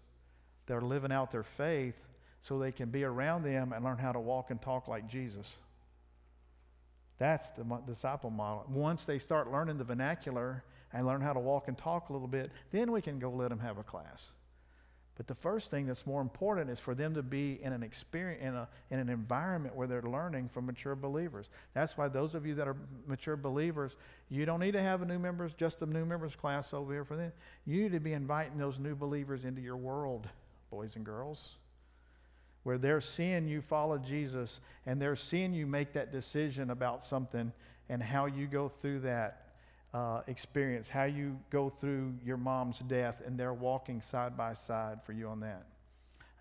that 0.67 0.75
are 0.75 0.83
living 0.83 1.13
out 1.13 1.31
their 1.31 1.45
faith 1.45 1.95
so 2.43 2.59
they 2.59 2.73
can 2.73 2.91
be 2.91 3.05
around 3.05 3.45
them 3.45 3.73
and 3.73 3.85
learn 3.85 3.97
how 3.97 4.11
to 4.11 4.19
walk 4.19 4.51
and 4.51 4.61
talk 4.61 4.89
like 4.89 5.09
Jesus. 5.09 5.55
That's 7.19 7.51
the 7.51 7.65
disciple 7.87 8.31
model. 8.31 8.65
Once 8.69 9.05
they 9.05 9.21
start 9.21 9.53
learning 9.53 9.79
the 9.79 9.85
vernacular 9.85 10.65
and 10.93 11.07
learn 11.07 11.21
how 11.21 11.33
to 11.33 11.41
walk 11.41 11.69
and 11.69 11.79
talk 11.79 12.09
a 12.09 12.13
little 12.13 12.27
bit, 12.27 12.51
then 12.73 12.91
we 12.91 13.01
can 13.01 13.21
go 13.21 13.31
let 13.31 13.51
them 13.51 13.61
have 13.61 13.79
a 13.79 13.85
class. 13.85 14.31
But 15.21 15.27
the 15.27 15.35
first 15.35 15.71
thing 15.71 15.87
that's 15.87 16.07
more 16.07 16.23
important 16.23 16.71
is 16.71 16.81
for 16.81 16.95
them 16.95 17.13
to 17.13 17.23
be 17.23 17.61
in 17.63 17.75
an 17.75 17.83
experience 17.83 18.43
in, 18.43 18.55
a, 18.55 18.67
in 18.91 18.99
an 19.01 19.11
environment 19.11 19.77
where 19.77 19.87
they're 19.87 20.01
learning 20.01 20.49
from 20.49 20.65
mature 20.65 20.95
believers. 20.95 21.51
That's 21.75 21.99
why 21.99 22.09
those 22.09 22.35
of 22.35 22.47
you 22.47 22.55
that 22.55 22.67
are 22.67 22.77
mature 23.07 23.37
believers, 23.37 23.99
you 24.31 24.47
don't 24.47 24.61
need 24.61 24.73
to 24.73 24.83
have 24.83 25.03
a 25.03 25.05
new 25.05 25.19
members, 25.19 25.53
just 25.53 25.83
a 25.83 25.85
new 25.85 26.07
members 26.07 26.35
class 26.35 26.73
over 26.73 26.91
here 26.91 27.05
for 27.05 27.19
them. 27.19 27.33
You 27.67 27.83
need 27.83 27.93
to 27.93 28.01
be 28.01 28.15
inviting 28.15 28.57
those 28.57 28.79
new 28.79 28.95
believers 28.95 29.45
into 29.45 29.61
your 29.61 29.77
world, 29.77 30.27
boys 30.71 30.97
and 30.97 31.05
girls. 31.05 31.51
Where 32.63 32.79
they're 32.79 33.03
seeing 33.03 33.47
you 33.47 33.61
follow 33.61 33.99
Jesus 33.99 34.61
and 34.87 34.99
they're 34.99 35.17
seeing 35.17 35.53
you 35.53 35.67
make 35.67 35.93
that 35.93 36.13
decision 36.13 36.71
about 36.71 37.05
something 37.05 37.53
and 37.91 38.03
how 38.03 38.25
you 38.25 38.47
go 38.47 38.71
through 38.71 39.01
that 39.01 39.50
uh, 39.93 40.21
experience, 40.27 40.89
how 40.89 41.05
you 41.05 41.37
go 41.51 41.69
through 41.69 42.15
your 42.25 42.37
mom's 42.37 42.79
death, 42.81 43.23
and 43.27 43.39
they're 43.39 43.55
walking 43.55 44.01
side 44.01 44.37
by 44.37 44.55
side 44.55 45.03
for 45.05 45.13
you 45.13 45.29
on 45.29 45.41
that. 45.41 45.67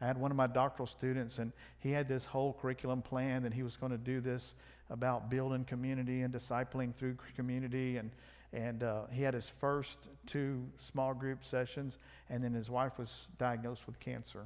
I 0.01 0.07
had 0.07 0.17
one 0.17 0.31
of 0.31 0.37
my 0.37 0.47
doctoral 0.47 0.87
students, 0.87 1.39
and 1.39 1.51
he 1.79 1.91
had 1.91 2.07
this 2.07 2.25
whole 2.25 2.53
curriculum 2.61 3.01
plan 3.01 3.43
that 3.43 3.53
he 3.53 3.63
was 3.63 3.75
going 3.75 3.91
to 3.91 3.97
do 3.97 4.21
this 4.21 4.53
about 4.89 5.29
building 5.29 5.65
community 5.65 6.21
and 6.21 6.33
discipling 6.33 6.95
through 6.95 7.17
community. 7.35 7.97
And, 7.97 8.11
and 8.53 8.83
uh, 8.83 9.01
he 9.11 9.23
had 9.23 9.33
his 9.33 9.49
first 9.49 9.97
two 10.25 10.65
small 10.77 11.13
group 11.13 11.43
sessions, 11.43 11.97
and 12.29 12.43
then 12.43 12.53
his 12.53 12.69
wife 12.69 12.97
was 12.97 13.27
diagnosed 13.37 13.87
with 13.87 13.99
cancer. 13.99 14.45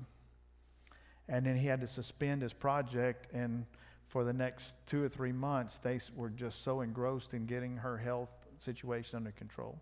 And 1.30 1.46
then 1.46 1.56
he 1.56 1.68
had 1.68 1.82
to 1.82 1.88
suspend 1.88 2.42
his 2.42 2.54
project, 2.54 3.28
and 3.34 3.66
for 4.08 4.24
the 4.24 4.34
next 4.34 4.74
two 4.88 5.04
or 5.04 5.10
three 5.10 5.32
months, 5.32 5.78
they 5.78 6.00
were 6.16 6.30
just 6.30 6.64
so 6.64 6.82
engrossed 6.82 7.34
in 7.34 7.46
getting 7.46 7.78
her 7.78 7.98
health 7.98 8.30
situation 8.64 9.18
under 9.18 9.32
control. 9.32 9.78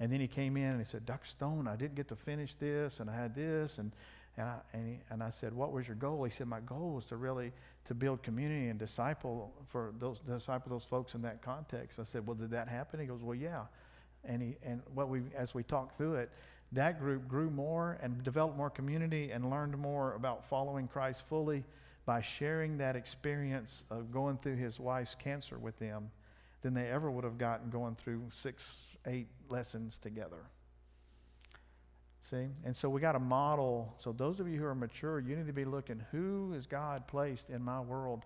And 0.00 0.12
then 0.12 0.20
he 0.20 0.26
came 0.26 0.56
in 0.56 0.70
and 0.70 0.78
he 0.78 0.84
said, 0.84 1.06
Dr. 1.06 1.28
Stone, 1.28 1.68
I 1.68 1.76
didn't 1.76 1.94
get 1.94 2.08
to 2.08 2.16
finish 2.16 2.54
this, 2.58 2.98
and 3.00 3.08
I 3.08 3.14
had 3.14 3.34
this, 3.34 3.78
and 3.78 3.92
and 4.36 4.48
I, 4.48 4.56
and, 4.72 4.88
he, 4.88 4.98
and 5.10 5.22
I 5.22 5.30
said, 5.30 5.52
what 5.54 5.72
was 5.72 5.86
your 5.86 5.96
goal? 5.96 6.24
He 6.24 6.30
said, 6.30 6.48
my 6.48 6.60
goal 6.60 6.92
was 6.94 7.04
to 7.06 7.16
really 7.16 7.52
to 7.86 7.94
build 7.94 8.22
community 8.22 8.68
and 8.68 8.78
disciple 8.78 9.52
for 9.68 9.92
those 10.00 10.18
disciple 10.20 10.70
those 10.70 10.84
folks 10.84 11.14
in 11.14 11.22
that 11.22 11.42
context. 11.42 11.98
I 12.00 12.04
said, 12.04 12.26
well, 12.26 12.34
did 12.34 12.50
that 12.50 12.68
happen? 12.68 12.98
He 12.98 13.06
goes, 13.06 13.20
well, 13.22 13.36
yeah. 13.36 13.62
And 14.24 14.42
he 14.42 14.56
and 14.64 14.80
what 14.94 15.08
we 15.08 15.22
as 15.36 15.54
we 15.54 15.62
talked 15.62 15.96
through 15.96 16.14
it, 16.16 16.30
that 16.72 16.98
group 16.98 17.28
grew 17.28 17.50
more 17.50 17.98
and 18.02 18.22
developed 18.24 18.56
more 18.56 18.70
community 18.70 19.30
and 19.30 19.50
learned 19.50 19.76
more 19.78 20.14
about 20.14 20.48
following 20.48 20.88
Christ 20.88 21.22
fully 21.28 21.62
by 22.06 22.20
sharing 22.20 22.76
that 22.78 22.96
experience 22.96 23.84
of 23.90 24.10
going 24.12 24.38
through 24.38 24.56
his 24.56 24.80
wife's 24.80 25.14
cancer 25.14 25.58
with 25.58 25.78
them 25.78 26.10
than 26.64 26.72
they 26.72 26.88
ever 26.88 27.10
would 27.10 27.24
have 27.24 27.36
gotten 27.36 27.68
going 27.68 27.94
through 27.94 28.22
six, 28.32 28.80
eight 29.06 29.28
lessons 29.50 29.98
together. 29.98 30.38
See? 32.22 32.46
And 32.64 32.74
so 32.74 32.88
we 32.88 33.02
got 33.02 33.12
to 33.12 33.18
model. 33.18 33.94
So, 33.98 34.12
those 34.12 34.40
of 34.40 34.48
you 34.48 34.58
who 34.58 34.64
are 34.64 34.74
mature, 34.74 35.20
you 35.20 35.36
need 35.36 35.46
to 35.46 35.52
be 35.52 35.66
looking 35.66 36.02
who 36.10 36.54
is 36.56 36.66
God 36.66 37.06
placed 37.06 37.50
in 37.50 37.62
my 37.62 37.80
world 37.82 38.24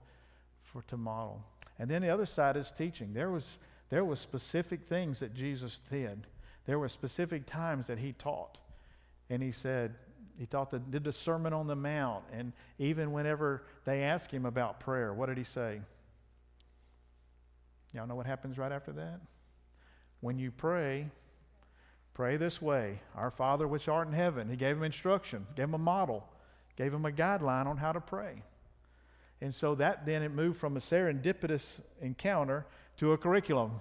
for 0.62 0.82
to 0.82 0.96
model. 0.96 1.44
And 1.80 1.90
then 1.90 2.00
the 2.00 2.10
other 2.10 2.26
side 2.26 2.56
is 2.56 2.70
teaching. 2.70 3.12
There 3.12 3.30
was, 3.30 3.58
there 3.90 4.04
was 4.04 4.20
specific 4.20 4.86
things 4.88 5.18
that 5.18 5.34
Jesus 5.34 5.80
did. 5.90 6.24
There 6.64 6.78
were 6.78 6.88
specific 6.88 7.44
times 7.44 7.88
that 7.88 7.98
he 7.98 8.12
taught. 8.12 8.58
And 9.30 9.42
he 9.42 9.50
said, 9.50 9.96
he 10.38 10.46
taught 10.46 10.70
the, 10.70 10.78
did 10.78 11.02
the 11.02 11.12
Sermon 11.12 11.52
on 11.52 11.66
the 11.66 11.74
Mount. 11.74 12.22
And 12.32 12.52
even 12.78 13.10
whenever 13.10 13.64
they 13.84 14.04
asked 14.04 14.30
him 14.30 14.46
about 14.46 14.78
prayer, 14.78 15.12
what 15.12 15.26
did 15.26 15.38
he 15.38 15.44
say? 15.44 15.80
Y'all 17.92 18.06
know 18.06 18.14
what 18.14 18.26
happens 18.26 18.58
right 18.58 18.72
after 18.72 18.92
that? 18.92 19.20
When 20.20 20.38
you 20.38 20.50
pray, 20.50 21.08
pray 22.14 22.36
this 22.36 22.60
way 22.60 23.00
Our 23.14 23.30
Father 23.30 23.66
which 23.66 23.88
art 23.88 24.08
in 24.08 24.14
heaven. 24.14 24.48
He 24.48 24.56
gave 24.56 24.76
him 24.76 24.82
instruction, 24.82 25.46
gave 25.56 25.64
him 25.64 25.74
a 25.74 25.78
model, 25.78 26.28
gave 26.76 26.92
him 26.92 27.04
a 27.04 27.12
guideline 27.12 27.66
on 27.66 27.76
how 27.76 27.92
to 27.92 28.00
pray. 28.00 28.42
And 29.40 29.54
so 29.54 29.74
that 29.76 30.04
then 30.04 30.22
it 30.22 30.32
moved 30.32 30.58
from 30.58 30.76
a 30.76 30.80
serendipitous 30.80 31.80
encounter 32.00 32.66
to 32.96 33.12
a 33.12 33.18
curriculum. 33.18 33.80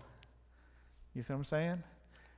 You 1.16 1.24
see 1.24 1.34
what 1.34 1.40
I'm 1.40 1.46
saying? 1.46 1.84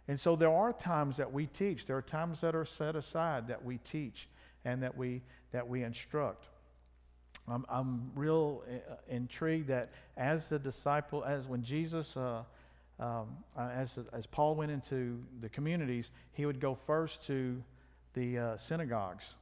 And 0.07 0.19
so 0.19 0.35
there 0.35 0.51
are 0.51 0.73
times 0.73 1.17
that 1.17 1.31
we 1.31 1.47
teach. 1.47 1.85
There 1.85 1.97
are 1.97 2.01
times 2.01 2.41
that 2.41 2.55
are 2.55 2.65
set 2.65 2.95
aside 2.95 3.47
that 3.49 3.63
we 3.63 3.77
teach 3.79 4.27
and 4.65 4.81
that 4.81 4.97
we 4.97 5.21
that 5.51 5.67
we 5.67 5.83
instruct. 5.83 6.45
I'm, 7.51 7.65
I'm 7.69 8.11
real 8.15 8.63
uh, 8.67 8.95
intrigued 9.07 9.67
that 9.67 9.91
as 10.17 10.49
the 10.49 10.59
disciple, 10.59 11.23
as 11.23 11.47
when 11.47 11.63
Jesus, 11.63 12.15
uh, 12.17 12.43
um, 12.99 13.27
uh, 13.57 13.69
as, 13.73 13.97
as 14.13 14.25
Paul 14.25 14.55
went 14.55 14.71
into 14.71 15.21
the 15.41 15.49
communities, 15.49 16.11
he 16.33 16.45
would 16.45 16.59
go 16.59 16.75
first 16.75 17.23
to 17.27 17.61
the 18.13 18.37
uh, 18.37 18.57
synagogues. 18.57 19.35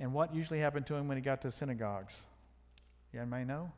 And 0.00 0.12
what 0.12 0.34
usually 0.34 0.60
happened 0.60 0.86
to 0.86 0.94
him 0.94 1.08
when 1.08 1.16
he 1.16 1.22
got 1.22 1.42
to 1.42 1.50
synagogues? 1.50 2.14
You 3.12 3.24
may 3.26 3.44
know? 3.44 3.70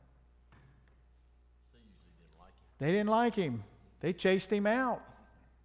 They 2.79 2.91
didn't 2.91 3.09
like 3.09 3.35
him. 3.35 3.62
They 4.01 4.12
chased 4.12 4.53
him 4.53 4.66
out 4.66 5.03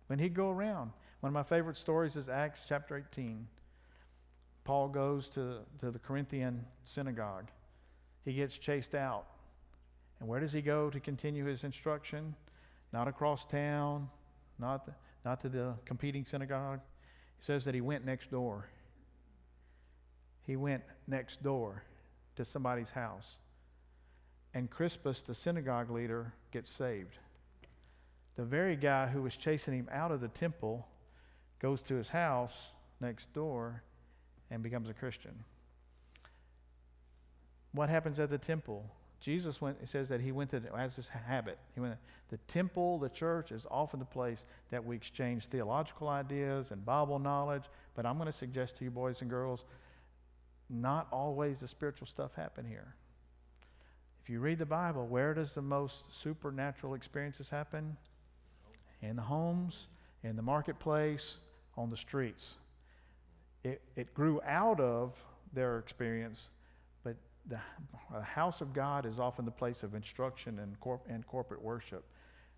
when 0.08 0.20
he'd 0.20 0.34
go 0.34 0.50
around. 0.50 0.92
One 1.20 1.30
of 1.30 1.34
my 1.34 1.44
favorite 1.44 1.78
stories 1.78 2.16
is 2.16 2.30
Acts 2.30 2.66
chapter 2.68 2.98
18. 3.12 3.48
Paul 4.64 4.90
goes 4.90 5.30
to, 5.30 5.60
to 5.80 5.92
the 5.92 6.00
Corinthian 6.00 6.66
synagogue. 6.86 7.50
He 8.26 8.34
gets 8.34 8.58
chased 8.58 8.94
out. 8.94 9.26
And 10.20 10.30
where 10.30 10.40
does 10.40 10.54
he 10.54 10.62
go 10.62 10.90
to 10.90 11.00
continue 11.00 11.46
his 11.46 11.64
instruction? 11.64 12.36
Not 12.94 13.08
across 13.08 13.46
town, 13.46 14.08
not, 14.60 14.88
not 15.26 15.42
to 15.42 15.50
the 15.50 15.74
competing 15.86 16.26
synagogue. 16.26 16.80
He 17.40 17.46
says 17.46 17.66
that 17.66 17.74
he 17.74 17.82
went 17.82 18.06
next 18.06 18.30
door. 18.30 18.68
He 20.46 20.56
went 20.56 20.84
next 21.08 21.42
door 21.42 21.84
to 22.36 22.46
somebody's 22.46 22.92
house. 22.92 23.38
And 24.54 24.70
Crispus, 24.70 25.24
the 25.24 25.34
synagogue 25.34 25.90
leader, 25.90 26.34
gets 26.52 26.70
saved. 26.70 27.18
The 28.36 28.44
very 28.44 28.76
guy 28.76 29.08
who 29.08 29.24
was 29.24 29.36
chasing 29.36 29.74
him 29.74 29.90
out 29.92 30.12
of 30.12 30.22
the 30.22 30.28
temple 30.28 30.88
goes 31.60 31.82
to 31.84 31.96
his 31.96 32.10
house 32.10 32.72
next 33.00 33.34
door 33.34 33.82
and 34.52 34.62
becomes 34.62 34.90
a 34.90 34.94
Christian. 34.94 35.34
What 37.72 37.90
happens 37.90 38.20
at 38.20 38.30
the 38.30 38.38
temple? 38.38 38.86
Jesus 39.22 39.62
went, 39.62 39.78
says 39.88 40.10
that 40.10 40.20
he 40.20 40.32
went 40.32 40.52
to, 40.52 40.62
as 40.78 40.96
his 40.96 41.08
habit, 41.08 41.58
he 41.74 41.80
went, 41.80 41.96
the 42.30 42.38
temple, 42.48 42.98
the 42.98 43.10
church 43.10 43.52
is 43.52 43.66
often 43.70 44.00
the 44.00 44.06
place 44.06 44.44
that 44.72 44.84
we 44.84 44.96
exchange 44.96 45.48
theological 45.48 46.08
ideas 46.08 46.72
and 46.72 46.86
Bible 46.86 47.20
knowledge. 47.20 47.64
But 47.94 48.06
I'm 48.06 48.16
going 48.16 48.28
to 48.28 48.34
suggest 48.34 48.78
to 48.78 48.86
you, 48.86 48.90
boys 48.90 49.22
and 49.22 49.30
girls, 49.30 49.66
not 50.70 51.08
always 51.12 51.60
the 51.60 51.68
spiritual 51.68 52.08
stuff 52.08 52.34
happen 52.36 52.66
here. 52.66 52.96
If 54.24 54.30
you 54.30 54.40
read 54.40 54.60
the 54.60 54.66
Bible, 54.66 55.08
where 55.08 55.34
does 55.34 55.52
the 55.52 55.62
most 55.62 56.16
supernatural 56.16 56.94
experiences 56.94 57.50
happen? 57.50 57.98
In 59.02 59.18
the 59.18 59.22
homes, 59.22 59.88
in 60.24 60.36
the 60.36 60.42
marketplace, 60.42 61.38
on 61.76 61.90
the 61.90 61.98
streets. 61.98 62.54
It, 63.64 63.82
it 63.96 64.14
grew 64.14 64.42
out 64.46 64.80
of 64.80 65.14
their 65.54 65.78
experience, 65.80 66.50
but 67.04 67.16
the, 67.48 67.60
house 68.22 68.62
of 68.62 68.74
God 68.74 69.06
is 69.06 69.20
often 69.20 69.46
the 69.46 69.52
place 69.52 69.84
of 69.84 69.94
instruction 69.94 70.60
and, 70.60 70.80
corp, 70.80 71.06
and 71.10 71.26
corporate 71.28 71.62
worship. 71.62 72.04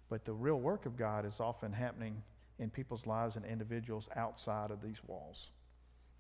But 0.10 0.26
the 0.26 0.34
real 0.34 0.60
work 0.60 0.86
of 0.86 0.97
God 0.97 1.26
is 1.26 1.39
often 1.39 1.72
happening 1.74 2.22
in 2.60 2.70
people's 2.70 3.06
lives 3.06 3.36
and 3.36 3.45
individuals 3.45 4.08
outside 4.16 4.72
of 4.72 4.82
these 4.82 4.97
walls. 5.08 5.47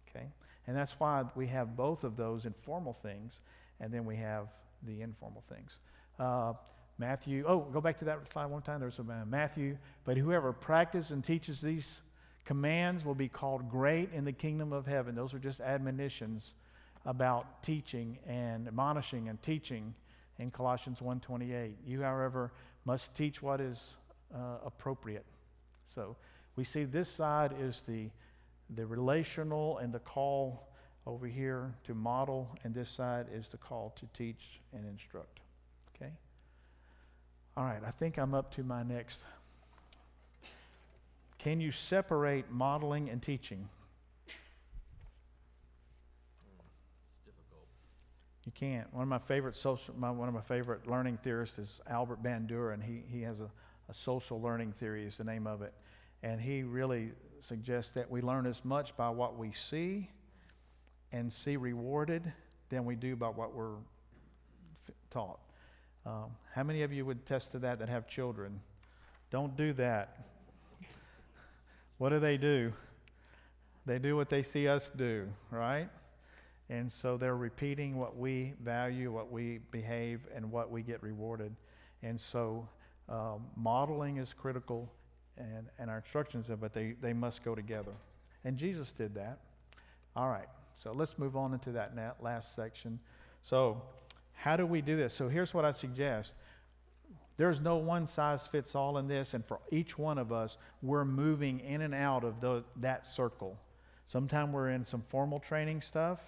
Okay? 0.09 0.25
And 0.67 0.75
that's 0.75 0.99
why 0.99 1.23
we 1.35 1.47
have 1.47 1.75
both 1.75 2.03
of 2.03 2.15
those 2.15 2.45
informal 2.45 2.93
things, 2.93 3.39
and 3.79 3.93
then 3.93 4.05
we 4.05 4.15
have 4.17 4.47
the 4.83 5.01
informal 5.01 5.43
things. 5.49 5.79
Uh, 6.19 6.53
Matthew, 6.97 7.43
oh, 7.47 7.59
go 7.59 7.81
back 7.81 7.97
to 7.99 8.05
that 8.05 8.19
slide 8.31 8.45
one 8.45 8.61
time. 8.61 8.79
There's 8.79 8.99
a 8.99 9.01
uh, 9.01 9.25
Matthew, 9.25 9.77
but 10.05 10.15
whoever 10.15 10.53
practices 10.53 11.11
and 11.11 11.23
teaches 11.23 11.59
these 11.59 12.01
commands 12.45 13.05
will 13.05 13.15
be 13.15 13.27
called 13.27 13.69
great 13.69 14.11
in 14.13 14.25
the 14.25 14.31
kingdom 14.31 14.73
of 14.73 14.85
heaven. 14.85 15.15
Those 15.15 15.33
are 15.33 15.39
just 15.39 15.61
admonitions 15.61 16.53
about 17.05 17.63
teaching 17.63 18.17
and 18.27 18.67
admonishing 18.67 19.29
and 19.29 19.41
teaching 19.41 19.93
in 20.39 20.51
Colossians 20.51 20.99
1:28. 20.99 21.73
You, 21.85 22.01
however, 22.01 22.51
must 22.85 23.13
teach 23.15 23.41
what 23.41 23.61
is 23.61 23.95
uh, 24.33 24.57
appropriate. 24.65 25.25
So 25.85 26.15
we 26.55 26.63
see 26.63 26.85
this 26.85 27.09
side 27.09 27.53
is 27.59 27.83
the 27.87 28.09
the 28.75 28.85
relational 28.85 29.77
and 29.79 29.93
the 29.93 29.99
call 29.99 30.67
over 31.05 31.27
here 31.27 31.73
to 31.83 31.93
model, 31.93 32.49
and 32.63 32.73
this 32.73 32.89
side 32.89 33.27
is 33.33 33.47
the 33.49 33.57
call 33.57 33.93
to 33.99 34.07
teach 34.17 34.61
and 34.73 34.85
instruct. 34.85 35.39
Okay. 35.95 36.11
All 37.57 37.65
right. 37.65 37.81
I 37.85 37.91
think 37.91 38.17
I'm 38.17 38.33
up 38.33 38.53
to 38.55 38.63
my 38.63 38.83
next 38.83 39.19
can 41.43 41.59
you 41.59 41.73
separate 41.73 42.49
modeling 42.49 43.09
and 43.09 43.21
teaching? 43.21 43.67
It's 44.25 44.35
difficult. 47.25 47.67
You 48.45 48.53
can't. 48.55 48.91
One 48.93 49.03
of 49.03 49.09
my 49.09 49.19
favorite 49.19 49.57
social, 49.57 49.93
my, 49.97 50.09
one 50.09 50.29
of 50.29 50.33
my 50.33 50.41
favorite 50.41 50.87
learning 50.87 51.19
theorists 51.21 51.59
is 51.59 51.81
Albert 51.85 52.23
Bandura, 52.23 52.73
and 52.73 52.81
he, 52.81 53.03
he 53.11 53.21
has 53.23 53.41
a, 53.41 53.49
a 53.89 53.93
social 53.93 54.41
learning 54.41 54.71
theory 54.79 55.05
is 55.05 55.17
the 55.17 55.25
name 55.25 55.45
of 55.45 55.61
it. 55.61 55.73
And 56.23 56.39
he 56.39 56.63
really 56.63 57.11
suggests 57.41 57.91
that 57.91 58.09
we 58.09 58.21
learn 58.21 58.45
as 58.45 58.63
much 58.63 58.95
by 58.95 59.09
what 59.09 59.37
we 59.37 59.51
see 59.51 60.09
and 61.11 61.31
see 61.31 61.57
rewarded 61.57 62.31
than 62.69 62.85
we 62.85 62.95
do 62.95 63.17
by 63.17 63.27
what 63.27 63.53
we're 63.53 63.75
f- 64.87 64.95
taught. 65.11 65.39
Um, 66.05 66.27
how 66.55 66.63
many 66.63 66.83
of 66.83 66.93
you 66.93 67.05
would 67.05 67.25
test 67.25 67.51
to 67.51 67.59
that 67.59 67.79
that 67.79 67.89
have 67.89 68.07
children? 68.07 68.61
Don't 69.29 69.57
do 69.57 69.73
that. 69.73 70.32
What 71.97 72.09
do 72.09 72.19
they 72.19 72.37
do? 72.37 72.73
They 73.85 73.99
do 73.99 74.15
what 74.15 74.29
they 74.29 74.43
see 74.43 74.67
us 74.67 74.91
do, 74.95 75.27
right? 75.51 75.89
And 76.69 76.91
so 76.91 77.17
they're 77.17 77.35
repeating 77.35 77.97
what 77.97 78.17
we 78.17 78.53
value, 78.63 79.11
what 79.11 79.31
we 79.31 79.59
behave, 79.71 80.21
and 80.33 80.51
what 80.51 80.71
we 80.71 80.81
get 80.81 81.03
rewarded. 81.03 81.55
And 82.01 82.19
so 82.19 82.67
um, 83.09 83.45
modeling 83.55 84.17
is 84.17 84.33
critical, 84.33 84.89
and, 85.37 85.67
and 85.79 85.89
our 85.89 85.97
instructions 85.97 86.47
but 86.59 86.73
they, 86.73 86.95
they 87.01 87.13
must 87.13 87.43
go 87.43 87.55
together. 87.55 87.91
And 88.45 88.57
Jesus 88.57 88.91
did 88.91 89.13
that. 89.15 89.39
All 90.15 90.29
right, 90.29 90.47
so 90.79 90.91
let's 90.91 91.17
move 91.17 91.35
on 91.35 91.53
into 91.53 91.71
that 91.71 91.93
last 92.21 92.55
section. 92.55 92.99
So, 93.41 93.81
how 94.33 94.55
do 94.55 94.65
we 94.65 94.81
do 94.81 94.95
this? 94.95 95.13
So, 95.13 95.27
here's 95.27 95.53
what 95.53 95.65
I 95.65 95.71
suggest 95.71 96.33
there's 97.37 97.59
no 97.59 97.77
one 97.77 98.07
size 98.07 98.45
fits 98.45 98.75
all 98.75 98.97
in 98.97 99.07
this, 99.07 99.33
and 99.33 99.45
for 99.45 99.59
each 99.71 99.97
one 99.97 100.17
of 100.17 100.31
us, 100.31 100.57
we're 100.81 101.05
moving 101.05 101.59
in 101.61 101.81
and 101.81 101.93
out 101.93 102.23
of 102.23 102.39
the, 102.41 102.63
that 102.77 103.07
circle. 103.07 103.57
Sometimes 104.05 104.53
we're 104.53 104.69
in 104.69 104.85
some 104.85 105.03
formal 105.09 105.39
training 105.39 105.81
stuff, 105.81 106.19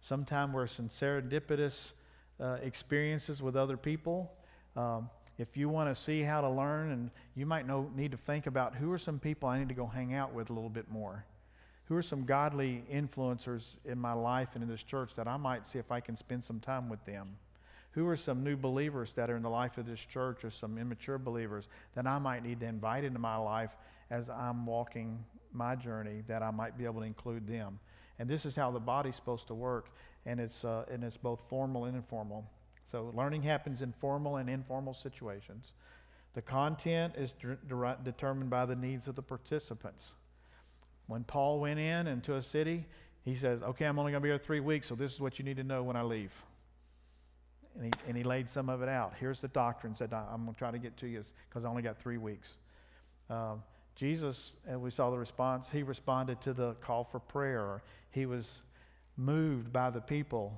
sometimes 0.00 0.54
we're 0.54 0.66
some 0.66 0.88
serendipitous 0.88 1.92
uh, 2.40 2.56
experiences 2.62 3.42
with 3.42 3.56
other 3.56 3.76
people. 3.76 4.32
Um, 4.76 5.10
if 5.38 5.56
you 5.56 5.68
want 5.68 5.94
to 5.94 6.00
see 6.00 6.22
how 6.22 6.40
to 6.40 6.48
learn, 6.48 6.92
and 6.92 7.10
you 7.34 7.44
might 7.44 7.66
know, 7.66 7.90
need 7.94 8.10
to 8.12 8.16
think 8.16 8.46
about 8.46 8.74
who 8.74 8.90
are 8.92 8.98
some 8.98 9.18
people 9.18 9.48
I 9.48 9.58
need 9.58 9.68
to 9.68 9.74
go 9.74 9.86
hang 9.86 10.14
out 10.14 10.32
with 10.32 10.48
a 10.48 10.52
little 10.52 10.70
bit 10.70 10.90
more. 10.90 11.24
Who 11.84 11.96
are 11.96 12.02
some 12.02 12.24
godly 12.24 12.82
influencers 12.92 13.76
in 13.84 13.98
my 13.98 14.12
life 14.12 14.48
and 14.54 14.62
in 14.62 14.68
this 14.68 14.82
church 14.82 15.14
that 15.16 15.28
I 15.28 15.36
might 15.36 15.68
see 15.68 15.78
if 15.78 15.92
I 15.92 16.00
can 16.00 16.16
spend 16.16 16.42
some 16.42 16.60
time 16.60 16.88
with 16.88 17.04
them? 17.04 17.36
Who 17.96 18.06
are 18.08 18.16
some 18.16 18.44
new 18.44 18.58
believers 18.58 19.12
that 19.12 19.30
are 19.30 19.36
in 19.36 19.42
the 19.42 19.48
life 19.48 19.78
of 19.78 19.86
this 19.86 20.00
church 20.00 20.44
or 20.44 20.50
some 20.50 20.76
immature 20.76 21.16
believers 21.16 21.66
that 21.94 22.06
I 22.06 22.18
might 22.18 22.44
need 22.44 22.60
to 22.60 22.66
invite 22.66 23.04
into 23.04 23.18
my 23.18 23.36
life 23.36 23.70
as 24.10 24.28
I'm 24.28 24.66
walking 24.66 25.24
my 25.50 25.74
journey 25.76 26.22
that 26.28 26.42
I 26.42 26.50
might 26.50 26.76
be 26.76 26.84
able 26.84 27.00
to 27.00 27.06
include 27.06 27.48
them. 27.48 27.78
And 28.18 28.28
this 28.28 28.44
is 28.44 28.54
how 28.54 28.70
the 28.70 28.78
body's 28.78 29.16
supposed 29.16 29.46
to 29.46 29.54
work, 29.54 29.88
and 30.26 30.38
it's, 30.38 30.62
uh, 30.62 30.84
and 30.90 31.02
it's 31.02 31.16
both 31.16 31.40
formal 31.48 31.86
and 31.86 31.96
informal. 31.96 32.44
So 32.84 33.14
learning 33.16 33.40
happens 33.40 33.80
in 33.80 33.92
formal 33.92 34.36
and 34.36 34.50
informal 34.50 34.92
situations. 34.92 35.72
The 36.34 36.42
content 36.42 37.14
is 37.16 37.32
de- 37.32 37.56
de- 37.66 37.98
determined 38.04 38.50
by 38.50 38.66
the 38.66 38.76
needs 38.76 39.08
of 39.08 39.14
the 39.14 39.22
participants. 39.22 40.16
When 41.06 41.24
Paul 41.24 41.60
went 41.60 41.80
in 41.80 42.08
into 42.08 42.36
a 42.36 42.42
city, 42.42 42.84
he 43.24 43.36
says, 43.36 43.62
Okay, 43.62 43.86
I'm 43.86 43.98
only 43.98 44.12
going 44.12 44.20
to 44.20 44.26
be 44.26 44.28
here 44.28 44.38
three 44.38 44.60
weeks, 44.60 44.86
so 44.86 44.94
this 44.94 45.14
is 45.14 45.20
what 45.20 45.38
you 45.38 45.46
need 45.46 45.56
to 45.56 45.64
know 45.64 45.82
when 45.82 45.96
I 45.96 46.02
leave. 46.02 46.34
And 47.76 47.84
he, 47.84 47.90
and 48.08 48.16
he 48.16 48.24
laid 48.24 48.48
some 48.48 48.68
of 48.68 48.82
it 48.82 48.88
out. 48.88 49.12
Here's 49.20 49.40
the 49.40 49.48
doctrines 49.48 49.98
that 49.98 50.12
I, 50.12 50.24
am 50.32 50.44
going 50.44 50.54
to 50.54 50.58
try 50.58 50.70
to 50.70 50.78
get 50.78 50.96
to 50.98 51.06
you 51.06 51.24
because 51.48 51.64
I 51.64 51.68
only 51.68 51.82
got 51.82 51.98
three 51.98 52.16
weeks. 52.16 52.56
Um, 53.28 53.62
Jesus, 53.94 54.52
and 54.66 54.80
we 54.80 54.90
saw 54.90 55.10
the 55.10 55.18
response, 55.18 55.68
he 55.70 55.82
responded 55.82 56.40
to 56.42 56.52
the 56.52 56.74
call 56.74 57.04
for 57.04 57.18
prayer. 57.18 57.82
He 58.10 58.26
was 58.26 58.60
moved 59.16 59.72
by 59.72 59.90
the 59.90 60.00
people 60.00 60.52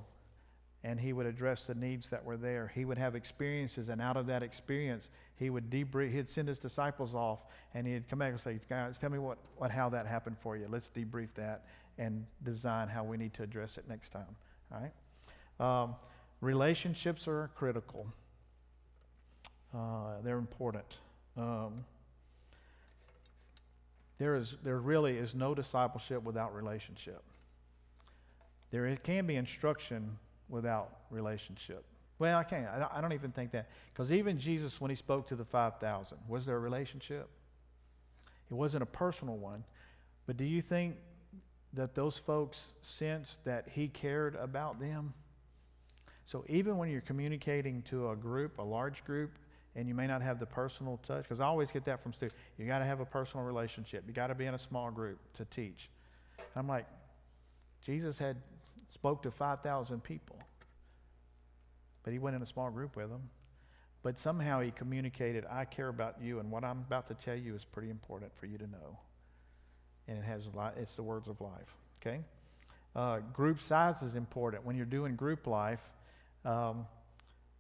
and 0.85 0.99
he 0.99 1.13
would 1.13 1.27
address 1.27 1.65
the 1.65 1.75
needs 1.75 2.09
that 2.09 2.25
were 2.25 2.37
there. 2.37 2.71
He 2.75 2.85
would 2.85 2.99
have 2.99 3.17
experiences, 3.17 3.89
and 3.89 4.01
out 4.01 4.17
of 4.17 4.27
that 4.27 4.43
experience, 4.43 5.09
he 5.37 5.51
would 5.51 5.71
debrief. 5.71 6.13
He'd 6.13 6.31
send 6.31 6.49
his 6.49 6.59
disciples 6.59 7.15
off, 7.15 7.41
and 7.75 7.87
he'd 7.87 8.09
come 8.09 8.21
back 8.21 8.31
and 8.31 8.41
say, 8.41 8.61
"Guys, 8.69 8.99
tell 8.99 9.11
me 9.11 9.19
what, 9.19 9.39
what 9.57 9.71
how 9.71 9.89
that 9.89 10.07
happened 10.07 10.37
for 10.41 10.57
you. 10.57 10.69
Let's 10.71 10.89
debrief 10.89 11.29
that 11.35 11.65
and 11.99 12.25
design 12.45 12.89
how 12.89 13.03
we 13.03 13.17
need 13.17 13.35
to 13.35 13.43
address 13.43 13.77
it 13.77 13.89
next 13.89 14.11
time." 14.11 14.37
All 14.73 14.81
right. 14.81 15.83
Um, 15.83 15.97
relationships 16.41 17.27
are 17.29 17.51
critical. 17.57 18.07
Uh, 19.75 20.21
they're 20.23 20.39
important. 20.39 20.99
Um, 21.37 21.85
there 24.19 24.35
is 24.35 24.57
there 24.65 24.79
really 24.79 25.17
is 25.17 25.35
no 25.35 25.55
discipleship 25.55 26.23
without 26.23 26.55
relationship. 26.55 27.23
There 28.71 28.95
can 28.97 29.27
be 29.27 29.37
instruction 29.37 30.19
without 30.49 30.91
relationship. 31.11 31.85
Well, 32.19 32.37
I 32.37 32.43
can't. 32.43 32.67
I 32.67 33.01
don't 33.01 33.13
even 33.13 33.31
think 33.31 33.53
that. 33.53 33.69
Because 33.93 34.11
even 34.11 34.39
Jesus, 34.39 34.81
when 34.81 34.91
he 34.91 34.97
spoke 34.97 35.29
to 35.29 35.37
the 35.37 35.45
5,000, 35.45 36.19
was 36.27 36.47
there 36.47 36.57
a 36.57 36.59
relationship? 36.59 37.29
It 38.51 38.55
wasn't 38.55 38.83
a 38.83 38.87
personal 38.87 39.37
one. 39.37 39.63
But 40.27 40.37
do 40.37 40.45
you 40.45 40.61
think 40.61 40.97
that 41.75 41.95
those 41.95 42.19
folks 42.19 42.73
sensed 42.83 43.45
that 43.45 43.69
he 43.71 43.89
cared 43.89 44.35
about 44.35 44.81
them? 44.81 45.15
So 46.29 46.45
even 46.47 46.77
when 46.77 46.91
you're 46.91 47.01
communicating 47.01 47.81
to 47.89 48.11
a 48.11 48.17
group, 48.17 48.59
a 48.59 48.63
large 48.63 49.03
group, 49.07 49.31
and 49.75 49.89
you 49.89 49.95
may 49.95 50.07
not 50.07 50.21
have 50.21 50.39
the 50.39 50.45
personal 50.45 51.01
touch, 51.07 51.23
because 51.23 51.41
I 51.41 51.47
always 51.47 51.73
get 51.73 51.87
that 51.87 52.03
from 52.03 52.13
students, 52.13 52.39
you 52.59 52.67
got 52.67 52.81
to 52.81 52.85
have 52.85 53.01
a 53.01 53.07
personal 53.07 53.47
relationship. 53.47 54.05
You 54.07 54.13
got 54.13 54.27
to 54.27 54.35
be 54.35 54.45
in 54.45 54.53
a 54.53 54.59
small 54.59 54.91
group 54.91 55.19
to 55.39 55.47
teach. 55.47 55.89
I'm 56.55 56.69
like, 56.69 56.85
Jesus 57.83 58.19
had 58.19 58.37
spoke 58.93 59.23
to 59.23 59.31
5,000 59.31 60.05
people. 60.05 60.37
But 62.03 62.13
he 62.13 62.19
went 62.19 62.37
in 62.37 62.43
a 62.43 62.47
small 62.47 62.69
group 62.69 62.95
with 62.95 63.09
them. 63.09 63.23
But 64.03 64.19
somehow 64.19 64.61
he 64.61 64.71
communicated, 64.71 65.47
I 65.51 65.65
care 65.65 65.89
about 65.89 66.17
you, 66.21 66.41
and 66.41 66.51
what 66.51 66.63
I'm 66.63 66.81
about 66.81 67.09
to 67.09 67.15
tell 67.15 67.37
you 67.37 67.55
is 67.55 67.65
pretty 67.65 67.89
important 67.89 68.33
for 68.39 68.45
you 68.45 68.59
to 68.59 68.67
know. 68.67 68.99
And 70.09 70.19
it 70.19 70.25
has 70.25 70.45
a 70.45 70.55
lot, 70.55 70.75
it's 70.77 70.95
the 70.95 71.03
words 71.03 71.27
of 71.27 71.41
life. 71.41 71.75
Okay? 72.03 72.21
Uh, 72.95 73.21
group 73.33 73.63
size 73.63 74.03
is 74.03 74.15
important. 74.15 74.67
When 74.67 74.77
you're 74.77 74.85
doing 74.85 75.17
group 75.17 75.47
life, 75.47 75.81
um, 76.49 76.87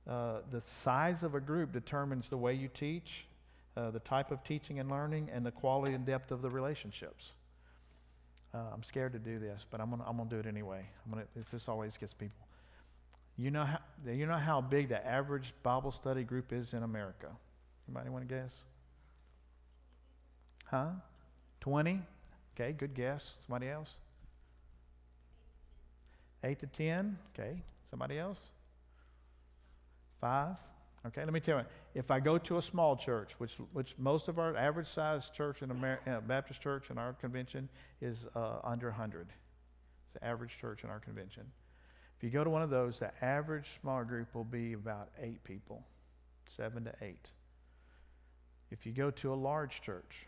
uh, 0.08 0.38
the 0.50 0.62
size 0.62 1.22
of 1.22 1.34
a 1.34 1.40
group 1.40 1.72
determines 1.72 2.28
the 2.28 2.36
way 2.36 2.54
you 2.54 2.68
teach, 2.68 3.26
uh, 3.76 3.90
the 3.90 4.00
type 4.00 4.30
of 4.30 4.42
teaching 4.42 4.80
and 4.80 4.90
learning, 4.90 5.28
and 5.32 5.44
the 5.44 5.50
quality 5.50 5.92
and 5.92 6.06
depth 6.06 6.30
of 6.30 6.40
the 6.40 6.48
relationships. 6.48 7.32
Uh, 8.54 8.58
I'm 8.72 8.82
scared 8.82 9.12
to 9.12 9.18
do 9.18 9.38
this, 9.38 9.66
but 9.70 9.80
I'm 9.80 9.90
gonna, 9.90 10.04
I'm 10.06 10.16
gonna 10.16 10.30
do 10.30 10.38
it 10.38 10.46
anyway. 10.46 10.80
I'm 11.04 11.12
gonna, 11.12 11.26
this 11.52 11.68
always 11.68 11.98
gets 11.98 12.14
people. 12.14 12.46
You 13.36 13.50
know 13.50 13.64
how 13.64 13.78
you 14.06 14.26
know 14.26 14.38
how 14.38 14.60
big 14.62 14.88
the 14.88 15.06
average 15.06 15.52
Bible 15.62 15.92
study 15.92 16.24
group 16.24 16.52
is 16.52 16.72
in 16.72 16.82
America? 16.82 17.28
Anybody 17.86 18.10
want 18.10 18.26
to 18.26 18.34
guess? 18.34 18.62
Huh? 20.64 20.88
Twenty? 21.60 22.00
Okay, 22.54 22.72
good 22.72 22.94
guess. 22.94 23.34
Somebody 23.46 23.68
else? 23.68 23.94
Eight 26.42 26.58
to 26.60 26.66
ten? 26.66 27.18
Okay. 27.34 27.62
Somebody 27.90 28.18
else? 28.18 28.50
Five? 30.20 30.56
Okay, 31.06 31.24
let 31.24 31.32
me 31.32 31.40
tell 31.40 31.58
you. 31.58 31.64
If 31.94 32.10
I 32.10 32.20
go 32.20 32.38
to 32.38 32.58
a 32.58 32.62
small 32.62 32.96
church, 32.96 33.32
which, 33.38 33.54
which 33.72 33.94
most 33.98 34.28
of 34.28 34.38
our 34.38 34.56
average 34.56 34.88
size 34.88 35.30
church 35.30 35.62
in 35.62 35.70
Amer- 35.70 36.00
uh, 36.06 36.20
Baptist 36.20 36.60
church 36.60 36.90
in 36.90 36.98
our 36.98 37.12
convention 37.14 37.68
is 38.00 38.26
uh, 38.34 38.58
under 38.64 38.88
100. 38.88 39.28
It's 39.30 40.20
the 40.20 40.24
average 40.24 40.58
church 40.58 40.84
in 40.84 40.90
our 40.90 40.98
convention. 40.98 41.44
If 42.18 42.24
you 42.24 42.30
go 42.30 42.42
to 42.42 42.50
one 42.50 42.62
of 42.62 42.70
those, 42.70 42.98
the 42.98 43.12
average 43.24 43.78
small 43.80 44.02
group 44.02 44.34
will 44.34 44.44
be 44.44 44.72
about 44.72 45.10
eight 45.22 45.42
people, 45.44 45.84
seven 46.48 46.84
to 46.84 46.92
eight. 47.00 47.30
If 48.70 48.84
you 48.84 48.92
go 48.92 49.10
to 49.12 49.32
a 49.32 49.36
large 49.36 49.80
church, 49.80 50.26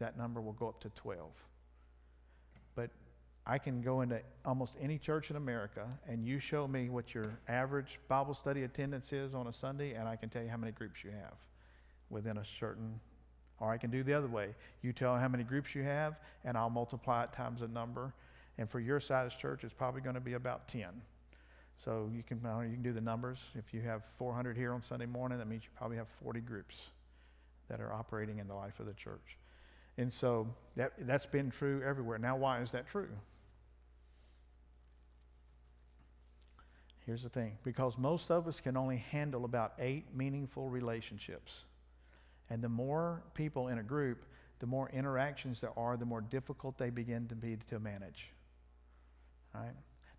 that 0.00 0.18
number 0.18 0.40
will 0.40 0.54
go 0.54 0.68
up 0.68 0.80
to 0.80 0.90
12. 0.90 1.30
But 2.74 2.90
I 3.46 3.58
can 3.58 3.80
go 3.80 4.02
into 4.02 4.20
almost 4.44 4.76
any 4.80 4.98
church 4.98 5.30
in 5.30 5.36
America 5.36 5.86
and 6.08 6.26
you 6.26 6.38
show 6.38 6.68
me 6.68 6.88
what 6.88 7.14
your 7.14 7.38
average 7.48 7.98
Bible 8.08 8.34
study 8.34 8.64
attendance 8.64 9.12
is 9.12 9.34
on 9.34 9.46
a 9.46 9.52
Sunday, 9.52 9.94
and 9.94 10.06
I 10.08 10.16
can 10.16 10.28
tell 10.28 10.42
you 10.42 10.48
how 10.48 10.56
many 10.56 10.72
groups 10.72 11.02
you 11.02 11.10
have 11.10 11.34
within 12.10 12.38
a 12.38 12.44
certain. 12.58 13.00
Or 13.58 13.70
I 13.70 13.76
can 13.76 13.90
do 13.90 14.02
the 14.02 14.14
other 14.14 14.26
way. 14.26 14.54
You 14.82 14.92
tell 14.92 15.16
how 15.16 15.28
many 15.28 15.44
groups 15.44 15.74
you 15.74 15.82
have, 15.82 16.18
and 16.44 16.56
I'll 16.56 16.70
multiply 16.70 17.24
it 17.24 17.32
times 17.32 17.62
a 17.62 17.68
number. 17.68 18.12
And 18.58 18.68
for 18.68 18.80
your 18.80 19.00
size 19.00 19.34
church, 19.34 19.64
it's 19.64 19.74
probably 19.74 20.00
going 20.00 20.14
to 20.14 20.20
be 20.20 20.34
about 20.34 20.68
10. 20.68 20.88
So 21.76 22.10
you 22.14 22.22
can, 22.22 22.38
you 22.38 22.74
can 22.74 22.82
do 22.82 22.92
the 22.92 23.00
numbers. 23.00 23.42
If 23.54 23.72
you 23.72 23.80
have 23.80 24.02
400 24.18 24.56
here 24.56 24.72
on 24.72 24.82
Sunday 24.82 25.06
morning, 25.06 25.38
that 25.38 25.48
means 25.48 25.64
you 25.64 25.70
probably 25.76 25.96
have 25.96 26.08
40 26.22 26.40
groups 26.40 26.76
that 27.68 27.80
are 27.80 27.92
operating 27.92 28.38
in 28.38 28.48
the 28.48 28.54
life 28.54 28.80
of 28.80 28.86
the 28.86 28.92
church. 28.92 29.38
And 30.00 30.10
so 30.10 30.48
that, 30.76 30.94
that's 31.00 31.26
been 31.26 31.50
true 31.50 31.82
everywhere. 31.86 32.16
Now, 32.16 32.34
why 32.34 32.62
is 32.62 32.72
that 32.72 32.88
true? 32.88 33.10
Here's 37.04 37.22
the 37.22 37.28
thing 37.28 37.58
because 37.64 37.98
most 37.98 38.30
of 38.30 38.48
us 38.48 38.60
can 38.60 38.78
only 38.78 38.96
handle 38.96 39.44
about 39.44 39.74
eight 39.78 40.06
meaningful 40.14 40.70
relationships. 40.70 41.52
And 42.48 42.64
the 42.64 42.68
more 42.68 43.22
people 43.34 43.68
in 43.68 43.78
a 43.78 43.82
group, 43.82 44.24
the 44.60 44.66
more 44.66 44.88
interactions 44.88 45.60
there 45.60 45.78
are, 45.78 45.98
the 45.98 46.06
more 46.06 46.22
difficult 46.22 46.78
they 46.78 46.88
begin 46.88 47.28
to 47.28 47.34
be 47.34 47.58
to 47.68 47.78
manage. 47.78 48.30
All 49.54 49.60
right? 49.60 49.74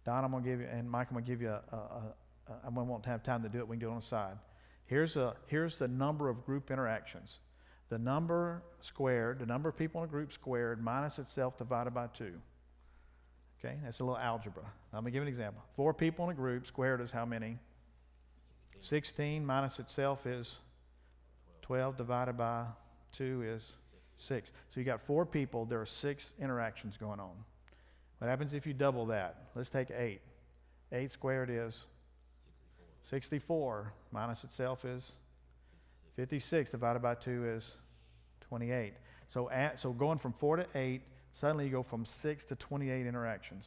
Don, 0.05 0.23
I'm 0.23 0.29
going 0.29 0.43
to 0.43 0.49
give 0.49 0.59
you, 0.59 0.67
and 0.67 0.89
Mike, 0.89 1.07
I'm 1.09 1.15
going 1.15 1.25
to 1.25 1.31
give 1.31 1.41
you 1.41 1.49
a, 1.49 1.61
a, 1.71 1.75
a, 1.75 2.53
a 2.53 2.55
I 2.65 2.69
won't 2.69 3.05
have 3.07 3.23
time 3.23 3.41
to 3.41 3.49
do 3.49 3.57
it. 3.57 3.67
We 3.67 3.77
can 3.77 3.79
do 3.79 3.87
it 3.87 3.93
on 3.93 3.99
the 3.99 4.05
side. 4.05 4.37
Here's, 4.85 5.15
a, 5.15 5.33
here's 5.47 5.77
the 5.77 5.87
number 5.87 6.29
of 6.29 6.45
group 6.45 6.69
interactions. 6.69 7.39
The 7.91 7.99
number 7.99 8.63
squared, 8.79 9.39
the 9.39 9.45
number 9.45 9.67
of 9.67 9.75
people 9.75 10.01
in 10.01 10.07
a 10.07 10.09
group 10.09 10.31
squared 10.31 10.81
minus 10.81 11.19
itself 11.19 11.57
divided 11.57 11.93
by 11.93 12.07
2. 12.07 12.31
Okay, 13.59 13.75
that's 13.83 13.99
a 13.99 14.05
little 14.05 14.17
algebra. 14.17 14.63
Let 14.93 15.03
me 15.03 15.11
give 15.11 15.21
an 15.21 15.27
example. 15.27 15.61
Four 15.75 15.93
people 15.93 16.23
in 16.23 16.31
a 16.31 16.33
group 16.33 16.65
squared 16.65 17.01
is 17.01 17.11
how 17.11 17.25
many? 17.25 17.57
16, 18.79 19.03
16 19.03 19.45
minus 19.45 19.77
itself 19.79 20.25
is 20.25 20.59
12 21.63 21.97
divided 21.97 22.37
by 22.37 22.63
2 23.11 23.43
is 23.45 23.73
6. 24.19 24.51
So 24.69 24.79
you 24.79 24.85
got 24.85 25.01
four 25.01 25.25
people, 25.25 25.65
there 25.65 25.81
are 25.81 25.85
six 25.85 26.31
interactions 26.39 26.95
going 26.95 27.19
on. 27.19 27.33
What 28.19 28.29
happens 28.29 28.53
if 28.53 28.65
you 28.65 28.73
double 28.73 29.05
that? 29.07 29.47
Let's 29.53 29.69
take 29.69 29.91
8. 29.91 30.21
8 30.93 31.11
squared 31.11 31.49
is 31.49 31.83
64 33.09 33.91
minus 34.13 34.45
itself 34.45 34.85
is 34.85 35.17
56 36.15 36.69
divided 36.69 37.01
by 37.01 37.15
2 37.15 37.45
is 37.57 37.73
28. 38.51 38.93
So, 39.29 39.49
at, 39.49 39.79
so 39.79 39.93
going 39.93 40.17
from 40.17 40.33
4 40.33 40.57
to 40.57 40.65
8, 40.75 41.01
suddenly 41.31 41.63
you 41.63 41.71
go 41.71 41.83
from 41.83 42.03
6 42.03 42.43
to 42.45 42.55
28 42.57 43.07
interactions. 43.07 43.65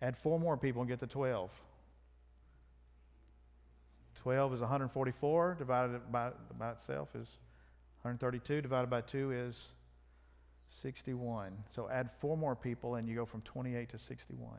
Add 0.00 0.16
four 0.16 0.38
more 0.38 0.56
people 0.56 0.80
and 0.80 0.88
get 0.88 1.00
to 1.00 1.08
12. 1.08 1.50
12 4.22 4.54
is 4.54 4.60
144 4.60 5.56
divided 5.58 6.12
by, 6.12 6.30
by 6.56 6.70
itself 6.70 7.08
is 7.16 7.38
132 8.02 8.62
divided 8.62 8.88
by 8.88 9.00
2 9.00 9.32
is 9.32 9.72
61. 10.82 11.50
So 11.74 11.88
add 11.90 12.08
four 12.20 12.36
more 12.36 12.54
people 12.54 12.94
and 12.94 13.08
you 13.08 13.16
go 13.16 13.24
from 13.24 13.40
28 13.40 13.88
to 13.88 13.98
61. 13.98 14.50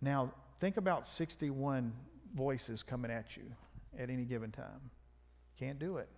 Now, 0.00 0.32
think 0.60 0.76
about 0.76 1.08
61 1.08 1.92
voices 2.36 2.84
coming 2.84 3.10
at 3.10 3.36
you 3.36 3.50
at 3.98 4.10
any 4.10 4.26
given 4.26 4.52
time. 4.52 4.90
Can't 5.58 5.80
do 5.80 5.96
it. 5.96 6.08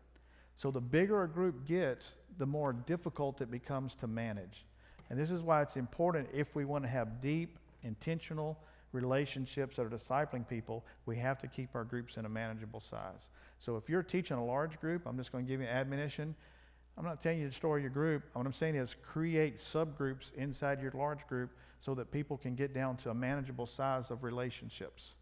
So 0.59 0.73
the 0.73 0.81
bigger 0.81 1.23
a 1.23 1.29
group 1.29 1.65
gets, 1.67 2.17
the 2.37 2.45
more 2.45 2.73
difficult 2.73 3.41
it 3.41 3.49
becomes 3.49 3.95
to 3.95 4.09
manage. 4.09 4.67
And 5.09 5.19
this 5.19 5.31
is 5.31 5.41
why 5.41 5.63
it's 5.63 5.77
important 5.77 6.29
if 6.35 6.57
we 6.57 6.65
want 6.65 6.83
to 6.83 6.91
have 6.91 7.23
deep, 7.23 7.61
intentional 7.85 8.59
relationships 8.91 9.77
that 9.77 9.87
are 9.87 9.89
discipling 9.89 10.47
people, 10.49 10.85
we 11.07 11.17
have 11.17 11.39
to 11.43 11.47
keep 11.47 11.77
our 11.77 11.85
groups 11.85 12.17
in 12.17 12.25
a 12.25 12.29
manageable 12.29 12.81
size. 12.81 13.29
So 13.61 13.77
if 13.77 13.89
you're 13.89 14.03
teaching 14.03 14.37
a 14.37 14.45
large 14.45 14.81
group, 14.81 15.07
I'm 15.07 15.17
just 15.17 15.31
going 15.31 15.47
to 15.47 15.49
give 15.49 15.61
you 15.61 15.69
admonition. 15.69 16.35
I'm 16.97 17.05
not 17.05 17.23
telling 17.23 17.39
you 17.39 17.45
to 17.45 17.51
destroy 17.51 17.77
your 17.77 17.91
group. 17.91 18.25
What 18.33 18.45
I'm 18.45 18.53
saying 18.53 18.75
is 18.75 18.97
create 19.01 19.59
subgroups 19.59 20.35
inside 20.35 20.83
your 20.83 20.91
large 20.91 21.25
group 21.29 21.51
so 21.79 21.95
that 21.95 22.11
people 22.11 22.37
can 22.37 22.57
get 22.57 22.75
down 22.75 22.97
to 22.99 23.11
a 23.11 23.15
manageable 23.15 23.67
size 23.67 24.11
of 24.11 24.25
relationships. 24.25 25.15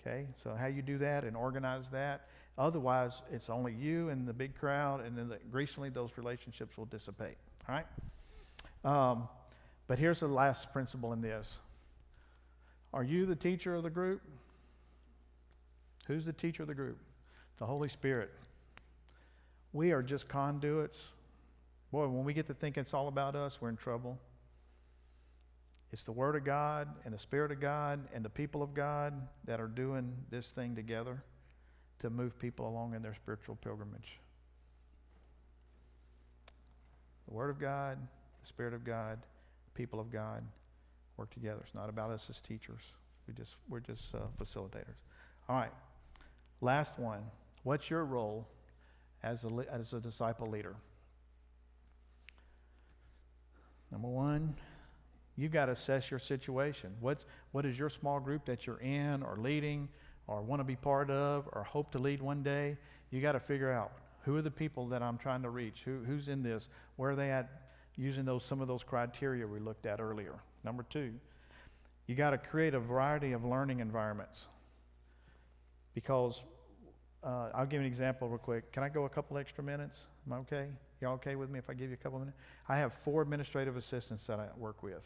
Okay, 0.00 0.28
so 0.42 0.54
how 0.54 0.66
you 0.66 0.80
do 0.80 0.96
that 0.98 1.24
and 1.24 1.36
organize 1.36 1.90
that. 1.90 2.26
Otherwise, 2.58 3.22
it's 3.32 3.48
only 3.48 3.72
you 3.72 4.10
and 4.10 4.28
the 4.28 4.32
big 4.32 4.54
crowd, 4.54 5.04
and 5.04 5.16
then 5.16 5.28
the, 5.28 5.90
those 5.90 6.10
relationships 6.16 6.76
will 6.76 6.84
dissipate. 6.86 7.36
All 7.68 7.74
right? 7.74 7.86
Um, 8.84 9.28
but 9.86 9.98
here's 9.98 10.20
the 10.20 10.28
last 10.28 10.72
principle 10.72 11.12
in 11.12 11.20
this 11.20 11.58
Are 12.92 13.04
you 13.04 13.26
the 13.26 13.36
teacher 13.36 13.74
of 13.74 13.82
the 13.82 13.90
group? 13.90 14.20
Who's 16.06 16.26
the 16.26 16.32
teacher 16.32 16.62
of 16.62 16.68
the 16.68 16.74
group? 16.74 16.98
The 17.58 17.66
Holy 17.66 17.88
Spirit. 17.88 18.30
We 19.72 19.92
are 19.92 20.02
just 20.02 20.28
conduits. 20.28 21.12
Boy, 21.90 22.06
when 22.08 22.24
we 22.24 22.34
get 22.34 22.46
to 22.48 22.54
think 22.54 22.76
it's 22.76 22.92
all 22.92 23.08
about 23.08 23.36
us, 23.36 23.58
we're 23.60 23.68
in 23.68 23.76
trouble. 23.76 24.18
It's 25.92 26.02
the 26.02 26.12
Word 26.12 26.36
of 26.36 26.44
God 26.44 26.88
and 27.04 27.14
the 27.14 27.18
Spirit 27.18 27.52
of 27.52 27.60
God 27.60 28.00
and 28.14 28.24
the 28.24 28.30
people 28.30 28.62
of 28.62 28.74
God 28.74 29.14
that 29.44 29.60
are 29.60 29.68
doing 29.68 30.12
this 30.30 30.50
thing 30.50 30.74
together 30.74 31.22
to 32.02 32.10
move 32.10 32.38
people 32.38 32.68
along 32.68 32.94
in 32.94 33.02
their 33.02 33.14
spiritual 33.14 33.56
pilgrimage. 33.56 34.18
The 37.28 37.34
Word 37.34 37.50
of 37.50 37.58
God, 37.58 37.98
the 38.42 38.48
Spirit 38.48 38.74
of 38.74 38.84
God, 38.84 39.18
people 39.74 40.00
of 40.00 40.12
God 40.12 40.42
work 41.16 41.32
together. 41.32 41.60
It's 41.64 41.74
not 41.74 41.88
about 41.88 42.10
us 42.10 42.26
as 42.28 42.40
teachers. 42.40 42.82
We 43.26 43.34
just 43.34 43.56
we're 43.68 43.80
just 43.80 44.14
uh, 44.14 44.18
facilitators. 44.40 44.98
All 45.48 45.56
right. 45.56 45.72
Last 46.60 46.98
one. 46.98 47.22
What's 47.62 47.88
your 47.88 48.04
role 48.04 48.46
as 49.22 49.44
a 49.44 49.48
as 49.72 49.92
a 49.92 50.00
disciple 50.00 50.48
leader? 50.48 50.74
Number 53.92 54.08
one, 54.08 54.54
you've 55.36 55.52
got 55.52 55.66
to 55.66 55.72
assess 55.72 56.10
your 56.10 56.18
situation. 56.18 56.94
What's, 56.98 57.26
what 57.52 57.66
is 57.66 57.78
your 57.78 57.90
small 57.90 58.18
group 58.18 58.46
that 58.46 58.66
you're 58.66 58.80
in 58.80 59.22
or 59.22 59.36
leading 59.36 59.90
or 60.32 60.42
want 60.42 60.60
to 60.60 60.64
be 60.64 60.76
part 60.76 61.10
of 61.10 61.48
or 61.52 61.62
hope 61.64 61.90
to 61.92 61.98
lead 61.98 62.22
one 62.22 62.42
day? 62.42 62.76
You 63.10 63.20
got 63.20 63.32
to 63.32 63.40
figure 63.40 63.72
out 63.72 63.92
who 64.24 64.36
are 64.36 64.42
the 64.42 64.50
people 64.50 64.86
that 64.88 65.02
I'm 65.02 65.18
trying 65.18 65.42
to 65.42 65.50
reach? 65.50 65.82
Who, 65.84 66.02
who's 66.04 66.28
in 66.28 66.42
this? 66.42 66.68
Where 66.96 67.10
are 67.10 67.16
they 67.16 67.30
at 67.30 67.50
using 67.96 68.24
those, 68.24 68.44
some 68.44 68.60
of 68.60 68.68
those 68.68 68.82
criteria 68.82 69.46
we 69.46 69.58
looked 69.58 69.86
at 69.86 70.00
earlier? 70.00 70.34
Number 70.64 70.84
two, 70.88 71.12
you 72.06 72.14
got 72.14 72.30
to 72.30 72.38
create 72.38 72.74
a 72.74 72.80
variety 72.80 73.32
of 73.32 73.44
learning 73.44 73.80
environments 73.80 74.46
because 75.94 76.44
uh, 77.22 77.48
I'll 77.54 77.66
give 77.66 77.80
an 77.80 77.86
example 77.86 78.28
real 78.28 78.38
quick. 78.38 78.72
Can 78.72 78.82
I 78.82 78.88
go 78.88 79.04
a 79.04 79.08
couple 79.08 79.38
extra 79.38 79.62
minutes? 79.62 80.06
Am 80.26 80.32
I 80.32 80.36
okay? 80.38 80.66
Y'all 81.00 81.14
okay 81.14 81.34
with 81.34 81.50
me 81.50 81.58
if 81.58 81.68
I 81.68 81.74
give 81.74 81.88
you 81.88 81.94
a 81.94 82.02
couple 82.02 82.18
minutes? 82.18 82.36
I 82.68 82.76
have 82.76 82.92
four 83.04 83.22
administrative 83.22 83.76
assistants 83.76 84.26
that 84.26 84.38
I 84.38 84.46
work 84.56 84.82
with 84.82 85.02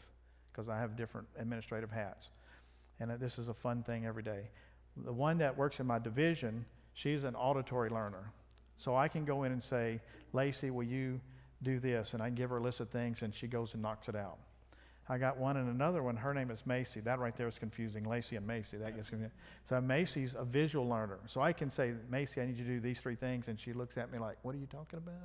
because 0.51 0.69
I 0.69 0.77
have 0.79 0.95
different 0.95 1.27
administrative 1.37 1.91
hats. 1.91 2.31
And 2.99 3.11
uh, 3.11 3.17
this 3.17 3.37
is 3.37 3.49
a 3.49 3.53
fun 3.53 3.83
thing 3.83 4.05
every 4.05 4.23
day. 4.23 4.49
The 5.05 5.13
one 5.13 5.37
that 5.39 5.57
works 5.57 5.79
in 5.79 5.87
my 5.87 5.99
division, 5.99 6.65
she's 6.93 7.23
an 7.23 7.35
auditory 7.35 7.89
learner. 7.89 8.31
So 8.77 8.95
I 8.95 9.07
can 9.07 9.25
go 9.25 9.43
in 9.43 9.51
and 9.51 9.61
say, 9.61 9.99
Lacey, 10.33 10.69
will 10.69 10.83
you 10.83 11.19
do 11.63 11.79
this? 11.79 12.13
And 12.13 12.21
I 12.21 12.29
give 12.29 12.49
her 12.49 12.57
a 12.57 12.61
list 12.61 12.79
of 12.79 12.89
things 12.89 13.21
and 13.21 13.33
she 13.33 13.47
goes 13.47 13.73
and 13.73 13.81
knocks 13.81 14.07
it 14.07 14.15
out. 14.15 14.37
I 15.09 15.17
got 15.17 15.37
one 15.37 15.55
and 15.55 15.69
another 15.69 16.03
one. 16.03 16.17
Her 16.17 16.33
name 16.33 16.51
is 16.51 16.65
Macy. 16.65 16.99
That 16.99 17.19
right 17.19 17.35
there 17.35 17.47
is 17.47 17.57
confusing. 17.57 18.03
Lacey 18.03 18.35
and 18.35 18.45
Macy. 18.45 18.77
That 18.77 18.95
gets 18.95 19.09
confusing. 19.09 19.31
So 19.67 19.79
Macy's 19.79 20.35
a 20.37 20.43
visual 20.43 20.87
learner. 20.87 21.19
So 21.27 21.41
I 21.41 21.53
can 21.53 21.71
say, 21.71 21.93
Macy, 22.09 22.41
I 22.41 22.45
need 22.45 22.57
you 22.57 22.65
to 22.65 22.71
do 22.71 22.79
these 22.81 22.99
three 22.99 23.15
things. 23.15 23.47
And 23.47 23.57
she 23.57 23.71
looks 23.71 23.97
at 23.97 24.11
me 24.11 24.19
like, 24.19 24.37
what 24.41 24.53
are 24.53 24.57
you 24.57 24.67
talking 24.67 24.97
about? 24.97 25.15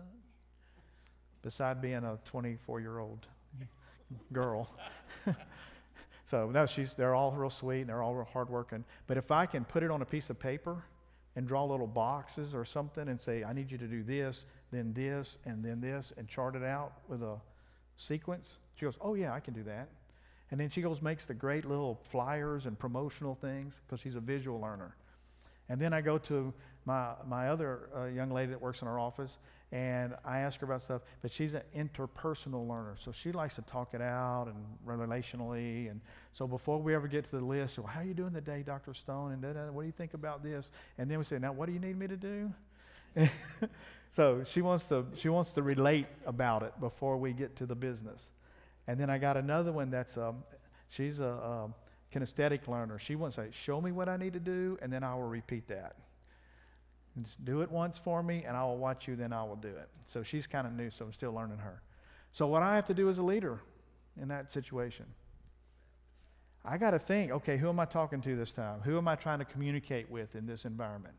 Beside 1.43 1.83
being 1.83 2.05
a 2.05 2.17
24 2.25 2.81
year 2.81 3.01
old 3.01 3.27
girl. 4.33 4.71
so 6.33 6.51
no, 6.51 6.65
she's, 6.65 6.95
they're 6.95 7.15
all 7.15 7.31
real 7.33 7.51
sweet 7.51 7.83
and 7.83 7.91
they're 7.91 8.03
all 8.03 8.15
real 8.15 8.27
hardworking. 8.33 8.87
But 9.07 9.19
if 9.19 9.31
I 9.31 9.45
can 9.45 9.67
put 9.67 9.83
it 9.83 9.91
on 9.91 10.01
a 10.01 10.07
piece 10.07 10.31
of 10.31 10.39
paper 10.39 10.83
and 11.37 11.47
draw 11.47 11.63
little 11.67 11.87
boxes 11.87 12.55
or 12.55 12.65
something 12.65 13.07
and 13.09 13.21
say, 13.21 13.45
I 13.45 13.53
need 13.53 13.71
you 13.71 13.77
to 13.77 13.87
do 13.87 14.03
this, 14.03 14.47
then 14.71 14.95
this, 14.95 15.37
and 15.45 15.63
then 15.63 15.83
this, 15.83 16.11
and 16.17 16.27
chart 16.27 16.57
it 16.57 16.63
out 16.63 16.95
with 17.07 17.23
a 17.23 17.37
sequence, 17.99 18.57
she 18.77 18.87
goes, 18.87 18.97
Oh, 19.03 19.13
yeah, 19.13 19.35
I 19.35 19.41
can 19.41 19.53
do 19.53 19.63
that. 19.65 19.91
And 20.51 20.59
then 20.59 20.71
she 20.71 20.81
goes, 20.81 21.03
makes 21.03 21.27
the 21.27 21.35
great 21.35 21.67
little 21.67 22.01
flyers 22.11 22.65
and 22.65 22.79
promotional 22.79 23.35
things 23.35 23.75
because 23.87 24.01
she's 24.01 24.15
a 24.15 24.21
visual 24.21 24.59
learner. 24.59 24.97
And 25.69 25.79
then 25.79 25.93
I 25.93 26.01
go 26.01 26.17
to 26.17 26.55
my, 26.87 27.13
my 27.27 27.51
other 27.51 27.91
uh, 27.95 28.05
young 28.07 28.31
lady 28.31 28.53
that 28.53 28.61
works 28.61 28.81
in 28.81 28.89
our 28.89 28.99
office, 28.99 29.37
and 29.73 30.15
I 30.23 30.41
ask 30.41 30.61
her 30.61 30.67
about 30.67 30.83
stuff, 30.83 31.01
but 31.23 31.33
she's 31.33 31.55
an 31.55 31.63
interpersonal 31.75 32.69
learner. 32.69 32.95
So 32.99 33.11
she 33.11 33.33
likes 33.33 33.55
to 33.55 33.63
talk 33.63 33.95
it 33.95 34.03
out 34.03 34.49
and 34.49 34.57
relationally. 34.87 35.91
And 35.91 36.01
so 36.33 36.47
before 36.47 36.79
we 36.79 36.95
ever 36.95 37.09
get 37.09 37.25
to 37.31 37.39
the 37.39 37.45
list, 37.45 37.79
well, 37.79 37.87
how 37.87 38.01
are 38.01 38.05
you 38.05 38.13
doing 38.13 38.35
today, 38.35 38.63
Dr. 38.63 38.93
Stone? 38.93 39.33
And 39.43 39.75
what 39.75 39.81
do 39.83 39.87
you 39.87 39.93
think 39.93 40.13
about 40.13 40.43
this? 40.43 40.71
And 40.99 41.11
then 41.11 41.17
we 41.19 41.25
say, 41.25 41.39
now, 41.39 41.53
what 41.53 41.67
do 41.67 41.73
you 41.73 41.81
need 41.81 41.99
me 41.99 42.07
to 42.07 42.17
do? 42.19 42.53
so 44.11 44.45
she 44.45 44.63
wants 44.63 44.87
to 44.87 45.05
she 45.17 45.29
wants 45.29 45.53
to 45.53 45.63
relate 45.63 46.07
about 46.27 46.63
it 46.63 46.79
before 46.81 47.17
we 47.17 47.33
get 47.33 47.57
to 47.57 47.67
the 47.67 47.75
business. 47.75 48.29
And 48.87 48.99
then 48.99 49.09
I 49.11 49.19
got 49.19 49.37
another 49.37 49.73
one 49.73 49.91
that's 49.91 50.17
um, 50.19 50.43
she's 50.89 51.21
a, 51.21 51.25
a 51.25 51.69
kinesthetic 52.15 52.69
learner. 52.69 52.99
She 52.99 53.17
wants 53.17 53.37
to 53.37 53.43
say, 53.43 53.49
show 53.53 53.81
me 53.81 53.93
what 53.93 54.09
I 54.09 54.17
need 54.17 54.33
to 54.35 54.41
do, 54.41 54.79
and 54.83 54.93
then 54.93 55.03
I 55.03 55.15
will 55.15 55.23
repeat 55.23 55.69
that. 55.69 55.97
Just 57.21 57.45
do 57.45 57.61
it 57.61 57.71
once 57.71 57.99
for 57.99 58.23
me, 58.23 58.45
and 58.47 58.57
I 58.57 58.65
will 58.65 58.79
watch 58.79 59.07
you, 59.07 59.17
then 59.17 59.33
I 59.33 59.43
will 59.45 59.57
do 59.57 59.69
it. 59.69 59.89
So 60.07 60.23
she's 60.23 60.47
kind 60.47 60.67
of 60.67 60.73
new, 60.73 60.91
so 60.91 61.05
I'm 61.05 61.13
still 61.13 61.33
learning 61.33 61.59
her. 61.59 61.83
So, 62.33 62.47
what 62.47 62.63
I 62.63 62.75
have 62.75 62.87
to 62.87 62.95
do 62.95 63.11
as 63.11 63.19
a 63.19 63.23
leader 63.23 63.61
in 64.21 64.29
that 64.29 64.51
situation, 64.51 65.05
I 66.65 66.79
got 66.79 66.93
to 66.93 66.99
think 66.99 67.31
okay, 67.33 67.59
who 67.59 67.69
am 67.69 67.79
I 67.81 67.85
talking 67.85 68.23
to 68.23 68.37
this 68.37 68.53
time? 68.53 68.81
Who 68.81 68.97
am 68.97 69.09
I 69.09 69.17
trying 69.17 69.41
to 69.41 69.45
communicate 69.45 70.11
with 70.11 70.35
in 70.35 70.47
this 70.47 70.65
environment? 70.65 71.15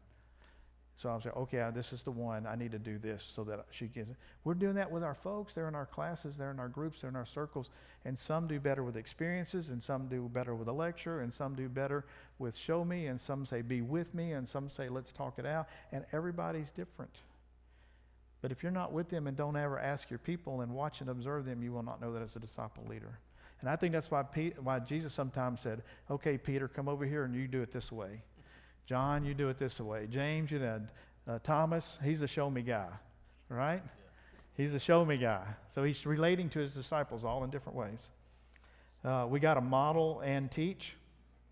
So 0.96 1.10
I'm 1.10 1.22
say, 1.22 1.32
okay, 1.32 1.68
this 1.74 1.92
is 1.92 2.04
the 2.04 2.12
one. 2.12 2.46
I 2.46 2.56
need 2.56 2.72
to 2.72 2.80
do 2.80 2.98
this 2.98 3.28
so 3.36 3.44
that 3.46 3.66
she 3.72 3.88
gets 3.88 4.12
it. 4.12 4.16
We're 4.44 4.54
doing 4.54 4.76
that 4.76 4.92
with 4.92 5.04
our 5.04 5.16
folks. 5.16 5.54
They're 5.54 5.68
in 5.68 5.76
our 5.76 5.88
classes, 5.88 6.38
they're 6.38 6.52
in 6.52 6.60
our 6.60 6.68
groups, 6.68 7.02
they're 7.02 7.10
in 7.10 7.16
our 7.16 7.26
circles. 7.26 7.72
And 8.06 8.18
some 8.18 8.48
do 8.48 8.60
better 8.60 8.84
with 8.84 8.96
experiences, 8.96 9.70
and 9.70 9.82
some 9.82 10.08
do 10.08 10.30
better 10.32 10.54
with 10.56 10.68
a 10.68 10.74
lecture, 10.74 11.22
and 11.22 11.34
some 11.34 11.56
do 11.56 11.68
better 11.68 12.06
with 12.38 12.56
show 12.56 12.86
me, 12.86 13.08
and 13.08 13.20
some 13.20 13.46
say 13.46 13.62
be 13.62 13.82
with 13.82 14.14
me, 14.14 14.34
and 14.34 14.48
some 14.48 14.70
say 14.70 14.88
let's 14.88 15.12
talk 15.12 15.40
it 15.40 15.46
out. 15.46 15.68
And 15.92 16.06
everybody's 16.14 16.70
different. 16.70 17.16
But 18.42 18.52
if 18.52 18.62
you're 18.62 18.74
not 18.74 18.92
with 18.92 19.10
them 19.10 19.28
and 19.28 19.38
don't 19.38 19.56
ever 19.56 19.80
ask 19.80 20.10
your 20.10 20.20
people 20.20 20.62
and 20.62 20.74
watch 20.74 21.00
and 21.00 21.10
observe 21.10 21.46
them, 21.46 21.64
you 21.64 21.72
will 21.72 21.82
not 21.82 22.02
know 22.02 22.12
that 22.14 22.22
as 22.22 22.36
a 22.36 22.40
disciple 22.40 22.84
leader. 22.90 23.18
And 23.62 23.70
I 23.70 23.78
think 23.78 23.94
that's 23.94 24.12
why, 24.12 24.22
Pete, 24.24 24.62
why 24.62 24.80
Jesus 24.80 25.14
sometimes 25.14 25.62
said, 25.62 25.82
okay, 26.12 26.38
Peter, 26.38 26.68
come 26.68 26.90
over 26.90 27.06
here 27.06 27.24
and 27.24 27.34
you 27.34 27.48
do 27.48 27.62
it 27.62 27.72
this 27.72 27.90
way. 27.90 28.22
John, 28.86 29.24
you 29.24 29.34
do 29.34 29.50
it 29.50 29.58
this 29.58 29.80
way. 29.80 30.08
James, 30.10 30.52
you 30.52 30.60
know, 30.60 30.82
uh, 31.28 31.40
Thomas, 31.44 31.98
he's 32.04 32.22
a 32.22 32.28
show 32.28 32.50
me 32.50 32.62
guy, 32.62 32.90
right? 33.50 33.82
He's 34.56 34.74
a 34.74 34.80
show 34.80 35.06
me 35.06 35.18
guy. 35.18 35.46
So 35.70 35.84
he's 35.84 36.06
relating 36.06 36.50
to 36.50 36.60
his 36.60 36.74
disciples 36.74 37.24
all 37.24 37.44
in 37.44 37.50
different 37.50 37.78
ways. 37.78 38.08
Uh, 39.04 39.26
we 39.30 39.40
got 39.40 39.56
to 39.56 39.62
model 39.62 40.22
and 40.24 40.52
teach. 40.52 40.96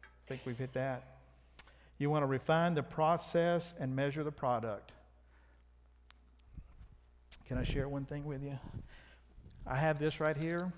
I 0.04 0.28
think 0.28 0.42
we've 0.46 0.58
hit 0.58 0.74
that. 0.74 1.18
You 1.98 2.10
want 2.10 2.24
to 2.24 2.28
refine 2.28 2.74
the 2.74 2.84
process 2.84 3.74
and 3.80 3.96
measure 3.96 4.24
the 4.24 4.32
product. 4.32 4.92
Can 7.48 7.58
I 7.58 7.64
share 7.64 7.90
one 7.90 8.06
thing 8.06 8.26
with 8.26 8.44
you? 8.44 8.58
I 9.68 9.76
have 9.76 10.00
this 10.00 10.20
right 10.20 10.42
here. 10.42 10.72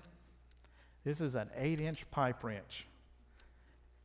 This 1.04 1.20
is 1.20 1.34
an 1.34 1.48
eight 1.56 1.80
inch 1.80 2.08
pipe 2.10 2.42
wrench. 2.42 2.86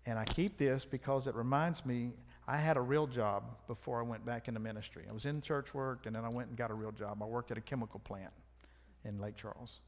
And 0.05 0.17
I 0.17 0.25
keep 0.25 0.57
this 0.57 0.85
because 0.85 1.27
it 1.27 1.35
reminds 1.35 1.85
me 1.85 2.11
I 2.49 2.57
had 2.57 2.77
a 2.77 2.81
real 2.81 3.05
job 3.05 3.43
before 3.67 3.99
I 3.99 4.01
went 4.01 4.25
back 4.25 4.47
into 4.47 4.59
ministry. 4.59 5.03
I 5.07 5.13
was 5.13 5.27
in 5.27 5.39
church 5.39 5.71
work, 5.75 6.07
and 6.07 6.15
then 6.15 6.25
I 6.25 6.29
went 6.29 6.49
and 6.49 6.57
got 6.57 6.71
a 6.71 6.73
real 6.73 6.91
job. 6.91 7.21
I 7.21 7.27
worked 7.27 7.51
at 7.51 7.59
a 7.59 7.61
chemical 7.61 7.99
plant 7.99 8.31
in 9.05 9.19
Lake 9.19 9.37
Charles. 9.37 9.81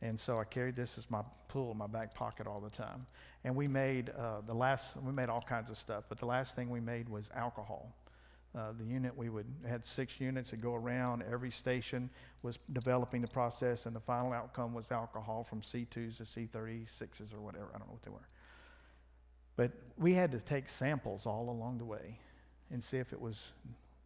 And 0.00 0.18
so 0.18 0.36
I 0.38 0.42
carried 0.42 0.74
this 0.74 0.98
as 0.98 1.08
my 1.10 1.22
tool 1.48 1.70
in 1.70 1.78
my 1.78 1.86
back 1.86 2.12
pocket 2.12 2.48
all 2.48 2.60
the 2.60 2.70
time. 2.70 3.06
And 3.44 3.54
we 3.54 3.68
made 3.68 4.10
uh, 4.10 4.40
the 4.44 4.52
last, 4.52 4.96
we 5.00 5.12
made 5.12 5.28
all 5.28 5.42
kinds 5.42 5.70
of 5.70 5.78
stuff, 5.78 6.02
but 6.08 6.18
the 6.18 6.26
last 6.26 6.56
thing 6.56 6.70
we 6.70 6.80
made 6.80 7.08
was 7.08 7.30
alcohol. 7.36 7.94
Uh, 8.52 8.72
the 8.76 8.84
unit 8.84 9.16
we 9.16 9.28
would 9.28 9.46
had 9.64 9.86
six 9.86 10.20
units 10.20 10.50
that 10.50 10.60
go 10.60 10.74
around. 10.74 11.22
Every 11.30 11.52
station 11.52 12.10
was 12.42 12.58
developing 12.72 13.22
the 13.22 13.28
process, 13.28 13.86
and 13.86 13.94
the 13.94 14.00
final 14.00 14.32
outcome 14.32 14.74
was 14.74 14.90
alcohol 14.90 15.44
from 15.44 15.60
C2s 15.60 16.16
to 16.16 16.24
C36s 16.24 17.32
or 17.32 17.40
whatever. 17.40 17.68
I 17.72 17.78
don't 17.78 17.86
know 17.86 17.94
what 17.94 18.02
they 18.02 18.10
were. 18.10 18.26
But 19.56 19.72
we 19.98 20.14
had 20.14 20.32
to 20.32 20.38
take 20.38 20.68
samples 20.68 21.26
all 21.26 21.50
along 21.50 21.78
the 21.78 21.84
way 21.84 22.18
and 22.70 22.82
see 22.82 22.98
if 22.98 23.12
it 23.12 23.20
was 23.20 23.52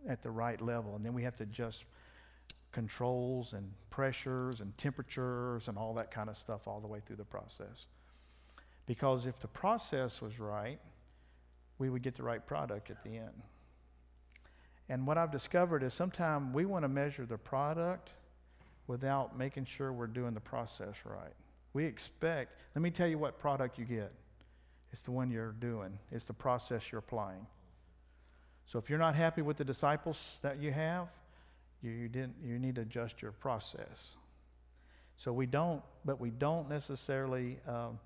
at 0.09 0.23
the 0.23 0.31
right 0.31 0.61
level. 0.61 0.97
And 0.97 1.05
then 1.05 1.15
we 1.15 1.23
have 1.23 1.37
to 1.37 1.45
adjust 1.45 1.85
controls 2.73 3.53
and 3.53 3.71
pressures 3.91 4.61
and 4.61 4.77
temperatures 4.77 5.69
and 5.69 5.79
all 5.79 5.95
that 5.95 6.11
kind 6.11 6.29
of 6.29 6.37
stuff 6.37 6.67
all 6.67 6.81
the 6.81 6.87
way 6.87 7.01
through 7.07 7.17
the 7.17 7.25
process. 7.25 7.87
Because 8.87 9.27
if 9.27 9.41
the 9.41 9.49
process 9.49 10.21
was 10.21 10.39
right, 10.39 10.79
we 11.79 11.91
would 11.91 12.03
get 12.03 12.17
the 12.17 12.23
right 12.23 12.45
product 12.45 12.91
at 12.91 13.03
the 13.03 13.17
end. 13.17 13.43
And 14.89 15.07
what 15.07 15.19
I've 15.19 15.33
discovered 15.33 15.83
is 15.83 15.95
sometimes 15.95 16.55
we 16.55 16.65
want 16.65 16.85
to 16.85 16.89
measure 16.89 17.27
the 17.27 17.39
product 17.39 18.11
without 18.87 19.37
making 19.37 19.65
sure 19.65 19.93
we're 19.93 20.07
doing 20.07 20.35
the 20.35 20.41
process 20.41 20.95
right. 21.05 21.35
We 21.73 21.85
expect, 21.85 22.53
let 22.75 22.83
me 22.83 22.91
tell 22.91 23.09
you 23.09 23.19
what 23.19 23.39
product 23.39 23.79
you 23.79 23.85
get. 23.85 24.13
It's 24.97 25.03
the 25.03 25.11
one 25.11 25.31
you're 25.31 25.53
doing, 25.53 25.99
it's 26.11 26.25
the 26.25 26.33
process 26.33 26.91
you're 26.91 27.01
applying. 27.01 27.47
So 28.65 28.79
if 28.79 28.89
you're 28.89 28.99
not 28.99 29.15
happy 29.15 29.43
with 29.43 29.59
the 29.59 29.65
disciples 29.65 30.39
that 30.41 30.59
you 30.59 30.73
have, 30.73 31.09
you, 31.83 31.91
you, 31.91 32.09
didn't, 32.09 32.35
you 32.43 32.59
need 32.59 32.77
to 32.77 32.81
adjust 32.81 33.21
your 33.21 33.33
process. 33.33 34.17
So 35.19 35.35
we 35.35 35.45
don't, 35.45 35.83
but 36.07 36.19
we 36.19 36.31
don't 36.31 36.71
necessarily 36.71 37.59
um, 37.69 37.99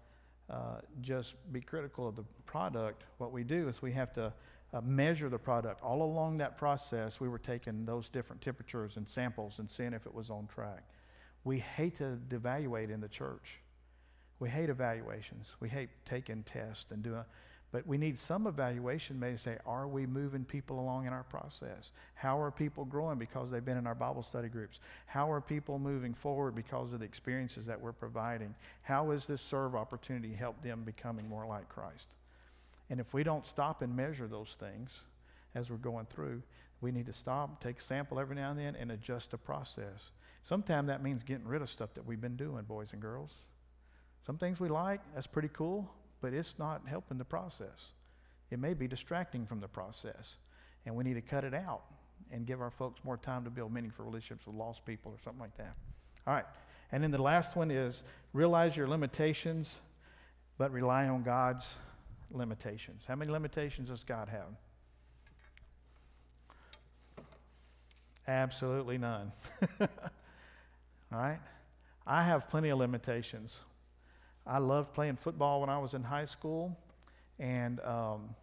uh, 0.50 0.80
just 1.00 1.34
be 1.52 1.60
critical 1.60 2.08
of 2.08 2.16
the 2.16 2.24
product. 2.44 3.04
What 3.18 3.30
we 3.30 3.44
do 3.44 3.68
is 3.68 3.80
we 3.80 3.92
have 3.92 4.12
to 4.14 4.32
uh, 4.74 4.80
measure 4.80 5.28
the 5.28 5.38
product. 5.38 5.84
All 5.84 6.02
along 6.02 6.38
that 6.38 6.58
process, 6.58 7.20
we 7.20 7.28
were 7.28 7.38
taking 7.38 7.86
those 7.86 8.08
different 8.08 8.42
temperatures 8.42 8.96
and 8.96 9.08
samples 9.08 9.60
and 9.60 9.70
seeing 9.70 9.92
if 9.92 10.06
it 10.06 10.12
was 10.12 10.28
on 10.28 10.48
track. 10.48 10.82
We 11.44 11.60
hate 11.60 11.98
to 11.98 12.18
evaluate 12.32 12.90
in 12.90 13.00
the 13.00 13.08
church. 13.08 13.60
We 14.40 14.48
hate 14.48 14.70
evaluations. 14.70 15.48
We 15.60 15.68
hate 15.68 15.90
taking 16.08 16.42
tests 16.42 16.90
and 16.90 17.02
doing, 17.02 17.24
but 17.72 17.86
we 17.86 17.98
need 17.98 18.18
some 18.18 18.46
evaluation 18.46 19.20
maybe 19.20 19.36
to 19.36 19.42
say, 19.42 19.58
are 19.66 19.86
we 19.86 20.06
moving 20.06 20.44
people 20.44 20.80
along 20.80 21.06
in 21.06 21.12
our 21.12 21.22
process? 21.24 21.92
How 22.14 22.40
are 22.40 22.50
people 22.50 22.84
growing 22.84 23.18
because 23.18 23.50
they've 23.50 23.64
been 23.64 23.76
in 23.76 23.86
our 23.86 23.94
Bible 23.94 24.22
study 24.22 24.48
groups? 24.48 24.80
How 25.06 25.30
are 25.30 25.40
people 25.40 25.78
moving 25.78 26.14
forward 26.14 26.54
because 26.54 26.92
of 26.92 27.00
the 27.00 27.04
experiences 27.04 27.66
that 27.66 27.80
we're 27.80 27.92
providing? 27.92 28.54
How 28.82 29.10
is 29.10 29.26
this 29.26 29.42
serve 29.42 29.76
opportunity 29.76 30.34
help 30.34 30.60
them 30.62 30.82
becoming 30.84 31.28
more 31.28 31.46
like 31.46 31.68
Christ? 31.68 32.06
And 32.88 32.98
if 32.98 33.12
we 33.14 33.22
don't 33.22 33.46
stop 33.46 33.82
and 33.82 33.94
measure 33.94 34.26
those 34.26 34.56
things 34.58 34.90
as 35.54 35.70
we're 35.70 35.76
going 35.76 36.06
through, 36.06 36.42
we 36.80 36.90
need 36.90 37.06
to 37.06 37.12
stop, 37.12 37.62
take 37.62 37.78
a 37.78 37.82
sample 37.82 38.18
every 38.18 38.36
now 38.36 38.50
and 38.50 38.58
then, 38.58 38.74
and 38.74 38.90
adjust 38.90 39.30
the 39.30 39.38
process. 39.38 40.10
Sometimes 40.44 40.88
that 40.88 41.02
means 41.02 41.22
getting 41.22 41.46
rid 41.46 41.60
of 41.60 41.68
stuff 41.68 41.92
that 41.94 42.06
we've 42.06 42.20
been 42.20 42.36
doing, 42.36 42.64
boys 42.64 42.94
and 42.94 43.02
girls. 43.02 43.32
Some 44.30 44.38
things 44.38 44.60
we 44.60 44.68
like, 44.68 45.00
that's 45.12 45.26
pretty 45.26 45.50
cool, 45.52 45.90
but 46.20 46.32
it's 46.32 46.54
not 46.56 46.82
helping 46.86 47.18
the 47.18 47.24
process. 47.24 47.90
It 48.52 48.60
may 48.60 48.74
be 48.74 48.86
distracting 48.86 49.44
from 49.44 49.58
the 49.58 49.66
process, 49.66 50.36
and 50.86 50.94
we 50.94 51.02
need 51.02 51.14
to 51.14 51.20
cut 51.20 51.42
it 51.42 51.52
out 51.52 51.82
and 52.30 52.46
give 52.46 52.60
our 52.60 52.70
folks 52.70 53.00
more 53.02 53.16
time 53.16 53.42
to 53.42 53.50
build 53.50 53.72
meaningful 53.72 54.04
relationships 54.04 54.46
with 54.46 54.54
lost 54.54 54.86
people 54.86 55.10
or 55.10 55.18
something 55.24 55.40
like 55.40 55.56
that. 55.56 55.74
All 56.28 56.34
right. 56.34 56.44
And 56.92 57.02
then 57.02 57.10
the 57.10 57.20
last 57.20 57.56
one 57.56 57.72
is 57.72 58.04
realize 58.32 58.76
your 58.76 58.86
limitations, 58.86 59.80
but 60.58 60.70
rely 60.70 61.08
on 61.08 61.24
God's 61.24 61.74
limitations. 62.30 63.02
How 63.08 63.16
many 63.16 63.32
limitations 63.32 63.88
does 63.88 64.04
God 64.04 64.28
have? 64.28 64.54
Absolutely 68.28 68.96
none. 68.96 69.32
All 69.80 69.88
right? 71.10 71.40
I 72.06 72.22
have 72.22 72.48
plenty 72.48 72.68
of 72.68 72.78
limitations. 72.78 73.58
I 74.46 74.58
loved 74.58 74.94
playing 74.94 75.16
football 75.16 75.60
when 75.60 75.70
I 75.70 75.78
was 75.78 75.94
in 75.94 76.02
high 76.02 76.24
school, 76.24 76.76
and 77.38 77.80
um, 77.80 78.34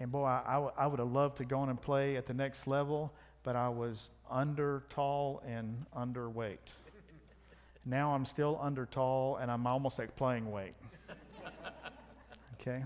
and 0.00 0.10
boy, 0.10 0.24
I, 0.24 0.42
I, 0.46 0.54
w- 0.54 0.72
I 0.76 0.86
would 0.86 0.98
have 0.98 1.12
loved 1.12 1.36
to 1.36 1.44
go 1.44 1.60
on 1.60 1.68
and 1.68 1.80
play 1.80 2.16
at 2.16 2.26
the 2.26 2.34
next 2.34 2.66
level, 2.66 3.12
but 3.44 3.54
I 3.54 3.68
was 3.68 4.10
under 4.30 4.82
tall 4.90 5.42
and 5.46 5.84
underweight. 5.96 6.58
now 7.84 8.12
I'm 8.12 8.24
still 8.24 8.58
under 8.60 8.86
tall, 8.86 9.36
and 9.36 9.50
I'm 9.50 9.66
almost 9.66 10.00
at 10.00 10.16
playing 10.16 10.50
weight. 10.50 10.74
okay, 12.54 12.84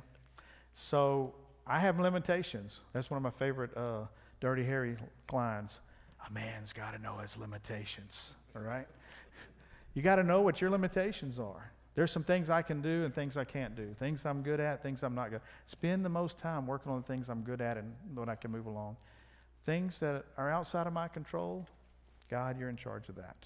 so 0.75 1.33
I 1.67 1.79
have 1.79 1.99
limitations. 1.99 2.81
That's 2.93 3.11
one 3.11 3.17
of 3.17 3.23
my 3.23 3.31
favorite 3.31 3.75
uh, 3.77 4.03
Dirty 4.41 4.65
Harry 4.65 4.97
lines. 5.33 5.81
A 6.29 6.33
man's 6.33 6.73
got 6.73 6.93
to 6.93 7.01
know 7.01 7.17
his 7.19 7.37
limitations. 7.39 8.33
All 8.55 8.63
right, 8.63 8.87
you 9.95 10.03
got 10.03 10.17
to 10.17 10.23
know 10.23 10.43
what 10.43 10.61
your 10.61 10.71
limitations 10.71 11.39
are. 11.39 11.71
There's 11.97 12.13
some 12.13 12.25
things 12.25 12.51
I 12.51 12.61
can 12.61 12.83
do 12.83 13.07
and 13.07 13.15
things 13.15 13.39
I 13.39 13.45
can't 13.45 13.75
do. 13.75 13.95
Things 13.99 14.27
I'm 14.27 14.43
good 14.43 14.61
at, 14.61 14.83
things 14.83 15.03
I'm 15.03 15.15
not 15.15 15.31
good. 15.31 15.37
At. 15.37 15.43
Spend 15.67 16.05
the 16.05 16.11
most 16.11 16.39
time 16.39 16.67
working 16.67 16.93
on 16.93 17.01
the 17.01 17.07
things 17.07 17.31
I'm 17.31 17.41
good 17.41 17.63
at 17.63 17.79
and 17.79 17.95
what 18.15 18.29
I 18.29 18.35
can 18.37 18.51
move 18.51 18.67
along. 18.67 18.99
Things 19.65 19.99
that 20.01 20.27
are 20.37 20.51
outside 20.51 20.87
of 20.87 20.93
my 20.93 21.09
control, 21.09 21.67
God, 22.31 22.59
you're 22.61 22.69
in 22.69 22.77
charge 22.77 23.09
of 23.09 23.17
that. 23.17 23.37